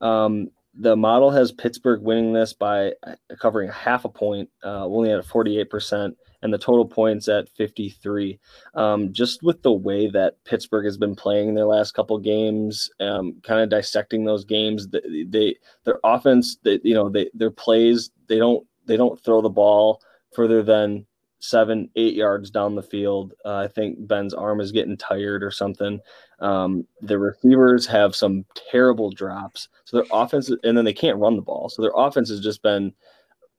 Um, 0.00 0.48
the 0.78 0.96
model 0.96 1.30
has 1.30 1.52
Pittsburgh 1.52 2.02
winning 2.02 2.32
this 2.32 2.52
by 2.52 2.92
covering 3.40 3.70
half 3.70 4.04
a 4.04 4.08
point, 4.08 4.50
uh, 4.62 4.84
only 4.84 5.10
at 5.10 5.24
48%, 5.24 6.14
and 6.42 6.52
the 6.52 6.58
total 6.58 6.84
points 6.84 7.28
at 7.28 7.48
53. 7.50 8.38
Um, 8.74 9.12
just 9.12 9.42
with 9.42 9.62
the 9.62 9.72
way 9.72 10.08
that 10.08 10.42
Pittsburgh 10.44 10.84
has 10.84 10.98
been 10.98 11.16
playing 11.16 11.54
their 11.54 11.64
last 11.64 11.92
couple 11.92 12.18
games, 12.18 12.90
um, 13.00 13.40
kind 13.42 13.60
of 13.60 13.70
dissecting 13.70 14.24
those 14.24 14.44
games, 14.44 14.88
they, 14.88 15.24
they 15.28 15.56
their 15.84 15.98
offense, 16.04 16.58
they, 16.62 16.78
you 16.84 16.94
know, 16.94 17.08
they 17.08 17.30
their 17.32 17.50
plays, 17.50 18.10
they 18.28 18.38
don't 18.38 18.66
they 18.84 18.96
don't 18.96 19.20
throw 19.22 19.40
the 19.40 19.48
ball 19.48 20.02
further 20.34 20.62
than 20.62 21.06
seven, 21.48 21.90
eight 21.96 22.14
yards 22.14 22.50
down 22.50 22.74
the 22.74 22.82
field. 22.82 23.34
Uh, 23.44 23.56
I 23.56 23.68
think 23.68 24.06
Ben's 24.06 24.34
arm 24.34 24.60
is 24.60 24.72
getting 24.72 24.96
tired 24.96 25.42
or 25.42 25.50
something. 25.50 26.00
Um, 26.40 26.86
the 27.00 27.18
receivers 27.18 27.86
have 27.86 28.14
some 28.14 28.44
terrible 28.70 29.10
drops. 29.10 29.68
So 29.84 29.98
their 29.98 30.06
offense, 30.12 30.50
and 30.50 30.76
then 30.76 30.84
they 30.84 30.92
can't 30.92 31.18
run 31.18 31.36
the 31.36 31.42
ball. 31.42 31.68
So 31.68 31.82
their 31.82 31.92
offense 31.94 32.28
has 32.28 32.40
just 32.40 32.62
been 32.62 32.92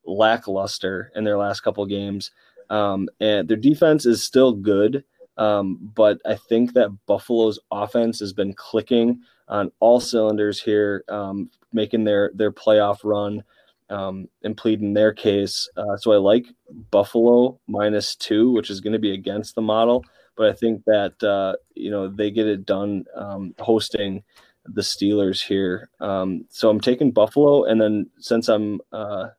lackluster 0.05 1.11
in 1.15 1.23
their 1.23 1.37
last 1.37 1.61
couple 1.61 1.85
games. 1.85 2.31
Um, 2.69 3.09
and 3.19 3.47
their 3.47 3.57
defense 3.57 4.05
is 4.05 4.23
still 4.23 4.53
good. 4.53 5.03
Um, 5.37 5.91
but 5.95 6.19
I 6.25 6.35
think 6.35 6.73
that 6.73 6.89
Buffalo's 7.05 7.59
offense 7.71 8.19
has 8.19 8.33
been 8.33 8.53
clicking 8.53 9.21
on 9.47 9.71
all 9.79 9.99
cylinders 9.99 10.61
here, 10.61 11.03
um, 11.09 11.49
making 11.71 12.03
their 12.03 12.31
their 12.33 12.51
playoff 12.51 12.99
run 13.03 13.43
um, 13.89 14.27
and 14.43 14.57
pleading 14.57 14.93
their 14.93 15.13
case. 15.13 15.69
Uh, 15.77 15.97
so 15.97 16.11
I 16.11 16.17
like 16.17 16.45
Buffalo 16.91 17.59
minus 17.67 18.15
two, 18.15 18.51
which 18.51 18.69
is 18.69 18.81
going 18.81 18.93
to 18.93 18.99
be 18.99 19.13
against 19.13 19.55
the 19.55 19.61
model, 19.61 20.03
but 20.35 20.49
I 20.49 20.53
think 20.53 20.83
that 20.85 21.21
uh, 21.23 21.55
you 21.75 21.91
know 21.91 22.07
they 22.07 22.31
get 22.31 22.47
it 22.47 22.65
done 22.65 23.05
um, 23.15 23.53
hosting 23.59 24.23
the 24.65 24.81
Steelers 24.81 25.41
here. 25.45 25.89
Um, 25.99 26.45
so 26.49 26.69
I'm 26.69 26.81
taking 26.81 27.11
Buffalo, 27.11 27.63
and 27.63 27.79
then 27.81 28.09
since 28.19 28.49
I'm 28.49 28.81
uh, 28.91 29.29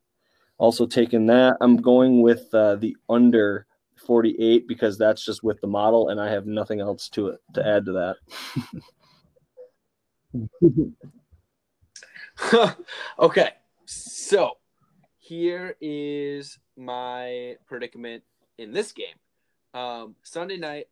also 0.59 0.86
taking 0.86 1.26
that, 1.26 1.57
I'm 1.61 1.76
going 1.76 2.22
with 2.22 2.53
uh, 2.55 2.76
the 2.76 2.96
under 3.09 3.66
48 4.07 4.66
because 4.66 4.96
that's 4.96 5.24
just 5.24 5.42
with 5.42 5.61
the 5.61 5.66
model, 5.66 6.09
and 6.09 6.20
I 6.20 6.30
have 6.30 6.46
nothing 6.46 6.80
else 6.80 7.09
to 7.11 7.28
it 7.28 7.40
to 7.55 7.66
add 7.66 7.84
to 7.86 8.16
that. 12.53 12.76
okay, 13.18 13.51
so 13.89 14.53
here 15.16 15.76
is 15.80 16.59
my 16.76 17.57
predicament 17.66 18.22
in 18.59 18.72
this 18.72 18.93
game. 18.93 19.07
Um, 19.72 20.14
Sunday 20.22 20.59
night, 20.59 20.89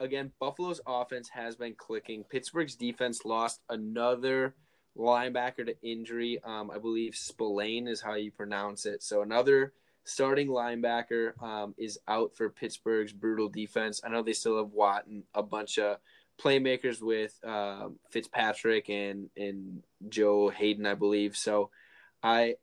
again, 0.00 0.32
Buffalo's 0.38 0.82
offense 0.86 1.30
has 1.30 1.56
been 1.56 1.74
clicking. 1.74 2.24
Pittsburgh's 2.24 2.74
defense 2.74 3.24
lost 3.24 3.62
another 3.70 4.54
linebacker 4.98 5.64
to 5.64 5.74
injury. 5.82 6.38
Um, 6.44 6.70
I 6.70 6.78
believe 6.78 7.14
Spillane 7.14 7.88
is 7.88 8.02
how 8.02 8.14
you 8.14 8.30
pronounce 8.30 8.84
it. 8.84 9.02
So 9.02 9.22
another 9.22 9.72
starting 10.04 10.48
linebacker 10.48 11.42
um, 11.42 11.74
is 11.78 11.98
out 12.06 12.36
for 12.36 12.50
Pittsburgh's 12.50 13.14
brutal 13.14 13.48
defense. 13.48 14.02
I 14.04 14.10
know 14.10 14.22
they 14.22 14.34
still 14.34 14.58
have 14.58 14.72
Watt 14.72 15.06
and 15.06 15.22
a 15.34 15.42
bunch 15.42 15.78
of 15.78 15.96
playmakers 16.38 17.00
with 17.00 17.34
uh, 17.46 17.88
Fitzpatrick 18.10 18.90
and 18.90 19.30
and 19.38 19.82
Joe 20.10 20.50
Haden, 20.50 20.84
I 20.84 20.94
believe. 20.94 21.34
So 21.34 21.70
I 22.26 22.56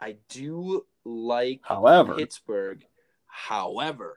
I 0.00 0.16
do 0.30 0.86
like 1.04 1.60
however 1.62 2.14
Pittsburgh. 2.14 2.84
However, 3.26 4.14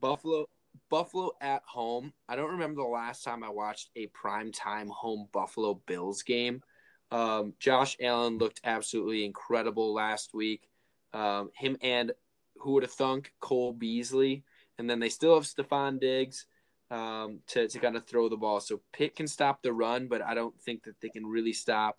Buffalo 0.00 0.46
Buffalo 0.88 1.32
at 1.40 1.62
home. 1.66 2.12
I 2.28 2.36
don't 2.36 2.52
remember 2.52 2.82
the 2.82 2.88
last 2.88 3.24
time 3.24 3.42
I 3.42 3.50
watched 3.50 3.90
a 3.96 4.06
primetime 4.08 4.88
home 4.88 5.28
Buffalo 5.32 5.82
Bills 5.86 6.22
game. 6.22 6.62
Um, 7.10 7.54
Josh 7.58 7.96
Allen 8.00 8.38
looked 8.38 8.60
absolutely 8.64 9.24
incredible 9.24 9.92
last 9.92 10.32
week. 10.32 10.68
Um, 11.12 11.50
him 11.54 11.76
and 11.82 12.12
who 12.58 12.72
would 12.72 12.84
have 12.84 12.92
thunk 12.92 13.32
Cole 13.40 13.72
Beasley, 13.72 14.44
and 14.78 14.88
then 14.88 15.00
they 15.00 15.08
still 15.08 15.34
have 15.34 15.44
Stefon 15.44 15.98
Diggs 16.00 16.46
um, 16.92 17.40
to 17.48 17.66
to 17.66 17.78
kind 17.80 17.96
of 17.96 18.06
throw 18.06 18.28
the 18.28 18.36
ball. 18.36 18.60
So 18.60 18.82
Pitt 18.92 19.16
can 19.16 19.26
stop 19.26 19.62
the 19.62 19.72
run, 19.72 20.06
but 20.06 20.22
I 20.22 20.34
don't 20.34 20.58
think 20.60 20.84
that 20.84 21.00
they 21.00 21.08
can 21.08 21.26
really 21.26 21.52
stop 21.52 21.98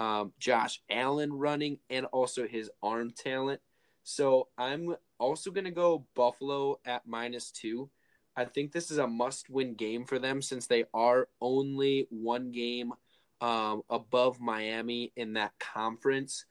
um, 0.00 0.32
Josh 0.38 0.80
Allen 0.88 1.30
running 1.30 1.78
and 1.90 2.06
also 2.06 2.48
his 2.48 2.70
arm 2.82 3.10
talent. 3.10 3.60
So 4.02 4.48
I'm 4.56 4.96
also 5.18 5.50
going 5.50 5.66
to 5.66 5.70
go 5.70 6.06
Buffalo 6.16 6.80
at 6.86 7.06
minus 7.06 7.50
two. 7.50 7.90
I 8.34 8.46
think 8.46 8.72
this 8.72 8.90
is 8.90 8.96
a 8.96 9.06
must 9.06 9.50
win 9.50 9.74
game 9.74 10.06
for 10.06 10.18
them 10.18 10.40
since 10.40 10.66
they 10.66 10.84
are 10.94 11.28
only 11.42 12.06
one 12.08 12.50
game 12.50 12.94
um, 13.42 13.82
above 13.90 14.40
Miami 14.40 15.12
in 15.16 15.34
that 15.34 15.52
conference. 15.58 16.46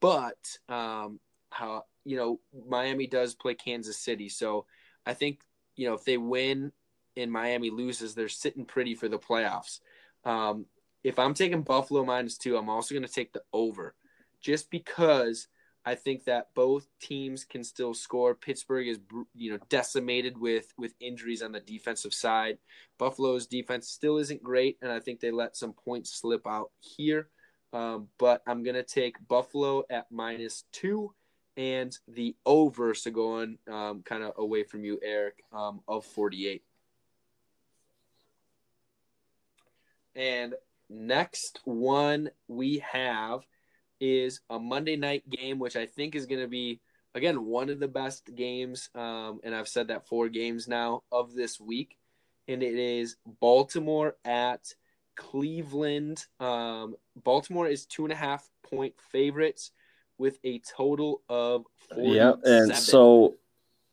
But 0.00 0.38
um, 0.68 1.18
how 1.50 1.86
you 2.04 2.16
know 2.16 2.38
Miami 2.68 3.08
does 3.08 3.34
play 3.34 3.54
Kansas 3.54 3.98
City, 3.98 4.28
so 4.28 4.66
I 5.04 5.14
think 5.14 5.40
you 5.74 5.88
know 5.88 5.94
if 5.94 6.04
they 6.04 6.18
win 6.18 6.70
and 7.16 7.32
Miami 7.32 7.70
loses, 7.70 8.14
they're 8.14 8.28
sitting 8.28 8.64
pretty 8.64 8.94
for 8.94 9.08
the 9.08 9.18
playoffs. 9.18 9.80
Um, 10.24 10.66
if 11.04 11.18
I'm 11.18 11.34
taking 11.34 11.62
Buffalo 11.62 12.04
minus 12.04 12.38
two, 12.38 12.56
I'm 12.56 12.68
also 12.68 12.94
going 12.94 13.06
to 13.06 13.12
take 13.12 13.32
the 13.32 13.42
over 13.52 13.94
just 14.40 14.70
because 14.70 15.48
I 15.84 15.94
think 15.94 16.24
that 16.24 16.48
both 16.54 16.86
teams 17.00 17.44
can 17.44 17.64
still 17.64 17.94
score. 17.94 18.34
Pittsburgh 18.34 18.86
is 18.86 19.00
you 19.34 19.52
know 19.52 19.58
decimated 19.68 20.38
with 20.38 20.72
with 20.78 20.94
injuries 21.00 21.42
on 21.42 21.52
the 21.52 21.60
defensive 21.60 22.14
side. 22.14 22.58
Buffalo's 22.98 23.46
defense 23.46 23.88
still 23.88 24.18
isn't 24.18 24.42
great, 24.42 24.78
and 24.80 24.92
I 24.92 25.00
think 25.00 25.20
they 25.20 25.32
let 25.32 25.56
some 25.56 25.72
points 25.72 26.14
slip 26.14 26.46
out 26.46 26.70
here. 26.78 27.28
Um, 27.72 28.08
but 28.18 28.42
I'm 28.46 28.62
gonna 28.62 28.84
take 28.84 29.16
Buffalo 29.26 29.82
at 29.90 30.06
minus 30.10 30.64
two 30.72 31.12
and 31.56 31.96
the 32.06 32.36
over, 32.46 32.94
so 32.94 33.10
going 33.10 33.58
um, 33.70 34.02
kind 34.02 34.22
of 34.22 34.32
away 34.38 34.62
from 34.62 34.84
you, 34.84 35.00
Eric, 35.02 35.42
um, 35.52 35.80
of 35.88 36.04
48. 36.06 36.62
And 40.14 40.54
next 40.92 41.60
one 41.64 42.30
we 42.48 42.84
have 42.92 43.40
is 44.00 44.40
a 44.50 44.58
Monday 44.58 44.96
night 44.96 45.28
game, 45.28 45.58
which 45.58 45.76
I 45.76 45.86
think 45.86 46.14
is 46.14 46.26
going 46.26 46.40
to 46.40 46.48
be 46.48 46.80
again 47.14 47.44
one 47.44 47.70
of 47.70 47.80
the 47.80 47.88
best 47.88 48.34
games, 48.34 48.90
um, 48.94 49.40
and 49.44 49.54
I've 49.54 49.68
said 49.68 49.88
that 49.88 50.08
four 50.08 50.28
games 50.28 50.68
now 50.68 51.02
of 51.10 51.34
this 51.34 51.60
week, 51.60 51.96
and 52.48 52.62
it 52.62 52.74
is 52.74 53.16
Baltimore 53.40 54.16
at 54.24 54.74
Cleveland. 55.16 56.24
Um, 56.40 56.96
Baltimore 57.16 57.68
is 57.68 57.86
two 57.86 58.04
and 58.04 58.12
a 58.12 58.16
half 58.16 58.48
point 58.68 58.94
favorites 59.10 59.70
with 60.18 60.38
a 60.44 60.60
total 60.60 61.22
of 61.28 61.64
yeah, 61.96 62.32
and 62.44 62.74
so 62.74 63.34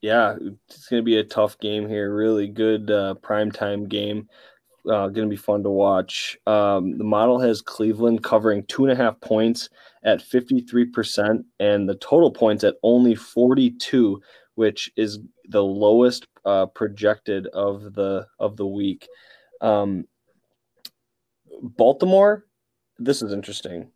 yeah, 0.02 0.36
it's 0.70 0.88
going 0.88 1.02
to 1.02 1.06
be 1.06 1.18
a 1.18 1.24
tough 1.24 1.60
game 1.60 1.88
here. 1.88 2.14
Really 2.14 2.48
good 2.48 2.90
uh, 2.90 3.16
primetime 3.22 3.90
game 3.90 4.30
uh, 4.90 5.08
going 5.08 5.28
to 5.28 5.30
be 5.30 5.36
fun 5.36 5.64
to 5.64 5.70
watch. 5.70 6.38
Um, 6.48 6.98
the 6.98 7.04
model 7.04 7.40
has 7.40 7.62
Cleveland 7.62 8.24
covering 8.24 8.64
two 8.66 8.84
and 8.84 8.92
a 8.92 8.96
half 8.96 9.20
points 9.22 9.70
at 10.04 10.20
53%, 10.20 11.44
and 11.60 11.88
the 11.88 11.96
total 11.96 12.32
points 12.32 12.64
at 12.64 12.76
only 12.82 13.16
42, 13.16 14.22
which 14.56 14.92
is 14.98 15.20
the 15.48 15.64
lowest 15.64 16.28
uh, 16.46 16.66
projected 16.68 17.48
of 17.48 17.94
the 17.94 18.26
of 18.40 18.58
the 18.58 18.68
week. 18.68 19.08
Um, 19.62 20.06
Baltimore, 21.62 22.46
this 22.98 23.22
is 23.22 23.32
interesting, 23.32 23.92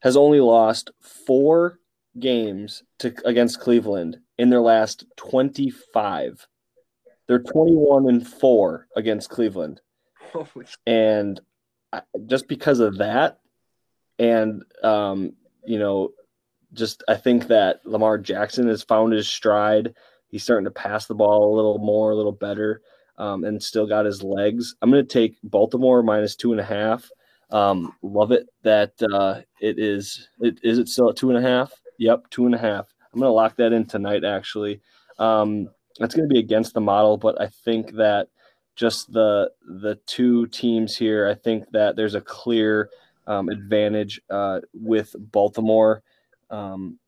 has 0.00 0.16
only 0.16 0.40
lost 0.40 0.90
four 1.00 1.78
games 2.18 2.82
to 3.00 3.14
against 3.24 3.60
Cleveland 3.60 4.18
in 4.38 4.48
their 4.48 4.60
last 4.60 5.04
25. 5.16 6.46
They're 7.28 7.38
21 7.38 8.08
and 8.08 8.26
4 8.26 8.88
against 8.96 9.30
Cleveland 9.30 9.80
and 10.86 11.40
just 12.26 12.48
because 12.48 12.80
of 12.80 12.98
that, 12.98 13.40
and 14.18 14.62
um, 14.82 15.32
you 15.64 15.78
know, 15.78 16.10
just 16.72 17.02
I 17.08 17.16
think 17.16 17.48
that 17.48 17.84
Lamar 17.84 18.18
Jackson 18.18 18.68
has 18.68 18.82
found 18.82 19.12
his 19.12 19.28
stride. 19.28 19.94
He's 20.28 20.42
starting 20.42 20.66
to 20.66 20.70
pass 20.70 21.06
the 21.06 21.14
ball 21.14 21.52
a 21.52 21.56
little 21.56 21.78
more, 21.78 22.12
a 22.12 22.16
little 22.16 22.32
better, 22.32 22.82
um, 23.18 23.44
and 23.44 23.62
still 23.62 23.86
got 23.86 24.04
his 24.04 24.22
legs. 24.22 24.76
I'm 24.80 24.90
going 24.90 25.04
to 25.04 25.12
take 25.12 25.36
Baltimore 25.42 26.02
minus 26.02 26.36
two 26.36 26.52
and 26.52 26.60
a 26.60 26.64
half. 26.64 27.08
Um, 27.50 27.94
love 28.02 28.30
it 28.30 28.48
that 28.62 28.92
uh, 29.12 29.40
it 29.60 29.78
is. 29.78 30.28
It 30.40 30.60
is 30.62 30.78
it 30.78 30.88
still 30.88 31.10
at 31.10 31.16
two 31.16 31.30
and 31.30 31.38
a 31.38 31.48
half? 31.48 31.72
Yep, 31.98 32.30
two 32.30 32.46
and 32.46 32.54
a 32.54 32.58
half. 32.58 32.86
I'm 33.12 33.18
going 33.20 33.28
to 33.28 33.34
lock 33.34 33.56
that 33.56 33.72
in 33.72 33.86
tonight. 33.86 34.24
Actually, 34.24 34.80
um, 35.18 35.68
that's 35.98 36.14
going 36.14 36.28
to 36.28 36.32
be 36.32 36.38
against 36.38 36.74
the 36.74 36.80
model, 36.80 37.16
but 37.16 37.40
I 37.40 37.48
think 37.64 37.92
that 37.94 38.28
just 38.76 39.12
the 39.12 39.50
the 39.66 39.98
two 40.06 40.46
teams 40.48 40.96
here, 40.96 41.28
I 41.28 41.34
think 41.34 41.70
that 41.72 41.96
there's 41.96 42.14
a 42.14 42.20
clear 42.20 42.90
um, 43.26 43.48
advantage 43.48 44.20
uh, 44.30 44.60
with 44.72 45.14
Baltimore. 45.18 46.02
Um, 46.50 46.98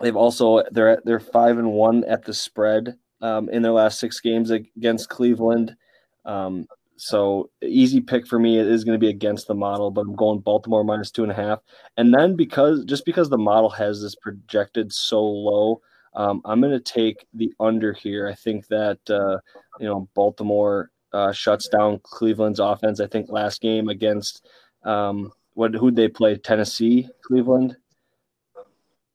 they've 0.00 0.16
also 0.16 0.62
they're 0.70 0.90
at, 0.90 1.04
they're 1.04 1.20
five 1.20 1.58
and 1.58 1.72
one 1.72 2.04
at 2.04 2.24
the 2.24 2.34
spread 2.34 2.96
um, 3.20 3.48
in 3.48 3.62
their 3.62 3.72
last 3.72 3.98
six 3.98 4.20
games 4.20 4.50
against 4.50 5.08
Cleveland. 5.08 5.76
Um, 6.24 6.66
so 6.96 7.50
easy 7.62 8.00
pick 8.00 8.26
for 8.26 8.38
me. 8.38 8.58
It 8.58 8.66
is 8.66 8.84
going 8.84 8.98
to 8.98 9.04
be 9.04 9.10
against 9.10 9.46
the 9.48 9.54
model, 9.54 9.90
but 9.90 10.02
I'm 10.02 10.16
going 10.16 10.40
Baltimore 10.40 10.84
minus 10.84 11.10
two 11.10 11.22
and 11.22 11.32
a 11.32 11.34
half. 11.34 11.60
And 11.96 12.12
then 12.12 12.36
because 12.36 12.84
just 12.84 13.04
because 13.04 13.28
the 13.28 13.38
model 13.38 13.70
has 13.70 14.00
this 14.00 14.14
projected 14.14 14.92
so 14.92 15.22
low, 15.22 15.82
um, 16.14 16.40
I'm 16.44 16.60
going 16.60 16.72
to 16.72 16.80
take 16.80 17.26
the 17.34 17.52
under 17.60 17.92
here. 17.92 18.26
I 18.26 18.34
think 18.34 18.66
that 18.68 18.98
uh, 19.10 19.38
you 19.78 19.86
know 19.86 20.08
Baltimore 20.14 20.90
uh, 21.16 21.32
shuts 21.32 21.68
down 21.68 21.98
Cleveland's 22.02 22.60
offense. 22.60 23.00
I 23.00 23.06
think 23.06 23.30
last 23.30 23.62
game 23.62 23.88
against 23.88 24.46
um, 24.84 25.32
what 25.54 25.74
who 25.74 25.90
they 25.90 26.08
play 26.08 26.36
Tennessee, 26.36 27.08
Cleveland. 27.22 27.76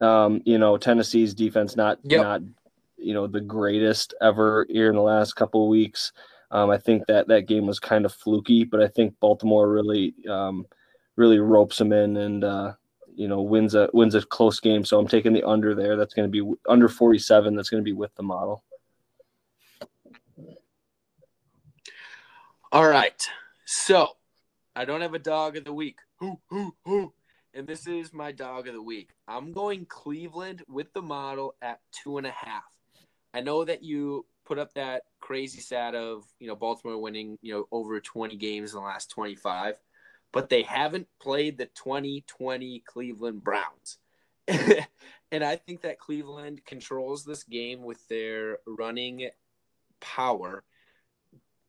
Um, 0.02 0.41
you 0.45 0.57
know 0.57 0.78
Tennessee's 0.78 1.36
defense 1.36 1.76
not 1.76 1.99
yep. 2.03 2.22
not 2.23 2.41
you 2.98 3.14
know 3.14 3.28
the 3.28 3.40
greatest 3.40 4.15
ever 4.19 4.65
here 4.68 4.90
in 4.90 4.95
the 4.95 5.02
last 5.02 5.36
couple 5.36 5.64
of 5.64 5.69
weeks. 5.69 6.11
Um, 6.49 6.72
I 6.72 6.80
think 6.80 7.06
that 7.06 7.28
that 7.28 7.48
game 7.48 7.68
was 7.68 7.80
kind 7.80 8.03
of 8.03 8.14
fluky, 8.14 8.64
but 8.64 8.82
I 8.82 8.88
think 8.88 9.14
Baltimore 9.19 9.72
really 9.72 10.15
um, 10.28 10.65
really 11.18 11.38
ropes 11.38 11.78
them 11.78 11.94
in 11.94 12.18
and 12.18 12.44
uh, 12.44 12.73
you 13.14 13.28
know 13.28 13.41
wins 13.41 13.76
a 13.76 13.90
wins 13.94 14.15
a 14.15 14.23
close 14.23 14.60
game. 14.60 14.84
So 14.84 14.98
I'm 14.98 15.07
taking 15.07 15.34
the 15.34 15.44
under 15.44 15.76
there. 15.76 15.95
That's 15.95 16.15
going 16.15 16.32
to 16.32 16.44
be 16.44 16.52
under 16.68 16.90
47. 16.90 17.56
That's 17.56 17.69
going 17.69 17.84
to 17.84 17.86
be 17.86 17.94
with 17.94 18.14
the 18.15 18.23
model. 18.23 18.64
All 22.73 22.88
right. 22.88 23.22
So 23.65 24.11
I 24.77 24.85
don't 24.85 25.02
have 25.02 25.14
a 25.14 25.19
dog 25.19 25.57
of 25.57 25.65
the 25.65 25.73
week. 25.73 25.99
And 26.22 27.68
this 27.68 27.85
is 27.85 28.14
my 28.14 28.31
dog 28.31 28.69
of 28.69 28.73
the 28.73 28.81
week. 28.81 29.10
I'm 29.27 29.52
going 29.52 29.85
Cleveland 29.85 30.64
with 30.69 30.93
the 30.93 31.02
model 31.02 31.53
at 31.61 31.81
two 31.91 32.18
and 32.18 32.26
a 32.26 32.31
half. 32.31 32.64
I 33.34 33.41
know 33.41 33.65
that 33.65 33.84
you 33.84 34.26
put 34.45 34.57
up 34.57 34.73
that 34.76 35.02
crazy 35.19 35.60
stat 35.60 35.95
of, 35.95 36.23
you 36.39 36.48
know, 36.48 36.56
Baltimore 36.56 36.98
winning, 36.98 37.38
you 37.41 37.53
know, 37.53 37.65
over 37.73 37.99
20 37.99 38.38
games 38.38 38.72
in 38.72 38.80
the 38.80 38.85
last 38.85 39.10
25, 39.10 39.76
but 40.31 40.48
they 40.48 40.61
haven't 40.61 41.10
played 41.22 41.57
the 41.57 41.65
2020 41.65 42.84
Cleveland 42.85 43.43
Browns. 43.43 43.98
and 44.48 45.43
I 45.43 45.57
think 45.57 45.81
that 45.81 45.99
Cleveland 45.99 46.61
controls 46.65 47.26
this 47.26 47.43
game 47.43 47.84
with 47.84 48.07
their 48.07 48.60
running 48.65 49.30
power 49.99 50.64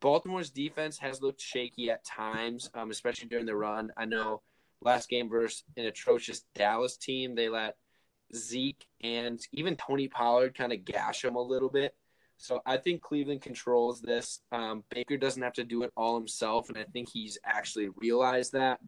Baltimore's 0.03 0.51
defense 0.51 0.99
has 0.99 1.23
looked 1.23 1.41
shaky 1.41 1.89
at 1.89 2.05
times, 2.05 2.69
um, 2.75 2.91
especially 2.91 3.29
during 3.29 3.47
the 3.47 3.55
run. 3.55 3.93
I 3.97 4.05
know 4.05 4.43
last 4.83 5.09
game 5.09 5.31
versus 5.31 5.63
an 5.77 5.87
atrocious 5.87 6.43
Dallas 6.57 6.97
team, 6.97 7.37
they 7.37 7.49
let 7.49 7.77
Zeke 8.35 8.85
and 9.01 9.41
even 9.53 9.77
Tony 9.77 10.09
Pollard 10.09 10.57
kind 10.57 10.73
of 10.73 10.85
gash 10.85 11.23
them 11.23 11.37
a 11.37 11.41
little 11.41 11.69
bit. 11.69 11.95
So 12.37 12.61
I 12.67 12.79
think 12.79 13.01
Cleveland 13.01 13.43
controls 13.43 14.01
this. 14.01 14.41
Um, 14.51 14.83
Baker 14.91 15.17
doesn't 15.17 15.43
have 15.43 15.53
to 15.53 15.65
do 15.65 15.85
it 15.85 15.93
all 15.97 16.19
himself, 16.19 16.69
and 16.69 16.77
I 16.77 16.85
think 16.93 17.09
he's 17.09 17.39
actually 17.45 17.89
realized 17.97 18.53
that. 18.55 18.81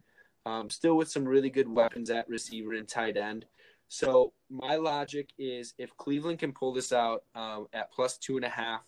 Um, 0.45 0.69
still 0.69 0.97
with 0.97 1.09
some 1.09 1.23
really 1.23 1.49
good 1.49 1.69
weapons 1.69 2.09
at 2.09 2.27
receiver 2.27 2.73
and 2.73 2.87
tight 2.87 3.15
end. 3.15 3.45
So 3.87 4.33
my 4.49 4.75
logic 4.75 5.29
is 5.39 5.73
if 5.77 5.95
Cleveland 5.95 6.39
can 6.39 6.51
pull 6.51 6.73
this 6.73 6.91
out 6.91 7.23
um, 7.35 7.67
at 7.71 7.93
plus 7.93 8.17
two 8.17 8.35
and 8.35 8.45
a 8.45 8.49
half, 8.49 8.81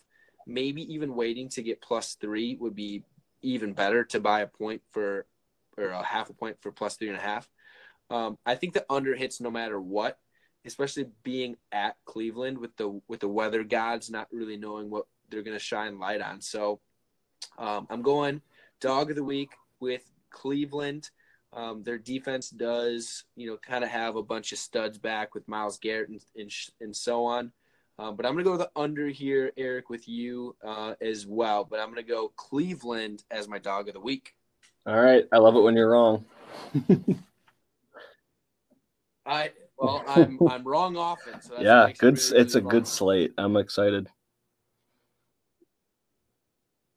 maybe 0.48 0.94
even 0.94 1.16
waiting 1.16 1.50
to 1.50 1.62
get 1.62 1.82
plus 1.82 2.16
three 2.16 2.56
would 2.60 2.76
be 2.76 3.04
even 3.42 3.74
better 3.74 4.04
to 4.06 4.20
buy 4.20 4.42
a 4.42 4.48
point 4.48 4.82
for 4.92 5.26
or 5.78 5.90
a 5.90 6.04
half 6.04 6.30
a 6.30 6.34
point 6.34 6.58
for 6.62 6.72
plus 6.72 6.96
three 6.96 7.10
and 7.10 7.18
a 7.18 7.22
half. 7.22 7.48
Um, 8.10 8.38
I 8.46 8.56
think 8.56 8.74
the 8.74 8.86
under 8.90 9.16
hits 9.16 9.42
no 9.42 9.52
matter 9.52 9.80
what, 9.80 10.18
especially 10.66 11.08
being 11.24 11.58
at 11.72 11.98
Cleveland 12.06 12.58
with 12.58 12.76
the 12.78 13.00
with 13.08 13.20
the 13.20 13.28
weather 13.28 13.64
gods 13.64 14.10
not 14.10 14.28
really 14.32 14.58
knowing 14.58 14.90
what 14.90 15.06
they're 15.30 15.44
going 15.44 15.58
to 15.58 15.64
shine 15.64 16.00
light 16.00 16.22
on. 16.22 16.42
So 16.42 16.80
um, 17.58 17.86
I'm 17.90 18.02
going 18.02 18.42
dog 18.80 19.10
of 19.10 19.16
the 19.16 19.24
week 19.24 19.52
with 19.80 20.04
Cleveland. 20.30 21.10
Um, 21.54 21.84
their 21.84 21.98
defense 21.98 22.50
does, 22.50 23.24
you 23.36 23.48
know, 23.48 23.58
kind 23.58 23.84
of 23.84 23.90
have 23.90 24.16
a 24.16 24.24
bunch 24.24 24.52
of 24.52 24.58
studs 24.58 24.98
back 24.98 25.34
with 25.34 25.48
Myles 25.48 25.80
Garrett 25.80 26.10
and, 26.10 26.22
and, 26.36 26.52
and 26.82 26.96
so 26.96 27.26
on. 27.26 27.52
Um, 28.00 28.16
but 28.16 28.26
I'm 28.26 28.34
going 28.34 28.46
to 28.46 28.52
go 28.52 28.58
the 28.58 28.70
under 28.76 29.08
here, 29.08 29.52
Eric, 29.58 29.90
with 29.90 30.08
you 30.08 30.56
uh, 30.64 30.94
as 31.02 31.26
well. 31.26 31.64
But 31.64 31.80
I'm 31.80 31.88
going 31.88 32.04
to 32.04 32.04
go 32.04 32.30
Cleveland 32.36 33.24
as 33.32 33.48
my 33.48 33.58
dog 33.58 33.88
of 33.88 33.96
the 33.96 34.00
week. 34.00 34.36
All 34.86 35.00
right. 35.00 35.26
I 35.32 35.38
love 35.38 35.56
it 35.56 35.62
when 35.62 35.76
you're 35.76 35.90
wrong. 35.90 36.26
I 39.26 39.52
well, 39.78 40.04
I'm 40.08 40.40
I'm 40.48 40.64
wrong 40.64 40.96
often. 40.96 41.42
So 41.42 41.60
yeah, 41.60 41.92
good. 41.98 42.18
Really, 42.18 42.42
it's 42.42 42.56
really 42.56 42.68
a 42.68 42.70
good 42.70 42.88
slate. 42.88 43.34
I'm 43.38 43.58
excited. 43.58 44.08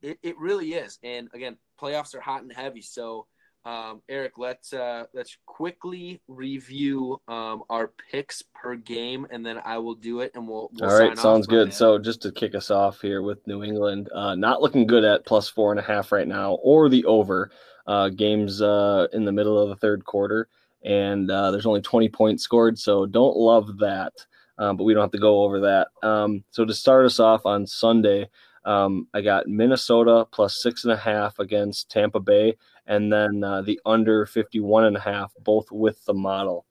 It 0.01 0.17
it 0.23 0.37
really 0.39 0.73
is, 0.73 0.97
and 1.03 1.29
again, 1.33 1.57
playoffs 1.79 2.15
are 2.15 2.21
hot 2.21 2.41
and 2.41 2.51
heavy. 2.51 2.81
So 2.81 3.27
um, 3.63 4.01
Eric, 4.09 4.37
let's 4.37 4.73
uh, 4.73 5.05
let's 5.13 5.37
quickly 5.45 6.21
review 6.27 7.21
um, 7.27 7.63
our 7.69 7.91
picks 8.11 8.43
per 8.55 8.75
game, 8.75 9.27
and 9.29 9.45
then 9.45 9.59
I 9.63 9.77
will 9.77 9.95
do 9.95 10.21
it, 10.21 10.31
and 10.33 10.47
we'll. 10.47 10.69
we'll 10.73 10.89
All 10.89 10.97
right, 10.97 11.17
sounds 11.17 11.45
good. 11.45 11.73
So 11.73 11.99
just 11.99 12.21
to 12.23 12.31
kick 12.31 12.55
us 12.55 12.71
off 12.71 13.01
here 13.01 13.21
with 13.21 13.45
New 13.45 13.63
England, 13.63 14.09
uh, 14.13 14.35
not 14.35 14.61
looking 14.61 14.87
good 14.87 15.03
at 15.03 15.25
plus 15.25 15.47
four 15.47 15.71
and 15.71 15.79
a 15.79 15.83
half 15.83 16.11
right 16.11 16.27
now, 16.27 16.53
or 16.63 16.89
the 16.89 17.05
over. 17.05 17.51
Uh, 17.87 18.09
games 18.09 18.61
uh, 18.61 19.07
in 19.11 19.25
the 19.25 19.31
middle 19.31 19.59
of 19.59 19.67
the 19.67 19.75
third 19.75 20.05
quarter, 20.05 20.47
and 20.85 21.31
uh, 21.31 21.49
there's 21.49 21.65
only 21.65 21.81
20 21.81 22.09
points 22.09 22.43
scored, 22.43 22.77
so 22.77 23.07
don't 23.07 23.35
love 23.35 23.79
that. 23.79 24.13
Um, 24.59 24.77
but 24.77 24.83
we 24.83 24.93
don't 24.93 25.01
have 25.01 25.11
to 25.11 25.17
go 25.17 25.43
over 25.43 25.61
that. 25.61 25.87
Um, 26.07 26.43
so 26.51 26.63
to 26.63 26.73
start 26.75 27.07
us 27.07 27.19
off 27.19 27.47
on 27.47 27.65
Sunday, 27.65 28.29
um, 28.65 29.07
I 29.13 29.21
got 29.21 29.47
Minnesota 29.47 30.27
plus 30.31 30.61
six 30.61 30.83
and 30.83 30.93
a 30.93 30.97
half 30.97 31.39
against 31.39 31.89
Tampa 31.89 32.19
Bay, 32.19 32.55
and 32.87 33.11
then 33.11 33.43
uh, 33.43 33.61
the 33.61 33.79
under 33.85 34.25
51 34.25 34.85
and 34.85 34.97
a 34.97 34.99
half, 34.99 35.33
both 35.43 35.71
with 35.71 36.03
the 36.05 36.13
model. 36.13 36.65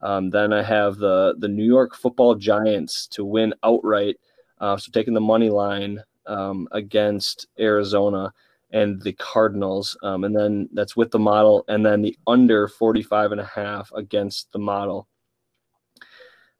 Um, 0.00 0.30
then 0.30 0.52
I 0.52 0.62
have 0.62 0.96
the 0.96 1.34
the 1.38 1.48
New 1.48 1.64
York 1.64 1.94
Football 1.94 2.36
Giants 2.36 3.06
to 3.08 3.24
win 3.24 3.54
outright, 3.62 4.16
uh, 4.60 4.76
so 4.76 4.90
taking 4.92 5.14
the 5.14 5.20
money 5.20 5.50
line 5.50 6.02
um, 6.26 6.68
against 6.72 7.46
Arizona 7.58 8.32
and 8.70 9.00
the 9.02 9.14
Cardinals, 9.14 9.96
um, 10.02 10.24
and 10.24 10.36
then 10.36 10.68
that's 10.72 10.96
with 10.96 11.10
the 11.10 11.18
model, 11.18 11.64
and 11.68 11.84
then 11.84 12.02
the 12.02 12.16
under 12.26 12.68
45 12.68 13.32
and 13.32 13.40
a 13.40 13.44
half 13.44 13.90
against 13.94 14.52
the 14.52 14.58
model. 14.58 15.08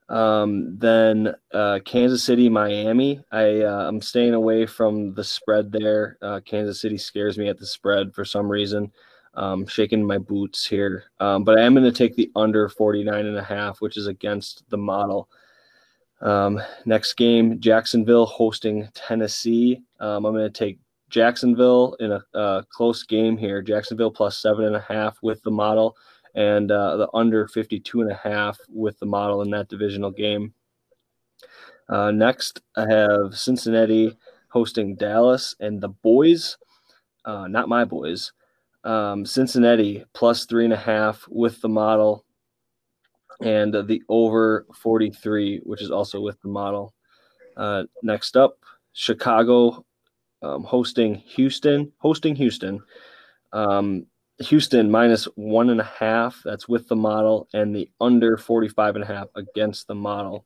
Um, 0.09 0.77
then 0.77 1.35
uh, 1.53 1.79
Kansas 1.85 2.23
City, 2.23 2.49
Miami. 2.49 3.21
I 3.31 3.61
uh, 3.61 3.87
I'm 3.87 4.01
staying 4.01 4.33
away 4.33 4.65
from 4.65 5.13
the 5.13 5.23
spread 5.23 5.71
there. 5.71 6.17
Uh, 6.21 6.39
Kansas 6.43 6.81
City 6.81 6.97
scares 6.97 7.37
me 7.37 7.47
at 7.47 7.59
the 7.59 7.65
spread 7.65 8.13
for 8.13 8.25
some 8.25 8.49
reason. 8.49 8.91
Um, 9.35 9.67
shaking 9.67 10.05
my 10.05 10.17
boots 10.17 10.65
here, 10.65 11.03
um, 11.19 11.43
but 11.43 11.57
I 11.57 11.61
am 11.61 11.73
going 11.73 11.85
to 11.85 11.91
take 11.91 12.15
the 12.15 12.31
under 12.35 12.67
49 12.67 13.27
and 13.27 13.37
a 13.37 13.43
half, 13.43 13.79
which 13.79 13.95
is 13.95 14.07
against 14.07 14.63
the 14.69 14.77
model. 14.77 15.29
Um, 16.19 16.59
next 16.85 17.13
game, 17.13 17.59
Jacksonville 17.59 18.25
hosting 18.25 18.89
Tennessee. 18.95 19.83
Um, 19.99 20.25
I'm 20.25 20.33
going 20.33 20.51
to 20.51 20.59
take 20.59 20.79
Jacksonville 21.09 21.95
in 21.99 22.11
a, 22.11 22.23
a, 22.33 22.65
close 22.71 23.03
game 23.03 23.37
here. 23.37 23.61
Jacksonville 23.61 24.11
plus 24.11 24.39
seven 24.39 24.65
and 24.65 24.75
a 24.75 24.81
half 24.81 25.17
with 25.21 25.41
the 25.43 25.51
model 25.51 25.95
and 26.39 26.71
uh, 26.71 26.95
the 26.95 27.09
under 27.13 27.49
52 27.49 27.99
and 27.99 28.09
a 28.09 28.15
half 28.15 28.57
with 28.69 28.97
the 28.99 29.05
model 29.05 29.41
in 29.41 29.49
that 29.49 29.67
divisional 29.67 30.09
game. 30.09 30.53
Uh, 31.89 32.11
next, 32.11 32.61
I 32.77 32.85
have 32.89 33.37
Cincinnati 33.37 34.17
hosting 34.47 34.95
Dallas 34.95 35.53
and 35.59 35.81
the 35.81 35.89
boys, 35.89 36.57
uh, 37.25 37.47
not 37.49 37.67
my 37.67 37.83
boys, 37.83 38.31
um, 38.85 39.25
Cincinnati 39.25 40.05
plus 40.13 40.45
three 40.45 40.63
and 40.63 40.71
a 40.71 40.77
half 40.77 41.27
with 41.27 41.59
the 41.59 41.67
model 41.67 42.23
and 43.41 43.73
the 43.73 44.01
over 44.07 44.65
43, 44.73 45.59
which 45.63 45.81
is 45.81 45.91
also 45.91 46.21
with 46.21 46.39
the 46.41 46.47
model. 46.47 46.93
Uh, 47.57 47.83
next 48.01 48.37
up, 48.37 48.59
Chicago 48.93 49.85
um, 50.41 50.63
hosting 50.63 51.15
Houston, 51.15 51.91
hosting 51.97 52.33
Houston. 52.37 52.79
Um, 53.51 54.05
Houston 54.41 54.89
minus 54.89 55.25
one 55.35 55.69
and 55.69 55.81
a 55.81 55.91
half. 55.99 56.41
That's 56.45 56.67
with 56.67 56.87
the 56.87 56.95
model, 56.95 57.47
and 57.53 57.75
the 57.75 57.89
under 57.99 58.37
45 58.37 58.95
and 58.95 59.03
a 59.03 59.07
half 59.07 59.27
against 59.35 59.87
the 59.87 59.95
model. 59.95 60.45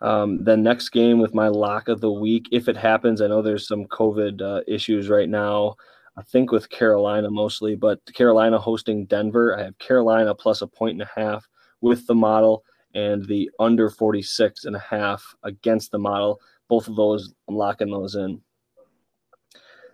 Um, 0.00 0.42
the 0.42 0.56
next 0.56 0.88
game 0.88 1.20
with 1.20 1.34
my 1.34 1.48
lock 1.48 1.88
of 1.88 2.00
the 2.00 2.10
week, 2.10 2.48
if 2.50 2.68
it 2.68 2.76
happens, 2.76 3.20
I 3.20 3.28
know 3.28 3.42
there's 3.42 3.68
some 3.68 3.84
COVID 3.84 4.42
uh, 4.42 4.62
issues 4.66 5.08
right 5.08 5.28
now. 5.28 5.76
I 6.16 6.22
think 6.22 6.50
with 6.50 6.68
Carolina 6.68 7.30
mostly, 7.30 7.74
but 7.76 8.00
Carolina 8.12 8.58
hosting 8.58 9.06
Denver. 9.06 9.56
I 9.56 9.62
have 9.64 9.78
Carolina 9.78 10.34
plus 10.34 10.60
a 10.60 10.66
point 10.66 11.00
and 11.00 11.02
a 11.02 11.20
half 11.20 11.46
with 11.80 12.06
the 12.06 12.14
model 12.14 12.64
and 12.94 13.24
the 13.26 13.50
under 13.58 13.88
46 13.88 14.64
and 14.64 14.76
a 14.76 14.80
half 14.80 15.24
against 15.44 15.90
the 15.90 15.98
model. 15.98 16.40
Both 16.68 16.88
of 16.88 16.96
those, 16.96 17.32
I'm 17.48 17.56
locking 17.56 17.90
those 17.90 18.14
in. 18.14 18.40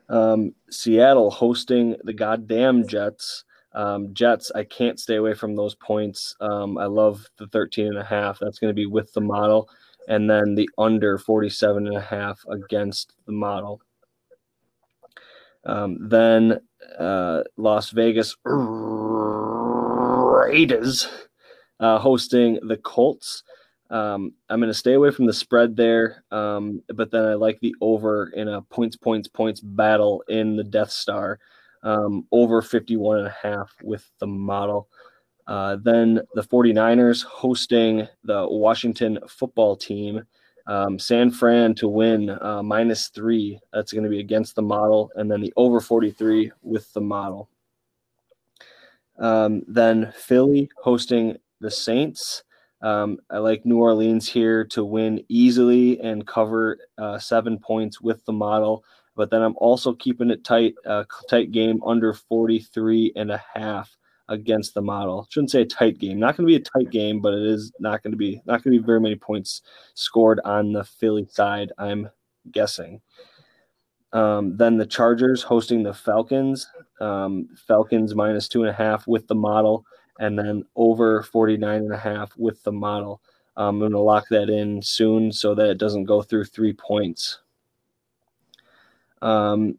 Um, 0.08 0.54
Seattle 0.70 1.30
hosting 1.30 1.96
the 2.04 2.12
goddamn 2.12 2.86
Jets. 2.86 3.44
Um, 3.72 4.14
Jets, 4.14 4.50
I 4.54 4.64
can't 4.64 4.98
stay 4.98 5.16
away 5.16 5.34
from 5.34 5.54
those 5.54 5.74
points. 5.74 6.34
Um, 6.40 6.78
I 6.78 6.86
love 6.86 7.26
the 7.36 7.46
13 7.48 7.88
and 7.88 7.98
a 7.98 8.04
half. 8.04 8.38
That's 8.38 8.58
going 8.58 8.70
to 8.70 8.74
be 8.74 8.86
with 8.86 9.12
the 9.12 9.20
model. 9.20 9.68
And 10.08 10.30
then 10.30 10.54
the 10.54 10.70
under 10.78 11.18
47 11.18 11.86
and 11.86 11.96
a 11.96 12.00
half 12.00 12.42
against 12.48 13.14
the 13.26 13.32
model. 13.32 13.82
Um, 15.64 16.08
then 16.08 16.60
uh, 16.98 17.42
Las 17.56 17.90
Vegas 17.90 18.36
Raiders 20.48 21.08
uh, 21.80 21.98
hosting 21.98 22.58
the 22.66 22.78
Colts. 22.78 23.42
Um, 23.90 24.34
I'm 24.50 24.60
going 24.60 24.70
to 24.70 24.74
stay 24.74 24.94
away 24.94 25.10
from 25.10 25.26
the 25.26 25.32
spread 25.32 25.74
there, 25.74 26.24
um, 26.30 26.82
but 26.94 27.10
then 27.10 27.24
I 27.24 27.34
like 27.34 27.58
the 27.60 27.74
over 27.80 28.28
in 28.30 28.48
a 28.48 28.60
points, 28.62 28.96
points, 28.96 29.28
points 29.28 29.60
battle 29.60 30.22
in 30.28 30.56
the 30.56 30.64
Death 30.64 30.90
Star, 30.90 31.38
um, 31.82 32.26
over 32.30 32.60
51 32.60 33.18
and 33.18 33.26
a 33.28 33.36
half 33.42 33.74
with 33.82 34.08
the 34.18 34.26
model. 34.26 34.88
Uh, 35.46 35.78
then 35.82 36.20
the 36.34 36.42
49ers 36.42 37.24
hosting 37.24 38.06
the 38.24 38.46
Washington 38.46 39.18
football 39.26 39.74
team. 39.74 40.22
Um, 40.66 40.98
San 40.98 41.30
Fran 41.30 41.74
to 41.76 41.88
win 41.88 42.28
uh, 42.42 42.62
minus 42.62 43.08
three. 43.08 43.58
That's 43.72 43.92
going 43.92 44.04
to 44.04 44.10
be 44.10 44.20
against 44.20 44.54
the 44.54 44.62
model, 44.62 45.10
and 45.14 45.30
then 45.30 45.40
the 45.40 45.52
over 45.56 45.80
43 45.80 46.52
with 46.62 46.92
the 46.92 47.00
model. 47.00 47.48
Um, 49.18 49.62
then 49.66 50.12
Philly 50.14 50.70
hosting 50.76 51.38
the 51.60 51.70
Saints. 51.70 52.44
Um, 52.80 53.18
I 53.30 53.38
like 53.38 53.66
New 53.66 53.78
Orleans 53.78 54.28
here 54.28 54.64
to 54.66 54.84
win 54.84 55.24
easily 55.28 55.98
and 56.00 56.26
cover 56.26 56.78
uh, 56.96 57.18
seven 57.18 57.58
points 57.58 58.00
with 58.00 58.24
the 58.24 58.32
model. 58.32 58.84
But 59.16 59.30
then 59.30 59.42
I'm 59.42 59.56
also 59.56 59.94
keeping 59.94 60.30
it 60.30 60.44
tight, 60.44 60.74
uh, 60.86 61.04
tight 61.28 61.50
game 61.50 61.82
under 61.84 62.12
43 62.12 63.12
and 63.16 63.32
a 63.32 63.42
half 63.52 63.96
against 64.28 64.74
the 64.74 64.82
model. 64.82 65.26
Shouldn't 65.30 65.50
say 65.50 65.62
a 65.62 65.66
tight 65.66 65.98
game. 65.98 66.20
Not 66.20 66.36
going 66.36 66.46
to 66.46 66.50
be 66.50 66.56
a 66.56 66.60
tight 66.60 66.90
game, 66.90 67.20
but 67.20 67.34
it 67.34 67.42
is 67.42 67.72
not 67.80 68.02
going 68.02 68.12
to 68.12 68.16
be 68.16 68.40
not 68.46 68.62
going 68.62 68.74
to 68.74 68.80
be 68.80 68.86
very 68.86 69.00
many 69.00 69.16
points 69.16 69.62
scored 69.94 70.40
on 70.44 70.72
the 70.72 70.84
Philly 70.84 71.26
side. 71.30 71.72
I'm 71.78 72.10
guessing. 72.52 73.00
Um, 74.12 74.56
then 74.56 74.76
the 74.76 74.86
Chargers 74.86 75.42
hosting 75.42 75.82
the 75.82 75.94
Falcons. 75.94 76.68
Um, 77.00 77.48
Falcons 77.66 78.14
minus 78.14 78.48
two 78.48 78.62
and 78.62 78.70
a 78.70 78.74
half 78.74 79.06
with 79.06 79.26
the 79.26 79.34
model 79.34 79.84
and 80.18 80.38
then 80.38 80.64
over 80.76 81.22
49 81.22 81.82
and 81.82 81.92
a 81.92 81.98
half 81.98 82.36
with 82.36 82.62
the 82.62 82.72
model. 82.72 83.20
Um, 83.56 83.76
I'm 83.76 83.78
going 83.80 83.92
to 83.92 83.98
lock 83.98 84.28
that 84.30 84.50
in 84.50 84.82
soon 84.82 85.32
so 85.32 85.54
that 85.54 85.70
it 85.70 85.78
doesn't 85.78 86.04
go 86.04 86.22
through 86.22 86.44
three 86.44 86.72
points. 86.72 87.40
Um, 89.20 89.78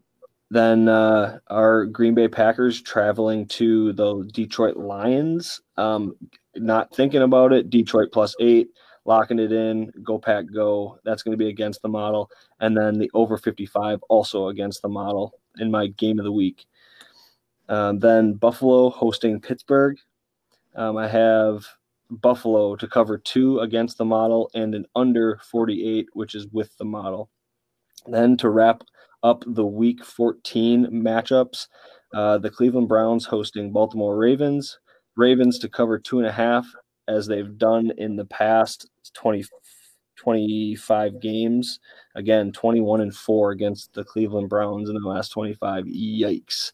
then 0.51 0.89
uh, 0.89 1.39
our 1.47 1.85
Green 1.85 2.15
Bay 2.15 2.27
Packers 2.27 2.81
traveling 2.81 3.45
to 3.47 3.93
the 3.93 4.27
Detroit 4.33 4.77
Lions. 4.77 5.61
Um, 5.77 6.15
not 6.55 6.93
thinking 6.93 7.21
about 7.21 7.53
it. 7.53 7.69
Detroit 7.69 8.09
plus 8.11 8.35
eight, 8.39 8.69
locking 9.05 9.39
it 9.39 9.51
in. 9.51 9.91
Go 10.03 10.17
Pack, 10.17 10.45
go. 10.53 10.99
That's 11.05 11.23
going 11.23 11.33
to 11.33 11.37
be 11.37 11.49
against 11.49 11.81
the 11.81 11.87
model. 11.87 12.31
And 12.59 12.75
then 12.75 12.97
the 12.97 13.11
over 13.13 13.37
55 13.37 14.01
also 14.09 14.47
against 14.47 14.81
the 14.81 14.89
model 14.89 15.33
in 15.59 15.69
my 15.69 15.87
game 15.87 16.19
of 16.19 16.25
the 16.25 16.31
week. 16.31 16.65
Um, 17.69 17.99
then 17.99 18.33
Buffalo 18.33 18.89
hosting 18.89 19.39
Pittsburgh. 19.39 19.97
Um, 20.75 20.97
I 20.97 21.07
have 21.07 21.65
Buffalo 22.09 22.75
to 22.75 22.87
cover 22.87 23.17
two 23.17 23.59
against 23.59 23.97
the 23.97 24.05
model 24.05 24.49
and 24.53 24.73
an 24.73 24.85
under 24.95 25.39
48, 25.49 26.07
which 26.13 26.35
is 26.35 26.47
with 26.47 26.75
the 26.77 26.85
model. 26.85 27.29
Then 28.07 28.37
to 28.37 28.49
wrap 28.49 28.83
up 29.23 29.43
the 29.45 29.65
week 29.65 30.03
14 30.03 30.87
matchups, 30.87 31.67
uh, 32.13 32.37
the 32.37 32.49
Cleveland 32.49 32.87
Browns 32.87 33.25
hosting 33.25 33.71
Baltimore 33.71 34.17
Ravens. 34.17 34.79
Ravens 35.15 35.59
to 35.59 35.69
cover 35.69 35.99
two 35.99 36.19
and 36.19 36.27
a 36.27 36.31
half, 36.31 36.65
as 37.07 37.27
they've 37.27 37.57
done 37.57 37.91
in 37.97 38.15
the 38.15 38.25
past 38.25 38.89
20, 39.13 39.43
25 40.15 41.19
games. 41.21 41.79
Again, 42.15 42.51
21 42.51 43.01
and 43.01 43.15
4 43.15 43.51
against 43.51 43.93
the 43.93 44.03
Cleveland 44.03 44.49
Browns 44.49 44.89
in 44.89 44.95
the 44.95 45.07
last 45.07 45.29
25. 45.29 45.85
Yikes. 45.85 46.71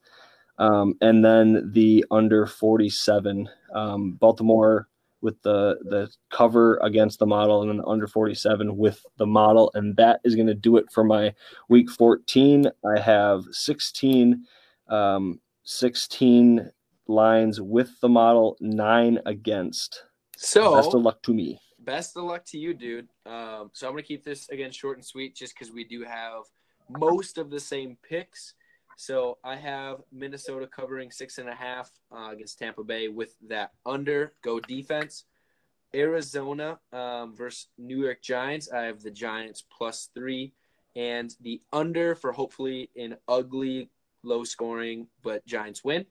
Um, 0.58 0.96
and 1.02 1.24
then 1.24 1.72
the 1.74 2.06
under 2.12 2.46
47 2.46 3.50
um, 3.74 4.14
Baltimore 4.14 4.88
with 5.22 5.42
the 5.42 5.78
the 5.86 6.10
cover 6.30 6.78
against 6.84 7.20
the 7.20 7.26
model 7.26 7.62
and 7.62 7.70
then 7.70 7.78
the 7.78 7.86
under 7.88 8.06
47 8.06 8.78
with 8.78 9.04
the 9.18 9.26
model 9.26 9.72
and 9.74 9.96
that 9.96 10.20
is 10.24 10.36
going 10.36 10.48
to 10.48 10.54
do 10.54 10.78
it 10.78 10.86
for 10.92 11.04
my 11.04 11.34
week 11.68 11.90
14 11.90 12.68
i 12.86 13.00
have 13.00 13.42
16 13.50 14.46
um, 14.88 15.40
16 15.64 16.72
lines 17.08 17.60
with 17.60 18.00
the 18.02 18.10
model 18.10 18.58
nine 18.60 19.20
against. 19.26 20.04
So 20.38 20.76
best 20.76 20.94
of 20.94 21.02
luck 21.02 21.22
to 21.24 21.34
me. 21.34 21.60
Best 21.80 22.18
of 22.18 22.24
luck 22.24 22.46
to 22.46 22.58
you 22.58 22.74
dude. 22.74 23.08
Um, 23.26 23.72
so 23.74 23.88
i'm 23.88 23.94
going 23.94 24.04
to 24.04 24.08
keep 24.08 24.24
this 24.24 24.50
again 24.50 24.72
short 24.72 24.98
and 24.98 25.06
sweet 25.06 25.36
just 25.36 25.56
because 25.56 25.74
we 25.74 25.84
do 25.84 26.04
have 26.04 26.44
most 26.90 27.38
of 27.38 27.50
the 27.50 27.60
same 27.60 27.98
picks 28.08 28.54
so 28.96 29.38
I 29.44 29.56
have 29.56 29.98
Minnesota 30.12 30.68
covering 30.68 31.12
six 31.12 31.38
and 31.38 31.50
a 31.50 31.56
half 31.56 31.92
uh, 32.16 32.30
against 32.32 32.60
Tampa 32.60 32.84
Bay 32.84 33.08
with 33.08 33.36
that 33.48 33.72
under. 33.86 34.34
Go 34.44 34.60
defense. 34.60 35.26
Arizona 35.94 36.80
um, 36.92 37.34
versus 37.36 37.68
New 37.78 38.04
York 38.04 38.22
Giants. 38.22 38.70
I 38.72 38.84
have 38.84 39.02
the 39.02 39.12
Giants 39.12 39.64
plus 39.70 40.10
three 40.14 40.54
and 40.96 41.34
the 41.42 41.62
under 41.74 42.16
for 42.16 42.32
hopefully 42.32 42.90
an 42.96 43.18
ugly, 43.28 43.90
low 44.24 44.44
scoring, 44.44 45.08
but 45.24 45.46
Giants 45.46 45.84
win. 45.84 46.06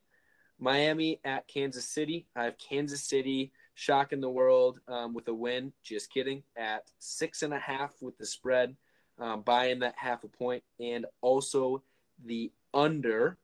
Miami 0.59 1.21
at 1.25 1.49
Kansas 1.49 1.89
City. 1.89 2.27
I 2.37 2.45
have 2.45 2.59
Kansas 2.59 3.03
City 3.03 3.53
shocking 3.75 4.21
the 4.21 4.31
world 4.31 4.79
um, 4.89 5.13
with 5.15 5.29
a 5.29 5.35
win. 5.35 5.73
Just 5.83 6.13
kidding. 6.13 6.43
At 6.57 6.85
six 6.99 7.43
and 7.43 7.53
a 7.53 7.59
half 7.59 7.95
with 8.01 8.17
the 8.19 8.27
spread, 8.27 8.77
um, 9.19 9.43
buying 9.43 9.81
that 9.81 9.95
half 9.97 10.25
a 10.25 10.29
point, 10.29 10.63
and 10.79 11.07
also 11.21 11.83
the 12.25 12.53
under. 12.75 13.39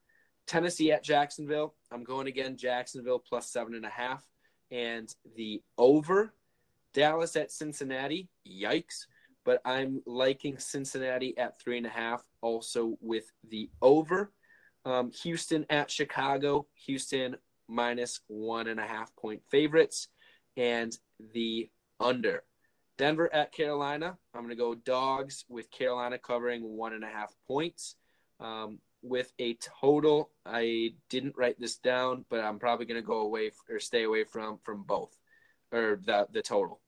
Tennessee 0.47 0.93
at 0.93 1.05
Jacksonville. 1.05 1.74
I'm 1.93 2.05
going 2.05 2.27
again. 2.27 2.57
Jacksonville 2.57 3.20
plus 3.20 3.51
seven 3.51 3.74
and 3.74 3.86
a 3.86 3.90
half, 3.90 4.23
and 4.70 5.15
the 5.36 5.62
over. 5.78 6.35
Dallas 6.93 7.36
at 7.36 7.52
Cincinnati. 7.52 8.28
Yikes. 8.47 9.07
But 9.44 9.62
I'm 9.65 10.02
liking 10.07 10.59
Cincinnati 10.59 11.39
at 11.39 11.59
three 11.61 11.78
and 11.78 11.86
a 11.86 11.90
half, 11.90 12.23
also 12.43 12.98
with 13.01 13.31
the 13.48 13.70
over. 13.81 14.32
Um, 14.85 15.12
Houston 15.23 15.65
at 15.70 15.90
Chicago. 15.90 16.66
Houston 16.86 17.36
minus 17.69 18.20
one 18.27 18.66
and 18.66 18.81
a 18.81 18.86
half 18.86 19.15
point 19.16 19.40
favorites 19.48 20.09
and 20.57 20.97
the 21.32 21.70
under. 22.01 22.43
Denver 22.98 23.32
at 23.32 23.52
Carolina. 23.52 24.19
I'm 24.35 24.43
going 24.43 24.51
to 24.51 24.57
go 24.57 24.74
dogs 24.74 25.44
with 25.48 25.70
Carolina 25.70 26.19
covering 26.19 26.62
one 26.62 26.93
and 26.93 27.05
a 27.05 27.09
half 27.09 27.35
points. 27.47 27.97
Um, 28.40 28.78
with 29.02 29.32
a 29.39 29.55
total, 29.55 30.31
I 30.44 30.94
didn't 31.09 31.36
write 31.36 31.59
this 31.59 31.77
down, 31.77 32.24
but 32.28 32.40
I'm 32.40 32.59
probably 32.59 32.86
going 32.86 33.01
to 33.01 33.06
go 33.06 33.20
away 33.20 33.52
or 33.68 33.81
stay 33.81 34.05
away 34.05 34.24
from 34.24 34.59
from 34.62 34.82
both 34.82 35.16
or 35.72 36.01
the 36.05 36.27
the 36.32 36.43
total. 36.43 36.81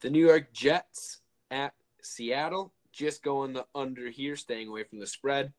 The 0.00 0.10
New 0.10 0.26
York 0.26 0.52
Jets 0.52 1.20
at 1.50 1.74
Seattle, 2.02 2.72
just 2.92 3.22
going 3.22 3.52
the 3.52 3.66
under 3.74 4.10
here, 4.10 4.36
staying 4.36 4.68
away 4.68 4.84
from 4.84 4.98
the 5.00 5.06
spread. 5.06 5.52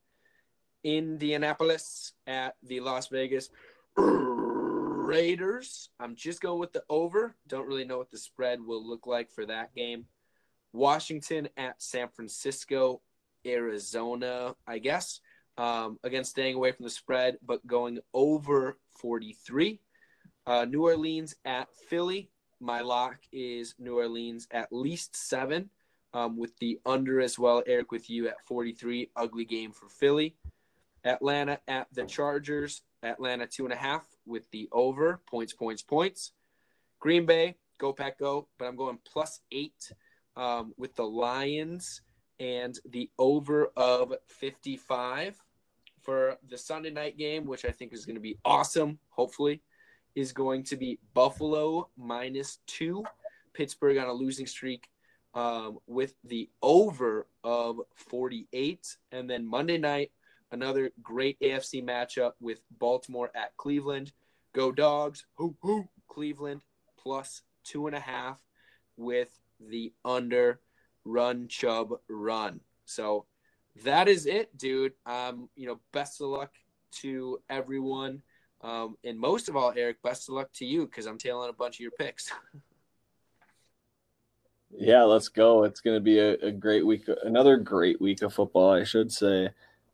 Indianapolis 0.83 2.13
at 2.27 2.55
the 2.63 2.79
Las 2.79 3.07
Vegas 3.07 3.49
Raiders. 3.97 5.89
I'm 5.99 6.15
just 6.15 6.41
going 6.41 6.59
with 6.59 6.73
the 6.73 6.83
over. 6.89 7.35
Don't 7.47 7.67
really 7.67 7.85
know 7.85 7.97
what 7.97 8.11
the 8.11 8.17
spread 8.17 8.61
will 8.61 8.87
look 8.87 9.07
like 9.07 9.31
for 9.31 9.45
that 9.45 9.73
game. 9.75 10.05
Washington 10.73 11.49
at 11.57 11.81
San 11.81 12.09
Francisco, 12.09 13.01
Arizona, 13.45 14.55
I 14.67 14.79
guess. 14.79 15.19
Um, 15.57 15.97
again, 16.03 16.23
staying 16.23 16.55
away 16.55 16.71
from 16.71 16.83
the 16.83 16.89
spread, 16.89 17.37
but 17.45 17.65
going 17.65 17.99
over 18.13 18.77
43. 18.99 19.79
Uh, 20.45 20.65
New 20.65 20.83
Orleans 20.83 21.35
at 21.45 21.67
Philly. 21.89 22.29
My 22.59 22.81
lock 22.81 23.17
is 23.31 23.75
New 23.79 23.97
Orleans 23.97 24.47
at 24.51 24.71
least 24.71 25.15
seven, 25.15 25.69
um, 26.13 26.37
with 26.37 26.57
the 26.57 26.79
under 26.85 27.19
as 27.19 27.37
well. 27.37 27.63
Eric, 27.67 27.91
with 27.91 28.09
you 28.09 28.27
at 28.27 28.45
43. 28.45 29.11
Ugly 29.15 29.45
game 29.45 29.71
for 29.71 29.89
Philly. 29.89 30.35
Atlanta 31.03 31.59
at 31.67 31.87
the 31.93 32.05
Chargers. 32.05 32.81
Atlanta 33.03 33.45
two 33.45 33.63
and 33.63 33.73
a 33.73 33.77
half 33.77 34.05
with 34.25 34.49
the 34.51 34.67
over 34.71 35.21
points, 35.27 35.53
points, 35.53 35.83
points. 35.83 36.31
Green 36.99 37.25
Bay, 37.25 37.55
go 37.77 37.93
pack, 37.93 38.17
go. 38.19 38.47
But 38.57 38.65
I'm 38.65 38.75
going 38.75 38.99
plus 39.05 39.39
eight 39.51 39.91
um, 40.35 40.73
with 40.77 40.95
the 40.95 41.05
Lions 41.05 42.01
and 42.39 42.77
the 42.89 43.09
over 43.17 43.71
of 43.75 44.13
55 44.27 45.41
for 46.07 46.37
the 46.49 46.57
Sunday 46.57 46.89
night 46.89 47.17
game, 47.17 47.45
which 47.45 47.65
I 47.65 47.69
think 47.69 47.91
is 47.91 48.05
going 48.05 48.15
to 48.15 48.21
be 48.21 48.37
awesome. 48.45 48.97
Hopefully, 49.09 49.61
is 50.15 50.31
going 50.31 50.63
to 50.63 50.77
be 50.77 50.99
Buffalo 51.13 51.89
minus 51.97 52.59
two, 52.65 53.03
Pittsburgh 53.53 53.97
on 53.97 54.07
a 54.07 54.13
losing 54.13 54.47
streak 54.47 54.87
um, 55.33 55.79
with 55.85 56.13
the 56.23 56.49
over 56.61 57.27
of 57.43 57.81
48, 57.95 58.95
and 59.11 59.29
then 59.29 59.45
Monday 59.45 59.77
night 59.77 60.11
another 60.53 60.91
great 61.03 61.37
AFC 61.41 61.83
matchup 61.83 62.31
with 62.39 62.61
Baltimore 62.79 63.29
at 63.35 63.55
Cleveland. 63.57 64.13
Go 64.55 64.71
dogs. 64.71 65.25
Hoo 65.35 65.57
hoo. 65.61 65.89
Cleveland 66.07 66.61
plus 66.97 67.41
two 67.65 67.85
and 67.85 67.95
a 67.95 67.99
half 67.99 68.41
with 68.95 69.37
the 69.59 69.91
under 70.05 70.61
run 71.03 71.49
Chubb, 71.49 71.89
run. 72.07 72.61
So 72.85 73.25
that 73.83 74.07
is 74.07 74.25
it, 74.25 74.55
dude. 74.57 74.93
Um, 75.05 75.49
you 75.55 75.67
know, 75.67 75.79
best 75.91 76.21
of 76.21 76.27
luck 76.27 76.51
to 77.01 77.39
everyone. 77.49 78.21
Um, 78.61 78.97
and 79.03 79.19
most 79.19 79.49
of 79.49 79.55
all, 79.55 79.73
Eric, 79.75 80.01
best 80.01 80.29
of 80.29 80.35
luck 80.35 80.51
to 80.53 80.65
you 80.65 80.85
because 80.85 81.05
I'm 81.05 81.17
tailing 81.17 81.49
a 81.49 81.53
bunch 81.53 81.75
of 81.75 81.81
your 81.81 81.91
picks. 81.91 82.31
yeah, 84.71 85.03
let's 85.03 85.29
go. 85.29 85.63
It's 85.63 85.79
going 85.79 85.95
to 85.95 86.01
be 86.01 86.19
a, 86.19 86.33
a, 86.35 86.51
great 86.51 86.85
week, 86.85 87.07
another 87.23 87.57
great 87.57 88.01
week 88.01 88.23
of 88.23 88.33
football, 88.33 88.71
I 88.71 88.83
should 88.83 89.11
say 89.11 89.49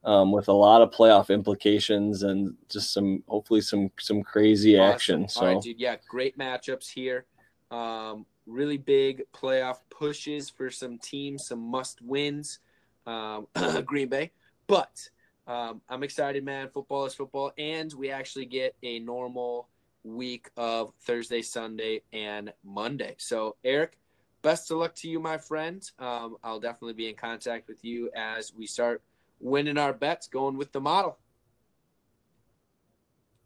um, 0.06 0.32
with 0.32 0.48
a 0.48 0.54
lot 0.54 0.82
of 0.82 0.92
playoff 0.92 1.30
implications 1.30 2.24
and 2.24 2.56
just 2.70 2.94
some 2.94 3.24
hopefully 3.28 3.62
some 3.62 3.92
some 4.00 4.22
crazy 4.22 4.78
awesome. 4.78 4.94
action. 4.94 5.30
So, 5.30 5.46
right, 5.46 5.62
dude, 5.62 5.80
yeah, 5.80 5.96
great 6.08 6.38
matchups 6.38 6.90
here. 6.92 7.26
Um, 7.72 8.26
really 8.46 8.78
big 8.78 9.24
playoff 9.34 9.78
pushes 9.90 10.50
for 10.50 10.70
some 10.70 10.98
teams, 11.00 11.48
some 11.48 11.60
must 11.60 12.02
wins. 12.02 12.60
Um, 13.06 13.48
Green 13.86 14.08
Bay, 14.10 14.32
but 14.68 15.10
um, 15.48 15.82
I'm 15.90 16.04
excited, 16.04 16.44
man. 16.44 16.70
Football 16.70 17.06
is 17.06 17.14
football, 17.14 17.52
and 17.58 17.92
we 17.94 18.10
actually 18.10 18.46
get 18.46 18.76
a 18.82 19.00
normal 19.00 19.68
week 20.04 20.50
of 20.58 20.94
Thursday, 21.02 21.42
Sunday, 21.42 22.02
and 22.12 22.54
Monday. 22.64 23.16
So, 23.18 23.56
Eric, 23.64 23.98
best 24.42 24.72
of 24.72 24.78
luck 24.78 24.96
to 24.96 25.10
you, 25.10 25.20
my 25.20 25.38
friend. 25.38 25.90
Um, 26.00 26.38
I'll 26.44 26.60
definitely 26.60 26.94
be 26.94 27.10
in 27.10 27.16
contact 27.16 27.68
with 27.68 27.84
you 27.84 28.10
as 28.16 28.54
we 28.54 28.68
start 28.68 29.02
winning 29.40 29.78
our 29.78 29.94
bets, 29.94 30.28
going 30.28 30.58
with 30.58 30.72
the 30.72 30.82
model. 30.82 31.18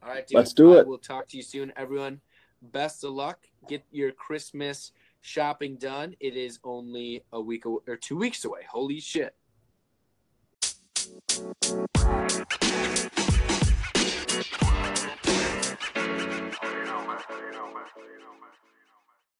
All 0.04 0.10
right, 0.10 0.26
dude. 0.28 0.38
Let's 0.38 0.54
do 0.54 0.78
it. 0.78 0.88
We'll 0.88 1.00
talk 1.00 1.28
to 1.30 1.38
you 1.38 1.44
soon, 1.44 1.74
everyone. 1.76 2.22
Best 2.62 3.04
of 3.04 3.12
luck. 3.12 3.40
Get 3.68 3.84
your 3.92 4.12
Christmas 4.12 4.92
shopping 5.22 5.78
done. 5.78 6.16
It 6.20 6.36
is 6.36 6.60
only 6.64 7.24
a 7.34 7.42
week 7.42 7.66
or 7.66 7.96
two 7.98 8.18
weeks 8.18 8.46
away. 8.46 8.62
Holy 8.70 9.00
shit. 9.00 9.36
You 11.38 11.46
know, 16.86 17.06
man. 17.06 17.18
You. 18.74 18.77